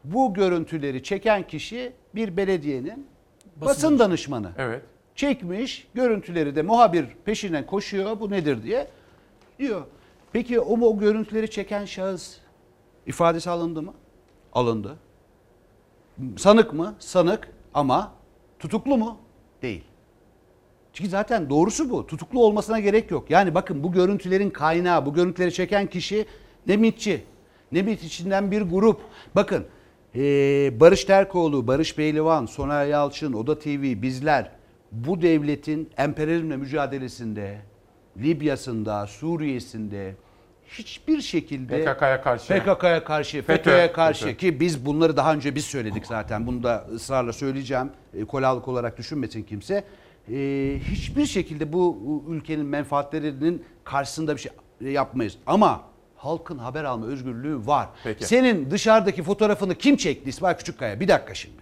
bu 0.03 0.33
görüntüleri 0.33 1.03
çeken 1.03 1.47
kişi 1.47 1.93
bir 2.15 2.37
belediyenin 2.37 3.07
basın, 3.55 3.99
danışmanı. 3.99 4.51
Evet. 4.57 4.81
Çekmiş 5.15 5.87
görüntüleri 5.93 6.55
de 6.55 6.61
muhabir 6.61 7.05
peşinden 7.25 7.65
koşuyor 7.65 8.19
bu 8.19 8.31
nedir 8.31 8.63
diye 8.63 8.87
diyor. 9.59 9.85
Peki 10.33 10.59
o, 10.59 10.87
o 10.87 10.99
görüntüleri 10.99 11.49
çeken 11.49 11.85
şahıs 11.85 12.37
ifadesi 13.05 13.49
alındı 13.49 13.81
mı? 13.81 13.93
Alındı. 14.53 14.95
Sanık 16.37 16.73
mı? 16.73 16.95
Sanık 16.99 17.47
ama 17.73 18.11
tutuklu 18.59 18.97
mu? 18.97 19.17
Değil. 19.61 19.83
Çünkü 20.93 21.09
zaten 21.09 21.49
doğrusu 21.49 21.89
bu. 21.89 22.07
Tutuklu 22.07 22.45
olmasına 22.45 22.79
gerek 22.79 23.11
yok. 23.11 23.29
Yani 23.29 23.55
bakın 23.55 23.83
bu 23.83 23.91
görüntülerin 23.91 24.49
kaynağı, 24.49 25.05
bu 25.05 25.13
görüntüleri 25.13 25.53
çeken 25.53 25.87
kişi 25.87 26.25
ne 26.67 26.77
MİTçi, 26.77 27.23
ne 27.71 27.81
MİT 27.81 28.03
içinden 28.03 28.51
bir 28.51 28.61
grup. 28.61 29.01
Bakın 29.35 29.65
Ee, 30.15 30.79
Barış 30.79 31.05
Terkoğlu, 31.05 31.67
Barış 31.67 31.95
Pehlivan, 31.95 32.45
Soner 32.45 32.85
Yalçın, 32.85 33.33
Oda 33.33 33.59
TV, 33.59 34.01
bizler 34.01 34.51
bu 34.91 35.21
devletin 35.21 35.89
emperyalizmle 35.97 36.57
mücadelesinde, 36.57 37.57
Libya'sında, 38.17 39.07
Suriye'sinde 39.07 40.15
hiçbir 40.67 41.21
şekilde 41.21 41.85
PKK'ya 41.85 42.21
karşı. 42.21 42.59
PKK'ya 42.59 43.03
karşı, 43.03 43.41
FETÖ, 43.41 43.53
FETÖ'ye 43.53 43.91
karşı 43.91 44.25
FETÖ. 44.25 44.37
ki 44.37 44.59
biz 44.59 44.85
bunları 44.85 45.17
daha 45.17 45.33
önce 45.33 45.55
biz 45.55 45.65
söyledik 45.65 46.05
zaten. 46.05 46.47
Bunu 46.47 46.63
da 46.63 46.87
ısrarla 46.93 47.33
söyleyeceğim. 47.33 47.89
E, 48.13 48.25
Kolalık 48.25 48.67
olarak 48.67 48.97
düşünmesin 48.97 49.43
kimse. 49.43 49.83
E, 50.31 50.79
hiçbir 50.91 51.25
şekilde 51.25 51.73
bu 51.73 52.23
ülkenin 52.29 52.65
menfaatlerinin 52.65 53.63
karşısında 53.83 54.35
bir 54.35 54.41
şey 54.41 54.51
yapmayız. 54.91 55.37
Ama 55.45 55.81
halkın 56.25 56.57
haber 56.57 56.83
alma 56.83 57.05
özgürlüğü 57.05 57.67
var. 57.67 57.89
Peki. 58.03 58.25
Senin 58.25 58.71
dışarıdaki 58.71 59.23
fotoğrafını 59.23 59.75
kim 59.75 59.97
çekti 59.97 60.29
İsmail 60.29 60.55
Küçükkaya? 60.55 60.99
Bir 60.99 61.07
dakika 61.07 61.33
şimdi. 61.33 61.61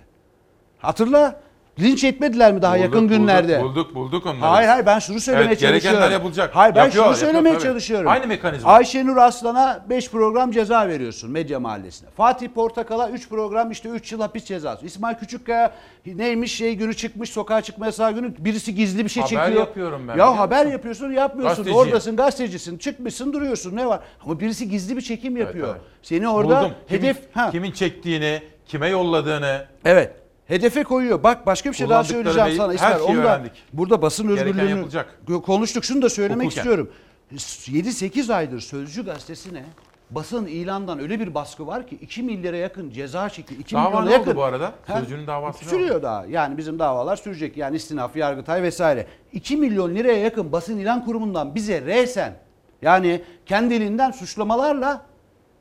Hatırla. 0.80 1.42
Linç 1.80 2.04
etmediler 2.04 2.54
mi 2.54 2.62
daha 2.62 2.74
Bulduk, 2.74 2.84
yakın 2.86 3.02
bulduk, 3.02 3.18
günlerde? 3.18 3.62
bulduk, 3.64 3.96
bulduk 3.96 4.26
onları. 4.26 4.40
Hayır 4.40 4.68
hayır 4.70 4.86
ben 4.86 5.00
şunu 5.00 5.20
söylemeye 5.20 5.48
Evet, 5.48 5.60
çalışıyorum. 5.60 6.12
yapılacak. 6.12 6.56
Hayır 6.56 6.76
ben 6.76 6.84
Yapıyorlar, 6.84 7.12
şunu 7.14 7.20
söylemeye 7.20 7.38
yapıyor, 7.54 7.62
tabii. 7.62 7.70
çalışıyorum. 7.72 8.08
Aynı 8.12 8.28
mekanizma. 8.28 8.72
Ayşenur 8.72 9.18
Aslan'a 9.18 9.86
5 9.90 10.12
program 10.12 10.52
ceza 10.52 10.88
veriyorsun 10.88 11.32
Medya 11.32 11.60
Mahallesi'ne. 11.60 12.10
Fatih 12.10 12.48
Portakal'a 12.50 13.10
3 13.10 13.30
program 13.30 13.72
işte 13.72 13.90
3 13.90 14.12
yıl 14.12 14.22
hapis 14.22 14.46
cezası. 14.46 14.86
İsmail 14.86 15.16
Küçükkaya 15.16 15.72
neymiş 16.06 16.56
şey 16.56 16.76
günü 16.76 16.94
çıkmış 16.94 17.30
sokağa 17.30 17.62
çıkma 17.62 17.86
yasağı 17.86 18.12
günü 18.12 18.34
birisi 18.40 18.76
gizli 18.76 19.04
bir 19.04 19.10
şey 19.10 19.24
Haber 19.24 19.46
çekiyor. 19.46 19.60
yapıyorum 19.68 20.08
ben, 20.08 20.18
Ya 20.18 20.38
haber 20.38 20.60
musun? 20.60 20.72
yapıyorsun 20.72 21.12
yapmıyorsun. 21.12 21.50
Gazeteciyim. 21.58 21.88
Oradasın 21.88 22.16
gazetecisin 22.16 22.78
çıkmışsın 22.78 23.34
duruyorsun 23.34 23.76
ne 23.76 23.86
var? 23.88 24.00
Ama 24.26 24.40
birisi 24.40 24.70
gizli 24.70 24.98
bir 24.98 25.02
çekim 25.02 25.38
yapıyor. 25.38 25.68
evet. 25.72 25.82
Seni 26.02 26.30
orada 26.30 26.62
Buldum. 26.62 26.72
Kimin- 26.90 27.02
hedef... 27.02 27.18
Ha. 27.36 27.52
kimin 27.52 27.72
çektiğini, 27.72 28.42
kime 28.68 28.88
yolladığını. 28.90 29.66
Evet. 29.86 30.21
Hedefe 30.52 30.84
koyuyor. 30.84 31.24
Bak 31.24 31.46
başka 31.46 31.70
bir 31.70 31.76
şey 31.76 31.90
daha 31.90 32.04
söyleyeceğim 32.04 32.58
sana 32.58 32.74
İsmail. 32.74 33.00
Onu 33.00 33.18
da 33.18 33.22
öğrendik. 33.22 33.52
burada 33.74 34.02
basın 34.02 34.28
Gereken 34.28 34.48
özgürlüğünü 34.48 34.70
yapılacak. 34.70 35.20
konuştuk. 35.46 35.86
Şunu 35.86 36.02
da 36.02 36.10
söylemek 36.10 36.46
Hukuken. 36.46 36.62
istiyorum. 36.62 36.90
7-8 37.32 38.34
aydır 38.34 38.60
Sözcü 38.60 39.06
gazetesine 39.06 39.64
basın 40.10 40.46
ilandan 40.46 41.00
öyle 41.00 41.20
bir 41.20 41.34
baskı 41.34 41.68
var 41.68 41.88
ki 41.88 41.96
2 42.02 42.24
milyara 42.24 42.58
yakın 42.58 42.90
ceza 42.90 43.30
çekti. 43.30 43.56
2 43.56 43.76
Dava 43.76 43.84
milyona 43.90 44.04
ne 44.06 44.10
oldu 44.10 44.20
yakın. 44.20 44.36
bu 44.36 44.44
arada? 44.44 44.74
Ha? 44.88 45.00
Sözcünün 45.00 45.28
davası 45.28 45.66
ne 45.66 45.70
Sürüyor 45.70 46.02
daha. 46.02 46.26
Yani 46.26 46.58
bizim 46.58 46.80
davalar 46.80 47.16
sürecek. 47.16 47.58
Yani 47.58 47.76
istinaf, 47.76 48.16
yargıtay 48.16 48.64
vesaire. 48.64 49.08
2 49.34 49.58
milyon 49.58 49.96
liraya 49.96 50.18
yakın 50.18 50.52
basın 50.52 50.78
ilan 50.78 51.06
kurumundan 51.06 51.56
bize 51.56 51.82
resen 51.82 52.34
yani 52.82 53.24
kendiliğinden 53.46 54.12
suçlamalarla 54.12 55.02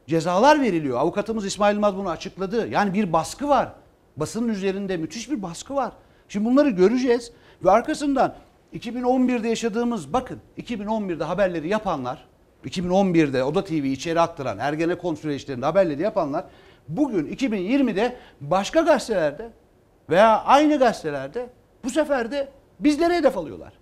cezalar 0.07 0.61
veriliyor. 0.61 0.99
Avukatımız 0.99 1.47
İsmail 1.47 1.75
Yılmaz 1.75 1.97
bunu 1.97 2.11
açıkladı. 2.11 2.69
Yani 2.69 2.95
bir 2.95 3.13
baskı 3.13 3.49
var. 3.49 3.73
Basının 4.21 4.49
üzerinde 4.49 4.97
müthiş 4.97 5.31
bir 5.31 5.43
baskı 5.43 5.75
var. 5.75 5.93
Şimdi 6.29 6.47
bunları 6.47 6.71
göreceğiz 6.71 7.33
ve 7.65 7.71
arkasından 7.71 8.35
2011'de 8.75 9.49
yaşadığımız 9.49 10.13
bakın 10.13 10.39
2011'de 10.59 11.25
haberleri 11.25 11.69
yapanlar 11.69 12.27
2011'de 12.65 13.45
Oda 13.45 13.65
TV 13.65 13.73
içeri 13.73 14.21
attıran 14.21 14.59
Ergenekon 14.59 15.15
süreçlerinde 15.15 15.67
haberleri 15.67 16.03
yapanlar 16.03 16.45
bugün 16.89 17.27
2020'de 17.27 18.17
başka 18.41 18.81
gazetelerde 18.81 19.51
veya 20.11 20.43
aynı 20.45 20.79
gazetelerde 20.79 21.51
bu 21.85 21.91
sefer 21.91 22.31
de 22.31 22.49
bizlere 22.81 23.15
hedef 23.15 23.39
alıyorlar. 23.39 23.73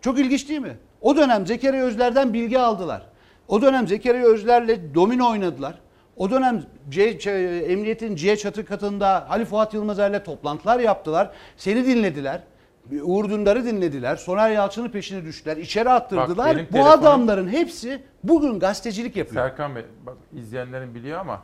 Çok 0.00 0.18
ilginç 0.18 0.48
değil 0.48 0.60
mi? 0.60 0.76
O 1.00 1.16
dönem 1.16 1.46
Zekeriya 1.46 1.84
Özler'den 1.84 2.32
bilgi 2.32 2.58
aldılar. 2.58 3.06
O 3.48 3.62
dönem 3.62 3.88
Zekeriya 3.88 4.26
Özler'le 4.26 4.94
domino 4.94 5.30
oynadılar. 5.30 5.78
O 6.16 6.30
dönem 6.30 6.62
C, 6.90 7.12
Ç- 7.18 7.62
emniyetin 7.62 8.16
C 8.16 8.36
çatı 8.36 8.64
katında 8.64 9.30
Ali 9.30 9.44
Fuat 9.44 9.74
Yılmazer'le 9.74 10.24
toplantılar 10.24 10.80
yaptılar. 10.80 11.30
Seni 11.56 11.86
dinlediler. 11.86 12.42
Uğur 13.02 13.30
Dündar'ı 13.30 13.64
dinlediler. 13.64 14.16
Soner 14.16 14.50
Yalçın'ın 14.50 14.88
peşine 14.88 15.24
düştüler. 15.24 15.56
içeri 15.56 15.90
attırdılar. 15.90 16.56
benim 16.56 16.68
Bu 16.72 16.86
adamların 16.86 17.48
hepsi 17.48 18.02
bugün 18.24 18.58
gazetecilik 18.60 19.16
yapıyor. 19.16 19.44
Serkan 19.44 19.76
Bey, 19.76 19.84
bak 20.06 20.16
izleyenlerin 20.32 20.94
biliyor 20.94 21.18
ama 21.20 21.42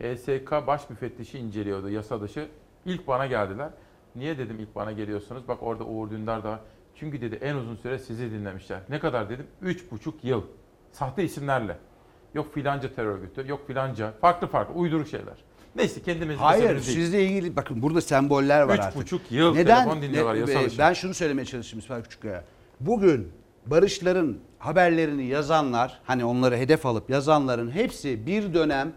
HSK 0.00 0.66
baş 0.66 0.90
müfettişi 0.90 1.38
inceliyordu 1.38 1.90
yasa 1.90 2.20
dışı. 2.20 2.48
İlk 2.86 3.06
bana 3.08 3.26
geldiler. 3.26 3.68
Niye 4.16 4.38
dedim 4.38 4.56
ilk 4.60 4.74
bana 4.74 4.92
geliyorsunuz? 4.92 5.48
Bak 5.48 5.58
orada 5.62 5.84
Uğur 5.84 6.10
Dündar 6.10 6.44
da. 6.44 6.60
Çünkü 6.94 7.20
dedi 7.20 7.38
en 7.42 7.54
uzun 7.54 7.76
süre 7.76 7.98
sizi 7.98 8.30
dinlemişler. 8.30 8.80
Ne 8.88 8.98
kadar 8.98 9.30
dedim? 9.30 9.46
Üç 9.62 9.90
buçuk 9.90 10.24
yıl. 10.24 10.42
Sahte 10.92 11.24
isimlerle. 11.24 11.76
Yok 12.34 12.54
filanca 12.54 12.94
terör 12.94 13.08
örgütü, 13.18 13.44
yok 13.48 13.66
filanca. 13.66 14.12
Farklı 14.20 14.46
farklı 14.46 14.74
uyduruk 14.74 15.08
şeyler. 15.08 15.34
Neyse 15.76 16.02
kendimiz 16.02 16.36
Hayır 16.36 16.62
meselemiz 16.62 16.86
değil. 16.86 16.98
sizle 16.98 17.24
ilgili 17.24 17.56
bakın 17.56 17.82
burada 17.82 18.00
semboller 18.00 18.62
var 18.62 18.74
Üç 18.74 18.80
artık. 18.80 19.00
buçuk 19.00 19.20
yıl 19.32 19.54
telefon 19.54 20.02
dinliyorlar, 20.02 20.34
ne- 20.34 20.38
yasa 20.38 20.52
e. 20.52 20.78
Ben 20.78 20.92
şunu 20.92 21.14
söylemeye 21.14 21.44
çalıştım 21.46 21.78
İsmail 21.78 22.02
Küçükkaya. 22.02 22.44
Bugün 22.80 23.32
Barışların 23.66 24.38
haberlerini 24.58 25.24
yazanlar 25.26 26.00
hani 26.04 26.24
onları 26.24 26.56
hedef 26.56 26.86
alıp 26.86 27.10
yazanların 27.10 27.70
hepsi 27.70 28.26
bir 28.26 28.54
dönem 28.54 28.92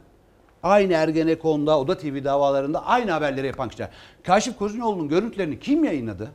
aynı 0.64 0.94
Ergenekon'da 0.94 1.80
Oda 1.80 1.98
TV 1.98 2.24
davalarında 2.24 2.86
aynı 2.86 3.12
haberleri 3.12 3.48
yapan 3.48 3.70
kişiler. 3.70 3.90
Kaşif 4.24 4.58
Kozinoğlu'nun 4.58 5.10
görüntülerini 5.10 5.60
kim 5.60 5.84
yayınladı? 5.84 6.32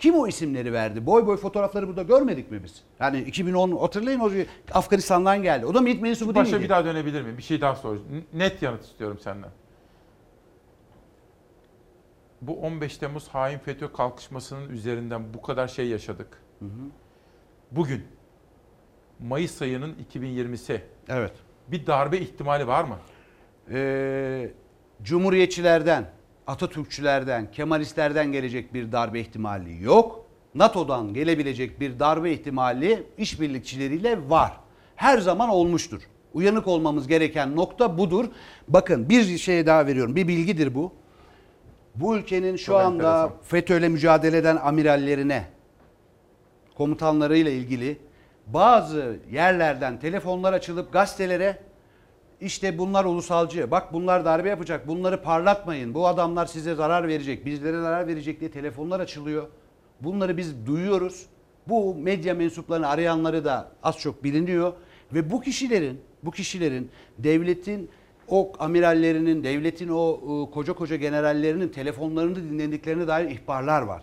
Kim 0.00 0.14
o 0.14 0.26
isimleri 0.28 0.72
verdi? 0.72 1.06
Boy 1.06 1.26
boy 1.26 1.36
fotoğrafları 1.36 1.88
burada 1.88 2.02
görmedik 2.02 2.50
mi 2.50 2.64
biz? 2.64 2.82
Yani 3.00 3.20
2010 3.20 3.76
hatırlayın 3.76 4.20
o 4.20 4.30
Afganistan'dan 4.72 5.42
geldi. 5.42 5.66
O 5.66 5.74
da 5.74 5.80
MİT 5.80 6.02
mensubu 6.02 6.34
değil 6.34 6.46
Başa 6.46 6.56
miydi? 6.56 6.64
bir 6.64 6.68
daha 6.68 6.84
dönebilir 6.84 7.22
miyim? 7.22 7.38
Bir 7.38 7.42
şey 7.42 7.60
daha. 7.60 7.72
N- 7.94 7.98
Net 8.32 8.62
yanıt 8.62 8.84
istiyorum 8.84 9.18
senden. 9.22 9.50
Bu 12.42 12.60
15 12.60 12.96
Temmuz 12.96 13.28
hain 13.28 13.58
FETÖ 13.58 13.92
kalkışmasının 13.92 14.68
üzerinden 14.70 15.34
bu 15.34 15.42
kadar 15.42 15.68
şey 15.68 15.88
yaşadık. 15.88 16.42
Bugün 17.70 18.04
Mayıs 19.20 19.62
ayının 19.62 19.96
2020'si. 20.14 20.80
Evet. 21.08 21.32
Bir 21.68 21.86
darbe 21.86 22.18
ihtimali 22.18 22.66
var 22.66 22.84
mı? 22.84 22.96
Ee, 23.70 24.50
Cumhuriyetçilerden, 25.02 26.10
Atatürkçülerden, 26.50 27.50
Kemalistlerden 27.50 28.32
gelecek 28.32 28.74
bir 28.74 28.92
darbe 28.92 29.20
ihtimali 29.20 29.82
yok. 29.82 30.24
NATO'dan 30.54 31.14
gelebilecek 31.14 31.80
bir 31.80 31.98
darbe 31.98 32.32
ihtimali 32.32 33.06
işbirlikçileriyle 33.18 34.30
var. 34.30 34.52
Her 34.96 35.18
zaman 35.18 35.48
olmuştur. 35.48 36.02
Uyanık 36.34 36.66
olmamız 36.66 37.08
gereken 37.08 37.56
nokta 37.56 37.98
budur. 37.98 38.24
Bakın 38.68 39.08
bir 39.08 39.38
şey 39.38 39.66
daha 39.66 39.86
veriyorum. 39.86 40.16
Bir 40.16 40.28
bilgidir 40.28 40.74
bu. 40.74 40.92
Bu 41.94 42.16
ülkenin 42.16 42.56
şu 42.56 42.66
Çok 42.66 42.80
anda. 42.80 43.32
FETÖ'yle 43.42 43.88
mücadele 43.88 44.36
eden 44.36 44.56
amirallerine, 44.56 45.44
komutanlarıyla 46.76 47.50
ilgili 47.50 47.98
bazı 48.46 49.16
yerlerden 49.32 50.00
telefonlar 50.00 50.52
açılıp 50.52 50.92
gazetelere 50.92 51.58
işte 52.40 52.78
bunlar 52.78 53.04
ulusalcı, 53.04 53.70
bak 53.70 53.92
bunlar 53.92 54.24
darbe 54.24 54.48
yapacak, 54.48 54.88
bunları 54.88 55.22
parlatmayın, 55.22 55.94
bu 55.94 56.06
adamlar 56.06 56.46
size 56.46 56.74
zarar 56.74 57.08
verecek, 57.08 57.46
bizlere 57.46 57.80
zarar 57.80 58.06
verecek 58.06 58.40
diye 58.40 58.50
telefonlar 58.50 59.00
açılıyor. 59.00 59.46
Bunları 60.00 60.36
biz 60.36 60.66
duyuyoruz. 60.66 61.26
Bu 61.68 61.94
medya 61.94 62.34
mensuplarını 62.34 62.88
arayanları 62.88 63.44
da 63.44 63.72
az 63.82 63.98
çok 63.98 64.24
biliniyor 64.24 64.72
ve 65.14 65.30
bu 65.30 65.40
kişilerin, 65.40 66.00
bu 66.22 66.30
kişilerin 66.30 66.90
devletin 67.18 67.90
o 68.28 68.52
amirallerinin, 68.58 69.44
devletin 69.44 69.88
o 69.88 70.20
ıı, 70.30 70.50
koca 70.50 70.72
koca 70.72 70.96
generallerinin 70.96 71.68
telefonlarını 71.68 72.36
dinlediklerine 72.36 73.06
dair 73.08 73.30
ihbarlar 73.30 73.82
var. 73.82 74.02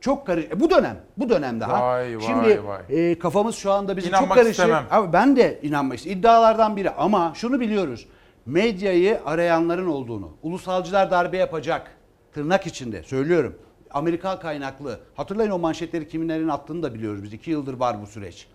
Çok 0.00 0.26
karışık. 0.26 0.52
E, 0.52 0.60
bu 0.60 0.70
dönem, 0.70 0.96
bu 1.16 1.28
dönem 1.28 1.60
daha. 1.60 1.82
Vay, 1.86 2.16
vay, 2.16 2.24
Şimdi 2.26 2.64
vay. 2.66 3.10
e, 3.10 3.18
kafamız 3.18 3.54
şu 3.56 3.72
anda 3.72 3.96
bizim 3.96 4.10
İnanmak 4.10 4.28
çok 4.28 4.36
karışık. 4.36 4.52
istemem. 4.52 4.84
Abi 4.90 5.12
ben 5.12 5.36
de 5.36 5.58
inanmak 5.62 5.98
istiyorum. 5.98 6.20
İddialardan 6.20 6.76
biri 6.76 6.90
ama 6.90 7.32
şunu 7.34 7.60
biliyoruz. 7.60 8.06
Medyayı 8.46 9.20
arayanların 9.24 9.86
olduğunu, 9.86 10.30
ulusalcılar 10.42 11.10
darbe 11.10 11.36
yapacak 11.36 11.90
tırnak 12.34 12.66
içinde 12.66 13.02
söylüyorum. 13.02 13.56
Amerikan 13.90 14.40
kaynaklı. 14.40 15.00
Hatırlayın 15.14 15.50
o 15.50 15.58
manşetleri 15.58 16.08
kiminlerin 16.08 16.48
attığını 16.48 16.82
da 16.82 16.94
biliyoruz 16.94 17.22
biz. 17.22 17.32
iki 17.32 17.50
yıldır 17.50 17.74
var 17.74 17.96
bu 18.02 18.06
süreç. 18.06 18.46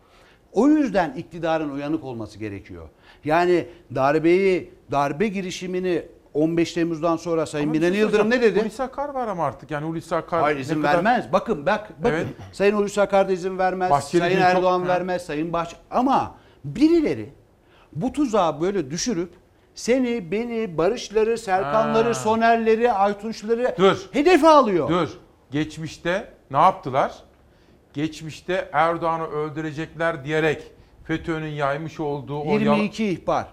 O 0.54 0.68
yüzden 0.68 1.14
iktidarın 1.14 1.70
uyanık 1.70 2.04
olması 2.04 2.40
gerekiyor. 2.40 2.90
Yani 3.26 3.66
darbeyi, 3.96 4.74
darbe 4.92 5.28
girişimini 5.28 6.06
15 6.34 6.74
Temmuz'dan 6.74 7.16
sonra 7.18 7.46
Sayın 7.46 7.66
Ama 7.66 7.74
Binali 7.74 7.92
şey 7.92 8.00
Yıldırım 8.00 8.30
ne 8.30 8.42
dedi? 8.42 8.62
Hulusi 8.62 8.84
Akar 8.84 9.10
var 9.10 9.28
ama 9.28 9.46
artık 9.46 9.72
yani 9.72 9.86
Hulusi 9.88 10.16
Akar... 10.16 10.42
Hayır 10.42 10.58
izin 10.58 10.82
kadar- 10.82 10.94
vermez. 10.94 11.34
Bakın 11.34 11.66
bak 11.66 11.90
bakın. 12.04 12.16
Evet. 12.16 12.28
Sayın 12.52 12.74
Hulusi 12.76 13.02
Akar 13.02 13.30
da 13.30 13.34
izin 13.34 13.58
vermez. 13.58 13.92
Bahçeli 13.92 14.22
Sayın 14.22 14.36
çok- 14.38 14.46
Erdoğan 14.46 14.82
Ha. 14.82 14.88
vermez. 14.88 15.26
Sayın 15.26 15.54
Bahç 15.54 15.76
ama 15.92 16.36
birileri 16.66 17.30
bu 17.94 18.12
tuzağa 18.14 18.62
böyle 18.62 18.92
düşürüp 18.92 19.34
seni, 19.76 20.32
beni, 20.32 20.78
Barışları, 20.78 21.38
Serkanları, 21.38 22.08
Ha. 22.08 22.14
Sonerleri, 22.14 22.92
Aytunçları 22.92 23.76
Dur. 23.78 24.10
hedefe 24.12 24.48
alıyor. 24.48 24.90
Dur. 24.90 25.10
Geçmişte 25.52 26.34
ne 26.52 26.58
yaptılar? 26.58 27.14
Geçmişte 27.94 28.70
Erdoğan'ı 28.74 29.28
öldürecekler 29.28 30.26
diyerek 30.26 30.64
FETÖ'nün 31.04 31.48
yaymış 31.52 32.00
olduğu 32.00 32.40
o 32.40 32.46
yalan- 32.46 32.60
22 32.60 33.06
ihbar. 33.06 33.48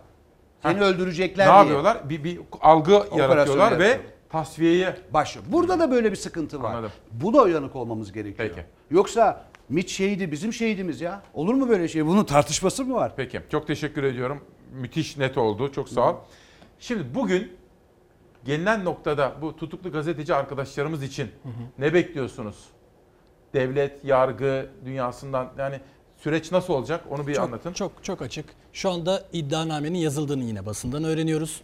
Seni 0.63 0.81
öldürecekler 0.81 1.47
Ne 1.47 1.51
diye. 1.51 1.59
yapıyorlar? 1.59 2.11
Bir, 2.11 2.25
bir 2.25 2.41
algı 2.61 2.93
yaratıyorlar 2.93 3.79
ve 3.79 3.85
yaratıyorlar. 3.85 3.99
tasfiyeye 4.29 4.97
başlıyor. 5.11 5.47
Burada 5.49 5.79
da 5.81 5.91
böyle 5.91 6.11
bir 6.11 6.17
sıkıntı 6.17 6.63
var. 6.63 6.71
Anladım. 6.75 6.91
Bu 7.13 7.35
da 7.35 7.43
uyanık 7.43 7.77
olmamız 7.77 8.13
gerekiyor. 8.13 8.49
Peki. 8.49 8.67
Yoksa 8.91 9.45
MİT 9.69 9.89
şehidi 9.89 10.33
bizim 10.33 10.53
şehidimiz 10.53 11.01
ya. 11.01 11.23
Olur 11.35 11.55
mu 11.55 11.69
böyle 11.69 11.89
şey? 11.89 12.07
Bunun 12.07 12.25
tartışması 12.25 12.85
mı 12.85 12.95
var? 12.95 13.13
Peki. 13.17 13.41
Çok 13.51 13.67
teşekkür 13.67 14.03
ediyorum. 14.03 14.41
Müthiş 14.73 15.17
net 15.17 15.39
oldu. 15.39 15.73
Çok 15.73 15.89
sağ 15.89 16.11
ol. 16.11 16.17
Şimdi 16.79 17.15
bugün 17.15 17.53
gelinen 18.45 18.85
noktada 18.85 19.33
bu 19.43 19.57
tutuklu 19.57 19.93
gazeteci 19.93 20.35
arkadaşlarımız 20.35 21.03
için 21.03 21.29
ne 21.79 21.95
bekliyorsunuz? 21.95 22.65
Devlet, 23.55 24.05
yargı 24.05 24.71
dünyasından 24.85 25.53
yani 25.59 25.81
süreç 26.19 26.53
nasıl 26.53 26.73
olacak 26.73 27.05
onu 27.11 27.27
bir 27.27 27.35
çok, 27.35 27.45
anlatın. 27.45 27.73
Çok 27.73 28.05
çok 28.05 28.23
açık. 28.23 28.47
Şu 28.73 28.91
anda 28.91 29.25
iddianamenin 29.33 29.99
yazıldığını 29.99 30.45
yine 30.45 30.67
basından 30.67 31.05
öğreniyoruz. 31.05 31.61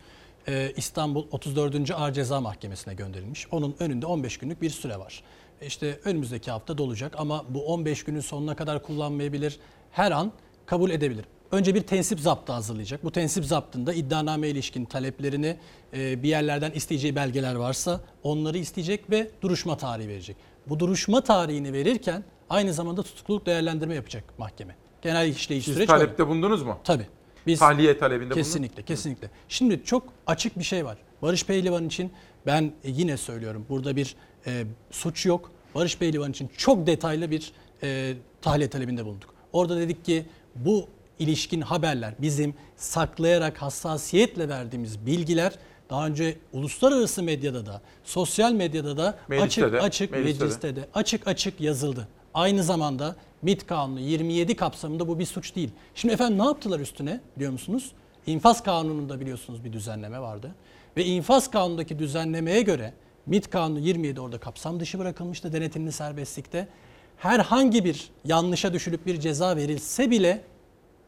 Ee, 0.48 0.72
İstanbul 0.76 1.26
34. 1.31 1.90
Ağır 1.90 2.12
Ceza 2.12 2.40
Mahkemesi'ne 2.40 2.94
gönderilmiş. 2.94 3.47
Onun 3.51 3.76
önünde 3.78 4.06
15 4.06 4.39
günlük 4.39 4.62
bir 4.62 4.70
süre 4.70 4.98
var. 4.98 5.22
İşte 5.62 6.01
önümüzdeki 6.05 6.51
hafta 6.51 6.78
dolacak 6.78 7.14
ama 7.18 7.44
bu 7.48 7.66
15 7.66 8.05
günün 8.05 8.20
sonuna 8.20 8.56
kadar 8.56 8.82
kullanmayabilir. 8.82 9.59
Her 9.93 10.12
an 10.12 10.32
kabul 10.66 10.90
edebilir. 10.90 11.24
Önce 11.52 11.74
bir 11.74 11.82
tensip 11.82 12.20
zaptı 12.20 12.52
hazırlayacak. 12.52 13.05
Bu 13.05 13.12
tensip 13.12 13.44
zaptında 13.44 13.93
iddianame 13.93 14.48
ilişkin 14.48 14.85
taleplerini 14.85 15.56
e, 15.93 16.22
bir 16.22 16.28
yerlerden 16.28 16.70
isteyeceği 16.70 17.16
belgeler 17.16 17.55
varsa 17.55 18.01
onları 18.22 18.59
isteyecek 18.59 19.10
ve 19.10 19.31
duruşma 19.43 19.76
tarihi 19.76 20.09
verecek. 20.09 20.36
Bu 20.66 20.81
duruşma 20.81 21.20
tarihini 21.20 21.72
verirken 21.72 22.24
aynı 22.51 22.73
zamanda 22.73 23.03
tutukluluk 23.03 23.47
değerlendirme 23.47 23.95
yapacak 23.95 24.39
mahkeme. 24.39 24.77
Genel 25.03 25.29
işleyiş 25.29 25.65
Siz 25.65 25.75
süreç 25.75 25.87
talepte 25.89 26.19
böyle. 26.19 26.29
bulundunuz 26.31 26.62
mu? 26.62 26.79
Tabii. 26.85 27.07
Biz 27.47 27.59
Tahliye 27.59 27.99
talebinde. 27.99 28.35
Kesinlikle, 28.35 28.83
kesinlikle. 28.83 29.31
Şimdi 29.49 29.85
çok 29.85 30.03
açık 30.27 30.59
bir 30.59 30.65
şey 30.65 30.85
var. 30.85 30.99
Barış 31.23 31.47
Pehlivan 31.47 31.87
için 31.87 32.12
ben 32.47 32.62
e, 32.62 32.91
yine 32.91 33.16
söylüyorum 33.16 33.66
burada 33.69 33.97
bir 33.97 34.16
e, 34.47 34.65
suç 34.91 35.27
yok. 35.27 35.51
Barış 35.75 35.99
Pehlivan 35.99 36.31
için 36.31 36.51
çok 36.57 36.87
detaylı 36.87 37.31
bir 37.31 37.53
e, 37.83 38.15
tahliye 38.43 38.71
talebinde 38.71 39.05
bulunduk. 39.05 39.35
Orada 39.53 39.77
dedik 39.77 40.05
ki 40.05 40.27
bu 40.57 40.89
ilişkin 41.19 41.61
haberler 41.61 42.15
bizim 42.19 42.55
saklayarak 42.77 43.62
hassasiyetle 43.62 44.49
verdiğimiz 44.49 45.07
bilgiler 45.07 45.53
daha 45.91 46.07
önce 46.07 46.39
uluslararası 46.53 47.23
medyada 47.23 47.66
da 47.66 47.81
sosyal 48.05 48.53
medyada 48.53 48.97
da 48.97 49.19
Mecliste 49.29 49.65
açık 49.65 49.73
de, 49.73 49.81
açık 49.81 50.11
mecliste 50.11 50.41
de. 50.41 50.45
mecliste 50.45 50.77
de 50.77 50.89
açık 50.95 51.27
açık 51.29 51.61
yazıldı. 51.61 52.09
Aynı 52.35 52.62
zamanda 52.62 53.16
MİT 53.43 53.66
Kanunu 53.66 54.01
27 54.01 54.56
kapsamında 54.56 55.09
bu 55.09 55.19
bir 55.19 55.27
suç 55.27 55.56
değil. 55.56 55.70
Şimdi 55.94 56.15
efendim 56.15 56.39
ne 56.39 56.44
yaptılar 56.44 56.81
üstüne 56.81 57.20
biliyor 57.36 57.52
musunuz? 57.52 57.93
İnfaz 58.27 58.62
Kanunu'nda 58.62 59.20
biliyorsunuz 59.20 59.65
bir 59.65 59.73
düzenleme 59.73 60.20
vardı. 60.20 60.55
Ve 60.97 61.05
İnfaz 61.05 61.51
Kanunu'ndaki 61.51 61.98
düzenlemeye 61.98 62.62
göre 62.62 62.94
MİT 63.27 63.51
Kanunu 63.51 63.78
27 63.78 64.20
orada 64.20 64.39
kapsam 64.39 64.81
dışı 64.81 64.98
bırakılmıştı 64.98 65.52
denetimli 65.52 65.93
serbestlikte. 65.93 66.69
Herhangi 67.16 67.85
bir 67.85 68.11
yanlışa 68.24 68.73
düşülüp 68.73 69.06
bir 69.06 69.20
ceza 69.20 69.56
verilse 69.56 70.11
bile 70.11 70.44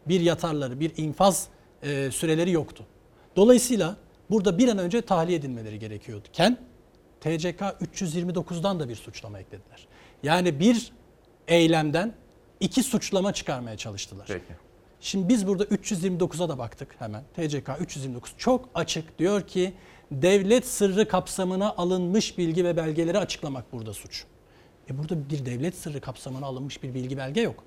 bir 0.08 0.20
yatarları, 0.20 0.80
bir 0.80 0.92
infaz 0.96 1.48
e, 1.82 2.10
süreleri 2.10 2.50
yoktu. 2.50 2.84
Dolayısıyla 3.36 3.96
burada 4.30 4.58
bir 4.58 4.68
an 4.68 4.78
önce 4.78 5.00
tahliye 5.00 5.38
edilmeleri 5.38 5.78
gerekiyorken 5.78 6.58
TCK 7.20 7.60
329'dan 7.60 8.80
da 8.80 8.88
bir 8.88 8.96
suçlama 8.96 9.40
eklediler. 9.40 9.86
Yani 10.22 10.60
bir 10.60 10.92
eylemden 11.48 12.14
iki 12.60 12.82
suçlama 12.82 13.32
çıkarmaya 13.32 13.76
çalıştılar. 13.76 14.26
Peki. 14.28 14.52
Şimdi 15.00 15.28
biz 15.28 15.46
burada 15.46 15.64
329'a 15.64 16.48
da 16.48 16.58
baktık 16.58 16.94
hemen. 16.98 17.22
TCK 17.36 17.70
329 17.80 18.34
çok 18.38 18.68
açık 18.74 19.18
diyor 19.18 19.42
ki 19.42 19.74
devlet 20.10 20.66
sırrı 20.66 21.08
kapsamına 21.08 21.70
alınmış 21.70 22.38
bilgi 22.38 22.64
ve 22.64 22.76
belgeleri 22.76 23.18
açıklamak 23.18 23.72
burada 23.72 23.92
suç. 23.92 24.24
E 24.90 24.98
burada 24.98 25.30
bir 25.30 25.46
devlet 25.46 25.74
sırrı 25.74 26.00
kapsamına 26.00 26.46
alınmış 26.46 26.82
bir 26.82 26.94
bilgi 26.94 27.16
belge 27.16 27.40
yok. 27.40 27.64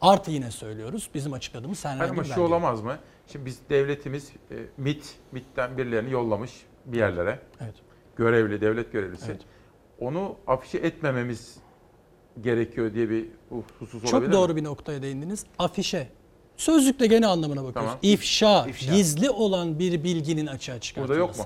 Artı 0.00 0.30
yine 0.30 0.50
söylüyoruz 0.50 1.10
bizim 1.14 1.32
açıkladığımız 1.32 1.84
herhangi 1.84 2.10
ama 2.10 2.22
bir 2.22 2.24
şu 2.24 2.30
belge. 2.30 2.40
yok. 2.40 2.50
olamaz 2.50 2.82
mı? 2.82 2.98
Şimdi 3.26 3.46
biz 3.46 3.58
devletimiz 3.70 4.32
e, 4.50 4.54
MIT, 4.76 5.14
MIT'ten 5.32 5.78
birilerini 5.78 6.10
yollamış 6.10 6.50
bir 6.86 6.98
yerlere. 6.98 7.38
Evet. 7.60 7.74
Görevli, 8.16 8.60
devlet 8.60 8.92
görevlisi. 8.92 9.30
Evet. 9.30 9.40
Onu 10.00 10.36
afişe 10.46 10.78
etmememiz 10.78 11.56
gerekiyor 12.40 12.94
diye 12.94 13.10
bir 13.10 13.26
husus 13.78 13.94
olabilir 13.94 14.10
Çok 14.10 14.22
mi? 14.26 14.32
doğru 14.32 14.56
bir 14.56 14.64
noktaya 14.64 15.02
değindiniz. 15.02 15.44
Afişe. 15.58 16.08
Sözlükle 16.56 17.06
gene 17.06 17.26
anlamına 17.26 17.56
bakıyoruz. 17.64 17.74
Tamam. 17.74 17.98
İfşa, 18.02 18.66
İfşa. 18.66 18.94
gizli 18.96 19.30
olan 19.30 19.78
bir 19.78 20.04
bilginin 20.04 20.46
açığa 20.46 20.80
çıkartılması. 20.80 21.08
Burada 21.20 21.20
yok 21.20 21.38
mu? 21.38 21.44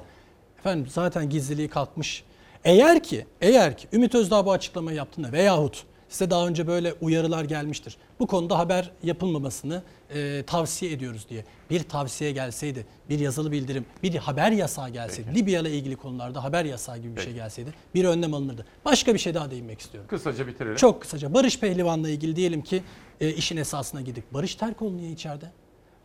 Efendim 0.59 0.87
zaten 0.91 1.31
gizliliği 1.31 1.69
kalkmış. 1.69 2.25
Eğer 2.65 3.03
ki, 3.03 3.27
eğer 3.41 3.77
ki 3.77 3.89
Ümit 3.93 4.15
Özdağ 4.15 4.47
bu 4.47 4.53
açıklamayı 4.53 4.97
yaptığında 4.97 5.33
veyahut 5.33 5.85
size 6.09 6.31
daha 6.31 6.47
önce 6.47 6.67
böyle 6.67 6.93
uyarılar 7.01 7.45
gelmiştir. 7.45 7.97
Bu 8.21 8.27
konuda 8.27 8.59
haber 8.59 8.91
yapılmamasını 9.03 9.83
e, 10.15 10.43
tavsiye 10.47 10.93
ediyoruz 10.93 11.27
diye. 11.31 11.45
Bir 11.71 11.83
tavsiye 11.83 12.33
gelseydi, 12.33 12.87
bir 13.09 13.19
yazılı 13.19 13.53
bildirim, 13.53 13.87
bir 14.03 14.15
haber 14.15 14.53
yasağı 14.53 14.91
gelseydi, 14.91 15.35
Libya 15.35 15.61
ile 15.61 15.71
ilgili 15.71 15.97
konularda 15.97 16.45
haber 16.45 16.65
yasağı 16.65 16.99
gibi 16.99 17.17
bir 17.17 17.21
şey 17.21 17.33
gelseydi 17.33 17.75
bir 17.95 18.05
önlem 18.05 18.35
alınırdı. 18.35 18.67
Başka 18.85 19.15
bir 19.15 19.19
şey 19.19 19.35
daha 19.35 19.51
değinmek 19.51 19.81
istiyorum. 19.81 20.09
Kısaca 20.11 20.47
bitirelim. 20.47 20.77
Çok 20.77 21.03
kısaca 21.03 21.35
Barış 21.35 21.61
Pehlivan'la 21.61 22.09
ilgili 22.09 22.37
diyelim 22.37 22.63
ki 22.63 22.83
e, 23.21 23.31
işin 23.31 23.57
esasına 23.57 24.01
gidip 24.01 24.35
Barış 24.35 24.55
Terkoğlu 24.55 24.97
niye 24.97 25.11
içeride? 25.11 25.51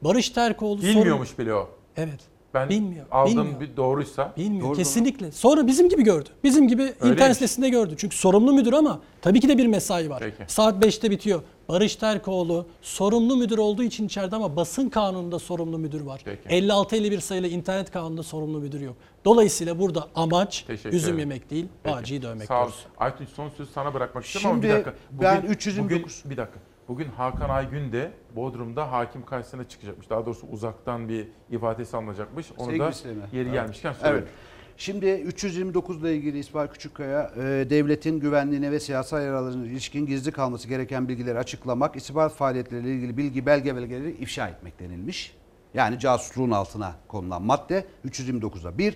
Barış 0.01 0.29
Terkoğlu 0.29 0.81
Bilmiyormuş 0.81 1.39
bile 1.39 1.53
o. 1.53 1.69
Evet. 1.97 2.19
Ben 2.53 2.69
Bilmiyor, 2.69 3.05
aldığım 3.11 3.37
bilmiyor. 3.37 3.59
bir 3.59 3.77
doğruysa. 3.77 4.33
Bilmiyor 4.37 4.67
Doğru 4.67 4.75
kesinlikle. 4.77 5.31
Sonra 5.31 5.67
bizim 5.67 5.89
gibi 5.89 6.03
gördü. 6.03 6.29
Bizim 6.43 6.67
gibi 6.67 6.81
internet 6.81 7.03
Öyleymiş. 7.03 7.33
sitesinde 7.37 7.69
gördü. 7.69 7.93
Çünkü 7.97 8.15
sorumlu 8.17 8.53
müdür 8.53 8.73
ama 8.73 8.99
tabii 9.21 9.39
ki 9.39 9.49
de 9.49 9.57
bir 9.57 9.67
mesai 9.67 10.09
var. 10.09 10.19
Peki. 10.19 10.53
Saat 10.53 10.83
5'te 10.85 11.11
bitiyor. 11.11 11.41
Barış 11.69 11.95
Terkoğlu 11.95 12.65
sorumlu 12.81 13.35
müdür 13.35 13.57
olduğu 13.57 13.83
için 13.83 14.05
içeride 14.05 14.35
ama 14.35 14.55
basın 14.55 14.89
kanununda 14.89 15.39
sorumlu 15.39 15.77
müdür 15.77 16.01
var. 16.01 16.21
Peki. 16.25 16.49
56-51 16.49 17.21
sayılı 17.21 17.47
internet 17.47 17.91
kanununda 17.91 18.23
sorumlu 18.23 18.59
müdür 18.59 18.81
yok. 18.81 18.95
Dolayısıyla 19.25 19.79
burada 19.79 20.07
amaç 20.15 20.61
Teşekkür 20.67 20.89
üzüm 20.97 21.09
ederim. 21.09 21.19
yemek 21.19 21.49
değil, 21.49 21.65
Peki. 21.83 21.95
bağcıyı 21.95 22.21
dövmek 22.21 22.47
Sağ 22.47 22.65
ol. 22.65 22.69
Aytunç 22.97 23.29
son 23.29 23.49
sözü 23.49 23.71
sana 23.71 23.93
bırakmak 23.93 24.25
istiyorum 24.25 24.51
ama 24.51 24.63
bir 24.63 24.67
Şimdi 24.69 24.85
dakika. 24.85 24.93
ben 25.11 25.41
329 25.41 26.21
Bugün, 26.23 26.31
bir 26.31 26.37
dakika. 26.37 26.59
Bugün 26.87 27.07
Hakan 27.07 27.49
Aygün 27.49 27.91
de 27.91 28.11
Bodrum'da 28.35 28.91
hakim 28.91 29.25
karşısına 29.25 29.67
çıkacakmış. 29.67 30.09
Daha 30.09 30.25
doğrusu 30.25 30.47
uzaktan 30.47 31.09
bir 31.09 31.27
ifadesi 31.51 31.97
alınacakmış. 31.97 32.51
Onu 32.57 32.67
da 32.67 32.71
Sevgili 32.71 32.93
Süleyman. 32.93 33.27
yeri 33.33 33.43
Evet. 33.43 33.53
gelmişken 33.53 33.93
söyleyeyim. 33.93 34.25
Evet. 34.27 34.33
Şimdi 34.77 35.05
329 35.11 36.01
ile 36.01 36.15
ilgili 36.15 36.39
İsmail 36.39 36.67
Küçükkaya 36.69 37.31
e, 37.37 37.41
devletin 37.69 38.19
güvenliğine 38.19 38.71
ve 38.71 38.79
siyasal 38.79 39.21
yaralarına 39.23 39.65
ilişkin 39.65 40.05
gizli 40.05 40.31
kalması 40.31 40.67
gereken 40.67 41.07
bilgileri 41.09 41.37
açıklamak, 41.39 41.95
istihbarat 41.95 42.33
faaliyetleriyle 42.33 42.95
ilgili 42.95 43.17
bilgi 43.17 43.45
belge 43.45 43.75
belgeleri 43.75 44.11
ifşa 44.11 44.47
etmek 44.47 44.79
denilmiş. 44.79 45.35
Yani 45.73 45.99
casusluğun 45.99 46.51
altına 46.51 46.95
konulan 47.07 47.41
madde 47.43 47.85
329'da. 48.07 48.77
Bir, 48.77 48.95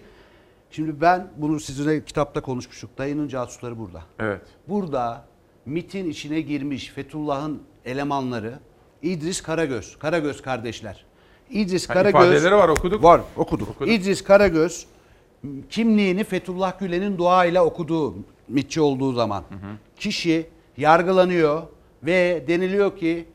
şimdi 0.71 1.01
ben 1.01 1.27
bunu 1.37 1.59
sizinle 1.59 2.05
kitapta 2.05 2.41
konuşmuştuk. 2.41 2.97
Dayının 2.97 3.27
casusları 3.27 3.79
burada. 3.79 4.01
Evet. 4.19 4.41
Burada 4.67 5.25
MIT'in 5.65 6.09
içine 6.09 6.41
girmiş 6.41 6.89
Fethullah'ın 6.89 7.63
elemanları 7.85 8.59
İdris 9.01 9.41
Karagöz, 9.41 9.99
Karagöz 9.99 10.41
kardeşler. 10.41 11.05
İdris 11.49 11.89
Ha, 11.89 11.93
Karagöz 11.93 12.21
ifadeleri 12.21 12.55
var, 12.55 12.69
okuduk. 12.69 13.03
Var, 13.03 13.21
okuduk. 13.35 13.69
Okuduk. 13.69 13.93
İdris 13.93 14.23
Karagöz 14.23 14.85
kimliğini 15.69 16.23
Fethullah 16.23 16.79
Gülen'in 16.79 17.17
duayla 17.17 17.65
okuduğu 17.65 18.15
MITçi 18.47 18.81
olduğu 18.81 19.13
zaman 19.13 19.43
kişi 19.97 20.49
yargılanıyor 20.77 21.61
ve 22.03 22.43
deniliyor 22.47 22.97
ki 22.97 23.25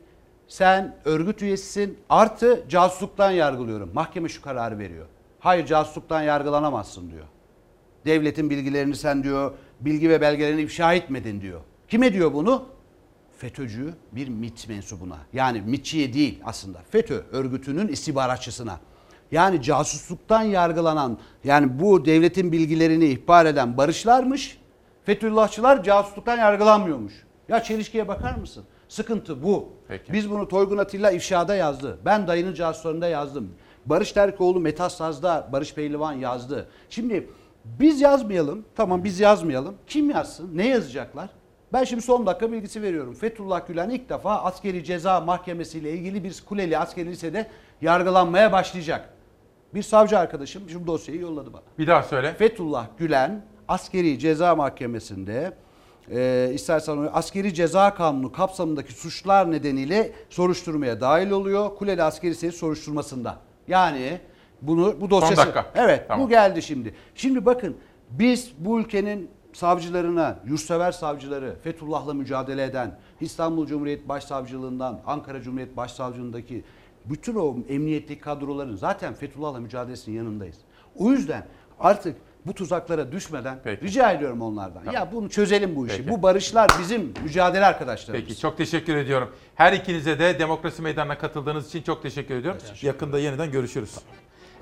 sen 0.47 0.95
örgüt 1.05 1.41
üyesisin 1.41 1.97
artı 2.09 2.63
casusluktan 2.69 3.31
yargılıyorum. 3.31 3.89
Mahkeme 3.93 4.29
şu 4.29 4.41
kararı 4.41 4.79
veriyor. 4.79 5.05
Hayır 5.39 5.65
casusluktan 5.65 6.21
yargılanamazsın 6.21 7.11
diyor. 7.11 7.25
Devletin 8.05 8.49
bilgilerini 8.49 8.95
sen 8.95 9.23
diyor 9.23 9.51
bilgi 9.81 10.09
ve 10.09 10.21
belgelerini 10.21 10.61
ifşa 10.61 10.93
etmedin 10.93 11.41
diyor. 11.41 11.61
Kime 11.89 12.13
diyor 12.13 12.33
bunu? 12.33 12.65
FETÖ'cü 13.41 13.93
bir 14.11 14.27
MIT 14.27 14.69
mensubuna. 14.69 15.17
Yani 15.33 15.61
MITçiye 15.61 16.13
değil 16.13 16.39
aslında. 16.45 16.79
FETÖ 16.91 17.23
örgütünün 17.31 17.87
istihbaratçısına. 17.87 18.79
Yani 19.31 19.61
casusluktan 19.61 20.41
yargılanan 20.41 21.17
yani 21.43 21.79
bu 21.79 22.05
devletin 22.05 22.51
bilgilerini 22.51 23.05
ihbar 23.05 23.45
eden 23.45 23.77
barışlarmış. 23.77 24.57
Fethullahçılar 25.05 25.83
casusluktan 25.83 26.37
yargılanmıyormuş. 26.37 27.13
Ya 27.49 27.63
çelişkiye 27.63 28.07
bakar 28.07 28.35
mısın? 28.35 28.63
Sıkıntı 28.87 29.43
bu. 29.43 29.69
Peki. 29.87 30.13
Biz 30.13 30.29
bunu 30.29 30.47
Toygun 30.47 30.77
Atilla 30.77 31.11
ifşada 31.11 31.55
yazdı. 31.55 31.99
Ben 32.05 32.27
dayının 32.27 32.53
casuslarında 32.53 33.07
yazdım. 33.07 33.49
Barış 33.85 34.11
Terkoğlu 34.11 34.59
Metasaz'da 34.59 35.49
Barış 35.51 35.73
Pehlivan 35.73 36.13
yazdı. 36.13 36.67
Şimdi 36.89 37.29
biz 37.65 38.01
yazmayalım. 38.01 38.65
Tamam 38.75 39.03
biz 39.03 39.19
yazmayalım. 39.19 39.75
Kim 39.87 40.09
yazsın? 40.09 40.57
Ne 40.57 40.67
yazacaklar? 40.67 41.29
Ben 41.73 41.83
şimdi 41.83 42.01
son 42.01 42.25
dakika 42.25 42.51
bilgisi 42.51 42.81
veriyorum. 42.81 43.13
Fethullah 43.13 43.67
Gülen 43.67 43.89
ilk 43.89 44.09
defa 44.09 44.41
askeri 44.43 44.83
ceza 44.83 45.19
mahkemesiyle 45.19 45.91
ilgili 45.91 46.23
bir 46.23 46.43
Kuleli 46.49 46.77
askeri 46.77 47.09
lisede 47.09 47.47
yargılanmaya 47.81 48.51
başlayacak. 48.51 49.09
Bir 49.73 49.83
savcı 49.83 50.17
arkadaşım 50.19 50.69
şu 50.69 50.87
dosyayı 50.87 51.21
yolladı 51.21 51.53
bana. 51.53 51.61
Bir 51.79 51.87
daha 51.87 52.03
söyle. 52.03 52.33
Fethullah 52.33 52.87
Gülen 52.97 53.45
askeri 53.67 54.19
ceza 54.19 54.55
mahkemesinde 54.55 55.53
e, 56.11 56.51
istersen 56.53 57.09
askeri 57.13 57.53
ceza 57.53 57.93
kanunu 57.93 58.31
kapsamındaki 58.31 58.93
suçlar 58.93 59.51
nedeniyle 59.51 60.11
soruşturmaya 60.29 61.01
dahil 61.01 61.31
oluyor. 61.31 61.75
Kuleli 61.75 62.03
askeri 62.03 62.35
seyir 62.35 62.53
soruşturmasında. 62.53 63.37
Yani 63.67 64.19
bunu 64.61 65.01
bu 65.01 65.09
dosyası. 65.09 65.37
dakika. 65.37 65.65
Evet 65.75 66.05
Tamam. 66.07 66.25
bu 66.25 66.29
geldi 66.29 66.61
şimdi. 66.61 66.95
Şimdi 67.15 67.45
bakın 67.45 67.77
biz 68.09 68.51
bu 68.57 68.79
ülkenin 68.79 69.29
savcılarına, 69.53 70.39
yurtsever 70.45 70.91
savcıları, 70.91 71.55
Fethullah'la 71.63 72.13
mücadele 72.13 72.63
eden, 72.63 72.99
İstanbul 73.21 73.67
Cumhuriyet 73.67 74.09
Başsavcılığından, 74.09 74.99
Ankara 75.05 75.41
Cumhuriyet 75.41 75.77
Başsavcılığındaki 75.77 76.63
bütün 77.05 77.35
o 77.35 77.57
emniyetteki 77.69 78.21
kadroların 78.21 78.75
zaten 78.75 79.13
Fethullah'la 79.13 79.59
mücadelesinin 79.59 80.15
yanındayız. 80.15 80.57
O 80.95 81.11
yüzden 81.11 81.45
artık 81.79 82.17
bu 82.45 82.53
tuzaklara 82.53 83.11
düşmeden 83.11 83.59
rica 83.65 84.11
ediyorum 84.11 84.41
onlardan. 84.41 84.91
Ya 84.91 85.11
bunu 85.11 85.29
çözelim 85.29 85.75
bu 85.75 85.87
işi. 85.87 85.97
Peki. 85.97 86.09
Bu 86.09 86.23
barışlar 86.23 86.71
bizim 86.79 87.13
mücadele 87.23 87.65
arkadaşlarımız. 87.65 88.27
Peki 88.27 88.39
çok 88.39 88.57
teşekkür 88.57 88.95
ediyorum. 88.95 89.29
Her 89.55 89.73
ikinize 89.73 90.19
de 90.19 90.39
demokrasi 90.39 90.81
meydanına 90.81 91.17
katıldığınız 91.17 91.67
için 91.67 91.81
çok 91.81 92.03
teşekkür 92.03 92.35
ediyorum. 92.35 92.61
Yakında 92.81 93.19
yeniden 93.19 93.51
görüşürüz. 93.51 93.95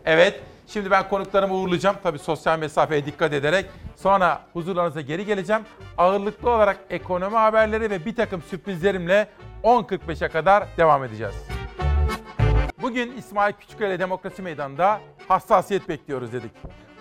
Evet, 0.05 0.41
şimdi 0.69 0.91
ben 0.91 1.09
konuklarımı 1.09 1.53
uğurlayacağım. 1.53 1.95
Tabii 2.03 2.19
sosyal 2.19 2.59
mesafeye 2.59 3.05
dikkat 3.05 3.33
ederek. 3.33 3.65
Sonra 3.95 4.41
huzurlarınıza 4.53 5.01
geri 5.01 5.25
geleceğim. 5.25 5.61
Ağırlıklı 5.97 6.49
olarak 6.49 6.77
ekonomi 6.89 7.35
haberleri 7.37 7.89
ve 7.89 8.05
bir 8.05 8.15
takım 8.15 8.41
sürprizlerimle 8.41 9.27
10.45'e 9.63 10.29
kadar 10.29 10.67
devam 10.77 11.03
edeceğiz. 11.03 11.35
Bugün 12.81 13.17
İsmail 13.17 13.53
Küçüköy 13.53 13.99
Demokrasi 13.99 14.41
Meydanı'nda 14.41 14.99
hassasiyet 15.27 15.89
bekliyoruz 15.89 16.33
dedik. 16.33 16.51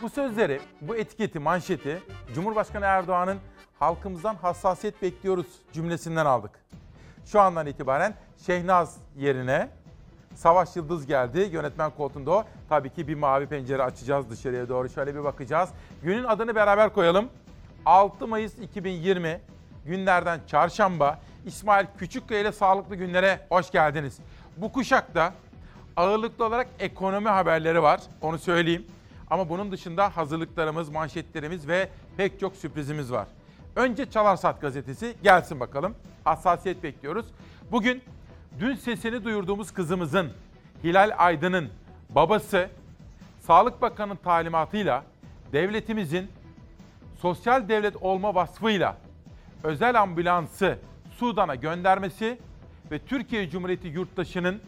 Bu 0.03 0.09
sözleri, 0.09 0.61
bu 0.81 0.97
etiketi, 0.97 1.39
manşeti 1.39 2.03
Cumhurbaşkanı 2.35 2.85
Erdoğan'ın 2.85 3.39
halkımızdan 3.79 4.35
hassasiyet 4.35 5.03
bekliyoruz 5.03 5.47
cümlesinden 5.73 6.27
aldık. 6.27 6.51
Şu 7.25 7.41
andan 7.41 7.67
itibaren 7.67 8.15
Şehnaz 8.47 8.97
yerine 9.17 9.69
Savaş 10.39 10.77
Yıldız 10.77 11.07
geldi. 11.07 11.49
Yönetmen 11.53 11.91
koltuğunda 11.91 12.31
o. 12.31 12.45
Tabii 12.69 12.91
ki 12.91 13.09
bir 13.09 13.15
mavi 13.15 13.47
pencere 13.47 13.83
açacağız 13.83 14.31
dışarıya 14.31 14.69
doğru. 14.69 14.89
Şöyle 14.89 15.15
bir 15.15 15.25
bakacağız. 15.25 15.71
Günün 16.03 16.25
adını 16.25 16.55
beraber 16.55 16.93
koyalım. 16.93 17.29
6 17.87 18.27
Mayıs 18.27 18.59
2020 18.59 19.41
günlerden 19.87 20.41
çarşamba 20.47 21.21
İsmail 21.47 21.87
Küçükkaya 21.99 22.41
ile 22.41 22.53
sağlıklı 22.53 22.97
günlere 22.97 23.47
hoş 23.49 23.71
geldiniz. 23.71 24.19
Bu 24.57 24.73
kuşakta 24.73 25.33
ağırlıklı 25.97 26.45
olarak 26.45 26.69
ekonomi 26.79 27.29
haberleri 27.29 27.83
var. 27.83 28.01
Onu 28.23 28.39
söyleyeyim. 28.39 28.87
Ama 29.31 29.49
bunun 29.49 29.73
dışında 29.73 30.17
hazırlıklarımız, 30.17 30.89
manşetlerimiz 30.89 31.69
ve 31.69 31.89
pek 32.17 32.41
çok 32.41 32.57
sürprizimiz 32.57 33.13
var. 33.13 33.27
Önce 33.77 34.11
Çalarsat 34.11 34.61
gazetesi 34.61 35.17
gelsin 35.23 35.61
bakalım. 35.61 35.95
Hassasiyet 36.25 36.83
bekliyoruz. 36.83 37.27
Bugün 37.73 38.03
dün 38.61 38.75
sesini 38.75 39.25
duyurduğumuz 39.25 39.71
kızımızın 39.71 40.33
Hilal 40.85 41.11
Aydın'ın 41.19 41.69
babası 42.11 42.69
Sağlık 43.41 43.83
Bakanı'nın 43.83 44.17
talimatıyla 44.17 45.05
devletimizin 45.53 46.31
sosyal 47.21 47.69
devlet 47.69 47.97
olma 47.97 48.35
vasfıyla 48.35 48.97
özel 49.63 50.01
ambulansı 50.01 50.79
Sudan'a 51.17 51.55
göndermesi 51.55 52.39
ve 52.91 52.99
Türkiye 52.99 53.51
Cumhuriyeti 53.51 53.89
yurttaşının 53.89 54.61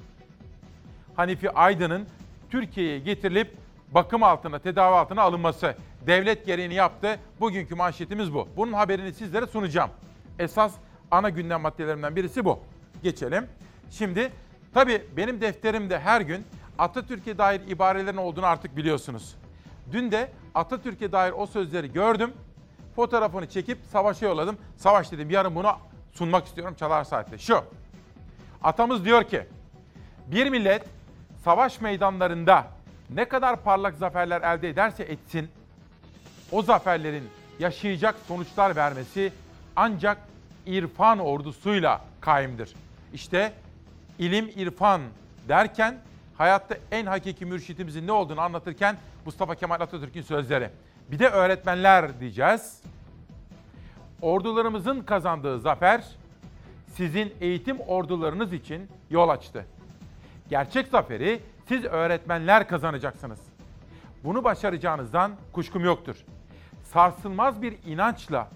Hanifi 1.16 1.50
Aydın'ın 1.50 2.06
Türkiye'ye 2.50 2.98
getirilip 2.98 3.56
bakım 3.90 4.22
altına, 4.22 4.58
tedavi 4.58 4.94
altına 4.94 5.22
alınması. 5.22 5.74
Devlet 6.06 6.46
gereğini 6.46 6.74
yaptı. 6.74 7.18
Bugünkü 7.40 7.74
manşetimiz 7.74 8.34
bu. 8.34 8.48
Bunun 8.56 8.72
haberini 8.72 9.12
sizlere 9.12 9.46
sunacağım. 9.46 9.90
Esas 10.38 10.74
ana 11.10 11.28
gündem 11.28 11.60
maddelerimden 11.60 12.16
birisi 12.16 12.44
bu. 12.44 12.60
Geçelim. 13.02 13.46
Şimdi 13.90 14.32
tabii 14.74 15.06
benim 15.16 15.40
defterimde 15.40 16.00
her 16.00 16.20
gün 16.20 16.46
Atatürk'e 16.78 17.38
dair 17.38 17.60
ibarelerin 17.60 18.16
olduğunu 18.16 18.46
artık 18.46 18.76
biliyorsunuz. 18.76 19.34
Dün 19.92 20.10
de 20.12 20.30
Atatürk'e 20.54 21.12
dair 21.12 21.32
o 21.32 21.46
sözleri 21.46 21.92
gördüm. 21.92 22.32
Fotoğrafını 22.96 23.48
çekip 23.48 23.78
Savaş'a 23.92 24.26
yolladım. 24.26 24.58
Savaş 24.76 25.12
dedim 25.12 25.30
yarın 25.30 25.54
bunu 25.54 25.72
sunmak 26.12 26.46
istiyorum 26.46 26.74
Çalar 26.78 27.04
Saat'te. 27.04 27.38
Şu. 27.38 27.64
Atamız 28.62 29.04
diyor 29.04 29.24
ki 29.24 29.46
bir 30.26 30.50
millet 30.50 30.84
savaş 31.44 31.80
meydanlarında 31.80 32.66
ne 33.10 33.24
kadar 33.24 33.62
parlak 33.62 33.94
zaferler 33.94 34.42
elde 34.42 34.68
ederse 34.68 35.02
etsin, 35.02 35.50
o 36.52 36.62
zaferlerin 36.62 37.28
yaşayacak 37.58 38.14
sonuçlar 38.28 38.76
vermesi 38.76 39.32
ancak 39.76 40.18
irfan 40.66 41.18
ordusuyla 41.18 42.00
kaimdir. 42.20 42.74
İşte 43.14 43.52
ilim 44.20 44.48
irfan 44.56 45.00
derken 45.48 45.98
hayatta 46.38 46.76
en 46.90 47.06
hakiki 47.06 47.46
mürşitimizin 47.46 48.06
ne 48.06 48.12
olduğunu 48.12 48.40
anlatırken 48.40 48.96
Mustafa 49.24 49.54
Kemal 49.54 49.80
Atatürk'ün 49.80 50.22
sözleri. 50.22 50.70
Bir 51.10 51.18
de 51.18 51.28
öğretmenler 51.28 52.20
diyeceğiz. 52.20 52.82
Ordularımızın 54.22 55.00
kazandığı 55.00 55.60
zafer 55.60 56.04
sizin 56.94 57.34
eğitim 57.40 57.80
ordularınız 57.80 58.52
için 58.52 58.88
yol 59.10 59.28
açtı. 59.28 59.66
Gerçek 60.50 60.88
zaferi 60.88 61.40
siz 61.68 61.84
öğretmenler 61.84 62.68
kazanacaksınız. 62.68 63.40
Bunu 64.24 64.44
başaracağınızdan 64.44 65.32
kuşkum 65.52 65.84
yoktur. 65.84 66.16
Sarsılmaz 66.82 67.62
bir 67.62 67.74
inançla 67.86 68.48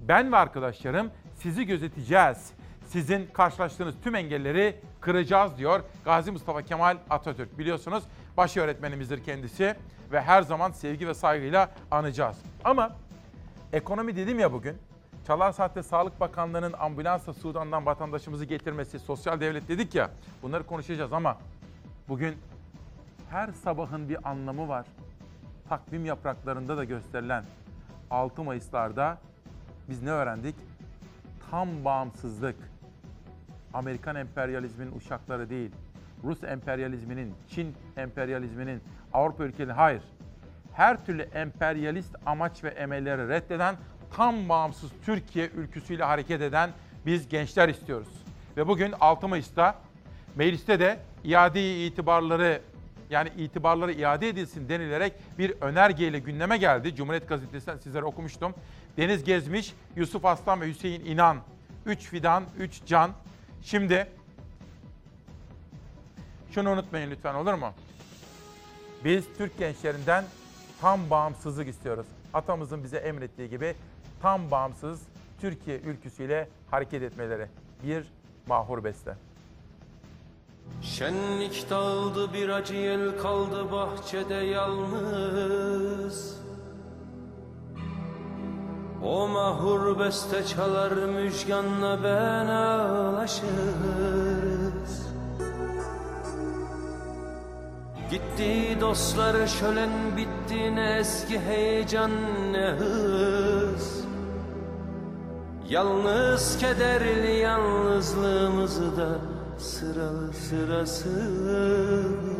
ben 0.00 0.32
ve 0.32 0.36
arkadaşlarım 0.36 1.10
sizi 1.36 1.66
gözeteceğiz. 1.66 2.52
Sizin 2.94 3.26
karşılaştığınız 3.26 3.94
tüm 4.04 4.14
engelleri 4.14 4.76
kıracağız 5.00 5.58
diyor 5.58 5.80
Gazi 6.04 6.30
Mustafa 6.30 6.62
Kemal 6.62 6.96
Atatürk. 7.10 7.58
Biliyorsunuz 7.58 8.04
baş 8.36 8.56
öğretmenimizdir 8.56 9.24
kendisi 9.24 9.74
ve 10.12 10.20
her 10.20 10.42
zaman 10.42 10.70
sevgi 10.70 11.08
ve 11.08 11.14
saygıyla 11.14 11.70
anacağız. 11.90 12.36
Ama 12.64 12.96
ekonomi 13.72 14.16
dedim 14.16 14.38
ya 14.38 14.52
bugün. 14.52 14.76
Çalar 15.26 15.52
Saat'te 15.52 15.82
Sağlık 15.82 16.20
Bakanlığı'nın 16.20 16.72
ambulansla 16.72 17.32
Sudan'dan 17.32 17.86
vatandaşımızı 17.86 18.44
getirmesi, 18.44 18.98
sosyal 18.98 19.40
devlet 19.40 19.68
dedik 19.68 19.94
ya. 19.94 20.10
Bunları 20.42 20.66
konuşacağız 20.66 21.12
ama 21.12 21.36
bugün 22.08 22.34
her 23.30 23.52
sabahın 23.52 24.08
bir 24.08 24.28
anlamı 24.30 24.68
var. 24.68 24.86
Takvim 25.68 26.04
yapraklarında 26.04 26.76
da 26.76 26.84
gösterilen 26.84 27.44
6 28.10 28.44
Mayıs'larda 28.44 29.18
biz 29.88 30.02
ne 30.02 30.10
öğrendik? 30.10 30.54
Tam 31.50 31.84
bağımsızlık. 31.84 32.73
Amerikan 33.74 34.16
emperyalizminin 34.16 34.96
uşakları 34.96 35.50
değil. 35.50 35.70
Rus 36.24 36.44
emperyalizminin, 36.44 37.34
Çin 37.48 37.74
emperyalizminin, 37.96 38.82
Avrupa 39.12 39.44
ülkelerinin 39.44 39.74
hayır. 39.74 40.02
Her 40.72 41.06
türlü 41.06 41.22
emperyalist 41.22 42.16
amaç 42.26 42.64
ve 42.64 42.68
emelleri 42.68 43.28
reddeden 43.28 43.76
tam 44.16 44.48
bağımsız 44.48 44.90
Türkiye 45.04 45.48
ülküsüyle 45.48 46.04
hareket 46.04 46.42
eden 46.42 46.70
biz 47.06 47.28
gençler 47.28 47.68
istiyoruz. 47.68 48.08
Ve 48.56 48.68
bugün 48.68 48.94
6 49.00 49.28
Mayıs'ta 49.28 49.74
mecliste 50.36 50.80
de 50.80 50.98
iade 51.24 51.86
itibarları 51.86 52.60
yani 53.10 53.28
itibarları 53.36 53.92
iade 53.92 54.28
edilsin 54.28 54.68
denilerek 54.68 55.12
bir 55.38 55.54
önergeyle 55.60 56.18
gündeme 56.18 56.56
geldi. 56.56 56.94
Cumhuriyet 56.94 57.28
Gazetesi'nden 57.28 57.76
sizlere 57.76 58.04
okumuştum. 58.04 58.54
Deniz 58.96 59.24
Gezmiş, 59.24 59.74
Yusuf 59.96 60.24
Aslan 60.24 60.60
ve 60.60 60.68
Hüseyin 60.68 61.04
İnan. 61.04 61.36
3 61.86 62.00
fidan, 62.00 62.44
3 62.58 62.86
can. 62.86 63.10
Şimdi 63.64 64.06
şunu 66.50 66.70
unutmayın 66.70 67.10
lütfen 67.10 67.34
olur 67.34 67.54
mu? 67.54 67.72
Biz 69.04 69.24
Türk 69.38 69.58
gençlerinden 69.58 70.24
tam 70.80 71.10
bağımsızlık 71.10 71.68
istiyoruz. 71.68 72.06
Atamızın 72.34 72.84
bize 72.84 72.96
emrettiği 72.96 73.50
gibi 73.50 73.74
tam 74.22 74.50
bağımsız 74.50 75.02
Türkiye 75.40 75.78
ülküsüyle 75.78 76.48
hareket 76.70 77.02
etmeleri. 77.02 77.46
Bir 77.82 78.04
mahur 78.46 78.84
beste. 78.84 79.16
Şenlik 80.82 81.70
dağıldı 81.70 82.32
bir 82.32 82.48
acı 82.48 82.74
yel 82.74 83.18
kaldı 83.18 83.72
bahçede 83.72 84.34
yalnız 84.34 85.64
O 89.04 89.28
mahur 89.28 89.98
beste 89.98 90.46
çalar 90.46 90.92
müjganla 90.92 92.04
ben 92.04 92.46
ağlaşırız. 92.46 93.44
Gitti 98.10 98.80
dostlar 98.80 99.46
şölen 99.46 99.90
bitti 100.16 100.76
ne 100.76 100.98
eski 100.98 101.40
heyecan 101.40 102.10
ne 102.52 102.66
hız. 102.66 104.04
Yalnız 105.68 106.58
kederli 106.58 107.36
yalnızlığımızı 107.36 108.96
da 108.96 109.18
sıralı 109.58 110.32
sırasız 110.32 112.33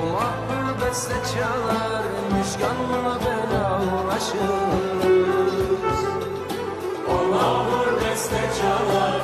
mahpur 0.00 0.86
beste 0.86 1.14
çalar 1.34 2.04
Müjganla 2.32 3.18
belalaşırız 3.24 4.32
O 7.08 7.10
mahpur 7.34 7.88
beste 8.00 8.42
çalar 8.60 9.21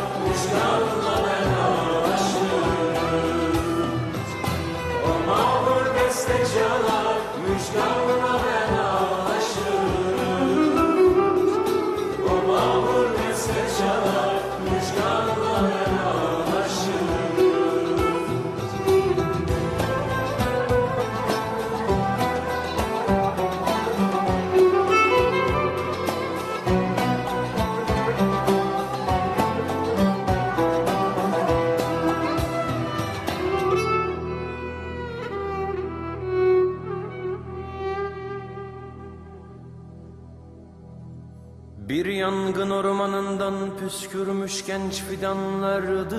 yangın 42.18 42.70
ormanından 42.70 43.54
püskürmüş 43.78 44.66
genç 44.66 45.02
fidanlardı. 45.02 46.18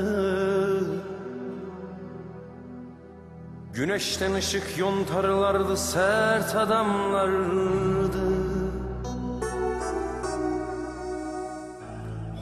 Güneşten 3.73 4.33
ışık 4.33 4.77
yontarlardı 4.77 5.77
sert 5.77 6.55
adamlardı. 6.55 8.19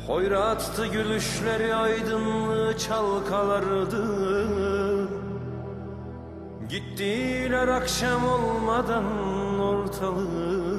Hoyrattı 0.08 0.88
gülüşleri 0.88 1.76
aydınlığı 1.76 2.78
çalkalardı. 2.78 4.08
Gittiler 6.70 7.68
akşam 7.68 8.30
olmadan 8.30 9.06
ortalık 9.60 10.78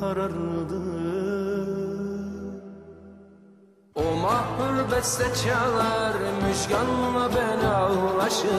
karardı 0.00 0.85
O 3.96 4.16
mahpur 4.16 4.92
beste 4.92 5.24
çalar 5.24 6.14
müjganla 6.42 7.30
belalaşırız 7.34 8.50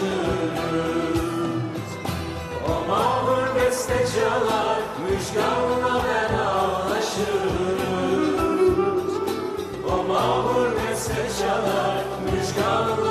O 2.67 2.69
mahpur 2.89 3.45
beste 3.55 3.99
çalar 4.15 4.79
müjganla 5.03 5.93
belalaşırız 6.07 7.33
O 9.91 9.95
mahpur 10.03 10.69
beste 10.75 11.21
çalar 11.39 12.03
müjganla 12.31 13.02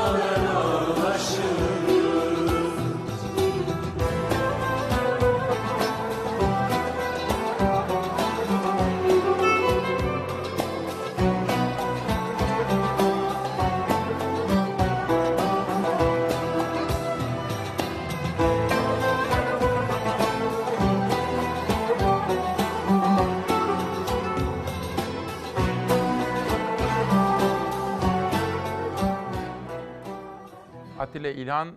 Atilla 31.13 31.29
İlhan 31.29 31.75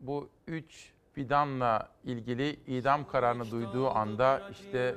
bu 0.00 0.28
üç 0.46 0.92
fidanla 1.12 1.88
ilgili 2.04 2.50
idam 2.66 3.08
kararını 3.08 3.50
duyduğu 3.50 3.90
anda 3.90 4.42
işte 4.50 4.94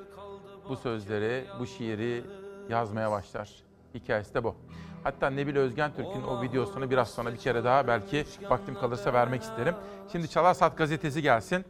bu 0.70 0.76
sözleri, 0.76 1.46
bu 1.60 1.68
şiiri 1.68 2.24
yazmaya 2.70 3.12
başlar. 3.12 3.50
Hikayesi 3.94 4.34
de 4.34 4.44
bu. 4.44 4.56
Hatta 5.04 5.30
Nebil 5.30 5.56
Özgen 5.56 5.92
Türk'ün 5.94 6.22
o 6.22 6.42
videosunu 6.42 6.90
biraz 6.90 7.10
sonra 7.10 7.34
bir 7.34 7.38
kere 7.38 7.64
daha 7.64 7.88
belki 7.88 8.26
vaktim 8.50 8.76
kalırsa 8.76 9.14
vermek 9.14 9.42
isterim. 9.42 9.76
Şimdi 10.12 10.30
Çalar 10.30 10.54
Saat 10.54 10.78
gazetesi 10.78 11.22
gelsin. 11.22 11.66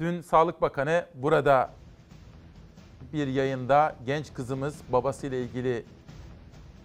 Dün 0.00 0.20
Sağlık 0.20 0.62
Bakanı 0.62 1.06
burada 1.14 1.70
bir 3.12 3.26
yayında 3.26 3.96
genç 4.06 4.34
kızımız 4.34 4.82
babasıyla 4.92 5.38
ilgili 5.38 5.84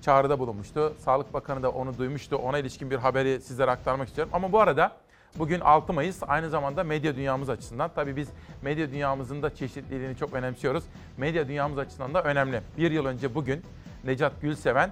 çağrıda 0.01 0.39
bulunmuştu. 0.39 0.93
Sağlık 0.99 1.33
Bakanı 1.33 1.63
da 1.63 1.71
onu 1.71 1.97
duymuştu. 1.97 2.35
Ona 2.35 2.57
ilişkin 2.57 2.91
bir 2.91 2.95
haberi 2.95 3.41
sizlere 3.41 3.71
aktarmak 3.71 4.07
istiyorum. 4.07 4.33
Ama 4.35 4.51
bu 4.51 4.59
arada 4.59 4.91
bugün 5.37 5.59
6 5.59 5.93
Mayıs 5.93 6.23
aynı 6.27 6.49
zamanda 6.49 6.83
medya 6.83 7.15
dünyamız 7.15 7.49
açısından. 7.49 7.91
Tabii 7.95 8.15
biz 8.15 8.27
medya 8.61 8.91
dünyamızın 8.91 9.41
da 9.41 9.55
çeşitliliğini 9.55 10.17
çok 10.17 10.33
önemsiyoruz. 10.33 10.83
Medya 11.17 11.47
dünyamız 11.47 11.77
açısından 11.77 12.13
da 12.13 12.23
önemli. 12.23 12.61
Bir 12.77 12.91
yıl 12.91 13.05
önce 13.05 13.35
bugün 13.35 13.61
Necat 14.03 14.41
Gülseven 14.41 14.91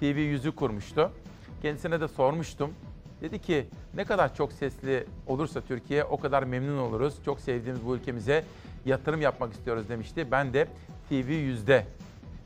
TV 0.00 0.04
yüzü 0.04 0.52
kurmuştu. 0.52 1.10
Kendisine 1.62 2.00
de 2.00 2.08
sormuştum. 2.08 2.74
Dedi 3.20 3.38
ki 3.38 3.66
ne 3.94 4.04
kadar 4.04 4.34
çok 4.34 4.52
sesli 4.52 5.06
olursa 5.26 5.60
Türkiye 5.60 6.04
o 6.04 6.20
kadar 6.20 6.42
memnun 6.42 6.78
oluruz. 6.78 7.14
Çok 7.24 7.40
sevdiğimiz 7.40 7.86
bu 7.86 7.96
ülkemize 7.96 8.44
yatırım 8.86 9.22
yapmak 9.22 9.52
istiyoruz 9.52 9.88
demişti. 9.88 10.30
Ben 10.30 10.54
de 10.54 10.68
TV 11.08 11.30
yüzde 11.30 11.86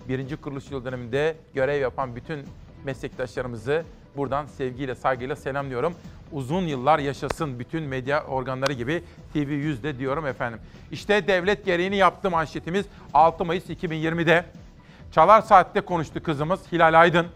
birinci 0.08 0.36
kuruluş 0.36 0.70
yıl 0.70 0.84
döneminde 0.84 1.36
görev 1.54 1.80
yapan 1.80 2.16
bütün 2.16 2.44
meslektaşlarımızı 2.84 3.84
buradan 4.16 4.46
sevgiyle, 4.46 4.94
saygıyla 4.94 5.36
selamlıyorum. 5.36 5.94
Uzun 6.32 6.62
yıllar 6.62 6.98
yaşasın 6.98 7.58
bütün 7.58 7.82
medya 7.82 8.24
organları 8.24 8.72
gibi 8.72 9.02
TV 9.32 9.38
yüzde 9.38 9.98
diyorum 9.98 10.26
efendim. 10.26 10.60
İşte 10.92 11.26
devlet 11.26 11.64
gereğini 11.64 11.96
yaptı 11.96 12.30
manşetimiz 12.30 12.86
6 13.14 13.44
Mayıs 13.44 13.70
2020'de. 13.70 14.44
Çalar 15.12 15.42
Saat'te 15.42 15.80
konuştu 15.80 16.22
kızımız 16.22 16.72
Hilal 16.72 17.00
Aydın 17.00 17.26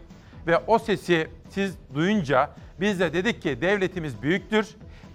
ve 0.47 0.57
o 0.57 0.79
sesi 0.79 1.27
siz 1.49 1.75
duyunca 1.95 2.49
biz 2.79 2.99
de 2.99 3.13
dedik 3.13 3.41
ki 3.41 3.61
devletimiz 3.61 4.21
büyüktür. 4.21 4.67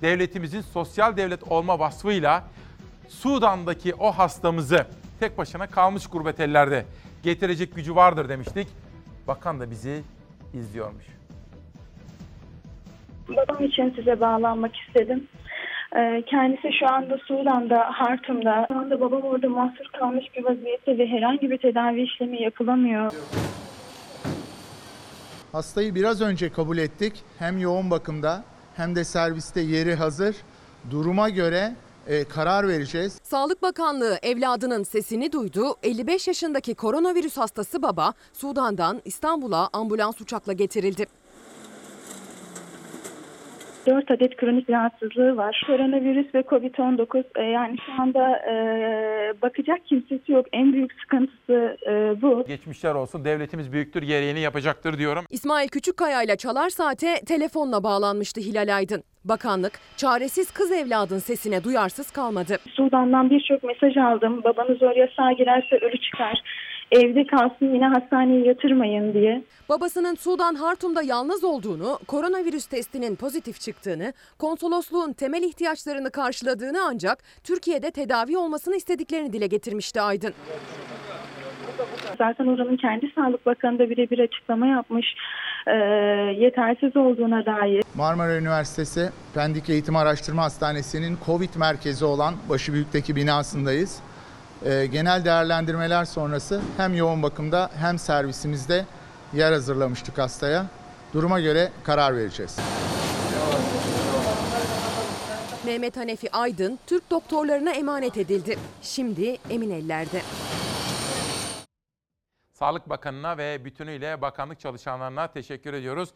Devletimizin 0.02 0.60
sosyal 0.60 1.16
devlet 1.16 1.42
olma 1.42 1.78
vasfıyla 1.78 2.44
Sudan'daki 3.08 3.94
o 3.94 4.12
hastamızı 4.12 4.86
tek 5.20 5.38
başına 5.38 5.66
kalmış 5.66 6.06
gurbet 6.06 6.40
ellerde 6.40 6.84
getirecek 7.24 7.74
gücü 7.74 7.94
vardır 7.94 8.28
demiştik. 8.28 8.68
Bakan 9.28 9.60
da 9.60 9.70
bizi 9.70 10.02
izliyormuş. 10.54 11.04
Babam 13.28 13.64
için 13.64 13.94
size 13.96 14.20
bağlanmak 14.20 14.76
istedim. 14.76 15.28
Ee, 15.96 16.22
Kendisi 16.26 16.68
şu 16.78 16.92
anda 16.92 17.18
Sudan'da, 17.18 17.86
Hartum'da. 17.92 18.66
Şu 18.72 18.78
anda 18.78 19.00
babam 19.00 19.22
orada 19.22 19.48
mahsur 19.48 19.84
kalmış 20.00 20.24
bir 20.36 20.44
vaziyette 20.44 20.98
ve 20.98 21.06
herhangi 21.06 21.50
bir 21.50 21.58
tedavi 21.58 22.02
işlemi 22.02 22.42
yapılamıyor. 22.42 23.12
Hastayı 25.52 25.94
biraz 25.94 26.22
önce 26.22 26.52
kabul 26.52 26.78
ettik. 26.78 27.12
Hem 27.38 27.58
yoğun 27.58 27.90
bakımda 27.90 28.44
hem 28.76 28.96
de 28.96 29.04
serviste 29.04 29.60
yeri 29.60 29.94
hazır. 29.94 30.36
Duruma 30.90 31.28
göre 31.28 31.72
e, 32.06 32.24
karar 32.24 32.68
vereceğiz. 32.68 33.18
Sağlık 33.22 33.62
Bakanlığı 33.62 34.18
evladının 34.22 34.82
sesini 34.82 35.32
duydu. 35.32 35.76
55 35.82 36.28
yaşındaki 36.28 36.74
koronavirüs 36.74 37.36
hastası 37.36 37.82
baba 37.82 38.14
Sudan'dan 38.32 39.02
İstanbul'a 39.04 39.68
ambulans 39.72 40.20
uçakla 40.20 40.52
getirildi. 40.52 41.06
4 43.86 44.10
adet 44.10 44.36
kronik 44.36 44.70
rahatsızlığı 44.70 45.36
var. 45.36 45.62
Koronavirüs 45.66 46.34
ve 46.34 46.40
Covid-19 46.40 47.24
e, 47.36 47.42
yani 47.42 47.76
şu 47.86 48.02
anda 48.02 48.38
e, 48.38 48.52
bakacak 49.42 49.86
kimsesi 49.86 50.32
yok. 50.32 50.46
En 50.52 50.72
büyük 50.72 50.92
sıkıntısı 51.00 51.76
e, 51.86 52.22
bu. 52.22 52.44
Geçmişler 52.48 52.94
olsun 52.94 53.24
devletimiz 53.24 53.72
büyüktür 53.72 54.02
gereğini 54.02 54.40
yapacaktır 54.40 54.98
diyorum. 54.98 55.24
İsmail 55.30 55.68
Küçükkaya 55.68 56.22
ile 56.22 56.36
Çalar 56.36 56.70
Saat'e 56.70 57.14
telefonla 57.26 57.84
bağlanmıştı 57.84 58.40
Hilal 58.40 58.76
Aydın. 58.76 59.02
Bakanlık 59.24 59.72
çaresiz 59.96 60.50
kız 60.50 60.72
evladın 60.72 61.18
sesine 61.18 61.64
duyarsız 61.64 62.10
kalmadı. 62.10 62.56
Sudan'dan 62.70 63.30
birçok 63.30 63.62
mesaj 63.62 63.96
aldım. 63.96 64.44
Babanız 64.44 64.82
oraya 64.82 65.08
sağ 65.16 65.32
girerse 65.32 65.76
ölü 65.76 66.00
çıkar. 66.00 66.42
Evde 66.94 67.26
kalsın 67.26 67.74
yine 67.74 67.86
hastaneye 67.86 68.44
yatırmayın 68.44 69.14
diye. 69.14 69.42
Babasının 69.68 70.14
Sudan 70.14 70.54
Hartum'da 70.54 71.02
yalnız 71.02 71.44
olduğunu, 71.44 71.98
koronavirüs 72.08 72.66
testinin 72.66 73.16
pozitif 73.16 73.60
çıktığını, 73.60 74.12
konsolosluğun 74.38 75.12
temel 75.12 75.42
ihtiyaçlarını 75.42 76.10
karşıladığını 76.10 76.78
ancak 76.88 77.18
Türkiye'de 77.44 77.90
tedavi 77.90 78.36
olmasını 78.38 78.76
istediklerini 78.76 79.32
dile 79.32 79.46
getirmişti 79.46 80.00
Aydın. 80.00 80.34
Zaten 82.18 82.46
oranın 82.46 82.76
kendi 82.76 83.12
Sağlık 83.14 83.46
Bakanı 83.46 83.78
da 83.78 83.90
birebir 83.90 84.18
açıklama 84.18 84.66
yapmış 84.66 85.06
e, 85.66 85.72
yetersiz 86.38 86.96
olduğuna 86.96 87.46
dair. 87.46 87.82
Marmara 87.94 88.38
Üniversitesi 88.38 89.10
Pendik 89.34 89.70
Eğitim 89.70 89.96
Araştırma 89.96 90.42
Hastanesi'nin 90.42 91.18
COVID 91.26 91.54
merkezi 91.58 92.04
olan 92.04 92.34
Başıbüyük'teki 92.48 93.16
binasındayız. 93.16 94.02
Ee, 94.64 94.86
genel 94.86 95.24
değerlendirmeler 95.24 96.04
sonrası 96.04 96.60
hem 96.76 96.94
yoğun 96.94 97.22
bakımda 97.22 97.70
hem 97.80 97.98
servisimizde 97.98 98.86
yer 99.32 99.52
hazırlamıştık 99.52 100.18
hastaya. 100.18 100.66
Duruma 101.14 101.40
göre 101.40 101.72
karar 101.82 102.16
vereceğiz. 102.16 102.58
Mehmet 105.66 105.96
Hanefi 105.96 106.32
Aydın 106.32 106.78
Türk 106.86 107.10
doktorlarına 107.10 107.72
emanet 107.72 108.16
edildi. 108.16 108.58
Şimdi 108.82 109.38
emin 109.50 109.70
ellerde. 109.70 110.22
Sağlık 112.52 112.88
Bakanı'na 112.88 113.38
ve 113.38 113.64
bütünüyle 113.64 114.22
bakanlık 114.22 114.60
çalışanlarına 114.60 115.28
teşekkür 115.28 115.72
ediyoruz. 115.72 116.08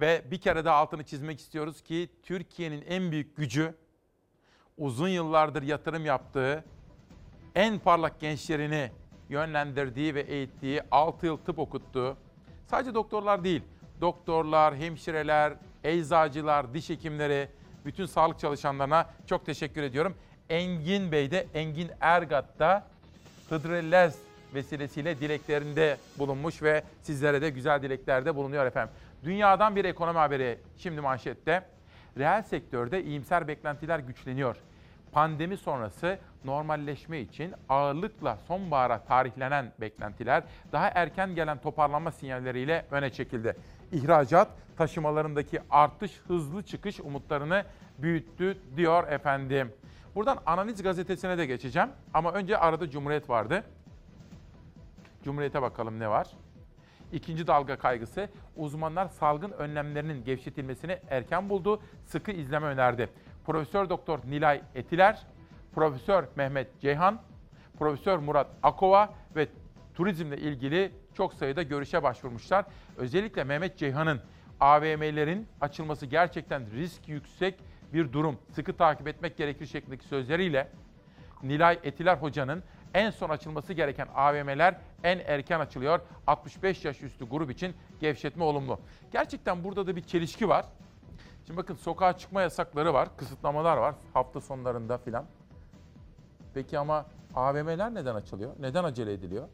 Ve 0.00 0.22
bir 0.30 0.40
kere 0.40 0.64
daha 0.64 0.76
altını 0.76 1.04
çizmek 1.04 1.40
istiyoruz 1.40 1.82
ki 1.82 2.08
Türkiye'nin 2.22 2.84
en 2.88 3.12
büyük 3.12 3.36
gücü 3.36 3.74
uzun 4.78 5.08
yıllardır 5.08 5.62
yatırım 5.62 6.04
yaptığı, 6.04 6.64
en 7.54 7.78
parlak 7.78 8.20
gençlerini 8.20 8.90
yönlendirdiği 9.28 10.14
ve 10.14 10.20
eğittiği, 10.20 10.82
6 10.90 11.26
yıl 11.26 11.36
tıp 11.36 11.58
okuttuğu, 11.58 12.16
sadece 12.66 12.94
doktorlar 12.94 13.44
değil, 13.44 13.62
doktorlar, 14.00 14.76
hemşireler, 14.76 15.52
eczacılar, 15.84 16.74
diş 16.74 16.90
hekimleri, 16.90 17.48
bütün 17.84 18.06
sağlık 18.06 18.38
çalışanlarına 18.38 19.06
çok 19.26 19.46
teşekkür 19.46 19.82
ediyorum. 19.82 20.14
Engin 20.48 21.12
Bey 21.12 21.30
de, 21.30 21.46
Engin 21.54 21.90
Ergat 22.00 22.58
da 22.58 22.86
Hıdrellez 23.48 24.18
vesilesiyle 24.54 25.20
dileklerinde 25.20 25.96
bulunmuş 26.18 26.62
ve 26.62 26.82
sizlere 27.02 27.42
de 27.42 27.50
güzel 27.50 27.82
dileklerde 27.82 28.36
bulunuyor 28.36 28.66
efendim. 28.66 28.94
Dünyadan 29.24 29.76
bir 29.76 29.84
ekonomi 29.84 30.18
haberi 30.18 30.58
şimdi 30.78 31.00
manşette. 31.00 31.62
Reel 32.18 32.42
sektörde 32.42 33.04
iyimser 33.04 33.48
beklentiler 33.48 33.98
güçleniyor. 33.98 34.56
Pandemi 35.12 35.56
sonrası 35.56 36.18
normalleşme 36.44 37.20
için 37.20 37.54
ağırlıkla 37.68 38.36
sonbahara 38.48 39.04
tarihlenen 39.04 39.72
beklentiler 39.80 40.42
daha 40.72 40.88
erken 40.88 41.34
gelen 41.34 41.58
toparlanma 41.58 42.10
sinyalleriyle 42.10 42.86
öne 42.90 43.10
çekildi. 43.10 43.56
İhracat 43.92 44.48
taşımalarındaki 44.76 45.60
artış 45.70 46.20
hızlı 46.26 46.62
çıkış 46.62 47.00
umutlarını 47.00 47.64
büyüttü 47.98 48.58
diyor 48.76 49.08
efendim. 49.08 49.72
Buradan 50.14 50.38
Analiz 50.46 50.82
gazetesine 50.82 51.38
de 51.38 51.46
geçeceğim 51.46 51.88
ama 52.14 52.32
önce 52.32 52.58
arada 52.58 52.90
Cumhuriyet 52.90 53.30
vardı. 53.30 53.64
Cumhuriyete 55.24 55.62
bakalım 55.62 55.98
ne 55.98 56.08
var? 56.08 56.26
İkinci 57.12 57.46
dalga 57.46 57.78
kaygısı 57.78 58.28
uzmanlar 58.56 59.08
salgın 59.08 59.50
önlemlerinin 59.50 60.24
gevşetilmesini 60.24 60.98
erken 61.10 61.48
buldu, 61.48 61.82
sıkı 62.06 62.30
izleme 62.30 62.66
önerdi. 62.66 63.08
Profesör 63.46 63.88
Doktor 63.88 64.18
Nilay 64.28 64.62
Etiler, 64.74 65.26
Profesör 65.74 66.24
Mehmet 66.36 66.80
Ceyhan, 66.80 67.20
Profesör 67.78 68.18
Murat 68.18 68.46
Akova 68.62 69.14
ve 69.36 69.48
turizmle 69.94 70.38
ilgili 70.38 70.92
çok 71.14 71.34
sayıda 71.34 71.62
görüşe 71.62 72.02
başvurmuşlar. 72.02 72.64
Özellikle 72.96 73.44
Mehmet 73.44 73.78
Ceyhan'ın 73.78 74.20
AVM'lerin 74.60 75.48
açılması 75.60 76.06
gerçekten 76.06 76.70
risk 76.70 77.08
yüksek 77.08 77.54
bir 77.92 78.12
durum. 78.12 78.38
Sıkı 78.52 78.76
takip 78.76 79.08
etmek 79.08 79.36
gerekir 79.36 79.66
şeklindeki 79.66 80.04
sözleriyle 80.04 80.68
Nilay 81.42 81.78
Etiler 81.82 82.16
Hoca'nın 82.16 82.62
en 82.94 83.10
son 83.10 83.28
açılması 83.28 83.72
gereken 83.72 84.08
AVM'ler 84.14 84.74
en 85.04 85.18
erken 85.18 85.60
açılıyor. 85.60 86.00
65 86.26 86.84
yaş 86.84 87.02
üstü 87.02 87.28
grup 87.28 87.50
için 87.50 87.74
gevşetme 88.00 88.44
olumlu. 88.44 88.80
Gerçekten 89.12 89.64
burada 89.64 89.86
da 89.86 89.96
bir 89.96 90.02
çelişki 90.02 90.48
var. 90.48 90.66
Şimdi 91.46 91.56
bakın 91.56 91.74
sokağa 91.74 92.18
çıkma 92.18 92.42
yasakları 92.42 92.94
var, 92.94 93.16
kısıtlamalar 93.16 93.76
var 93.76 93.94
hafta 94.14 94.40
sonlarında 94.40 94.98
filan. 94.98 95.24
Peki 96.54 96.78
ama 96.78 97.06
AVM'ler 97.34 97.94
neden 97.94 98.14
açılıyor? 98.14 98.52
Neden 98.60 98.84
acele 98.84 99.12
ediliyor? 99.12 99.48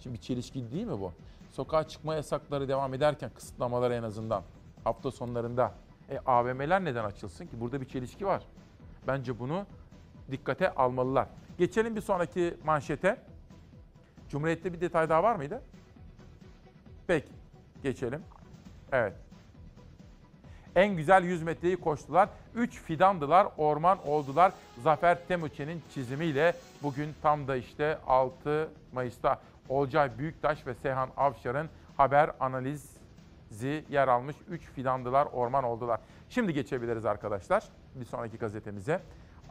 Şimdi 0.00 0.16
bir 0.16 0.20
çelişki 0.20 0.70
değil 0.70 0.86
mi 0.86 1.00
bu? 1.00 1.12
Sokağa 1.50 1.88
çıkma 1.88 2.14
yasakları 2.14 2.68
devam 2.68 2.94
ederken 2.94 3.30
kısıtlamalar 3.34 3.90
en 3.90 4.02
azından 4.02 4.42
hafta 4.84 5.10
sonlarında. 5.10 5.72
E 6.10 6.18
AVM'ler 6.18 6.84
neden 6.84 7.04
açılsın 7.04 7.46
ki? 7.46 7.60
Burada 7.60 7.80
bir 7.80 7.88
çelişki 7.88 8.26
var. 8.26 8.42
Bence 9.06 9.38
bunu 9.38 9.66
dikkate 10.30 10.74
almalılar. 10.74 11.28
Geçelim 11.58 11.96
bir 11.96 12.00
sonraki 12.00 12.54
manşete. 12.64 13.22
Cumhuriyet'te 14.28 14.72
bir 14.72 14.80
detay 14.80 15.08
daha 15.08 15.22
var 15.22 15.36
mıydı? 15.36 15.62
Peki, 17.06 17.32
geçelim. 17.82 18.22
Evet. 18.92 19.25
En 20.76 20.96
güzel 20.96 21.24
100 21.24 21.42
metreyi 21.42 21.76
koştular. 21.76 22.28
3 22.54 22.82
fidandılar, 22.82 23.48
orman 23.56 23.98
oldular. 24.06 24.52
Zafer 24.82 25.18
Temuçin'in 25.28 25.82
çizimiyle 25.94 26.54
bugün 26.82 27.14
tam 27.22 27.48
da 27.48 27.56
işte 27.56 27.98
6 28.06 28.68
Mayıs'ta 28.92 29.40
Olcay 29.68 30.18
Büyüktaş 30.18 30.66
ve 30.66 30.74
Seyhan 30.74 31.08
Avşar'ın 31.16 31.68
haber 31.96 32.30
analizi 32.40 33.84
yer 33.90 34.08
almış. 34.08 34.36
3 34.50 34.62
fidandılar, 34.62 35.28
orman 35.32 35.64
oldular. 35.64 36.00
Şimdi 36.30 36.54
geçebiliriz 36.54 37.04
arkadaşlar 37.04 37.64
bir 37.94 38.04
sonraki 38.04 38.38
gazetemize. 38.38 39.00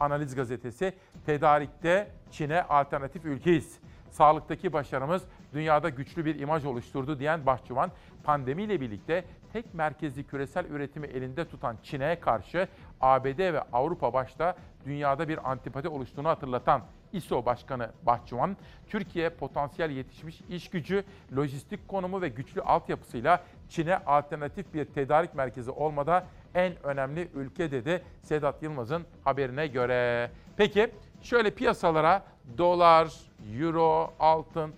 Analiz 0.00 0.34
gazetesi 0.34 0.94
tedarikte 1.26 2.08
Çin'e 2.30 2.62
alternatif 2.62 3.24
ülkeyiz. 3.24 3.78
Sağlıktaki 4.10 4.72
başarımız 4.72 5.22
dünyada 5.52 5.88
güçlü 5.88 6.24
bir 6.24 6.40
imaj 6.40 6.64
oluşturdu 6.64 7.18
diyen 7.18 7.46
Bahçıvan, 7.46 7.90
pandemiyle 8.24 8.80
birlikte 8.80 9.24
tek 9.56 9.74
merkezli 9.74 10.24
küresel 10.24 10.64
üretimi 10.64 11.06
elinde 11.06 11.48
tutan 11.48 11.76
Çin'e 11.82 12.20
karşı 12.20 12.68
ABD 13.00 13.38
ve 13.38 13.62
Avrupa 13.72 14.12
başta 14.12 14.56
dünyada 14.86 15.28
bir 15.28 15.50
antipati 15.50 15.88
oluştuğunu 15.88 16.28
hatırlatan 16.28 16.82
İSO 17.12 17.46
Başkanı 17.46 17.90
Bahçıvan, 18.02 18.56
Türkiye 18.88 19.30
potansiyel 19.30 19.90
yetişmiş 19.90 20.40
iş 20.48 20.70
gücü, 20.70 21.04
lojistik 21.36 21.88
konumu 21.88 22.22
ve 22.22 22.28
güçlü 22.28 22.60
altyapısıyla 22.62 23.44
Çin'e 23.68 23.96
alternatif 23.96 24.74
bir 24.74 24.84
tedarik 24.84 25.34
merkezi 25.34 25.70
olmada 25.70 26.26
en 26.54 26.72
önemli 26.84 27.28
ülke 27.34 27.70
dedi 27.70 28.02
Sedat 28.22 28.62
Yılmaz'ın 28.62 29.04
haberine 29.24 29.66
göre. 29.66 30.30
Peki 30.56 30.90
şöyle 31.22 31.50
piyasalara 31.50 32.24
dolar, 32.58 33.14
euro, 33.60 34.12
altın 34.20 34.74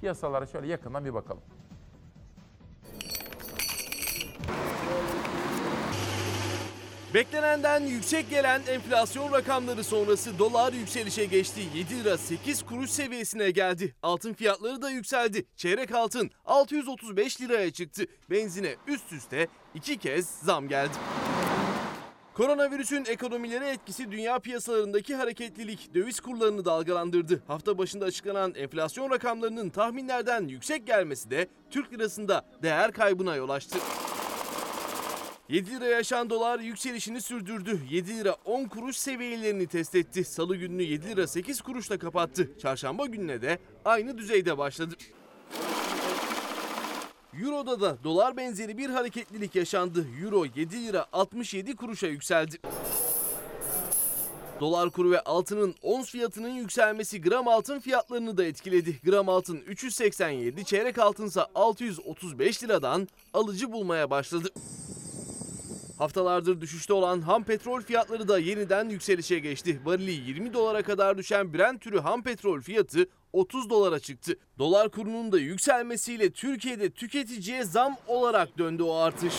piyasalara 0.00 0.46
şöyle 0.46 0.66
yakından 0.66 1.04
bir 1.04 1.14
bakalım. 1.14 1.42
Beklenenden 7.14 7.80
yüksek 7.80 8.30
gelen 8.30 8.62
enflasyon 8.68 9.32
rakamları 9.32 9.84
sonrası 9.84 10.38
dolar 10.38 10.72
yükselişe 10.72 11.24
geçti. 11.24 11.60
7 11.74 12.04
lira 12.04 12.18
8 12.18 12.62
kuruş 12.62 12.90
seviyesine 12.90 13.50
geldi. 13.50 13.94
Altın 14.02 14.34
fiyatları 14.34 14.82
da 14.82 14.90
yükseldi. 14.90 15.46
Çeyrek 15.56 15.94
altın 15.94 16.30
635 16.44 17.40
liraya 17.40 17.70
çıktı. 17.72 18.04
Benzine 18.30 18.74
üst 18.86 19.12
üste 19.12 19.48
iki 19.74 19.98
kez 19.98 20.26
zam 20.28 20.68
geldi. 20.68 20.92
Koronavirüsün 22.34 23.04
ekonomilere 23.04 23.68
etkisi 23.68 24.10
dünya 24.10 24.38
piyasalarındaki 24.38 25.14
hareketlilik 25.14 25.94
döviz 25.94 26.20
kurlarını 26.20 26.64
dalgalandırdı. 26.64 27.42
Hafta 27.46 27.78
başında 27.78 28.04
açıklanan 28.04 28.54
enflasyon 28.54 29.10
rakamlarının 29.10 29.70
tahminlerden 29.70 30.48
yüksek 30.48 30.86
gelmesi 30.86 31.30
de 31.30 31.48
Türk 31.70 31.92
lirasında 31.92 32.46
değer 32.62 32.92
kaybına 32.92 33.36
yol 33.36 33.48
açtı. 33.48 33.78
7 35.50 35.70
lira 35.70 35.84
yaşan 35.84 36.30
dolar 36.30 36.60
yükselişini 36.60 37.20
sürdürdü. 37.20 37.80
7 37.90 38.18
lira 38.18 38.36
10 38.44 38.64
kuruş 38.64 38.96
seviyelerini 38.96 39.66
test 39.66 39.94
etti. 39.94 40.24
Salı 40.24 40.56
gününü 40.56 40.82
7 40.82 41.08
lira 41.08 41.26
8 41.26 41.60
kuruşla 41.60 41.98
kapattı. 41.98 42.50
Çarşamba 42.62 43.06
gününe 43.06 43.42
de 43.42 43.58
aynı 43.84 44.18
düzeyde 44.18 44.58
başladı. 44.58 44.94
Euro'da 47.42 47.80
da 47.80 47.96
dolar 48.04 48.36
benzeri 48.36 48.78
bir 48.78 48.90
hareketlilik 48.90 49.54
yaşandı. 49.54 50.06
Euro 50.22 50.44
7 50.56 50.86
lira 50.86 51.06
67 51.12 51.76
kuruşa 51.76 52.06
yükseldi. 52.06 52.58
Dolar 54.60 54.90
kuru 54.90 55.10
ve 55.10 55.20
altının 55.20 55.74
ons 55.82 56.10
fiyatının 56.10 56.54
yükselmesi 56.54 57.20
gram 57.20 57.48
altın 57.48 57.80
fiyatlarını 57.80 58.36
da 58.36 58.44
etkiledi. 58.44 59.00
Gram 59.04 59.28
altın 59.28 59.56
387, 59.56 60.64
çeyrek 60.64 60.98
altınsa 60.98 61.48
635 61.54 62.62
liradan 62.62 63.08
alıcı 63.34 63.72
bulmaya 63.72 64.10
başladı. 64.10 64.48
Haftalardır 66.00 66.60
düşüşte 66.60 66.92
olan 66.92 67.20
ham 67.20 67.44
petrol 67.44 67.80
fiyatları 67.80 68.28
da 68.28 68.38
yeniden 68.38 68.88
yükselişe 68.88 69.38
geçti. 69.38 69.80
Varili 69.84 70.10
20 70.10 70.54
dolara 70.54 70.82
kadar 70.82 71.18
düşen 71.18 71.54
Brent 71.54 71.80
türü 71.80 72.00
ham 72.00 72.22
petrol 72.22 72.60
fiyatı 72.60 73.08
30 73.32 73.70
dolara 73.70 73.98
çıktı. 73.98 74.36
Dolar 74.58 74.90
kurunun 74.90 75.32
da 75.32 75.38
yükselmesiyle 75.38 76.30
Türkiye'de 76.30 76.90
tüketiciye 76.90 77.64
zam 77.64 77.96
olarak 78.06 78.58
döndü 78.58 78.82
o 78.82 78.94
artış. 78.94 79.34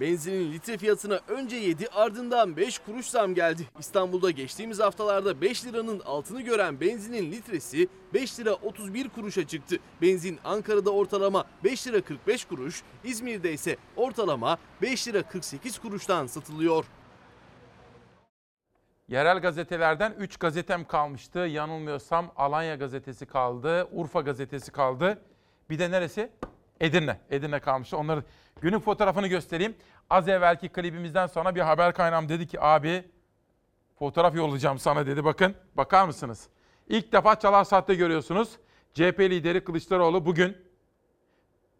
Benzinin 0.00 0.52
litre 0.52 0.78
fiyatına 0.78 1.20
önce 1.28 1.56
7 1.56 1.88
ardından 1.88 2.56
5 2.56 2.78
kuruş 2.78 3.06
zam 3.06 3.34
geldi. 3.34 3.62
İstanbul'da 3.78 4.30
geçtiğimiz 4.30 4.80
haftalarda 4.80 5.40
5 5.40 5.66
liranın 5.66 6.00
altını 6.00 6.42
gören 6.42 6.80
benzinin 6.80 7.32
litresi 7.32 7.88
5 8.14 8.40
lira 8.40 8.52
31 8.52 9.08
kuruşa 9.08 9.46
çıktı. 9.46 9.76
Benzin 10.02 10.38
Ankara'da 10.44 10.90
ortalama 10.90 11.44
5 11.64 11.86
lira 11.86 12.00
45 12.00 12.44
kuruş, 12.44 12.82
İzmir'de 13.04 13.52
ise 13.52 13.76
ortalama 13.96 14.58
5 14.82 15.08
lira 15.08 15.22
48 15.22 15.78
kuruştan 15.78 16.26
satılıyor. 16.26 16.84
Yerel 19.08 19.40
gazetelerden 19.40 20.14
3 20.18 20.36
gazetem 20.36 20.84
kalmıştı. 20.84 21.38
Yanılmıyorsam 21.38 22.32
Alanya 22.36 22.74
gazetesi 22.74 23.26
kaldı, 23.26 23.88
Urfa 23.92 24.20
gazetesi 24.20 24.72
kaldı. 24.72 25.22
Bir 25.70 25.78
de 25.78 25.90
neresi? 25.90 26.30
Edirne. 26.80 27.20
Edirne 27.30 27.60
kalmıştı. 27.60 27.96
Onları 27.96 28.24
günün 28.60 28.78
fotoğrafını 28.78 29.26
göstereyim. 29.26 29.76
Az 30.10 30.28
evvelki 30.28 30.68
klibimizden 30.68 31.26
sonra 31.26 31.54
bir 31.54 31.60
haber 31.60 31.94
kaynağım 31.94 32.28
dedi 32.28 32.46
ki 32.46 32.60
abi 32.60 33.04
fotoğraf 33.98 34.34
yollayacağım 34.36 34.78
sana 34.78 35.06
dedi. 35.06 35.24
Bakın 35.24 35.54
bakar 35.74 36.06
mısınız? 36.06 36.48
İlk 36.88 37.12
defa 37.12 37.38
Çalar 37.38 37.64
Saat'te 37.64 37.94
görüyorsunuz. 37.94 38.58
CHP 38.94 39.20
lideri 39.20 39.64
Kılıçdaroğlu 39.64 40.26
bugün 40.26 40.56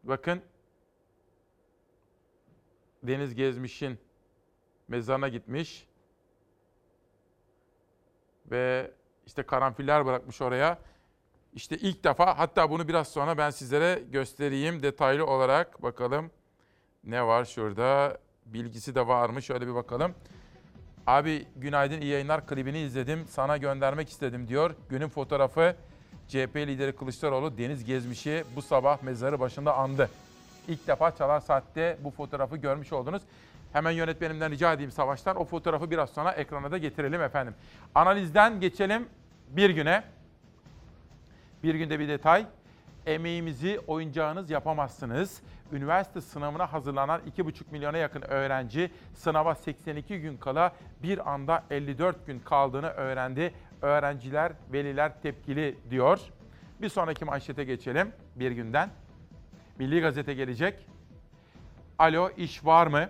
bakın 0.02 0.42
Deniz 3.02 3.34
Gezmiş'in 3.34 3.98
mezarına 4.88 5.28
gitmiş 5.28 5.86
ve 8.50 8.90
işte 9.26 9.42
karanfiller 9.42 10.06
bırakmış 10.06 10.42
oraya. 10.42 10.78
İşte 11.55 11.76
ilk 11.76 12.05
defa 12.05 12.38
hatta 12.38 12.70
bunu 12.70 12.88
biraz 12.88 13.09
sonra 13.09 13.38
ben 13.38 13.50
sizlere 13.50 14.02
göstereyim 14.10 14.82
detaylı 14.82 15.26
olarak 15.26 15.82
bakalım. 15.82 16.30
Ne 17.09 17.26
var 17.26 17.44
şurada? 17.44 18.18
Bilgisi 18.47 18.94
de 18.94 19.06
var 19.06 19.30
mı? 19.30 19.43
Şöyle 19.43 19.66
bir 19.66 19.74
bakalım. 19.74 20.14
Abi 21.06 21.47
günaydın 21.56 22.01
iyi 22.01 22.10
yayınlar 22.10 22.47
klibini 22.47 22.78
izledim. 22.78 23.26
Sana 23.28 23.56
göndermek 23.56 24.09
istedim 24.09 24.48
diyor. 24.48 24.74
Günün 24.89 25.09
fotoğrafı 25.09 25.76
CHP 26.28 26.56
lideri 26.56 26.97
Kılıçdaroğlu 26.97 27.59
Deniz 27.59 27.85
Gezmiş'i 27.85 28.44
bu 28.56 28.62
sabah 28.62 29.02
mezarı 29.02 29.40
başında 29.40 29.76
andı. 29.76 30.10
İlk 30.68 30.86
defa 30.86 31.16
Çalar 31.16 31.40
Saat'te 31.40 31.98
bu 32.05 32.10
fotoğrafı 32.10 32.56
görmüş 32.56 32.93
oldunuz. 32.93 33.22
Hemen 33.72 33.90
yönetmenimden 33.90 34.51
rica 34.51 34.72
edeyim 34.72 34.90
Savaş'tan 34.90 35.36
o 35.36 35.44
fotoğrafı 35.44 35.90
biraz 35.90 36.10
sonra 36.10 36.32
ekrana 36.32 36.70
da 36.70 36.78
getirelim 36.78 37.22
efendim. 37.22 37.55
Analizden 37.94 38.60
geçelim 38.60 39.09
bir 39.51 39.70
güne. 39.70 40.05
Bir 41.62 41.74
günde 41.74 41.98
bir 41.98 42.09
detay. 42.09 42.47
Emeğimizi 43.06 43.80
oyuncağınız 43.86 44.51
yapamazsınız. 44.51 45.43
Üniversite 45.73 46.20
sınavına 46.20 46.73
hazırlanan 46.73 47.20
2,5 47.36 47.62
milyona 47.70 47.99
yakın 47.99 48.23
öğrenci 48.23 48.90
sınava 49.15 49.55
82 49.55 50.20
gün 50.20 50.36
kala 50.36 50.73
bir 51.03 51.32
anda 51.32 51.65
54 51.70 52.27
gün 52.27 52.39
kaldığını 52.39 52.89
öğrendi. 52.89 53.55
Öğrenciler, 53.82 54.53
veliler 54.73 55.23
tepkili 55.23 55.78
diyor. 55.90 56.20
Bir 56.81 56.89
sonraki 56.89 57.24
manşete 57.24 57.65
geçelim 57.65 58.12
bir 58.36 58.51
günden. 58.51 58.90
Milli 59.78 60.01
Gazete 60.01 60.35
gelecek. 60.35 60.86
Alo 61.99 62.31
iş 62.36 62.65
var 62.65 62.86
mı? 62.86 63.09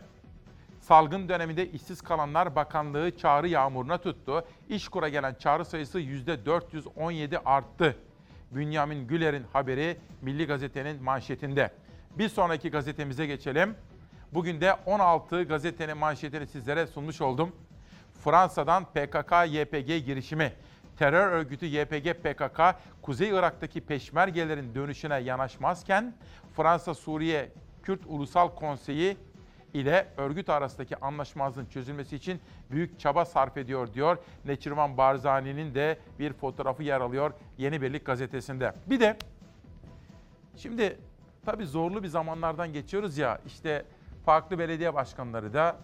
Salgın 0.81 1.29
döneminde 1.29 1.71
işsiz 1.71 2.01
kalanlar 2.01 2.57
bakanlığı 2.57 3.17
çağrı 3.17 3.49
yağmuruna 3.49 3.99
tuttu. 3.99 4.45
İşkur'a 4.69 5.09
gelen 5.09 5.35
çağrı 5.35 5.65
sayısı 5.65 6.01
%417 6.01 7.39
arttı. 7.45 7.97
Bünyamin 8.51 9.07
Güler'in 9.07 9.45
haberi 9.53 9.97
Milli 10.23 10.47
Gazete'nin 10.47 11.03
manşetinde. 11.03 11.71
Bir 12.19 12.29
sonraki 12.29 12.71
gazetemize 12.71 13.27
geçelim. 13.27 13.75
Bugün 14.35 14.61
de 14.61 14.75
16 14.87 15.43
gazetenin 15.43 15.97
manşetini 15.97 16.47
sizlere 16.47 16.87
sunmuş 16.87 17.21
oldum. 17.21 17.57
Fransa'dan 18.25 18.87
PKK-YPG 18.95 19.97
girişimi. 19.99 20.53
Terör 20.97 21.33
örgütü 21.33 21.67
YPG-PKK, 21.67 22.75
Kuzey 23.03 23.29
Irak'taki 23.29 23.81
peşmergelerin 23.81 24.75
dönüşüne 24.75 25.19
yanaşmazken 25.19 26.15
Fransa-Suriye 26.57 27.53
Kürt 27.83 28.01
Ulusal 28.07 28.49
Konseyi 28.49 29.17
ile 29.75 30.09
örgüt 30.17 30.49
arasındaki 30.49 30.97
anlaşmazlığın 30.97 31.67
çözülmesi 31.67 32.17
için 32.17 32.41
büyük 32.71 33.01
çaba 33.01 33.25
sarf 33.25 33.57
ediyor 33.57 33.95
diyor. 33.95 34.19
Neçirvan 34.45 34.97
Barzani'nin 34.97 35.75
de 35.75 35.99
bir 36.19 36.33
fotoğrafı 36.33 36.83
yer 36.83 37.01
alıyor 37.01 37.33
Yeni 37.59 37.83
Birlik 37.83 38.07
gazetesinde. 38.07 38.75
Bir 38.87 39.01
de 39.01 39.17
şimdi 40.57 40.99
tabii 41.45 41.67
zorlu 41.67 42.03
bir 42.03 42.09
zamanlardan 42.09 42.73
geçiyoruz 42.73 43.19
ya 43.19 43.39
işte 43.47 43.85
farklı 44.25 44.59
belediye 44.59 44.95
başkanları 44.95 45.53
da 45.53 45.77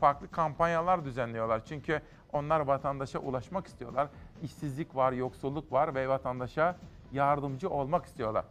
farklı 0.00 0.30
kampanyalar 0.30 1.04
düzenliyorlar. 1.04 1.62
Çünkü 1.68 2.00
onlar 2.32 2.60
vatandaşa 2.60 3.18
ulaşmak 3.18 3.66
istiyorlar. 3.66 4.08
İşsizlik 4.42 4.96
var, 4.96 5.12
yoksulluk 5.12 5.72
var 5.72 5.94
ve 5.94 6.08
vatandaşa 6.08 6.76
yardımcı 7.12 7.70
olmak 7.70 8.06
istiyorlar. 8.06 8.44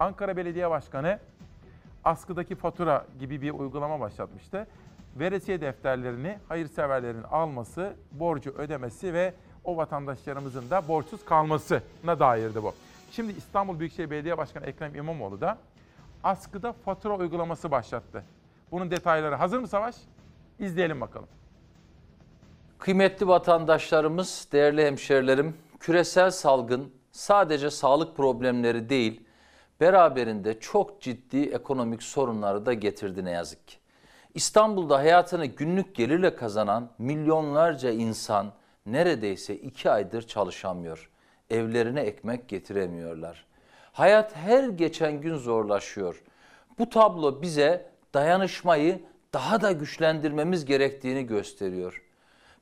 Ankara 0.00 0.36
Belediye 0.36 0.70
Başkanı 0.70 1.18
askıdaki 2.04 2.54
fatura 2.54 3.06
gibi 3.20 3.42
bir 3.42 3.50
uygulama 3.50 4.00
başlatmıştı. 4.00 4.66
Veresiye 5.16 5.60
defterlerini 5.60 6.38
hayırseverlerin 6.48 7.22
alması, 7.22 7.96
borcu 8.12 8.50
ödemesi 8.50 9.14
ve 9.14 9.34
o 9.64 9.76
vatandaşlarımızın 9.76 10.70
da 10.70 10.88
borçsuz 10.88 11.24
kalmasına 11.24 12.20
dairdi 12.20 12.62
bu. 12.62 12.74
Şimdi 13.12 13.32
İstanbul 13.32 13.78
Büyükşehir 13.78 14.10
Belediye 14.10 14.38
Başkanı 14.38 14.66
Ekrem 14.66 14.94
İmamoğlu 14.94 15.40
da 15.40 15.58
askıda 16.24 16.72
fatura 16.72 17.16
uygulaması 17.16 17.70
başlattı. 17.70 18.24
Bunun 18.70 18.90
detayları 18.90 19.34
hazır 19.34 19.58
mı 19.58 19.68
Savaş? 19.68 19.96
İzleyelim 20.58 21.00
bakalım. 21.00 21.28
Kıymetli 22.78 23.28
vatandaşlarımız, 23.28 24.48
değerli 24.52 24.86
hemşerilerim, 24.86 25.56
küresel 25.80 26.30
salgın 26.30 26.92
sadece 27.12 27.70
sağlık 27.70 28.16
problemleri 28.16 28.88
değil, 28.88 29.24
beraberinde 29.80 30.60
çok 30.60 31.00
ciddi 31.00 31.40
ekonomik 31.40 32.02
sorunları 32.02 32.66
da 32.66 32.72
getirdi 32.72 33.24
ne 33.24 33.30
yazık 33.30 33.68
ki. 33.68 33.76
İstanbul'da 34.34 34.98
hayatını 34.98 35.46
günlük 35.46 35.94
gelirle 35.94 36.36
kazanan 36.36 36.90
milyonlarca 36.98 37.90
insan 37.90 38.52
neredeyse 38.86 39.56
iki 39.56 39.90
aydır 39.90 40.22
çalışamıyor. 40.22 41.10
Evlerine 41.50 42.00
ekmek 42.00 42.48
getiremiyorlar. 42.48 43.46
Hayat 43.92 44.36
her 44.36 44.68
geçen 44.68 45.20
gün 45.20 45.36
zorlaşıyor. 45.36 46.22
Bu 46.78 46.88
tablo 46.88 47.42
bize 47.42 47.90
dayanışmayı 48.14 49.00
daha 49.34 49.60
da 49.60 49.72
güçlendirmemiz 49.72 50.64
gerektiğini 50.64 51.26
gösteriyor. 51.26 52.02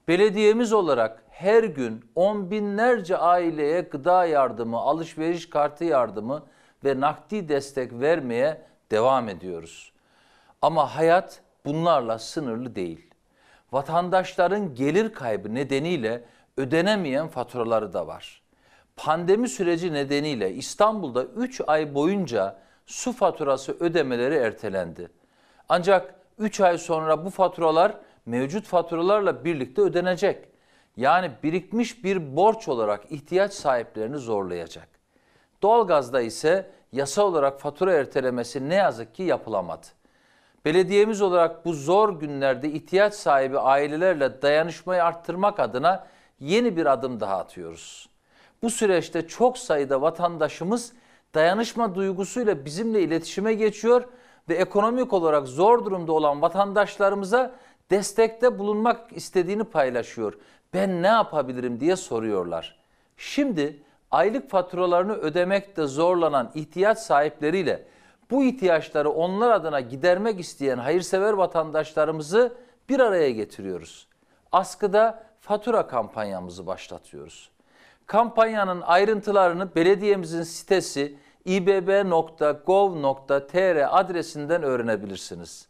Belediyemiz 0.08 0.72
olarak 0.72 1.22
her 1.30 1.64
gün 1.64 2.04
on 2.14 2.50
binlerce 2.50 3.16
aileye 3.16 3.80
gıda 3.80 4.24
yardımı, 4.24 4.76
alışveriş 4.76 5.50
kartı 5.50 5.84
yardımı 5.84 6.42
ve 6.84 7.00
nakdi 7.00 7.48
destek 7.48 7.92
vermeye 7.92 8.62
devam 8.90 9.28
ediyoruz. 9.28 9.92
Ama 10.62 10.96
hayat 10.96 11.40
bunlarla 11.66 12.18
sınırlı 12.18 12.74
değil. 12.74 13.10
Vatandaşların 13.72 14.74
gelir 14.74 15.12
kaybı 15.12 15.54
nedeniyle 15.54 16.24
ödenemeyen 16.56 17.28
faturaları 17.28 17.92
da 17.92 18.06
var. 18.06 18.39
Pandemi 19.04 19.48
süreci 19.48 19.92
nedeniyle 19.92 20.52
İstanbul'da 20.52 21.24
3 21.24 21.60
ay 21.66 21.94
boyunca 21.94 22.58
su 22.86 23.12
faturası 23.12 23.76
ödemeleri 23.80 24.34
ertelendi. 24.34 25.10
Ancak 25.68 26.14
3 26.38 26.60
ay 26.60 26.78
sonra 26.78 27.24
bu 27.24 27.30
faturalar 27.30 27.96
mevcut 28.26 28.66
faturalarla 28.66 29.44
birlikte 29.44 29.82
ödenecek. 29.82 30.48
Yani 30.96 31.30
birikmiş 31.42 32.04
bir 32.04 32.36
borç 32.36 32.68
olarak 32.68 33.12
ihtiyaç 33.12 33.52
sahiplerini 33.52 34.18
zorlayacak. 34.18 34.88
Doğalgazda 35.62 36.20
ise 36.20 36.70
yasa 36.92 37.22
olarak 37.22 37.60
fatura 37.60 37.92
ertelemesi 37.92 38.68
ne 38.68 38.74
yazık 38.74 39.14
ki 39.14 39.22
yapılamadı. 39.22 39.86
Belediyemiz 40.64 41.22
olarak 41.22 41.64
bu 41.64 41.72
zor 41.72 42.20
günlerde 42.20 42.70
ihtiyaç 42.70 43.14
sahibi 43.14 43.58
ailelerle 43.58 44.42
dayanışmayı 44.42 45.04
arttırmak 45.04 45.60
adına 45.60 46.06
yeni 46.40 46.76
bir 46.76 46.86
adım 46.86 47.20
daha 47.20 47.38
atıyoruz. 47.38 48.09
Bu 48.62 48.70
süreçte 48.70 49.28
çok 49.28 49.58
sayıda 49.58 50.02
vatandaşımız 50.02 50.92
dayanışma 51.34 51.94
duygusuyla 51.94 52.64
bizimle 52.64 53.02
iletişime 53.02 53.54
geçiyor 53.54 54.04
ve 54.48 54.54
ekonomik 54.54 55.12
olarak 55.12 55.46
zor 55.46 55.84
durumda 55.84 56.12
olan 56.12 56.42
vatandaşlarımıza 56.42 57.54
destekte 57.90 58.58
bulunmak 58.58 59.12
istediğini 59.12 59.64
paylaşıyor. 59.64 60.38
Ben 60.74 61.02
ne 61.02 61.06
yapabilirim 61.06 61.80
diye 61.80 61.96
soruyorlar. 61.96 62.78
Şimdi 63.16 63.82
aylık 64.10 64.50
faturalarını 64.50 65.12
ödemekte 65.12 65.86
zorlanan 65.86 66.50
ihtiyaç 66.54 66.98
sahipleriyle 66.98 67.86
bu 68.30 68.44
ihtiyaçları 68.44 69.10
onlar 69.10 69.50
adına 69.50 69.80
gidermek 69.80 70.40
isteyen 70.40 70.78
hayırsever 70.78 71.32
vatandaşlarımızı 71.32 72.52
bir 72.88 73.00
araya 73.00 73.30
getiriyoruz. 73.30 74.08
Askıda 74.52 75.24
fatura 75.40 75.86
kampanyamızı 75.86 76.66
başlatıyoruz. 76.66 77.50
Kampanyanın 78.10 78.80
ayrıntılarını 78.80 79.74
belediyemizin 79.74 80.42
sitesi 80.42 81.16
ibb.gov.tr 81.44 81.98
adresinden 84.00 84.62
öğrenebilirsiniz. 84.62 85.68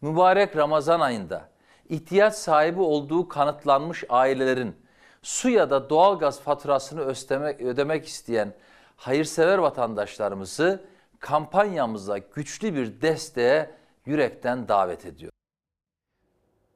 mübarek 0.00 0.56
Ramazan 0.56 1.00
ayında 1.00 1.48
ihtiyaç 1.88 2.34
sahibi 2.34 2.80
olduğu 2.80 3.28
kanıtlanmış 3.28 4.04
ailelerin 4.08 4.76
su 5.22 5.50
ya 5.50 5.70
da 5.70 5.90
doğalgaz 5.90 6.40
faturasını 6.40 7.00
ödemek, 7.00 7.60
ödemek 7.60 8.06
isteyen 8.06 8.54
hayırsever 8.96 9.58
vatandaşlarımızı 9.58 10.84
kampanyamıza 11.20 12.18
güçlü 12.18 12.74
bir 12.74 13.00
desteğe 13.00 13.70
yürekten 14.06 14.68
davet 14.68 15.06
ediyor. 15.06 15.32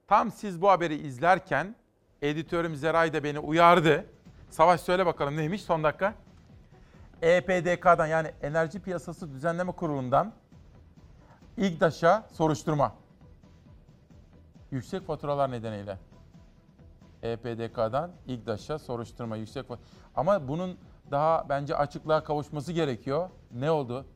Tam 0.08 0.32
siz 0.32 0.62
bu 0.62 0.70
haberi 0.70 0.94
izlerken 0.94 1.74
editörüm 2.22 2.76
Zeray 2.76 3.12
da 3.12 3.24
beni 3.24 3.38
uyardı. 3.38 4.15
Savaş 4.56 4.80
söyle 4.80 5.06
bakalım 5.06 5.36
neymiş 5.36 5.62
son 5.62 5.84
dakika? 5.84 6.14
EPDK'dan 7.22 8.06
yani 8.06 8.30
Enerji 8.42 8.80
Piyasası 8.80 9.30
Düzenleme 9.30 9.72
Kurulu'ndan 9.72 10.32
İGDAŞ'a 11.56 12.26
soruşturma. 12.32 12.94
Yüksek 14.70 15.06
faturalar 15.06 15.50
nedeniyle. 15.50 15.98
EPDK'dan 17.22 18.10
İGDAŞ'a 18.26 18.78
soruşturma 18.78 19.36
yüksek 19.36 19.66
Ama 20.14 20.48
bunun 20.48 20.78
daha 21.10 21.48
bence 21.48 21.76
açıklığa 21.76 22.24
kavuşması 22.24 22.72
gerekiyor. 22.72 23.30
Ne 23.54 23.70
oldu? 23.70 24.06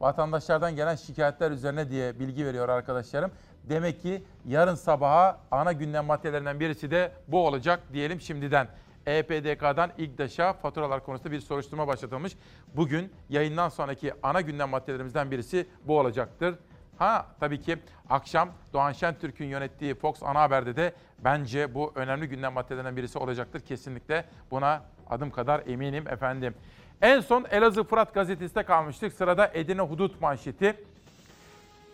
Vatandaşlardan 0.00 0.76
gelen 0.76 0.96
şikayetler 0.96 1.50
üzerine 1.50 1.90
diye 1.90 2.18
bilgi 2.18 2.46
veriyor 2.46 2.68
arkadaşlarım. 2.68 3.30
Demek 3.64 4.02
ki 4.02 4.24
yarın 4.46 4.74
sabaha 4.74 5.40
ana 5.50 5.72
gündem 5.72 6.04
maddelerinden 6.04 6.60
birisi 6.60 6.90
de 6.90 7.12
bu 7.28 7.46
olacak 7.46 7.80
diyelim 7.92 8.20
şimdiden. 8.20 8.68
E 9.10 9.18
EPDK'dan 9.18 9.90
İGDAŞ'a 9.98 10.52
faturalar 10.52 11.04
konusunda 11.04 11.32
bir 11.32 11.40
soruşturma 11.40 11.86
başlatılmış. 11.86 12.36
Bugün 12.74 13.12
yayından 13.28 13.68
sonraki 13.68 14.12
ana 14.22 14.40
gündem 14.40 14.68
maddelerimizden 14.68 15.30
birisi 15.30 15.66
bu 15.84 15.98
olacaktır. 15.98 16.54
Ha 16.98 17.26
tabii 17.40 17.60
ki 17.60 17.78
akşam 18.10 18.48
Doğan 18.72 18.92
Şentürk'ün 18.92 19.46
yönettiği 19.46 19.94
Fox 19.94 20.22
Ana 20.22 20.40
Haber'de 20.40 20.76
de 20.76 20.92
bence 21.18 21.74
bu 21.74 21.92
önemli 21.94 22.28
gündem 22.28 22.52
maddelerinden 22.52 22.96
birisi 22.96 23.18
olacaktır. 23.18 23.60
Kesinlikle 23.60 24.24
buna 24.50 24.82
adım 25.10 25.30
kadar 25.30 25.62
eminim 25.66 26.08
efendim. 26.08 26.54
En 27.02 27.20
son 27.20 27.46
Elazığ 27.50 27.84
Fırat 27.84 28.14
gazetesinde 28.14 28.62
kalmıştık. 28.62 29.12
Sırada 29.12 29.50
Edirne 29.54 29.82
Hudut 29.82 30.20
manşeti. 30.20 30.84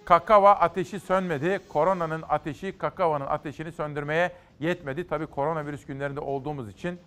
Kakava 0.06 0.52
ateşi 0.52 1.00
sönmedi. 1.00 1.60
Koronanın 1.68 2.24
ateşi 2.28 2.78
Kakava'nın 2.78 3.26
ateşini 3.26 3.72
söndürmeye 3.72 4.32
yetmedi. 4.60 5.06
Tabii 5.08 5.26
koronavirüs 5.26 5.86
günlerinde 5.86 6.20
olduğumuz 6.20 6.68
için. 6.68 6.98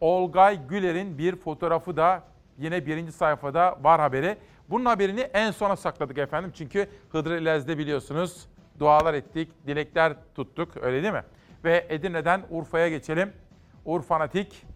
Olgay 0.00 0.66
Güler'in 0.68 1.18
bir 1.18 1.36
fotoğrafı 1.36 1.96
da 1.96 2.22
yine 2.58 2.86
birinci 2.86 3.12
sayfada 3.12 3.78
var 3.82 4.00
haberi. 4.00 4.36
Bunun 4.70 4.84
haberini 4.84 5.20
en 5.20 5.50
sona 5.50 5.76
sakladık 5.76 6.18
efendim. 6.18 6.52
Çünkü 6.54 6.88
Hıdrı 7.12 7.38
İlez'de 7.38 7.78
biliyorsunuz 7.78 8.46
dualar 8.78 9.14
ettik, 9.14 9.66
dilekler 9.66 10.12
tuttuk 10.34 10.76
öyle 10.76 11.02
değil 11.02 11.14
mi? 11.14 11.24
Ve 11.64 11.86
Edirne'den 11.88 12.42
Urfa'ya 12.50 12.88
geçelim. 12.88 13.32
Urfanatik 13.84 14.66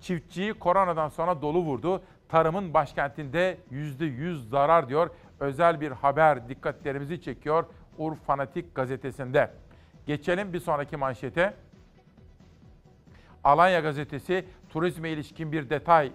çiftçiyi 0.00 0.54
koronadan 0.54 1.08
sonra 1.08 1.42
dolu 1.42 1.58
vurdu. 1.58 2.02
Tarımın 2.28 2.74
başkentinde 2.74 3.58
%100 3.72 4.48
zarar 4.48 4.88
diyor. 4.88 5.10
Özel 5.42 5.80
bir 5.80 5.90
haber 5.90 6.48
dikkatlerimizi 6.48 7.22
çekiyor 7.22 7.64
Urfanatik 7.98 8.74
gazetesinde. 8.74 9.50
Geçelim 10.06 10.52
bir 10.52 10.60
sonraki 10.60 10.96
manşete. 10.96 11.54
Alanya 13.44 13.80
gazetesi 13.80 14.44
turizme 14.70 15.10
ilişkin 15.10 15.52
bir 15.52 15.70
detay 15.70 16.12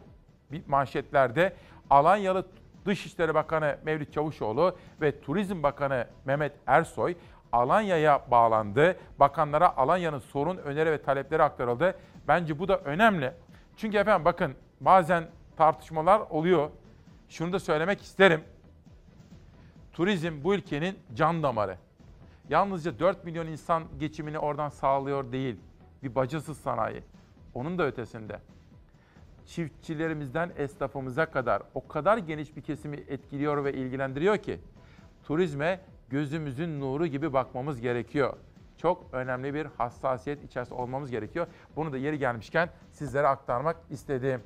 bir 0.52 0.62
manşetlerde. 0.68 1.54
Alanyalı 1.90 2.45
Dışişleri 2.86 3.36
Bakanı 3.36 3.78
Mevlüt 3.84 4.14
Çavuşoğlu 4.14 4.78
ve 5.02 5.22
Turizm 5.22 5.64
Bakanı 5.64 6.08
Mehmet 6.26 6.54
Ersoy 6.68 7.16
Alanya'ya 7.52 8.22
bağlandı. 8.32 8.98
Bakanlara 9.20 9.78
Alanya'nın 9.78 10.20
sorun, 10.20 10.58
öneri 10.58 10.91
ve 10.91 11.02
talepleri 11.02 11.44
aktarıldı. 11.44 11.95
Bence 12.28 12.60
bu 12.60 12.68
da 12.68 12.78
önemli. 12.78 13.32
Çünkü 13.78 13.98
efendim 13.98 14.26
bakın 14.26 14.56
bazen 14.82 15.24
tartışmalar 15.58 16.20
oluyor. 16.20 16.70
Şunu 17.30 17.54
da 17.54 17.60
söylemek 17.60 18.02
isterim. 18.02 18.44
Turizm 19.98 20.44
bu 20.44 20.56
ülkenin 20.56 20.99
can 21.15 21.44
damarı. 21.44 21.78
Yalnızca 22.49 22.99
4 22.99 23.26
milyon 23.26 23.48
insan 23.48 23.84
geçimini 23.99 24.40
oradan 24.40 24.69
sağlıyor 24.69 25.32
değil. 25.32 25.56
Bir 26.03 26.15
bacasız 26.15 26.57
sanayi. 26.57 27.03
Onun 27.53 27.78
da 27.78 27.86
ötesinde. 27.88 28.40
Çiftçilerimizden 29.45 30.52
esnafımıza 30.57 31.26
kadar 31.26 31.64
o 31.74 31.88
kadar 31.88 32.18
geniş 32.18 32.56
bir 32.56 32.61
kesimi 32.61 32.95
etkiliyor 32.95 33.64
ve 33.64 33.74
ilgilendiriyor 33.74 34.38
ki 34.38 34.60
turizme 35.24 35.82
gözümüzün 36.10 36.80
nuru 36.80 37.07
gibi 37.07 37.34
bakmamız 37.34 37.82
gerekiyor. 37.82 38.38
Çok 38.78 39.14
önemli 39.14 39.53
bir 39.53 39.68
hassasiyet 39.78 40.44
içerisinde 40.44 40.80
olmamız 40.80 41.11
gerekiyor. 41.11 41.48
Bunu 41.76 41.94
da 41.94 41.98
yeri 41.98 42.19
gelmişken 42.19 42.69
sizlere 42.91 43.28
aktarmak 43.28 43.78
istedim. 43.90 44.41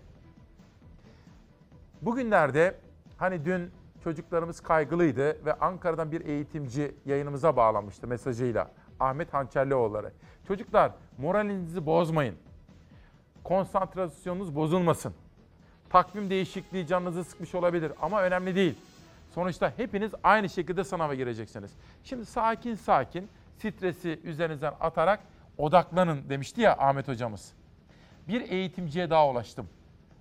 Bugünlerde 2.02 2.76
hani 3.18 3.46
dün 3.46 3.72
çocuklarımız 4.04 4.60
kaygılıydı 4.60 5.46
ve 5.46 5.54
Ankara'dan 5.54 6.12
bir 6.12 6.26
eğitimci 6.26 6.96
yayınımıza 7.06 7.56
bağlanmıştı 7.56 8.08
mesajıyla. 8.08 8.72
Ahmet 9.00 9.34
Hançerlioğulları. 9.34 10.12
Çocuklar 10.48 10.92
moralinizi 11.18 11.86
bozmayın. 11.86 12.36
Konsantrasyonunuz 13.44 14.56
bozulmasın. 14.56 15.14
Takvim 15.90 16.30
değişikliği 16.30 16.88
canınızı 16.88 17.24
sıkmış 17.24 17.56
olabilir 17.56 17.92
ama 18.02 18.22
önemli 18.22 18.56
değil. 18.56 18.76
Sonuçta 19.30 19.74
hepiniz 19.78 20.12
aynı 20.24 20.50
şekilde 20.50 20.84
sınava 20.84 21.16
gireceksiniz. 21.16 21.72
Şimdi 22.04 22.26
sakin 22.26 22.76
sakin 22.76 23.30
stresi 23.58 24.20
üzerinizden 24.24 24.74
atarak 24.80 25.20
odaklanın 25.58 26.30
demişti 26.30 26.62
ya 26.62 26.76
Ahmet 26.78 27.08
hocamız. 27.08 27.54
Bir 28.28 28.42
eğitimciye 28.42 29.10
daha 29.10 29.30
ulaştım. 29.30 29.70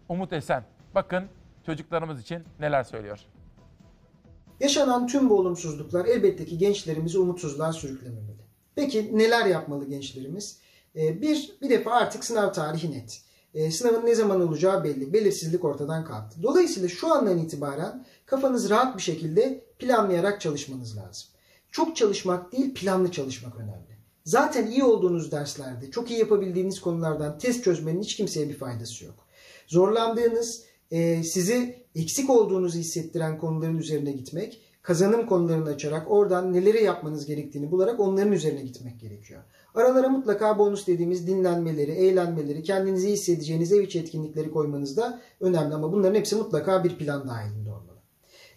Umut 0.08 0.32
Esen. 0.32 0.64
Bakın 0.94 1.28
çocuklarımız 1.66 2.22
için 2.22 2.44
neler 2.60 2.82
söylüyor. 2.82 3.20
Yaşanan 4.60 5.06
tüm 5.06 5.30
bu 5.30 5.38
olumsuzluklar 5.38 6.04
elbette 6.04 6.44
ki 6.44 6.58
gençlerimizi 6.58 7.18
umutsuzluğa 7.18 7.72
sürüklememeli. 7.72 8.40
Peki 8.74 9.18
neler 9.18 9.46
yapmalı 9.46 9.84
gençlerimiz? 9.84 10.58
Ee, 10.96 11.22
bir, 11.22 11.58
bir 11.62 11.70
defa 11.70 11.90
artık 11.90 12.24
sınav 12.24 12.52
tarihi 12.52 12.90
net. 12.90 13.20
Ee, 13.54 13.70
sınavın 13.70 14.06
ne 14.06 14.14
zaman 14.14 14.40
olacağı 14.40 14.84
belli. 14.84 15.12
Belirsizlik 15.12 15.64
ortadan 15.64 16.04
kalktı. 16.04 16.42
Dolayısıyla 16.42 16.88
şu 16.88 17.14
andan 17.14 17.38
itibaren 17.38 18.06
kafanız 18.26 18.70
rahat 18.70 18.96
bir 18.96 19.02
şekilde 19.02 19.64
planlayarak 19.78 20.40
çalışmanız 20.40 20.96
lazım. 20.96 21.28
Çok 21.70 21.96
çalışmak 21.96 22.52
değil, 22.52 22.74
planlı 22.74 23.12
çalışmak 23.12 23.56
önemli. 23.56 23.90
Zaten 24.24 24.66
iyi 24.66 24.84
olduğunuz 24.84 25.32
derslerde, 25.32 25.90
çok 25.90 26.10
iyi 26.10 26.20
yapabildiğiniz 26.20 26.80
konulardan 26.80 27.38
test 27.38 27.64
çözmenin 27.64 28.02
hiç 28.02 28.16
kimseye 28.16 28.48
bir 28.48 28.58
faydası 28.58 29.04
yok. 29.04 29.14
Zorlandığınız, 29.66 30.64
e, 30.90 31.22
sizi 31.22 31.76
eksik 31.94 32.30
olduğunuzu 32.30 32.78
hissettiren 32.78 33.38
konuların 33.38 33.78
üzerine 33.78 34.12
gitmek, 34.12 34.60
kazanım 34.82 35.26
konularını 35.26 35.68
açarak 35.68 36.10
oradan 36.10 36.52
neleri 36.52 36.84
yapmanız 36.84 37.26
gerektiğini 37.26 37.70
bularak 37.70 38.00
onların 38.00 38.32
üzerine 38.32 38.62
gitmek 38.62 39.00
gerekiyor. 39.00 39.42
Aralara 39.74 40.08
mutlaka 40.08 40.58
bonus 40.58 40.86
dediğimiz 40.86 41.26
dinlenmeleri, 41.26 41.90
eğlenmeleri, 41.90 42.62
kendinizi 42.62 43.12
hissedeceğiniz 43.12 43.72
ev 43.72 43.82
içi 43.82 43.98
etkinlikleri 43.98 44.50
koymanız 44.50 44.96
da 44.96 45.20
önemli 45.40 45.74
ama 45.74 45.92
bunların 45.92 46.14
hepsi 46.14 46.36
mutlaka 46.36 46.84
bir 46.84 46.96
plan 46.96 47.28
dahilinde 47.28 47.70
olmalı. 47.70 47.90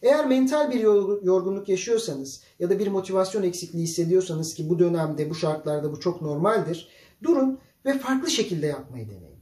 Eğer 0.01 0.27
mental 0.27 0.71
bir 0.71 0.79
yorgunluk 1.23 1.69
yaşıyorsanız 1.69 2.41
ya 2.59 2.69
da 2.69 2.79
bir 2.79 2.87
motivasyon 2.87 3.43
eksikliği 3.43 3.83
hissediyorsanız 3.83 4.53
ki 4.53 4.69
bu 4.69 4.79
dönemde, 4.79 5.29
bu 5.29 5.35
şartlarda 5.35 5.91
bu 5.91 5.99
çok 5.99 6.21
normaldir. 6.21 6.89
Durun 7.23 7.59
ve 7.85 7.99
farklı 7.99 8.31
şekilde 8.31 8.67
yapmayı 8.67 9.09
deneyin. 9.09 9.32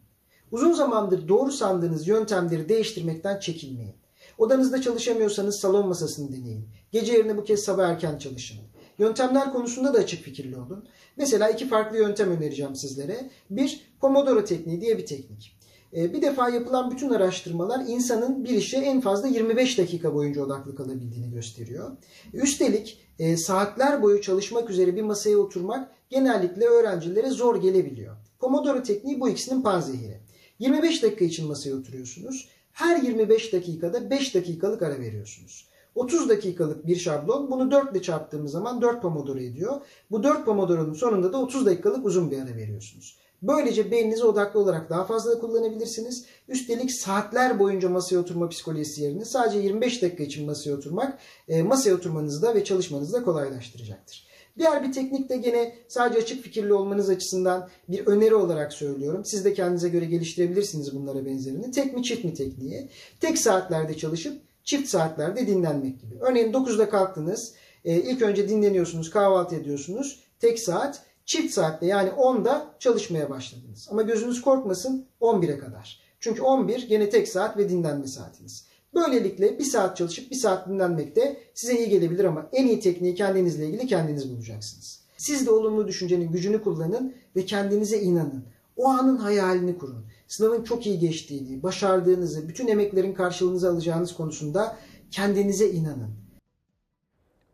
Uzun 0.51 0.73
zamandır 0.73 1.27
doğru 1.27 1.51
sandığınız 1.51 2.07
yöntemleri 2.07 2.69
değiştirmekten 2.69 3.39
çekinmeyin. 3.39 3.95
Odanızda 4.37 4.81
çalışamıyorsanız 4.81 5.59
salon 5.59 5.87
masasını 5.87 6.31
deneyin. 6.31 6.67
Gece 6.91 7.13
yerine 7.13 7.37
bu 7.37 7.43
kez 7.43 7.63
sabah 7.63 7.89
erken 7.89 8.17
çalışın. 8.17 8.57
Yöntemler 8.99 9.53
konusunda 9.53 9.93
da 9.93 9.97
açık 9.97 10.23
fikirli 10.23 10.57
olun. 10.57 10.85
Mesela 11.17 11.49
iki 11.49 11.67
farklı 11.67 11.97
yöntem 11.97 12.31
önereceğim 12.31 12.75
sizlere. 12.75 13.29
Bir, 13.49 13.81
Pomodoro 14.01 14.45
tekniği 14.45 14.81
diye 14.81 14.97
bir 14.97 15.05
teknik. 15.05 15.57
Bir 15.93 16.21
defa 16.21 16.49
yapılan 16.49 16.91
bütün 16.91 17.09
araştırmalar 17.09 17.83
insanın 17.87 18.43
bir 18.43 18.49
işe 18.49 18.77
en 18.77 19.01
fazla 19.01 19.27
25 19.27 19.77
dakika 19.77 20.13
boyunca 20.13 20.43
odaklı 20.43 20.75
kalabildiğini 20.75 21.31
gösteriyor. 21.31 21.91
Üstelik 22.33 22.99
saatler 23.37 24.01
boyu 24.01 24.21
çalışmak 24.21 24.69
üzere 24.69 24.95
bir 24.95 25.01
masaya 25.01 25.37
oturmak 25.37 25.91
genellikle 26.09 26.65
öğrencilere 26.65 27.29
zor 27.29 27.61
gelebiliyor. 27.61 28.15
Pomodoro 28.39 28.83
tekniği 28.83 29.19
bu 29.19 29.29
ikisinin 29.29 29.61
panzehiri. 29.61 30.20
25 30.61 31.03
dakika 31.03 31.25
için 31.25 31.47
masaya 31.47 31.75
oturuyorsunuz. 31.75 32.49
Her 32.71 33.03
25 33.03 33.53
dakikada 33.53 34.09
5 34.09 34.35
dakikalık 34.35 34.81
ara 34.81 34.99
veriyorsunuz. 34.99 35.67
30 35.95 36.29
dakikalık 36.29 36.87
bir 36.87 36.95
şablon. 36.95 37.51
Bunu 37.51 37.71
4 37.71 37.91
ile 37.91 38.01
çarptığımız 38.01 38.51
zaman 38.51 38.81
4 38.81 39.01
Pomodoro 39.01 39.39
ediyor. 39.39 39.81
Bu 40.11 40.23
4 40.23 40.45
Pomodoro'nun 40.45 40.93
sonunda 40.93 41.33
da 41.33 41.41
30 41.41 41.65
dakikalık 41.65 42.05
uzun 42.05 42.31
bir 42.31 42.37
ara 42.37 42.55
veriyorsunuz. 42.55 43.17
Böylece 43.41 43.91
beyninize 43.91 44.23
odaklı 44.23 44.59
olarak 44.59 44.89
daha 44.89 45.03
fazla 45.03 45.39
kullanabilirsiniz. 45.39 46.25
Üstelik 46.47 46.91
saatler 46.91 47.59
boyunca 47.59 47.89
masaya 47.89 48.19
oturma 48.19 48.49
psikolojisi 48.49 49.01
yerine 49.01 49.25
sadece 49.25 49.59
25 49.59 50.01
dakika 50.01 50.23
için 50.23 50.45
masaya 50.45 50.75
oturmak 50.75 51.19
e, 51.47 51.63
masaya 51.63 51.95
oturmanızı 51.95 52.41
da 52.41 52.55
ve 52.55 52.63
çalışmanızı 52.63 53.13
da 53.13 53.23
kolaylaştıracaktır. 53.23 54.30
Diğer 54.57 54.83
bir 54.83 54.91
teknik 54.93 55.29
de 55.29 55.37
gene 55.37 55.75
sadece 55.87 56.19
açık 56.19 56.43
fikirli 56.43 56.73
olmanız 56.73 57.09
açısından 57.09 57.69
bir 57.89 58.07
öneri 58.07 58.35
olarak 58.35 58.73
söylüyorum. 58.73 59.25
Siz 59.25 59.45
de 59.45 59.53
kendinize 59.53 59.89
göre 59.89 60.05
geliştirebilirsiniz 60.05 60.95
bunlara 60.95 61.25
benzerini. 61.25 61.71
Tek 61.71 61.93
mi 61.93 62.03
çift 62.03 62.23
mi 62.23 62.33
tekniği. 62.33 62.89
Tek 63.19 63.37
saatlerde 63.37 63.97
çalışıp 63.97 64.41
çift 64.63 64.89
saatlerde 64.89 65.47
dinlenmek 65.47 66.01
gibi. 66.01 66.15
Örneğin 66.19 66.53
9'da 66.53 66.89
kalktınız. 66.89 67.53
E, 67.85 67.95
ilk 68.01 68.21
önce 68.21 68.49
dinleniyorsunuz, 68.49 69.09
kahvaltı 69.09 69.55
ediyorsunuz. 69.55 70.19
Tek 70.39 70.59
saat. 70.59 71.03
Çift 71.25 71.53
saatte 71.53 71.85
yani 71.85 72.09
10'da 72.09 72.75
çalışmaya 72.79 73.29
başladınız. 73.29 73.87
Ama 73.91 74.01
gözünüz 74.01 74.41
korkmasın 74.41 75.05
11'e 75.21 75.57
kadar. 75.57 75.99
Çünkü 76.19 76.41
11 76.41 76.87
gene 76.87 77.09
tek 77.09 77.27
saat 77.27 77.57
ve 77.57 77.69
dinlenme 77.69 78.07
saatiniz. 78.07 78.65
Böylelikle 78.95 79.59
bir 79.59 79.63
saat 79.63 79.97
çalışıp 79.97 80.31
bir 80.31 80.35
saat 80.35 80.69
dinlenmek 80.69 81.15
de 81.15 81.37
size 81.53 81.77
iyi 81.77 81.89
gelebilir 81.89 82.23
ama 82.23 82.49
en 82.53 82.67
iyi 82.67 82.79
tekniği 82.79 83.15
kendinizle 83.15 83.65
ilgili 83.65 83.87
kendiniz 83.87 84.31
bulacaksınız. 84.31 85.01
Siz 85.17 85.45
de 85.45 85.51
olumlu 85.51 85.87
düşüncenin 85.87 86.31
gücünü 86.31 86.63
kullanın 86.63 87.15
ve 87.35 87.45
kendinize 87.45 87.99
inanın. 87.99 88.45
O 88.75 88.87
anın 88.87 89.17
hayalini 89.17 89.77
kurun. 89.77 90.05
Sınavın 90.27 90.63
çok 90.63 90.87
iyi 90.87 90.99
geçtiğini, 90.99 91.63
başardığınızı, 91.63 92.49
bütün 92.49 92.67
emeklerin 92.67 93.13
karşılığınızı 93.13 93.69
alacağınız 93.69 94.15
konusunda 94.15 94.77
kendinize 95.11 95.69
inanın. 95.69 96.21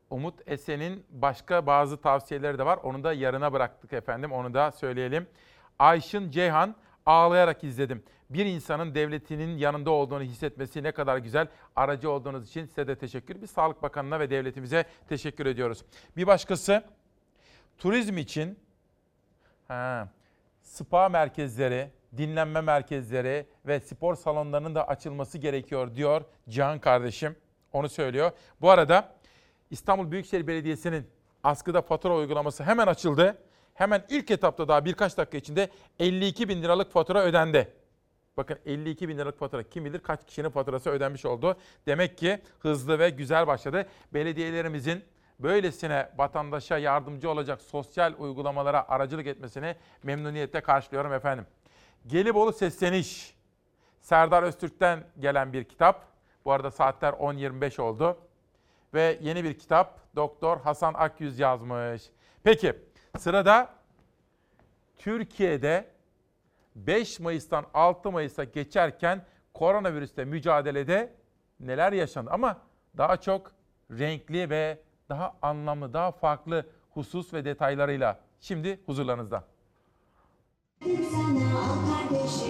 Umut 0.10 0.36
Esen'in 0.48 1.04
başka 1.10 1.68
bazı 1.68 1.98
tavsiyeleri 1.98 2.58
de 2.58 2.66
var. 2.66 2.80
Onu 2.84 3.04
da 3.04 3.14
yarına 3.14 3.54
bıraktık 3.54 3.94
efendim. 3.94 4.32
Onu 4.32 4.54
da 4.54 4.72
söyleyelim. 4.72 5.28
Ayşın 5.80 6.32
Ceyhan 6.32 6.76
ağlayarak 7.06 7.64
izledim. 7.64 8.04
Bir 8.30 8.46
insanın 8.46 8.96
devletinin 8.96 9.58
yanında 9.58 9.92
olduğunu 9.92 10.24
hissetmesi 10.24 10.84
ne 10.84 10.92
kadar 10.92 11.18
güzel. 11.18 11.48
Aracı 11.76 12.12
olduğunuz 12.12 12.50
için 12.50 12.66
size 12.66 12.88
de 12.88 12.96
teşekkür. 12.96 13.42
Biz 13.42 13.52
Sağlık 13.52 13.82
Bakanı'na 13.82 14.20
ve 14.20 14.30
devletimize 14.30 14.86
teşekkür 15.10 15.46
ediyoruz. 15.46 15.86
Bir 16.18 16.28
başkası 16.28 16.84
turizm 17.78 18.18
için 18.18 18.60
ha, 19.68 20.10
spa 20.62 21.10
merkezleri, 21.10 21.90
dinlenme 22.18 22.62
merkezleri 22.62 23.46
ve 23.66 23.80
spor 23.80 24.16
salonlarının 24.16 24.76
da 24.76 24.88
açılması 24.88 25.38
gerekiyor 25.38 25.96
diyor 25.96 26.22
Cihan 26.50 26.80
kardeşim. 26.80 27.36
Onu 27.74 27.90
söylüyor. 27.90 28.32
Bu 28.62 28.70
arada 28.70 29.16
İstanbul 29.72 30.12
Büyükşehir 30.12 30.48
Belediyesi'nin 30.48 31.08
askıda 31.44 31.82
fatura 31.82 32.16
uygulaması 32.16 32.64
hemen 32.64 32.88
açıldı. 32.88 33.38
Hemen 33.74 34.06
ilk 34.10 34.32
etapta 34.32 34.68
daha 34.68 34.86
birkaç 34.86 35.18
dakika 35.18 35.38
içinde 35.38 35.70
52 36.00 36.50
bin 36.50 36.64
liralık 36.64 36.92
fatura 36.92 37.24
ödendi. 37.24 37.74
Bakın 38.38 38.60
52 38.66 39.10
bin 39.10 39.18
liralık 39.18 39.40
fatura 39.40 39.64
kim 39.64 39.86
bilir 39.86 40.00
kaç 40.00 40.26
kişinin 40.28 40.50
faturası 40.50 40.90
ödenmiş 40.90 41.26
oldu. 41.26 41.58
Demek 41.86 42.18
ki 42.18 42.42
hızlı 42.60 43.00
ve 43.00 43.10
güzel 43.10 43.48
başladı. 43.48 43.88
Belediyelerimizin 44.14 45.04
böylesine 45.40 46.10
vatandaşa 46.18 46.78
yardımcı 46.78 47.30
olacak 47.30 47.62
sosyal 47.62 48.14
uygulamalara 48.18 48.90
aracılık 48.90 49.28
etmesini 49.28 49.76
memnuniyetle 50.04 50.62
karşılıyorum 50.62 51.14
efendim. 51.14 51.46
Gelibolu 52.08 52.54
Sesleniş. 52.54 53.38
Serdar 54.02 54.44
Öztürk'ten 54.44 55.04
gelen 55.20 55.54
bir 55.54 55.64
kitap. 55.64 56.06
Bu 56.46 56.52
arada 56.52 56.72
saatler 56.72 57.14
10.25 57.14 57.82
oldu. 57.82 58.18
Ve 58.94 59.20
yeni 59.22 59.44
bir 59.44 59.60
kitap 59.60 60.00
Doktor 60.16 60.62
Hasan 60.62 60.94
Akyüz 60.94 61.40
yazmış. 61.40 62.04
Peki 62.44 62.74
sırada 63.18 63.70
Türkiye'de 64.98 65.97
5 66.78 67.20
Mayıs'tan 67.20 67.66
6 67.74 68.12
Mayıs'a 68.12 68.44
geçerken 68.44 69.26
koronavirüsle 69.54 70.26
mücadelede 70.26 71.14
neler 71.60 71.92
yaşandı 71.94 72.30
ama 72.34 72.58
daha 72.98 73.18
çok 73.18 73.52
renkli 73.92 74.50
ve 74.50 74.80
daha 75.10 75.34
anlamlı, 75.42 75.94
daha 75.94 76.12
farklı 76.12 76.66
husus 76.90 77.34
ve 77.34 77.46
detaylarıyla 77.46 78.20
şimdi 78.40 78.80
huzurlarınızda. 78.86 79.44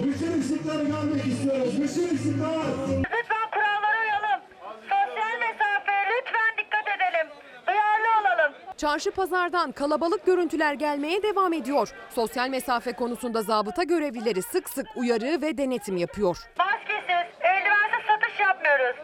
Bütün 0.02 0.40
ışıkları 0.40 0.84
görmek 0.84 1.26
istiyoruz. 1.26 1.80
Bütün 1.82 2.14
ışıklar. 2.14 2.66
Lütfen 2.88 3.50
kurallara 3.52 4.00
uyalım. 4.02 4.40
Sosyal 4.82 5.38
mesafeye 5.40 6.04
lütfen 6.10 6.52
dikkat 6.58 6.86
edelim. 6.96 7.26
Duyarlı 7.66 8.08
olalım. 8.20 8.52
Çarşı 8.78 9.10
pazardan 9.10 9.72
kalabalık 9.72 10.26
görüntüler 10.26 10.74
gelmeye 10.74 11.22
devam 11.22 11.52
ediyor. 11.52 11.88
Sosyal 12.10 12.48
mesafe 12.48 12.92
konusunda 12.92 13.42
zabıta 13.42 13.82
görevlileri 13.82 14.42
sık 14.42 14.68
sık 14.68 14.86
uyarı 14.96 15.42
ve 15.42 15.58
denetim 15.58 15.96
yapıyor. 15.96 16.38
Maskesiz, 16.58 17.26
eldivensiz 17.40 18.06
satış 18.06 18.40
yapmıyoruz. 18.40 18.96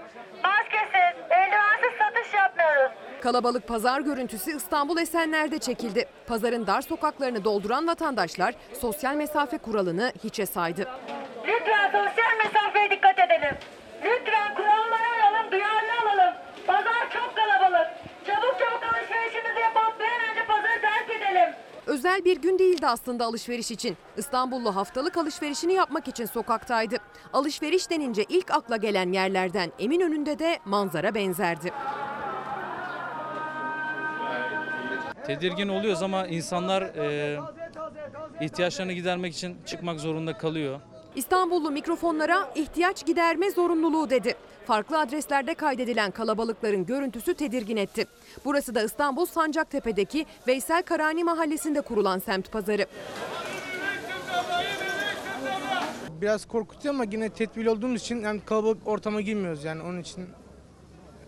Maskesiz, 0.44 1.16
eldivensiz 1.30 1.98
satış 1.98 2.34
yapmıyoruz. 2.34 2.92
Kalabalık 3.20 3.68
pazar 3.68 4.00
görüntüsü 4.00 4.56
İstanbul 4.56 4.98
Esenler'de 4.98 5.58
çekildi. 5.58 6.06
Pazarın 6.26 6.66
dar 6.66 6.82
sokaklarını 6.82 7.44
dolduran 7.44 7.86
vatandaşlar 7.86 8.54
sosyal 8.80 9.14
mesafe 9.14 9.58
kuralını 9.58 10.12
hiçe 10.24 10.46
saydı. 10.46 10.88
Lütfen 11.46 11.86
sosyal 11.86 12.36
mesafeye 12.44 12.63
Özel 22.04 22.24
bir 22.24 22.42
gün 22.42 22.58
değildi 22.58 22.86
aslında 22.86 23.24
alışveriş 23.24 23.70
için. 23.70 23.96
İstanbullu 24.16 24.76
haftalık 24.76 25.16
alışverişini 25.16 25.72
yapmak 25.72 26.08
için 26.08 26.26
sokaktaydı. 26.26 26.96
Alışveriş 27.32 27.90
denince 27.90 28.24
ilk 28.28 28.50
akla 28.50 28.76
gelen 28.76 29.12
yerlerden 29.12 29.72
Eminönü'nde 29.78 30.38
de 30.38 30.58
manzara 30.64 31.14
benzerdi. 31.14 31.72
Tedirgin 35.26 35.68
oluyoruz 35.68 36.02
ama 36.02 36.26
insanlar 36.26 36.82
e, 36.82 37.38
ihtiyaçlarını 38.40 38.92
gidermek 38.92 39.34
için 39.34 39.56
çıkmak 39.66 40.00
zorunda 40.00 40.38
kalıyor. 40.38 40.80
İstanbullu 41.14 41.70
mikrofonlara 41.70 42.52
ihtiyaç 42.54 43.06
giderme 43.06 43.50
zorunluluğu 43.50 44.10
dedi. 44.10 44.34
Farklı 44.66 44.98
adreslerde 44.98 45.54
kaydedilen 45.54 46.10
kalabalıkların 46.10 46.86
görüntüsü 46.86 47.34
tedirgin 47.34 47.76
etti. 47.76 48.06
Burası 48.44 48.74
da 48.74 48.82
İstanbul 48.82 49.26
Sancaktepe'deki 49.26 50.26
Veysel 50.46 50.82
Karani 50.82 51.24
mahallesinde 51.24 51.80
kurulan 51.80 52.18
semt 52.18 52.52
pazarı. 52.52 52.86
Biraz 56.20 56.48
korkutuyor 56.48 56.94
ama 56.94 57.04
yine 57.04 57.28
tedbirli 57.28 57.70
olduğumuz 57.70 58.00
için 58.00 58.20
yani 58.20 58.40
kalabalık 58.40 58.88
ortama 58.88 59.20
girmiyoruz 59.20 59.64
yani 59.64 59.82
onun 59.82 60.00
için 60.00 60.26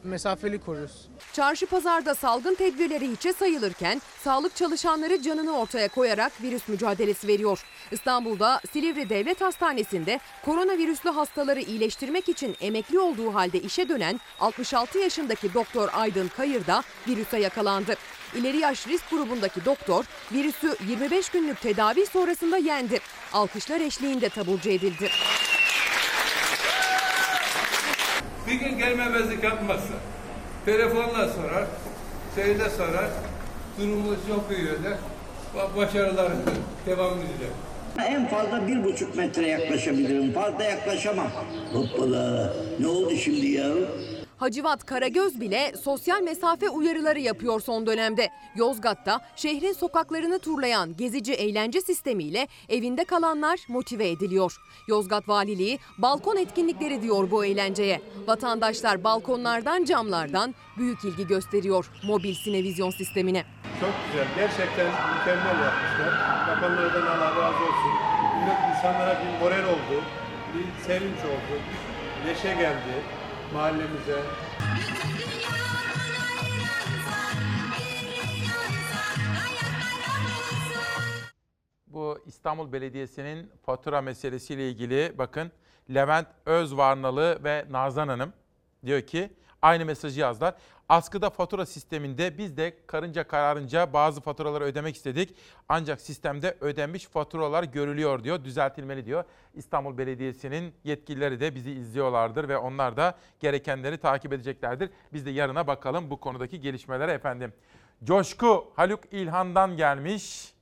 mesafeli 0.06 0.60
koruyoruz. 0.60 1.08
Çarşı 1.32 1.66
pazarda 1.66 2.14
salgın 2.14 2.54
tedbirleri 2.54 3.10
hiçe 3.10 3.32
sayılırken 3.32 4.02
sağlık 4.24 4.56
çalışanları 4.56 5.22
canını 5.22 5.58
ortaya 5.58 5.88
koyarak 5.88 6.32
virüs 6.42 6.68
mücadelesi 6.68 7.28
veriyor. 7.28 7.64
İstanbul'da 7.90 8.60
Silivri 8.72 9.08
Devlet 9.08 9.40
Hastanesi'nde 9.40 10.20
koronavirüslü 10.44 11.10
hastaları 11.10 11.60
iyileştirmek 11.60 12.28
için 12.28 12.56
emekli 12.60 12.98
olduğu 12.98 13.34
halde 13.34 13.60
işe 13.60 13.88
dönen 13.88 14.20
66 14.40 14.98
yaşındaki 14.98 15.54
doktor 15.54 15.88
Aydın 15.92 16.28
Kayır 16.36 16.66
da 16.66 16.82
virüse 17.08 17.38
yakalandı. 17.38 17.94
İleri 18.34 18.58
yaş 18.58 18.88
risk 18.88 19.10
grubundaki 19.10 19.64
doktor 19.64 20.04
virüsü 20.32 20.76
25 20.88 21.28
günlük 21.28 21.60
tedavi 21.60 22.06
sonrasında 22.06 22.56
yendi. 22.56 23.00
Alkışlar 23.32 23.80
eşliğinde 23.80 24.28
taburcu 24.28 24.70
edildi. 24.70 25.10
Bir 28.48 28.52
gün 28.54 28.78
gelmemezlik 28.78 29.44
yapmazsa, 29.44 29.94
telefonla 30.64 31.28
sorar, 31.28 31.64
şeyde 32.34 32.70
sorar, 32.70 33.10
durumu 33.78 34.14
çok 34.28 34.58
iyi 34.58 34.68
öder, 34.68 34.96
ba- 35.56 35.76
başarılar 35.76 36.32
devam 36.86 37.12
edecek. 37.18 37.50
En 38.08 38.28
fazla 38.28 38.68
bir 38.68 38.84
buçuk 38.84 39.16
metre 39.16 39.46
yaklaşabilirim. 39.48 40.32
Fazla 40.32 40.64
yaklaşamam. 40.64 41.26
Hoppala. 41.72 42.52
Ne 42.80 42.86
oldu 42.86 43.16
şimdi 43.16 43.46
ya? 43.46 43.68
Hacivat 44.36 44.86
Karagöz 44.86 45.40
bile 45.40 45.72
sosyal 45.82 46.22
mesafe 46.22 46.68
uyarıları 46.70 47.20
yapıyor 47.20 47.60
son 47.60 47.86
dönemde. 47.86 48.28
Yozgat'ta 48.56 49.20
şehrin 49.36 49.72
sokaklarını 49.72 50.38
turlayan 50.38 50.96
gezici 50.96 51.32
eğlence 51.32 51.80
sistemiyle 51.80 52.48
evinde 52.68 53.04
kalanlar 53.04 53.60
motive 53.68 54.08
ediliyor. 54.08 54.56
Yozgat 54.88 55.28
Valiliği 55.28 55.78
balkon 55.98 56.36
etkinlikleri 56.36 57.02
diyor 57.02 57.30
bu 57.30 57.44
eğlenceye. 57.44 58.00
Vatandaşlar 58.26 59.04
balkonlardan 59.04 59.84
camlardan 59.84 60.54
büyük 60.78 61.04
ilgi 61.04 61.26
gösteriyor 61.26 61.90
mobil 62.06 62.34
sinevizyon 62.34 62.90
sistemine. 62.90 63.44
Çok 63.80 63.92
güzel. 64.06 64.26
Gerçekten 64.36 64.86
mükemmel 64.86 65.64
yapmışlar. 65.64 66.12
Bakanlardan 66.48 67.06
Allah 67.06 67.30
razı 67.30 67.64
olsun. 67.64 67.92
İnsanlara 68.70 69.20
bir 69.22 69.44
moral 69.44 69.64
oldu. 69.68 70.02
Bir 70.54 70.84
sevinç 70.86 71.18
oldu. 71.18 71.60
Neşe 72.26 72.54
geldi 72.54 73.25
mahallemize. 73.56 74.22
Bu 81.86 82.18
İstanbul 82.26 82.72
Belediyesi'nin 82.72 83.50
fatura 83.66 84.02
meselesiyle 84.02 84.68
ilgili 84.70 85.12
bakın 85.18 85.52
Levent 85.94 86.28
Özvarnalı 86.46 87.44
ve 87.44 87.66
Nazan 87.70 88.08
Hanım 88.08 88.32
diyor 88.86 89.02
ki 89.02 89.30
aynı 89.62 89.84
mesajı 89.84 90.20
yazdılar. 90.20 90.54
Askıda 90.88 91.30
fatura 91.30 91.66
sisteminde 91.66 92.38
biz 92.38 92.56
de 92.56 92.76
karınca 92.86 93.28
kararınca 93.28 93.92
bazı 93.92 94.20
faturaları 94.20 94.64
ödemek 94.64 94.96
istedik. 94.96 95.34
Ancak 95.68 96.00
sistemde 96.00 96.56
ödenmiş 96.60 97.06
faturalar 97.06 97.64
görülüyor 97.64 98.24
diyor. 98.24 98.44
Düzeltilmeli 98.44 99.06
diyor. 99.06 99.24
İstanbul 99.54 99.98
Belediyesi'nin 99.98 100.74
yetkilileri 100.84 101.40
de 101.40 101.54
bizi 101.54 101.72
izliyorlardır 101.72 102.48
ve 102.48 102.56
onlar 102.56 102.96
da 102.96 103.18
gerekenleri 103.40 103.98
takip 103.98 104.32
edeceklerdir. 104.32 104.90
Biz 105.12 105.26
de 105.26 105.30
yarına 105.30 105.66
bakalım 105.66 106.10
bu 106.10 106.20
konudaki 106.20 106.60
gelişmelere 106.60 107.12
efendim. 107.12 107.52
Coşku 108.04 108.72
Haluk 108.76 109.00
İlhan'dan 109.12 109.76
gelmiş. 109.76 110.54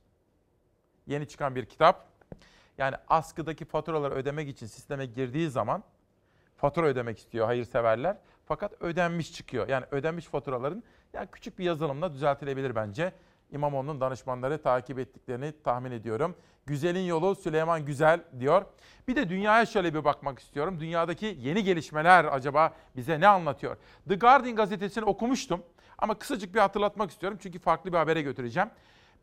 Yeni 1.07 1.27
çıkan 1.27 1.55
bir 1.55 1.65
kitap. 1.65 2.07
Yani 2.77 2.95
askıdaki 3.07 3.65
faturaları 3.65 4.15
ödemek 4.15 4.49
için 4.49 4.65
sisteme 4.65 5.05
girdiği 5.05 5.49
zaman 5.49 5.83
fatura 6.57 6.87
ödemek 6.87 7.17
istiyor 7.19 7.45
hayırseverler. 7.45 8.17
Fakat 8.45 8.81
ödenmiş 8.81 9.33
çıkıyor. 9.33 9.67
Yani 9.67 9.85
ödenmiş 9.91 10.25
faturaların 10.25 10.83
yani 11.13 11.27
küçük 11.31 11.59
bir 11.59 11.63
yazılımla 11.63 12.13
düzeltilebilir 12.13 12.75
bence. 12.75 13.13
İmamoğlu'nun 13.51 14.01
danışmanları 14.01 14.61
takip 14.61 14.99
ettiklerini 14.99 15.53
tahmin 15.63 15.91
ediyorum. 15.91 16.35
Güzelin 16.65 17.05
yolu 17.05 17.35
Süleyman 17.35 17.85
Güzel 17.85 18.19
diyor. 18.39 18.65
Bir 19.07 19.15
de 19.15 19.29
dünyaya 19.29 19.65
şöyle 19.65 19.93
bir 19.93 20.03
bakmak 20.03 20.39
istiyorum. 20.39 20.79
Dünyadaki 20.79 21.37
yeni 21.39 21.63
gelişmeler 21.63 22.25
acaba 22.25 22.73
bize 22.95 23.19
ne 23.19 23.27
anlatıyor? 23.27 23.77
The 24.09 24.15
Guardian 24.15 24.55
gazetesini 24.55 25.05
okumuştum 25.05 25.63
ama 25.97 26.19
kısacık 26.19 26.55
bir 26.55 26.59
hatırlatmak 26.59 27.11
istiyorum 27.11 27.37
çünkü 27.41 27.59
farklı 27.59 27.93
bir 27.93 27.97
habere 27.97 28.21
götüreceğim. 28.21 28.69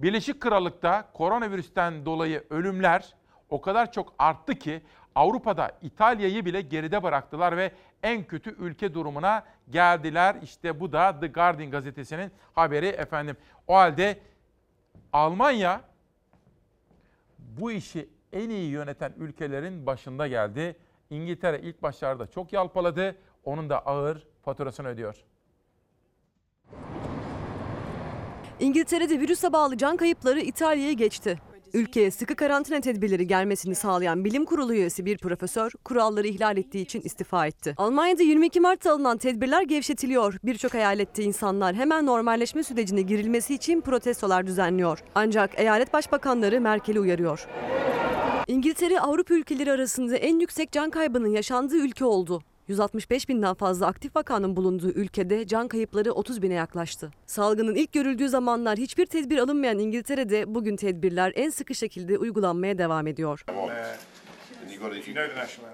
Birleşik 0.00 0.40
Krallık'ta 0.40 1.08
koronavirüsten 1.12 2.06
dolayı 2.06 2.44
ölümler 2.50 3.14
o 3.48 3.60
kadar 3.60 3.92
çok 3.92 4.14
arttı 4.18 4.54
ki 4.54 4.82
Avrupa'da 5.14 5.70
İtalya'yı 5.82 6.44
bile 6.44 6.60
geride 6.60 7.02
bıraktılar 7.02 7.56
ve 7.56 7.72
en 8.02 8.24
kötü 8.24 8.56
ülke 8.58 8.94
durumuna 8.94 9.44
geldiler. 9.70 10.36
İşte 10.42 10.80
bu 10.80 10.92
da 10.92 11.20
The 11.20 11.26
Guardian 11.26 11.70
gazetesinin 11.70 12.30
haberi 12.52 12.86
efendim. 12.86 13.36
O 13.68 13.74
halde 13.74 14.18
Almanya 15.12 15.80
bu 17.38 17.72
işi 17.72 18.08
en 18.32 18.50
iyi 18.50 18.70
yöneten 18.70 19.12
ülkelerin 19.16 19.86
başında 19.86 20.26
geldi. 20.28 20.76
İngiltere 21.10 21.60
ilk 21.60 21.82
başlarda 21.82 22.26
çok 22.26 22.52
yalpaladı. 22.52 23.16
Onun 23.44 23.70
da 23.70 23.86
ağır 23.86 24.26
faturasını 24.44 24.88
ödüyor. 24.88 25.16
İngiltere'de 28.60 29.20
virüse 29.20 29.52
bağlı 29.52 29.76
can 29.76 29.96
kayıpları 29.96 30.40
İtalya'ya 30.40 30.92
geçti. 30.92 31.38
Ülkeye 31.74 32.10
sıkı 32.10 32.36
karantina 32.36 32.80
tedbirleri 32.80 33.26
gelmesini 33.26 33.74
sağlayan 33.74 34.24
bilim 34.24 34.44
kurulu 34.44 34.74
üyesi 34.74 35.06
bir 35.06 35.18
profesör 35.18 35.72
kuralları 35.84 36.26
ihlal 36.26 36.56
ettiği 36.56 36.82
için 36.82 37.00
istifa 37.00 37.46
etti. 37.46 37.74
Almanya'da 37.76 38.22
22 38.22 38.60
Mart'ta 38.60 38.92
alınan 38.92 39.18
tedbirler 39.18 39.62
gevşetiliyor. 39.62 40.34
Birçok 40.44 40.74
eyalette 40.74 41.22
insanlar 41.22 41.74
hemen 41.74 42.06
normalleşme 42.06 42.62
sürecine 42.62 43.02
girilmesi 43.02 43.54
için 43.54 43.80
protestolar 43.80 44.46
düzenliyor. 44.46 44.98
Ancak 45.14 45.60
eyalet 45.60 45.92
başbakanları 45.92 46.60
Merkel'i 46.60 47.00
uyarıyor. 47.00 47.46
İngiltere 48.46 49.00
Avrupa 49.00 49.34
ülkeleri 49.34 49.72
arasında 49.72 50.16
en 50.16 50.38
yüksek 50.38 50.72
can 50.72 50.90
kaybının 50.90 51.28
yaşandığı 51.28 51.76
ülke 51.76 52.04
oldu. 52.04 52.42
165 52.68 53.28
binden 53.28 53.54
fazla 53.54 53.86
aktif 53.86 54.16
vakanın 54.16 54.56
bulunduğu 54.56 54.90
ülkede 54.90 55.46
can 55.46 55.68
kayıpları 55.68 56.12
30 56.12 56.42
bine 56.42 56.54
yaklaştı. 56.54 57.10
Salgının 57.26 57.74
ilk 57.74 57.92
görüldüğü 57.92 58.28
zamanlar 58.28 58.78
hiçbir 58.78 59.06
tedbir 59.06 59.38
alınmayan 59.38 59.78
İngiltere'de 59.78 60.54
bugün 60.54 60.76
tedbirler 60.76 61.32
en 61.36 61.50
sıkı 61.50 61.74
şekilde 61.74 62.18
uygulanmaya 62.18 62.78
devam 62.78 63.06
ediyor. 63.06 63.44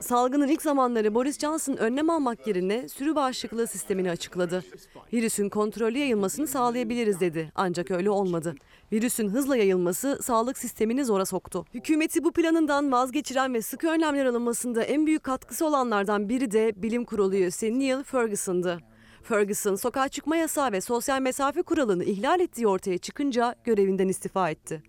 Salgının 0.00 0.48
ilk 0.48 0.62
zamanları 0.62 1.14
Boris 1.14 1.38
Johnson 1.38 1.76
önlem 1.76 2.10
almak 2.10 2.46
yerine 2.46 2.88
sürü 2.88 3.14
bağışıklığı 3.16 3.66
sistemini 3.66 4.10
açıkladı. 4.10 4.64
Virüsün 5.12 5.48
kontrollü 5.48 5.98
yayılmasını 5.98 6.46
sağlayabiliriz 6.46 7.20
dedi. 7.20 7.52
Ancak 7.54 7.90
öyle 7.90 8.10
olmadı. 8.10 8.54
Virüsün 8.92 9.28
hızla 9.28 9.56
yayılması 9.56 10.18
sağlık 10.22 10.58
sistemini 10.58 11.04
zora 11.04 11.26
soktu. 11.26 11.64
Hükümeti 11.74 12.24
bu 12.24 12.32
planından 12.32 12.92
vazgeçiren 12.92 13.54
ve 13.54 13.62
sıkı 13.62 13.88
önlemler 13.88 14.26
alınmasında 14.26 14.82
en 14.82 15.06
büyük 15.06 15.22
katkısı 15.22 15.66
olanlardan 15.66 16.28
biri 16.28 16.50
de 16.50 16.72
bilim 16.76 17.04
kurulu 17.04 17.34
üyesi 17.34 17.78
Neil 17.78 18.02
Ferguson'dı. 18.02 18.78
Ferguson 19.22 19.74
sokağa 19.74 20.08
çıkma 20.08 20.36
yasağı 20.36 20.72
ve 20.72 20.80
sosyal 20.80 21.20
mesafe 21.20 21.62
kuralını 21.62 22.04
ihlal 22.04 22.40
ettiği 22.40 22.66
ortaya 22.66 22.98
çıkınca 22.98 23.54
görevinden 23.64 24.08
istifa 24.08 24.50
etti. 24.50 24.82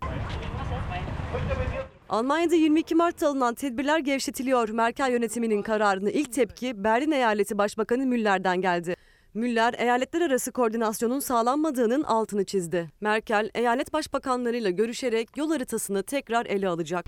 Almanya'da 2.08 2.54
22 2.54 2.94
Mart'ta 2.94 3.28
alınan 3.28 3.54
tedbirler 3.54 3.98
gevşetiliyor. 3.98 4.68
Merkel 4.68 5.12
yönetiminin 5.12 5.62
kararını 5.62 6.10
ilk 6.10 6.32
tepki 6.32 6.84
Berlin 6.84 7.10
Eyaleti 7.10 7.58
Başbakanı 7.58 8.06
Müller'den 8.06 8.60
geldi. 8.60 8.96
Müller, 9.34 9.74
eyaletler 9.78 10.20
arası 10.20 10.52
koordinasyonun 10.52 11.20
sağlanmadığının 11.20 12.02
altını 12.02 12.44
çizdi. 12.44 12.88
Merkel, 13.00 13.50
eyalet 13.54 13.92
başbakanlarıyla 13.92 14.70
görüşerek 14.70 15.36
yol 15.36 15.50
haritasını 15.50 16.02
tekrar 16.02 16.46
ele 16.46 16.68
alacak. 16.68 17.04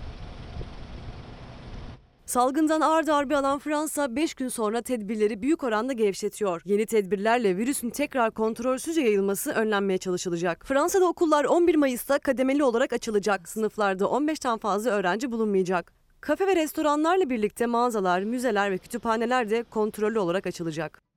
Salgından 2.25 2.81
ağır 2.81 3.07
darbe 3.07 3.37
alan 3.37 3.59
Fransa 3.59 4.15
5 4.15 4.33
gün 4.33 4.47
sonra 4.47 4.81
tedbirleri 4.81 5.41
büyük 5.41 5.63
oranda 5.63 5.93
gevşetiyor. 5.93 6.61
Yeni 6.65 6.85
tedbirlerle 6.85 7.57
virüsün 7.57 7.89
tekrar 7.89 8.31
kontrolsüzce 8.31 9.01
yayılması 9.01 9.51
önlenmeye 9.51 9.97
çalışılacak. 9.97 10.65
Fransa'da 10.65 11.05
okullar 11.05 11.45
11 11.45 11.75
Mayıs'ta 11.75 12.19
kademeli 12.19 12.63
olarak 12.63 12.93
açılacak. 12.93 13.49
Sınıflarda 13.49 14.05
15'ten 14.05 14.57
fazla 14.57 14.91
öğrenci 14.91 15.31
bulunmayacak. 15.31 15.93
Kafe 16.21 16.47
ve 16.47 16.55
restoranlarla 16.55 17.29
birlikte 17.29 17.65
mağazalar, 17.65 18.23
müzeler 18.23 18.71
ve 18.71 18.77
kütüphaneler 18.77 19.49
de 19.49 19.63
kontrollü 19.63 20.19
olarak 20.19 20.47
açılacak. 20.47 21.12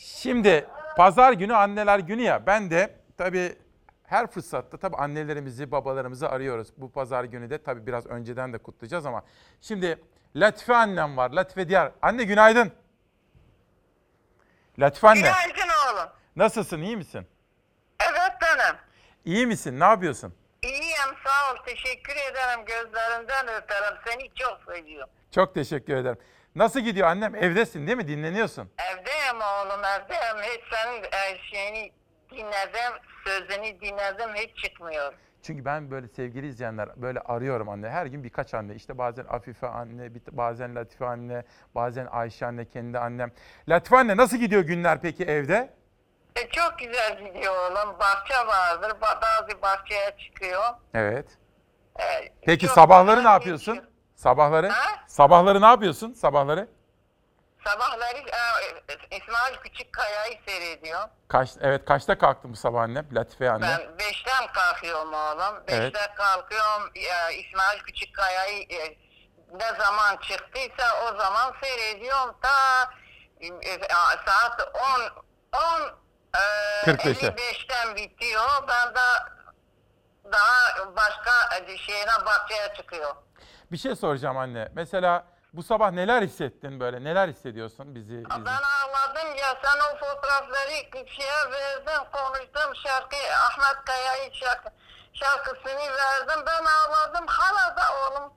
Şimdi 0.00 0.66
pazar 0.96 1.32
günü 1.32 1.54
anneler 1.54 1.98
günü 1.98 2.22
ya 2.22 2.46
ben 2.46 2.70
de 2.70 2.96
tabii 3.18 3.58
her 4.04 4.26
fırsatta 4.26 4.78
tabii 4.78 4.96
annelerimizi, 4.96 5.70
babalarımızı 5.70 6.28
arıyoruz. 6.30 6.68
Bu 6.76 6.92
pazar 6.92 7.24
günü 7.24 7.50
de 7.50 7.62
tabii 7.62 7.86
biraz 7.86 8.06
önceden 8.06 8.52
de 8.52 8.58
kutlayacağız 8.58 9.06
ama 9.06 9.22
şimdi 9.60 10.02
Latife 10.36 10.76
annem 10.76 11.16
var. 11.16 11.30
Latife 11.30 11.68
Diyar. 11.68 11.92
Anne 12.02 12.24
günaydın. 12.24 12.72
Latife 14.78 15.08
anne. 15.08 15.20
Günaydın 15.20 15.72
oğlum. 15.92 16.08
Nasılsın? 16.36 16.82
iyi 16.82 16.96
misin? 16.96 17.26
Evet 18.00 18.32
benim. 18.42 18.76
İyi 19.24 19.46
misin? 19.46 19.80
Ne 19.80 19.84
yapıyorsun? 19.84 20.34
İyiyim 20.62 21.16
sağ 21.24 21.52
ol 21.52 21.56
teşekkür 21.66 22.12
ederim 22.12 22.64
gözlerinden 22.66 23.48
öperim 23.48 23.98
seni 24.06 24.34
çok 24.34 24.60
seviyorum. 24.74 25.10
Çok 25.30 25.54
teşekkür 25.54 25.94
ederim. 25.96 26.18
Nasıl 26.54 26.80
gidiyor 26.80 27.08
annem? 27.08 27.34
Evdesin 27.34 27.86
değil 27.86 27.96
mi? 27.98 28.08
Dinleniyorsun. 28.08 28.70
Evdeyim 28.92 29.36
oğlum 29.36 29.80
evdeyim 29.84 30.36
hiç 30.42 30.60
senin 30.72 31.02
e, 31.04 31.38
şeyini 31.52 31.92
dinledim 32.30 32.92
sözünü 33.24 33.80
dinledim 33.80 34.34
hiç 34.34 34.64
çıkmıyor. 34.64 35.12
Çünkü 35.42 35.64
ben 35.64 35.90
böyle 35.90 36.08
sevgili 36.08 36.48
izleyenler 36.48 36.88
böyle 37.02 37.20
arıyorum 37.20 37.68
anne. 37.68 37.88
Her 37.90 38.06
gün 38.06 38.24
birkaç 38.24 38.54
anne. 38.54 38.74
İşte 38.74 38.98
bazen 38.98 39.24
Afife 39.24 39.66
anne, 39.66 40.14
bir- 40.14 40.22
bazen 40.32 40.74
Latife 40.76 41.06
anne, 41.06 41.42
bazen 41.74 42.06
Ayşe 42.06 42.46
anne, 42.46 42.64
kendi 42.68 42.98
annem. 42.98 43.32
Latife 43.68 43.96
anne 43.96 44.16
nasıl 44.16 44.36
gidiyor 44.36 44.62
günler 44.62 45.00
peki 45.00 45.24
evde? 45.24 45.74
E, 46.36 46.48
çok 46.48 46.78
güzel 46.78 47.18
gidiyor 47.24 47.54
oğlum 47.70 47.98
bahçe 48.00 48.34
vardır 48.46 48.90
ba- 48.90 49.22
bazı 49.22 49.62
bahçeye 49.62 50.16
çıkıyor. 50.18 50.62
Evet. 50.94 51.26
E, 51.98 52.04
Peki 52.42 52.66
çok 52.66 52.74
sabahları 52.74 53.16
güzel 53.16 53.28
ne 53.28 53.32
yapıyorsun? 53.32 53.89
Sabahları? 54.20 54.72
Sabahları 55.06 55.60
ne 55.60 55.66
yapıyorsun? 55.66 56.12
Sabahları? 56.12 56.68
Sabahları 57.64 58.18
e, 58.18 59.16
İsmail 59.16 59.54
Küçükkaya'yı 59.56 60.38
seyrediyor. 60.46 61.00
Kaç 61.28 61.50
evet 61.60 61.84
kaçta 61.84 62.18
kalktın 62.18 62.52
bu 62.52 62.56
sabah 62.56 62.82
annem? 62.82 63.06
Latife 63.12 63.50
anne. 63.50 63.66
Ben 63.68 63.98
beşten 63.98 64.46
kalkıyorum 64.52 65.14
oğlum. 65.14 65.66
Beşte 65.68 65.76
Evet. 65.76 66.14
kalkıyorum. 66.14 66.90
E, 66.94 67.34
İsmail 67.34 67.78
Küçükkaya'yı 67.78 68.62
e, 68.62 68.96
ne 69.52 69.74
zaman 69.78 70.16
çıktıysa 70.16 70.84
o 71.04 71.16
zaman 71.16 71.54
seyrediyorum. 71.62 72.36
Ta 72.42 72.90
e, 73.40 73.46
e, 73.46 73.78
saat 74.26 74.68
10 74.74 75.00
10 75.58 75.82
e, 76.34 76.90
45'e. 76.90 77.28
55'ten 77.28 77.96
bitiyor. 77.96 78.48
Ben 78.68 78.94
de 78.94 79.00
daha 80.32 80.86
başka 80.96 81.56
e, 81.56 81.78
şeyine 81.78 82.26
bahçeye 82.26 82.74
çıkıyor. 82.76 83.14
Bir 83.72 83.76
şey 83.76 83.96
soracağım 83.96 84.36
anne. 84.36 84.68
Mesela 84.74 85.24
bu 85.52 85.62
sabah 85.62 85.90
neler 85.90 86.22
hissettin 86.22 86.80
böyle? 86.80 87.04
Neler 87.04 87.28
hissediyorsun 87.28 87.94
bizi? 87.94 88.14
bizi? 88.18 88.24
Ben 88.30 88.60
ağladım 88.62 89.36
ya 89.36 89.56
sen 89.62 89.78
o 89.78 89.96
fotoğrafları 89.98 91.06
şeye 91.08 91.52
verdin 91.52 92.10
konuştum 92.12 92.74
şarkı 92.86 93.16
Ahmet 93.46 93.84
Kaya'yı 93.84 94.34
şarkı, 94.34 94.68
şarkısını 95.12 95.80
verdim 95.80 96.44
ben 96.46 96.64
ağladım 96.64 97.26
hala 97.26 97.76
da 97.76 97.82
oğlum 98.00 98.32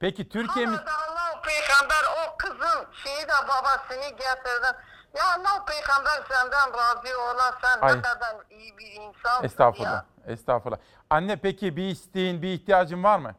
Peki 0.00 0.28
Türkiye'miz 0.28 0.78
hala 0.78 0.86
da 0.86 0.92
Allah 0.92 1.40
peygamber 1.42 2.04
o 2.26 2.36
kızın 2.36 2.86
şeyi 3.04 3.22
de 3.28 3.48
babasını 3.48 4.08
getirdin 4.08 4.76
Ya 5.14 5.24
Allah 5.34 5.64
peygamber 5.64 6.22
senden 6.28 6.78
razı 6.78 7.20
ola. 7.22 7.58
Sen 7.62 7.78
Ay. 7.80 7.96
ne 7.96 8.02
kadar 8.02 8.36
iyi 8.50 8.78
bir 8.78 8.92
insansın 8.92 9.44
Estağfurullah. 9.44 9.90
ya. 9.92 10.04
Estağfurullah. 10.26 10.78
Anne 11.10 11.36
peki 11.36 11.76
bir 11.76 11.88
isteğin, 11.88 12.42
bir 12.42 12.48
ihtiyacın 12.48 13.04
var 13.04 13.18
mı? 13.18 13.34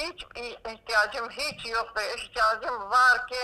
Hiç 0.00 0.26
ihtiyacım 0.66 1.30
hiç 1.30 1.66
yoktu. 1.66 2.00
İhtiyacım 2.16 2.90
var 2.90 3.26
ki 3.28 3.36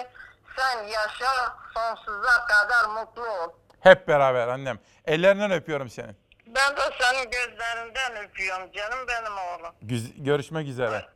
sen 0.57 0.83
yaşa 0.83 1.57
sonsuza 1.75 2.47
kadar 2.47 3.01
mutlu 3.01 3.23
ol. 3.23 3.49
Hep 3.81 4.09
beraber 4.09 4.49
annem. 4.49 4.79
Ellerinden 5.05 5.51
öpüyorum 5.51 5.89
senin. 5.89 6.17
Ben 6.47 6.77
de 6.77 6.81
senin 7.01 7.31
gözlerinden 7.31 8.25
öpüyorum 8.25 8.73
canım 8.73 8.99
benim 9.09 9.33
oğlum. 9.33 9.75
Güz- 9.83 10.25
görüşmek 10.25 10.69
üzere. 10.69 11.07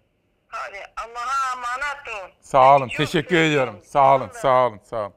Hadi 0.49 0.79
Allah'a 0.97 1.53
emanet 1.53 2.09
ol. 2.09 2.31
Sağ 2.41 2.77
olun. 2.77 2.89
Teşekkür 2.97 3.37
ediyorum. 3.37 3.81
Sağ 3.85 4.15
olun. 4.17 4.29
Sağ 4.33 4.67
olun. 4.67 4.81
Sağ 4.85 4.97
olun. 5.01 5.15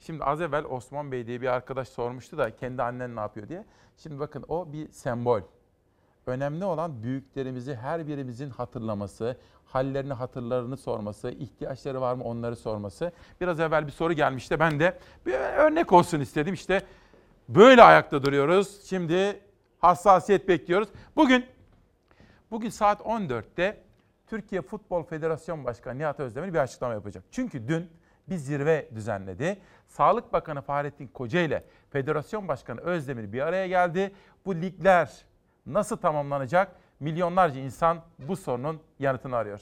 Şimdi 0.00 0.24
az 0.24 0.40
evvel 0.40 0.64
Osman 0.64 1.12
Bey 1.12 1.26
diye 1.26 1.40
bir 1.40 1.46
arkadaş 1.48 1.88
sormuştu 1.88 2.38
da 2.38 2.56
kendi 2.56 2.82
annen 2.82 3.16
ne 3.16 3.20
yapıyor 3.20 3.48
diye. 3.48 3.64
Şimdi 4.02 4.18
bakın 4.20 4.44
o 4.48 4.72
bir 4.72 4.92
sembol. 4.92 5.40
Önemli 6.26 6.64
olan 6.64 7.02
büyüklerimizi 7.02 7.74
her 7.74 8.06
birimizin 8.08 8.50
hatırlaması, 8.50 9.40
hallerini, 9.66 10.12
hatırlarını 10.12 10.76
sorması, 10.76 11.30
ihtiyaçları 11.30 12.00
var 12.00 12.14
mı 12.14 12.24
onları 12.24 12.56
sorması. 12.56 13.12
Biraz 13.40 13.60
evvel 13.60 13.86
bir 13.86 13.92
soru 13.92 14.12
gelmişti. 14.12 14.60
Ben 14.60 14.80
de 14.80 14.98
bir 15.26 15.32
örnek 15.34 15.92
olsun 15.92 16.20
istedim. 16.20 16.54
İşte 16.54 16.82
böyle 17.48 17.82
ayakta 17.82 18.22
duruyoruz. 18.22 18.80
Şimdi 18.84 19.40
hassasiyet 19.78 20.48
bekliyoruz. 20.48 20.88
Bugün 21.16 21.46
bugün 22.50 22.68
saat 22.68 23.00
14'te 23.00 23.82
Türkiye 24.26 24.62
Futbol 24.62 25.02
Federasyon 25.02 25.64
Başkanı 25.64 25.98
Nihat 25.98 26.20
Özdemir 26.20 26.54
bir 26.54 26.58
açıklama 26.58 26.94
yapacak. 26.94 27.24
Çünkü 27.30 27.68
dün 27.68 27.90
bir 28.28 28.36
zirve 28.36 28.88
düzenledi. 28.94 29.58
Sağlık 29.88 30.32
Bakanı 30.32 30.62
Fahrettin 30.62 31.06
Koca 31.06 31.40
ile 31.40 31.64
Federasyon 31.90 32.48
Başkanı 32.48 32.80
Özdemir 32.80 33.32
bir 33.32 33.40
araya 33.40 33.66
geldi. 33.66 34.14
Bu 34.46 34.54
ligler 34.54 35.24
nasıl 35.66 35.96
tamamlanacak? 35.96 36.76
Milyonlarca 37.00 37.60
insan 37.60 38.04
bu 38.18 38.36
sorunun 38.36 38.80
yanıtını 38.98 39.36
arıyor. 39.36 39.60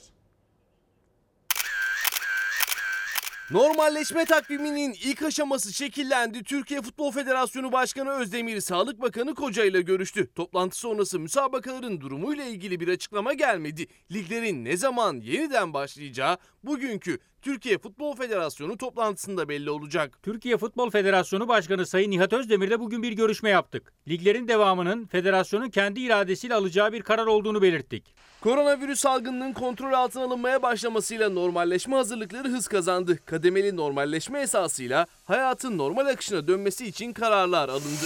Normalleşme 3.51 4.25
takviminin 4.25 4.93
ilk 4.93 5.21
aşaması 5.21 5.73
şekillendi. 5.73 6.43
Türkiye 6.43 6.81
Futbol 6.81 7.11
Federasyonu 7.11 7.71
Başkanı 7.71 8.11
Özdemir 8.11 8.61
Sağlık 8.61 9.01
Bakanı 9.01 9.35
Koca 9.35 9.65
ile 9.65 9.81
görüştü. 9.81 10.33
Toplantı 10.35 10.77
sonrası 10.77 11.19
müsabakaların 11.19 12.01
durumuyla 12.01 12.43
ilgili 12.43 12.79
bir 12.79 12.87
açıklama 12.87 13.33
gelmedi. 13.33 13.87
Liglerin 14.11 14.65
ne 14.65 14.77
zaman 14.77 15.15
yeniden 15.15 15.73
başlayacağı 15.73 16.37
bugünkü 16.65 17.19
Türkiye 17.41 17.77
Futbol 17.77 18.15
Federasyonu 18.15 18.77
toplantısında 18.77 19.49
belli 19.49 19.69
olacak. 19.69 20.19
Türkiye 20.23 20.57
Futbol 20.57 20.89
Federasyonu 20.89 21.47
Başkanı 21.47 21.85
Sayın 21.85 22.11
Nihat 22.11 22.33
Özdemir'le 22.33 22.79
bugün 22.79 23.03
bir 23.03 23.11
görüşme 23.11 23.49
yaptık. 23.49 23.93
Liglerin 24.07 24.47
devamının 24.47 25.05
federasyonun 25.05 25.69
kendi 25.69 25.99
iradesiyle 25.99 26.53
alacağı 26.53 26.93
bir 26.93 27.01
karar 27.01 27.25
olduğunu 27.25 27.61
belirttik. 27.61 28.15
Koronavirüs 28.41 28.99
salgınının 28.99 29.53
kontrol 29.53 29.93
altına 29.93 30.23
alınmaya 30.23 30.61
başlamasıyla 30.61 31.29
normalleşme 31.29 31.95
hazırlıkları 31.95 32.47
hız 32.47 32.67
kazandı. 32.67 33.19
Kademeli 33.25 33.75
normalleşme 33.75 34.39
esasıyla 34.41 35.05
hayatın 35.25 35.77
normal 35.77 36.05
akışına 36.05 36.47
dönmesi 36.47 36.85
için 36.85 37.13
kararlar 37.13 37.69
alındı. 37.69 38.05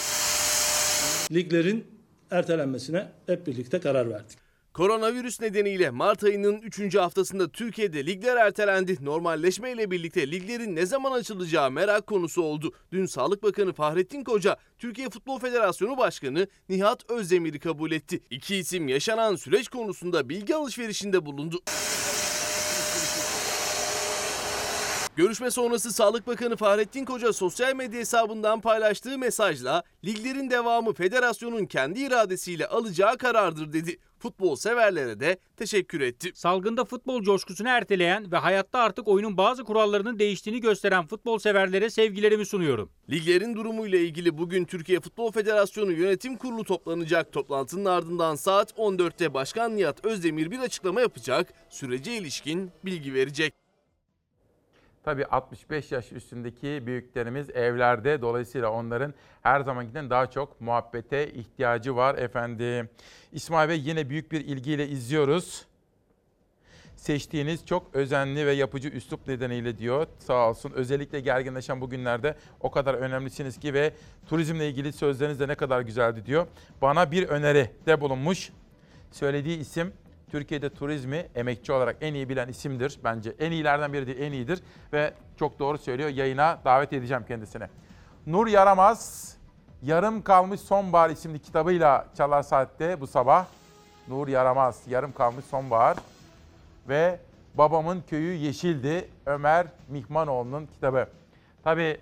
liglerin 1.32 1.86
ertelenmesine 2.32 3.08
hep 3.26 3.48
birlikte 3.48 3.80
karar 3.80 4.10
verdik. 4.10 4.49
Koronavirüs 4.80 5.42
nedeniyle 5.42 5.90
Mart 5.90 6.24
ayının 6.24 6.62
3. 6.62 6.96
haftasında 6.96 7.52
Türkiye'de 7.52 8.06
ligler 8.06 8.36
ertelendi. 8.36 8.98
Normalleşme 9.02 9.72
ile 9.72 9.92
birlikte 9.92 10.32
liglerin 10.32 10.76
ne 10.76 10.86
zaman 10.86 11.12
açılacağı 11.12 11.72
merak 11.72 12.08
konusu 12.08 12.42
oldu. 12.42 12.74
Dün 12.92 13.06
Sağlık 13.06 13.44
Bakanı 13.44 13.74
Fahrettin 13.74 14.24
Koca, 14.24 14.58
Türkiye 14.78 15.10
Futbol 15.10 15.40
Federasyonu 15.40 15.98
Başkanı 15.98 16.48
Nihat 16.70 17.12
Özdemir'i 17.12 17.60
kabul 17.60 17.92
etti. 17.92 18.22
İki 18.30 18.56
isim 18.56 18.88
yaşanan 18.88 19.36
süreç 19.36 19.68
konusunda 19.68 20.30
bilgi 20.30 20.56
alışverişinde 20.56 21.26
bulundu. 21.26 21.60
Görüşme 25.20 25.52
sonrası 25.52 25.94
Sağlık 25.94 26.28
Bakanı 26.28 26.56
Fahrettin 26.56 27.06
Koca 27.06 27.34
sosyal 27.34 27.76
medya 27.76 28.00
hesabından 28.00 28.62
paylaştığı 28.62 29.18
mesajla 29.18 29.84
liglerin 30.06 30.50
devamı 30.50 30.94
federasyonun 30.94 31.66
kendi 31.66 32.00
iradesiyle 32.00 32.68
alacağı 32.68 33.18
karardır 33.18 33.74
dedi. 33.74 33.98
Futbol 34.20 34.56
severlere 34.56 35.20
de 35.20 35.40
teşekkür 35.58 36.02
etti. 36.02 36.32
Salgında 36.36 36.86
futbol 36.86 37.24
coşkusunu 37.24 37.68
erteleyen 37.70 38.32
ve 38.32 38.38
hayatta 38.38 38.80
artık 38.80 39.08
oyunun 39.08 39.38
bazı 39.38 39.64
kurallarının 39.64 40.20
değiştiğini 40.20 40.62
gösteren 40.62 41.08
futbol 41.08 41.40
severlere 41.40 41.90
sevgilerimi 41.90 42.46
sunuyorum. 42.46 42.90
Liglerin 43.10 43.56
durumuyla 43.56 44.00
ilgili 44.00 44.38
bugün 44.38 44.66
Türkiye 44.66 45.00
Futbol 45.00 45.32
Federasyonu 45.32 45.92
Yönetim 45.92 46.38
Kurulu 46.38 46.64
toplanacak. 46.64 47.32
Toplantının 47.32 47.86
ardından 47.86 48.36
saat 48.36 48.72
14'te 48.72 49.34
Başkan 49.34 49.78
Nihat 49.78 50.06
Özdemir 50.06 50.52
bir 50.52 50.60
açıklama 50.60 51.02
yapacak, 51.02 51.54
sürece 51.70 52.18
ilişkin 52.18 52.72
bilgi 52.86 53.14
verecek. 53.14 53.59
Tabii 55.10 55.26
65 55.26 55.92
yaş 55.92 56.12
üstündeki 56.12 56.84
büyüklerimiz 56.86 57.50
evlerde. 57.50 58.22
Dolayısıyla 58.22 58.72
onların 58.72 59.14
her 59.42 59.62
zamankinden 59.62 60.10
daha 60.10 60.32
çok 60.32 60.62
muhabbete 60.62 61.32
ihtiyacı 61.32 61.96
var 61.96 62.16
efendim. 62.16 62.90
İsmail 63.32 63.70
Bey 63.70 63.82
yine 63.86 64.10
büyük 64.10 64.32
bir 64.32 64.46
ilgiyle 64.46 64.88
izliyoruz. 64.88 65.66
Seçtiğiniz 66.96 67.66
çok 67.66 67.96
özenli 67.96 68.46
ve 68.46 68.52
yapıcı 68.52 68.90
üslup 68.90 69.28
nedeniyle 69.28 69.78
diyor. 69.78 70.08
Sağ 70.20 70.50
olsun. 70.50 70.72
Özellikle 70.76 71.20
gerginleşen 71.20 71.82
bu 71.82 71.90
günlerde 71.90 72.36
o 72.60 72.72
kadar 72.72 72.94
önemlisiniz 72.94 73.60
ki 73.60 73.74
ve 73.74 73.94
turizmle 74.28 74.70
ilgili 74.70 74.94
sözleriniz 74.94 75.40
de 75.40 75.48
ne 75.48 75.56
kadar 75.56 75.82
güzeldi 75.82 76.26
diyor. 76.26 76.48
Bana 76.82 77.12
bir 77.12 77.28
öneri 77.28 77.72
de 77.86 78.02
bulunmuş. 78.02 78.52
Söylediği 79.12 79.58
isim 79.58 79.94
Türkiye'de 80.30 80.70
turizmi 80.70 81.28
emekçi 81.36 81.72
olarak 81.72 81.98
en 82.02 82.14
iyi 82.14 82.30
bilen 82.30 82.48
isimdir. 82.48 83.00
Bence 83.04 83.36
en 83.40 83.52
iyilerden 83.52 83.94
biri 83.94 84.08
değil, 84.08 84.20
en 84.20 84.32
iyidir. 84.32 84.62
Ve 84.94 85.14
çok 85.40 85.60
doğru 85.60 85.78
söylüyor. 85.78 86.10
Yayına 86.10 86.60
davet 86.66 86.94
edeceğim 86.94 87.24
kendisine. 87.28 87.70
Nur 88.28 88.48
Yaramaz, 88.48 89.36
Yarım 89.82 90.22
Kalmış 90.22 90.60
Sonbahar 90.60 91.10
isimli 91.10 91.40
kitabıyla 91.40 92.08
Çalar 92.18 92.44
Saat'te 92.44 93.02
bu 93.02 93.08
sabah. 93.08 93.46
Nur 94.08 94.28
Yaramaz, 94.28 94.84
Yarım 94.88 95.12
Kalmış 95.12 95.46
Sonbahar. 95.46 95.98
Ve 96.90 97.20
Babamın 97.54 98.04
Köyü 98.10 98.34
Yeşildi, 98.34 99.10
Ömer 99.26 99.68
Mihmanoğlu'nun 99.88 100.66
kitabı. 100.66 101.08
Tabii 101.64 102.02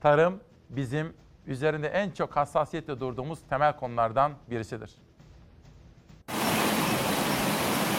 tarım 0.00 0.40
bizim 0.70 1.12
üzerinde 1.46 1.88
en 1.88 2.10
çok 2.10 2.36
hassasiyetle 2.36 3.00
durduğumuz 3.00 3.38
temel 3.48 3.76
konulardan 3.76 4.32
birisidir. 4.50 5.05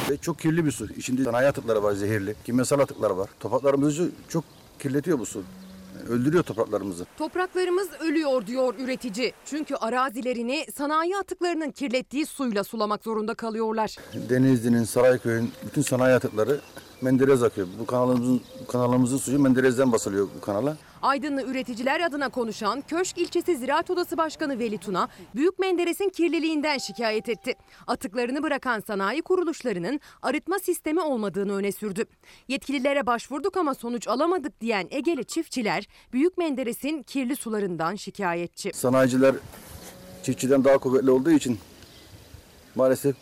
Ve 0.09 0.17
çok 0.17 0.39
kirli 0.39 0.65
bir 0.65 0.71
su. 0.71 0.87
İçinde 0.97 1.23
sanayi 1.23 1.47
atıkları 1.47 1.83
var 1.83 1.93
zehirli. 1.93 2.35
Kimyasal 2.45 2.79
atıkları 2.79 3.17
var. 3.17 3.29
Topraklarımızı 3.39 4.09
çok 4.29 4.43
kirletiyor 4.79 5.19
bu 5.19 5.25
su. 5.25 5.43
Öldürüyor 6.09 6.43
topraklarımızı. 6.43 7.05
Topraklarımız 7.17 7.87
ölüyor 7.99 8.47
diyor 8.47 8.73
üretici. 8.79 9.33
Çünkü 9.45 9.75
arazilerini 9.75 10.65
sanayi 10.75 11.17
atıklarının 11.17 11.71
kirlettiği 11.71 12.25
suyla 12.25 12.63
sulamak 12.63 13.03
zorunda 13.03 13.33
kalıyorlar. 13.33 13.95
Denizli'nin, 14.29 14.83
Sarayköy'ün 14.83 15.51
bütün 15.65 15.81
sanayi 15.81 16.15
atıkları 16.15 16.59
Menderes 17.01 17.43
akıyor. 17.43 17.67
Bu 17.79 17.85
kanalımızın, 17.85 18.41
bu 18.61 18.67
kanalımızın 18.67 19.17
suyu 19.17 19.39
Menderes'den 19.39 19.91
basılıyor 19.91 20.27
bu 20.37 20.41
kanala. 20.41 20.77
Aydınlı 21.01 21.43
üreticiler 21.43 22.01
adına 22.01 22.29
konuşan 22.29 22.81
Köşk 22.81 23.17
İlçesi 23.17 23.57
Ziraat 23.57 23.89
Odası 23.89 24.17
Başkanı 24.17 24.59
Veli 24.59 24.77
Tuna, 24.77 25.07
Büyük 25.35 25.59
Menderes'in 25.59 26.09
kirliliğinden 26.09 26.77
şikayet 26.77 27.29
etti. 27.29 27.53
Atıklarını 27.87 28.43
bırakan 28.43 28.79
sanayi 28.79 29.21
kuruluşlarının 29.21 29.99
arıtma 30.21 30.59
sistemi 30.59 31.01
olmadığını 31.01 31.53
öne 31.55 31.71
sürdü. 31.71 32.05
Yetkililere 32.47 33.05
başvurduk 33.05 33.57
ama 33.57 33.73
sonuç 33.73 34.07
alamadık 34.07 34.61
diyen 34.61 34.87
Egeli 34.91 35.25
çiftçiler, 35.25 35.87
Büyük 36.13 36.37
Menderes'in 36.37 37.03
kirli 37.03 37.35
sularından 37.35 37.95
şikayetçi. 37.95 38.71
Sanayiciler 38.73 39.35
çiftçiden 40.23 40.63
daha 40.63 40.77
kuvvetli 40.77 41.11
olduğu 41.11 41.31
için 41.31 41.59
maalesef 42.75 43.15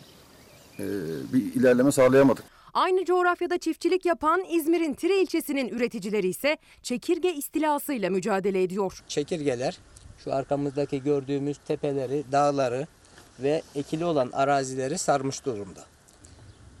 e, 0.78 0.84
bir 1.32 1.54
ilerleme 1.54 1.92
sağlayamadık. 1.92 2.55
Aynı 2.76 3.04
coğrafyada 3.04 3.58
çiftçilik 3.58 4.04
yapan 4.04 4.44
İzmir'in 4.50 4.94
Tire 4.94 5.22
ilçesinin 5.22 5.68
üreticileri 5.68 6.28
ise 6.28 6.56
çekirge 6.82 7.34
istilasıyla 7.34 8.10
mücadele 8.10 8.62
ediyor. 8.62 9.02
çekirgeler 9.08 9.78
şu 10.24 10.34
arkamızdaki 10.34 11.02
gördüğümüz 11.02 11.58
tepeleri, 11.58 12.24
dağları 12.32 12.86
ve 13.40 13.62
ekili 13.74 14.04
olan 14.04 14.30
arazileri 14.32 14.98
sarmış 14.98 15.44
durumda. 15.44 15.84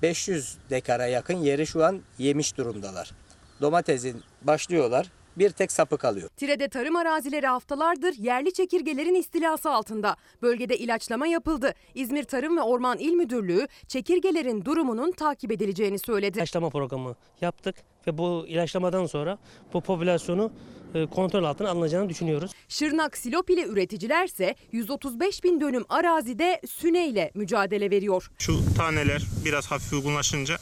500 0.02 0.56
dekara 0.70 1.06
yakın 1.06 1.36
yeri 1.36 1.66
şu 1.66 1.84
an 1.84 2.00
yemiş 2.18 2.56
durumdalar. 2.56 3.12
Domatesin 3.60 4.22
başlıyorlar, 4.42 5.10
bir 5.38 5.50
tek 5.50 5.72
sapı 5.72 5.98
kalıyor. 5.98 6.30
Tire'de 6.36 6.68
tarım 6.68 6.96
arazileri 6.96 7.46
haftalardır 7.46 8.14
yerli 8.14 8.52
çekirgelerin 8.52 9.14
istilası 9.14 9.70
altında. 9.70 10.16
Bölgede 10.42 10.78
ilaçlama 10.78 11.26
yapıldı. 11.26 11.74
İzmir 11.94 12.24
Tarım 12.24 12.56
ve 12.56 12.62
Orman 12.62 12.98
İl 12.98 13.12
Müdürlüğü 13.12 13.68
çekirgelerin 13.88 14.64
durumunun 14.64 15.12
takip 15.12 15.52
edileceğini 15.52 15.98
söyledi. 15.98 16.38
İlaçlama 16.38 16.70
programı 16.70 17.14
yaptık 17.40 17.76
ve 18.06 18.18
bu 18.18 18.44
ilaçlamadan 18.48 19.06
sonra 19.06 19.38
bu 19.72 19.80
popülasyonu 19.80 20.52
e, 20.94 21.06
kontrol 21.06 21.44
altına 21.44 21.70
alınacağını 21.70 22.08
düşünüyoruz. 22.08 22.50
Şırnak 22.68 23.16
Silopili 23.16 23.62
üreticilerse 23.66 24.54
135 24.72 25.44
bin 25.44 25.60
dönüm 25.60 25.84
arazide 25.88 26.60
süneyle 26.68 27.30
mücadele 27.34 27.90
veriyor. 27.90 28.30
Şu 28.38 28.74
taneler 28.74 29.22
biraz 29.44 29.66
hafif 29.66 29.92
uygunlaşınca 29.92 30.56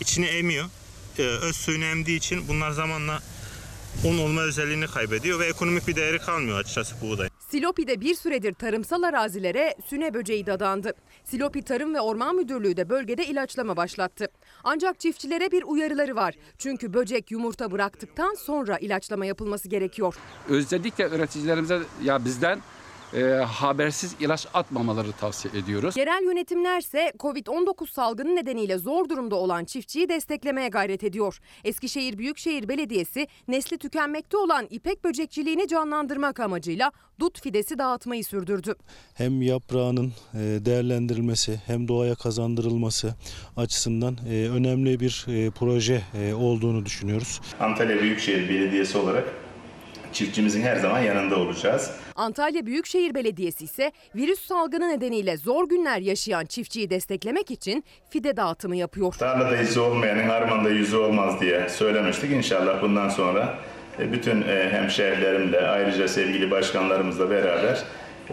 içini 0.00 0.26
emiyor. 0.26 0.64
Ee, 1.18 1.22
öz 1.22 1.56
suyunu 1.56 1.84
emdiği 1.84 2.18
için 2.18 2.48
bunlar 2.48 2.70
zamanla 2.70 3.20
un 4.04 4.18
olma 4.18 4.40
özelliğini 4.40 4.86
kaybediyor 4.86 5.40
ve 5.40 5.46
ekonomik 5.46 5.88
bir 5.88 5.96
değeri 5.96 6.18
kalmıyor 6.18 6.58
açıkçası 6.58 6.94
buğday. 7.02 7.28
Silopi'de 7.50 8.00
bir 8.00 8.14
süredir 8.14 8.54
tarımsal 8.54 9.02
arazilere 9.02 9.74
süne 9.86 10.14
böceği 10.14 10.46
dadandı. 10.46 10.92
Silopi 11.24 11.62
Tarım 11.62 11.94
ve 11.94 12.00
Orman 12.00 12.36
Müdürlüğü 12.36 12.76
de 12.76 12.88
bölgede 12.88 13.26
ilaçlama 13.26 13.76
başlattı. 13.76 14.28
Ancak 14.64 15.00
çiftçilere 15.00 15.50
bir 15.50 15.62
uyarıları 15.62 16.16
var. 16.16 16.34
Çünkü 16.58 16.94
böcek 16.94 17.30
yumurta 17.30 17.70
bıraktıktan 17.70 18.34
sonra 18.34 18.78
ilaçlama 18.78 19.26
yapılması 19.26 19.68
gerekiyor. 19.68 20.14
Özellikle 20.48 21.08
üreticilerimize 21.08 21.80
ya 22.02 22.24
bizden 22.24 22.60
e, 23.14 23.22
habersiz 23.44 24.16
ilaç 24.20 24.46
atmamaları 24.54 25.12
tavsiye 25.12 25.54
ediyoruz. 25.58 25.96
Yerel 25.96 26.22
yönetimlerse 26.24 27.12
Covid-19 27.18 27.90
salgını 27.90 28.36
nedeniyle 28.36 28.78
zor 28.78 29.08
durumda 29.08 29.36
olan 29.36 29.64
çiftçiyi 29.64 30.08
desteklemeye 30.08 30.68
gayret 30.68 31.04
ediyor. 31.04 31.38
Eskişehir 31.64 32.18
Büyükşehir 32.18 32.68
Belediyesi 32.68 33.26
nesli 33.48 33.78
tükenmekte 33.78 34.36
olan 34.36 34.66
ipek 34.70 35.04
böcekçiliğini 35.04 35.68
canlandırmak 35.68 36.40
amacıyla 36.40 36.92
dut 37.20 37.40
fidesi 37.40 37.78
dağıtmayı 37.78 38.24
sürdürdü. 38.24 38.74
hem 39.14 39.42
yaprağının 39.42 40.12
e, 40.34 40.38
değerlendirilmesi 40.38 41.60
hem 41.66 41.88
doğaya 41.88 42.14
kazandırılması 42.14 43.14
açısından 43.56 44.16
e, 44.30 44.48
önemli 44.48 45.00
bir 45.00 45.26
e, 45.28 45.50
proje 45.50 46.02
olduğunu 46.36 46.86
düşünüyoruz. 46.86 47.40
Antalya 47.60 48.02
Büyükşehir 48.02 48.48
Belediyesi 48.48 48.98
olarak 48.98 49.43
çiftçimizin 50.14 50.62
her 50.62 50.76
zaman 50.76 51.00
yanında 51.00 51.36
olacağız. 51.36 51.90
Antalya 52.14 52.66
Büyükşehir 52.66 53.14
Belediyesi 53.14 53.64
ise 53.64 53.92
virüs 54.14 54.40
salgını 54.40 54.88
nedeniyle 54.88 55.36
zor 55.36 55.68
günler 55.68 55.98
yaşayan 55.98 56.44
çiftçiyi 56.44 56.90
desteklemek 56.90 57.50
için 57.50 57.84
fide 58.10 58.36
dağıtımı 58.36 58.76
yapıyor. 58.76 59.12
Tarlada 59.12 59.56
yüzü 59.56 59.80
olmayanın 59.80 60.28
harmanda 60.28 60.70
yüzü 60.70 60.96
olmaz 60.96 61.40
diye 61.40 61.68
söylemiştik. 61.68 62.32
İnşallah 62.32 62.82
bundan 62.82 63.08
sonra 63.08 63.58
e, 63.98 64.12
bütün 64.12 64.42
e, 64.42 64.68
hemşehrilerimle 64.70 65.60
ayrıca 65.68 66.08
sevgili 66.08 66.50
başkanlarımızla 66.50 67.30
beraber 67.30 67.84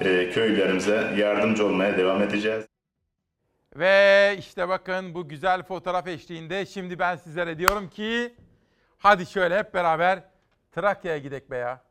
e, 0.01 0.30
köylerimize 0.30 1.08
yardımcı 1.18 1.66
olmaya 1.66 1.98
devam 1.98 2.22
edeceğiz. 2.22 2.66
Ve 3.76 4.35
işte 4.40 4.69
bakın 4.69 5.14
bu 5.14 5.27
güzel 5.30 5.64
fotoğraf 5.64 6.08
eşliğinde 6.08 6.66
şimdi 6.66 7.00
ben 7.00 7.16
sizlere 7.16 7.58
diyorum 7.58 7.90
ki 7.90 8.34
hadi 8.98 9.26
şöyle 9.26 9.60
hep 9.60 9.74
beraber 9.74 10.24
Trakya'ya 10.72 11.17
gidek 11.17 11.51
be 11.51 11.58
ya. 11.58 11.82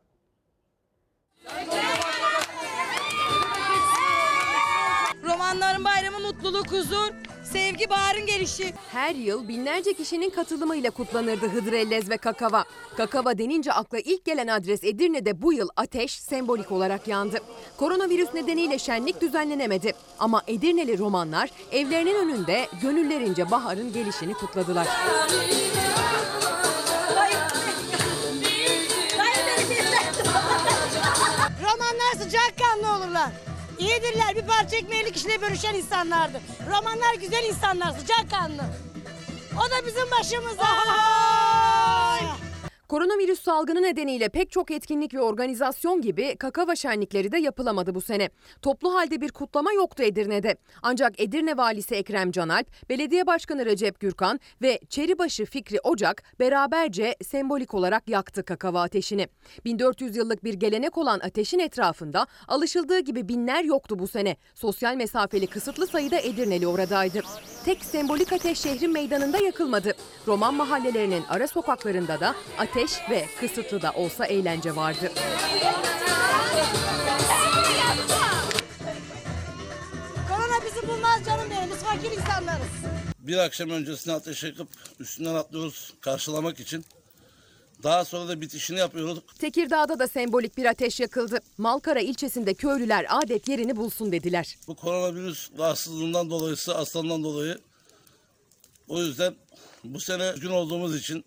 Romanların 5.25 5.85
bayramı 5.85 6.21
mutluluk, 6.21 6.73
huzur, 6.73 7.13
sevgi, 7.45 7.91
baharın 7.91 8.27
gelişi. 8.27 8.75
Her 8.93 9.15
yıl 9.15 9.49
binlerce 9.49 9.93
kişinin 9.93 10.31
katılımıyla 10.31 10.91
kutlanırdı 10.91 11.49
Hıdrellez 11.49 12.11
ve 12.11 12.17
Kakava. 12.17 12.65
Kakava 12.97 13.39
denince 13.39 13.73
akla 13.73 13.99
ilk 13.99 14.25
gelen 14.25 14.47
adres 14.47 14.85
Edirne'de 14.85 15.43
bu 15.43 15.53
yıl 15.53 15.69
ateş 15.77 16.21
sembolik 16.21 16.73
olarak 16.73 17.09
yandı. 17.09 17.39
Koronavirüs 17.77 18.35
nedeniyle 18.35 18.79
şenlik 18.79 19.21
düzenlenemedi. 19.21 19.93
Ama 20.19 20.43
Edirneli 20.47 20.99
romanlar 20.99 21.51
evlerinin 21.73 22.15
önünde 22.15 22.67
gönüllerince 22.83 23.51
baharın 23.51 23.93
gelişini 23.93 24.35
kutladılar. 24.35 24.87
Sıcakkanlı 32.31 32.97
olurlar. 32.97 33.31
İyidirler, 33.79 34.37
bir 34.37 34.47
parça 34.47 34.77
ekmeğilik 34.77 35.17
işle 35.17 35.43
bölüşen 35.43 35.75
insanlardır. 35.75 36.43
Romanlar 36.67 37.15
güzel 37.21 37.45
insanlar, 37.45 37.93
sıcakkanlı. 37.99 38.63
O 39.57 39.71
da 39.71 39.87
bizim 39.87 40.11
başımıza. 40.11 40.67
Koronavirüs 42.91 43.43
salgını 43.43 43.83
nedeniyle 43.83 44.29
pek 44.29 44.51
çok 44.51 44.71
etkinlik 44.71 45.15
ve 45.15 45.21
organizasyon 45.21 46.01
gibi 46.01 46.37
kakava 46.37 46.77
şenlikleri 46.77 47.33
de 47.33 47.39
yapılamadı 47.39 47.95
bu 47.95 48.01
sene. 48.01 48.31
Toplu 48.63 48.95
halde 48.95 49.21
bir 49.21 49.29
kutlama 49.29 49.73
yoktu 49.73 50.03
Edirne'de. 50.03 50.57
Ancak 50.83 51.21
Edirne 51.21 51.57
valisi 51.57 51.95
Ekrem 51.95 52.31
Canalp, 52.31 52.89
belediye 52.89 53.27
başkanı 53.27 53.67
Recep 53.67 54.01
Gürkan 54.01 54.41
ve 54.63 54.81
Çeribaşı 54.89 55.45
Fikri 55.45 55.81
Ocak 55.81 56.23
beraberce 56.41 57.17
sembolik 57.25 57.75
olarak 57.75 58.09
yaktı 58.09 58.45
kakava 58.45 58.83
ateşini. 58.83 59.29
1400 59.65 60.17
yıllık 60.17 60.45
bir 60.45 60.55
gelenek 60.55 60.99
olan 60.99 61.21
ateşin 61.21 61.59
etrafında 61.59 62.27
alışıldığı 62.49 62.99
gibi 62.99 63.29
binler 63.29 63.65
yoktu 63.65 63.99
bu 63.99 64.09
sene. 64.09 64.37
Sosyal 64.55 64.95
mesafeli 64.95 65.47
kısıtlı 65.47 65.87
sayıda 65.87 66.19
Edirneli 66.19 66.67
oradaydı. 66.67 67.21
Tek 67.65 67.85
sembolik 67.85 68.33
ateş 68.33 68.59
şehrin 68.59 68.93
meydanında 68.93 69.39
yakılmadı. 69.39 69.93
Roman 70.27 70.55
mahallelerinin 70.55 71.23
ara 71.29 71.47
sokaklarında 71.47 72.21
da 72.21 72.35
ateş 72.59 72.80
ve 73.11 73.27
kısıtlı 73.41 73.83
da 73.83 73.93
olsa 73.93 74.27
eğlence 74.27 74.77
vardı. 74.77 75.13
Korona 80.29 80.65
bizi 80.67 80.89
bulmaz 80.89 81.25
canım 81.27 81.51
benim, 81.51 81.71
biz 81.71 81.79
fakir 81.79 82.11
insanlarız. 82.11 82.67
Bir 83.19 83.37
akşam 83.37 83.71
öncesine 83.71 84.15
ateş 84.15 84.45
yakıp 84.45 84.69
üstünden 85.01 85.35
atlıyoruz 85.35 85.95
karşılamak 86.01 86.61
için. 86.61 86.85
Daha 87.83 88.05
sonra 88.05 88.29
da 88.29 88.41
bitişini 88.41 88.79
yapıyoruz. 88.79 89.19
Tekirdağ'da 89.39 89.99
da 89.99 90.09
sembolik 90.09 90.57
bir 90.57 90.65
ateş 90.65 91.01
yakıldı. 91.01 91.41
Malkara 91.59 92.01
ilçesinde 92.01 92.55
köylüler 92.55 93.07
adet 93.09 93.49
yerini 93.49 93.77
bulsun 93.77 94.13
dediler. 94.13 94.59
Bu 94.67 94.75
koronavirüs 94.75 95.51
rahatsızlığından 95.59 96.31
dolayısı 96.31 96.77
aslandan 96.77 97.25
dolayı. 97.25 97.59
O 98.89 99.03
yüzden 99.03 99.35
bu 99.85 100.01
sene 100.01 100.33
gün 100.41 100.51
olduğumuz 100.51 100.97
için 100.97 101.25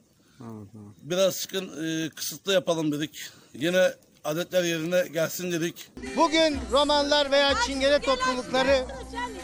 biraz 1.01 1.35
sıkın 1.35 1.85
e, 1.85 2.09
kısıtlı 2.09 2.53
yapalım 2.53 2.91
dedik. 2.91 3.29
Yine 3.53 3.93
adetler 4.23 4.63
yerine 4.63 5.07
gelsin 5.07 5.51
dedik. 5.51 5.89
Bugün 6.17 6.57
romanlar 6.71 7.31
veya 7.31 7.53
çingene 7.65 7.99
toplulukları 7.99 8.85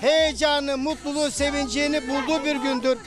heyecanı, 0.02 0.78
mutluluğu, 0.78 1.32
sevincini 1.32 2.02
bulduğu 2.08 2.46
bir 2.46 2.56
gündür. 2.56 2.98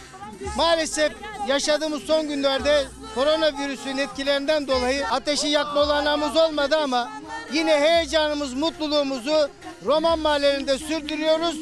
Maalesef 0.56 1.12
yaşadığımız 1.48 2.02
son 2.02 2.28
günlerde 2.28 2.84
koronavirüsün 3.14 3.96
etkilerinden 3.96 4.68
dolayı 4.68 5.06
ateşi 5.06 5.46
yakma 5.48 5.80
olanağımız 5.80 6.36
olmadı 6.36 6.76
ama 6.76 7.12
yine 7.52 7.80
heyecanımız, 7.80 8.54
mutluluğumuzu 8.54 9.48
roman 9.84 10.18
mahallelerinde 10.18 10.78
sürdürüyoruz. 10.78 11.56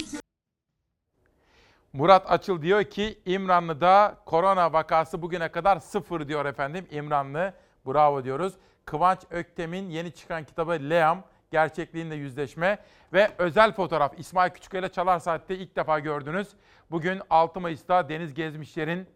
Murat 1.92 2.30
Açıl 2.30 2.62
diyor 2.62 2.84
ki 2.84 3.18
İmranlı'da 3.26 4.18
korona 4.26 4.72
vakası 4.72 5.22
bugüne 5.22 5.48
kadar 5.48 5.78
sıfır 5.78 6.28
diyor 6.28 6.44
efendim. 6.44 6.86
İmranlı 6.90 7.54
bravo 7.86 8.24
diyoruz. 8.24 8.54
Kıvanç 8.84 9.18
Öktem'in 9.30 9.90
yeni 9.90 10.12
çıkan 10.12 10.44
kitabı 10.44 10.72
Leam 10.72 11.24
gerçekliğinle 11.50 12.14
yüzleşme 12.14 12.78
ve 13.12 13.30
özel 13.38 13.72
fotoğraf 13.72 14.18
İsmail 14.18 14.50
Küçükkaya 14.50 14.88
Çalar 14.88 15.18
Saat'te 15.18 15.56
ilk 15.56 15.76
defa 15.76 15.98
gördünüz. 15.98 16.48
Bugün 16.90 17.20
6 17.30 17.60
Mayıs'ta 17.60 18.08
Deniz 18.08 18.34
Gezmişler'in 18.34 19.06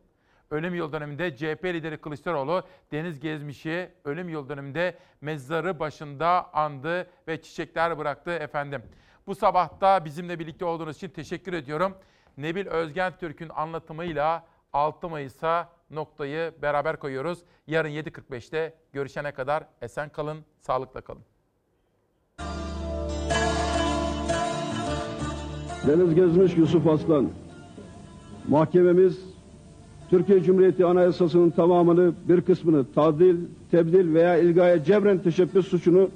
ölüm 0.51 0.75
yıl 0.75 0.93
döneminde 0.93 1.37
CHP 1.37 1.65
lideri 1.65 1.97
Kılıçdaroğlu 1.97 2.63
Deniz 2.93 3.21
Gezmiş'i 3.21 3.91
ölüm 4.05 4.29
yıl 4.29 4.49
döneminde 4.49 4.99
mezarı 5.21 5.81
başında 5.81 6.55
andı 6.55 7.11
ve 7.29 7.43
çiçekler 7.43 7.99
bıraktı 7.99 8.31
efendim. 8.31 8.83
Bu 9.27 9.35
sabahta 9.35 10.05
bizimle 10.05 10.39
birlikte 10.39 10.65
olduğunuz 10.65 10.97
için 10.97 11.09
teşekkür 11.09 11.53
ediyorum. 11.53 11.97
Nebil 12.39 12.67
Özgen 12.67 13.13
Türk'ün 13.21 13.49
anlatımıyla 13.49 14.45
6 14.73 15.09
Mayıs'a 15.09 15.69
noktayı 15.91 16.53
beraber 16.63 16.97
koyuyoruz. 16.97 17.39
Yarın 17.67 17.89
7.45'te 17.89 18.75
görüşene 18.93 19.33
kadar 19.33 19.65
esen 19.83 20.09
kalın, 20.09 20.39
sağlıkla 20.61 21.01
kalın. 21.01 21.23
Deniz 25.87 26.15
Gezmiş 26.15 26.57
Yusuf 26.57 26.87
Aslan. 26.87 27.31
Mahkememiz 28.49 29.21
Türkiye 30.11 30.43
Cumhuriyeti 30.43 30.85
Anayasası'nın 30.85 31.51
tamamını 31.51 32.15
bir 32.29 32.41
kısmını 32.41 32.93
tadil, 32.93 33.37
tebdil 33.71 34.15
veya 34.15 34.37
ilgaya 34.37 34.85
cebren 34.85 35.19
teşebbüs 35.19 35.69
suçunu 35.69 36.11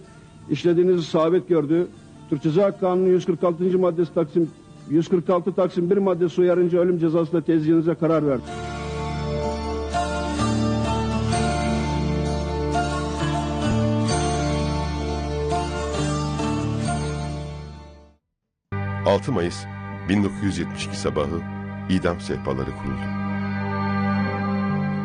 işlediğinizi 0.50 1.02
sabit 1.02 1.48
gördü. 1.48 1.88
Türk 2.30 2.42
Ceza 2.42 2.78
Kanunu 2.78 3.08
146. 3.08 3.78
maddesi 3.78 4.14
Taksim 4.14 4.50
146 4.90 5.54
Taksim 5.54 5.90
1 5.90 5.96
maddesi 5.96 6.40
uyarınca 6.40 6.78
ölüm 6.78 6.98
cezasına 6.98 7.40
tezyinize 7.40 7.94
karar 7.94 8.26
verdi. 8.26 8.42
...6 19.06 19.32
Mayıs 19.32 19.64
1972 20.08 20.98
sabahı 20.98 21.40
idam 21.90 22.20
sehpaları 22.20 22.70
kuruldu. 22.70 23.18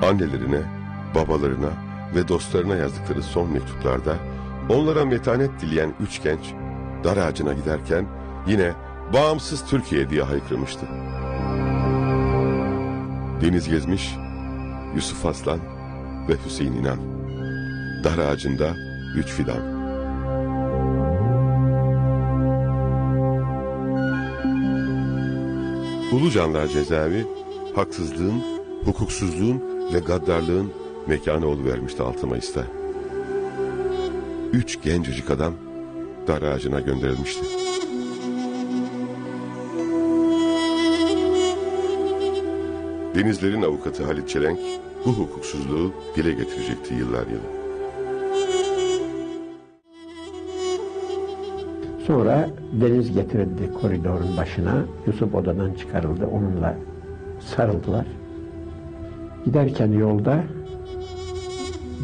Annelerine, 0.09 0.61
babalarına 1.15 1.69
ve 2.15 2.27
dostlarına 2.27 2.75
yazdıkları 2.75 3.23
son 3.23 3.51
mektuplarda... 3.51 4.15
...onlara 4.69 5.05
metanet 5.05 5.61
dileyen 5.61 5.93
üç 5.99 6.23
genç... 6.23 6.53
...dar 7.03 7.17
ağacına 7.17 7.53
giderken 7.53 8.05
yine 8.47 8.73
bağımsız 9.13 9.65
Türkiye 9.69 10.09
diye 10.09 10.21
haykırmıştı. 10.21 10.85
Deniz 13.41 13.69
Gezmiş, 13.69 14.15
Yusuf 14.95 15.25
Aslan 15.25 15.59
ve 16.29 16.33
Hüseyin 16.45 16.73
İnan. 16.73 16.99
Dar 18.03 18.17
ağacında 18.17 18.73
üç 19.15 19.27
fidan. 19.27 19.73
Ulucanlar 26.13 26.67
cezaevi, 26.67 27.25
haksızlığın, 27.75 28.43
hukuksuzluğun 28.85 29.63
ve 29.93 29.99
gaddarlığın 29.99 30.73
mekanı 31.07 31.47
oluvermişti 31.47 32.03
6 32.03 32.27
Mayıs'ta. 32.27 32.63
Üç 34.53 34.81
gencecik 34.81 35.29
adam 35.29 35.53
dar 36.27 36.41
ağacına 36.41 36.79
gönderilmişti. 36.79 37.62
Denizlerin 43.15 43.61
avukatı 43.61 44.03
Halit 44.03 44.29
Çelenk 44.29 44.59
bu 45.05 45.09
hukuksuzluğu 45.11 45.93
dile 46.15 46.31
getirecekti 46.31 46.93
yıllar 46.93 47.27
yılı. 47.27 47.63
Sonra 52.07 52.49
Deniz 52.81 53.13
getirildi 53.13 53.73
koridorun 53.81 54.37
başına. 54.37 54.85
Yusuf 55.07 55.35
odadan 55.35 55.73
çıkarıldı. 55.73 56.27
Onunla 56.27 56.75
sarıldılar. 57.39 58.05
Giderken 59.45 59.91
yolda 59.91 60.43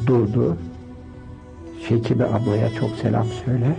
durdu. 0.07 0.57
Şekibe 1.88 2.25
ablaya 2.25 2.69
çok 2.69 2.89
selam 2.89 3.27
söyle. 3.45 3.77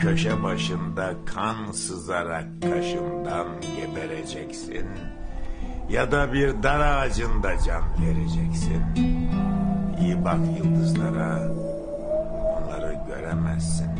Köşe 0.00 0.42
başında 0.42 1.14
kan 1.34 1.72
sızarak 1.72 2.44
kaşımdan 2.62 3.46
gebereceksin 3.76 4.86
ya 5.90 6.12
da 6.12 6.32
bir 6.32 6.62
dar 6.62 6.80
ağacında 6.80 7.58
can 7.66 7.84
vereceksin. 8.02 8.82
İyi 10.00 10.24
bak 10.24 10.38
yıldızlara, 10.58 11.52
onları 12.56 12.96
göremezsin. 13.08 13.95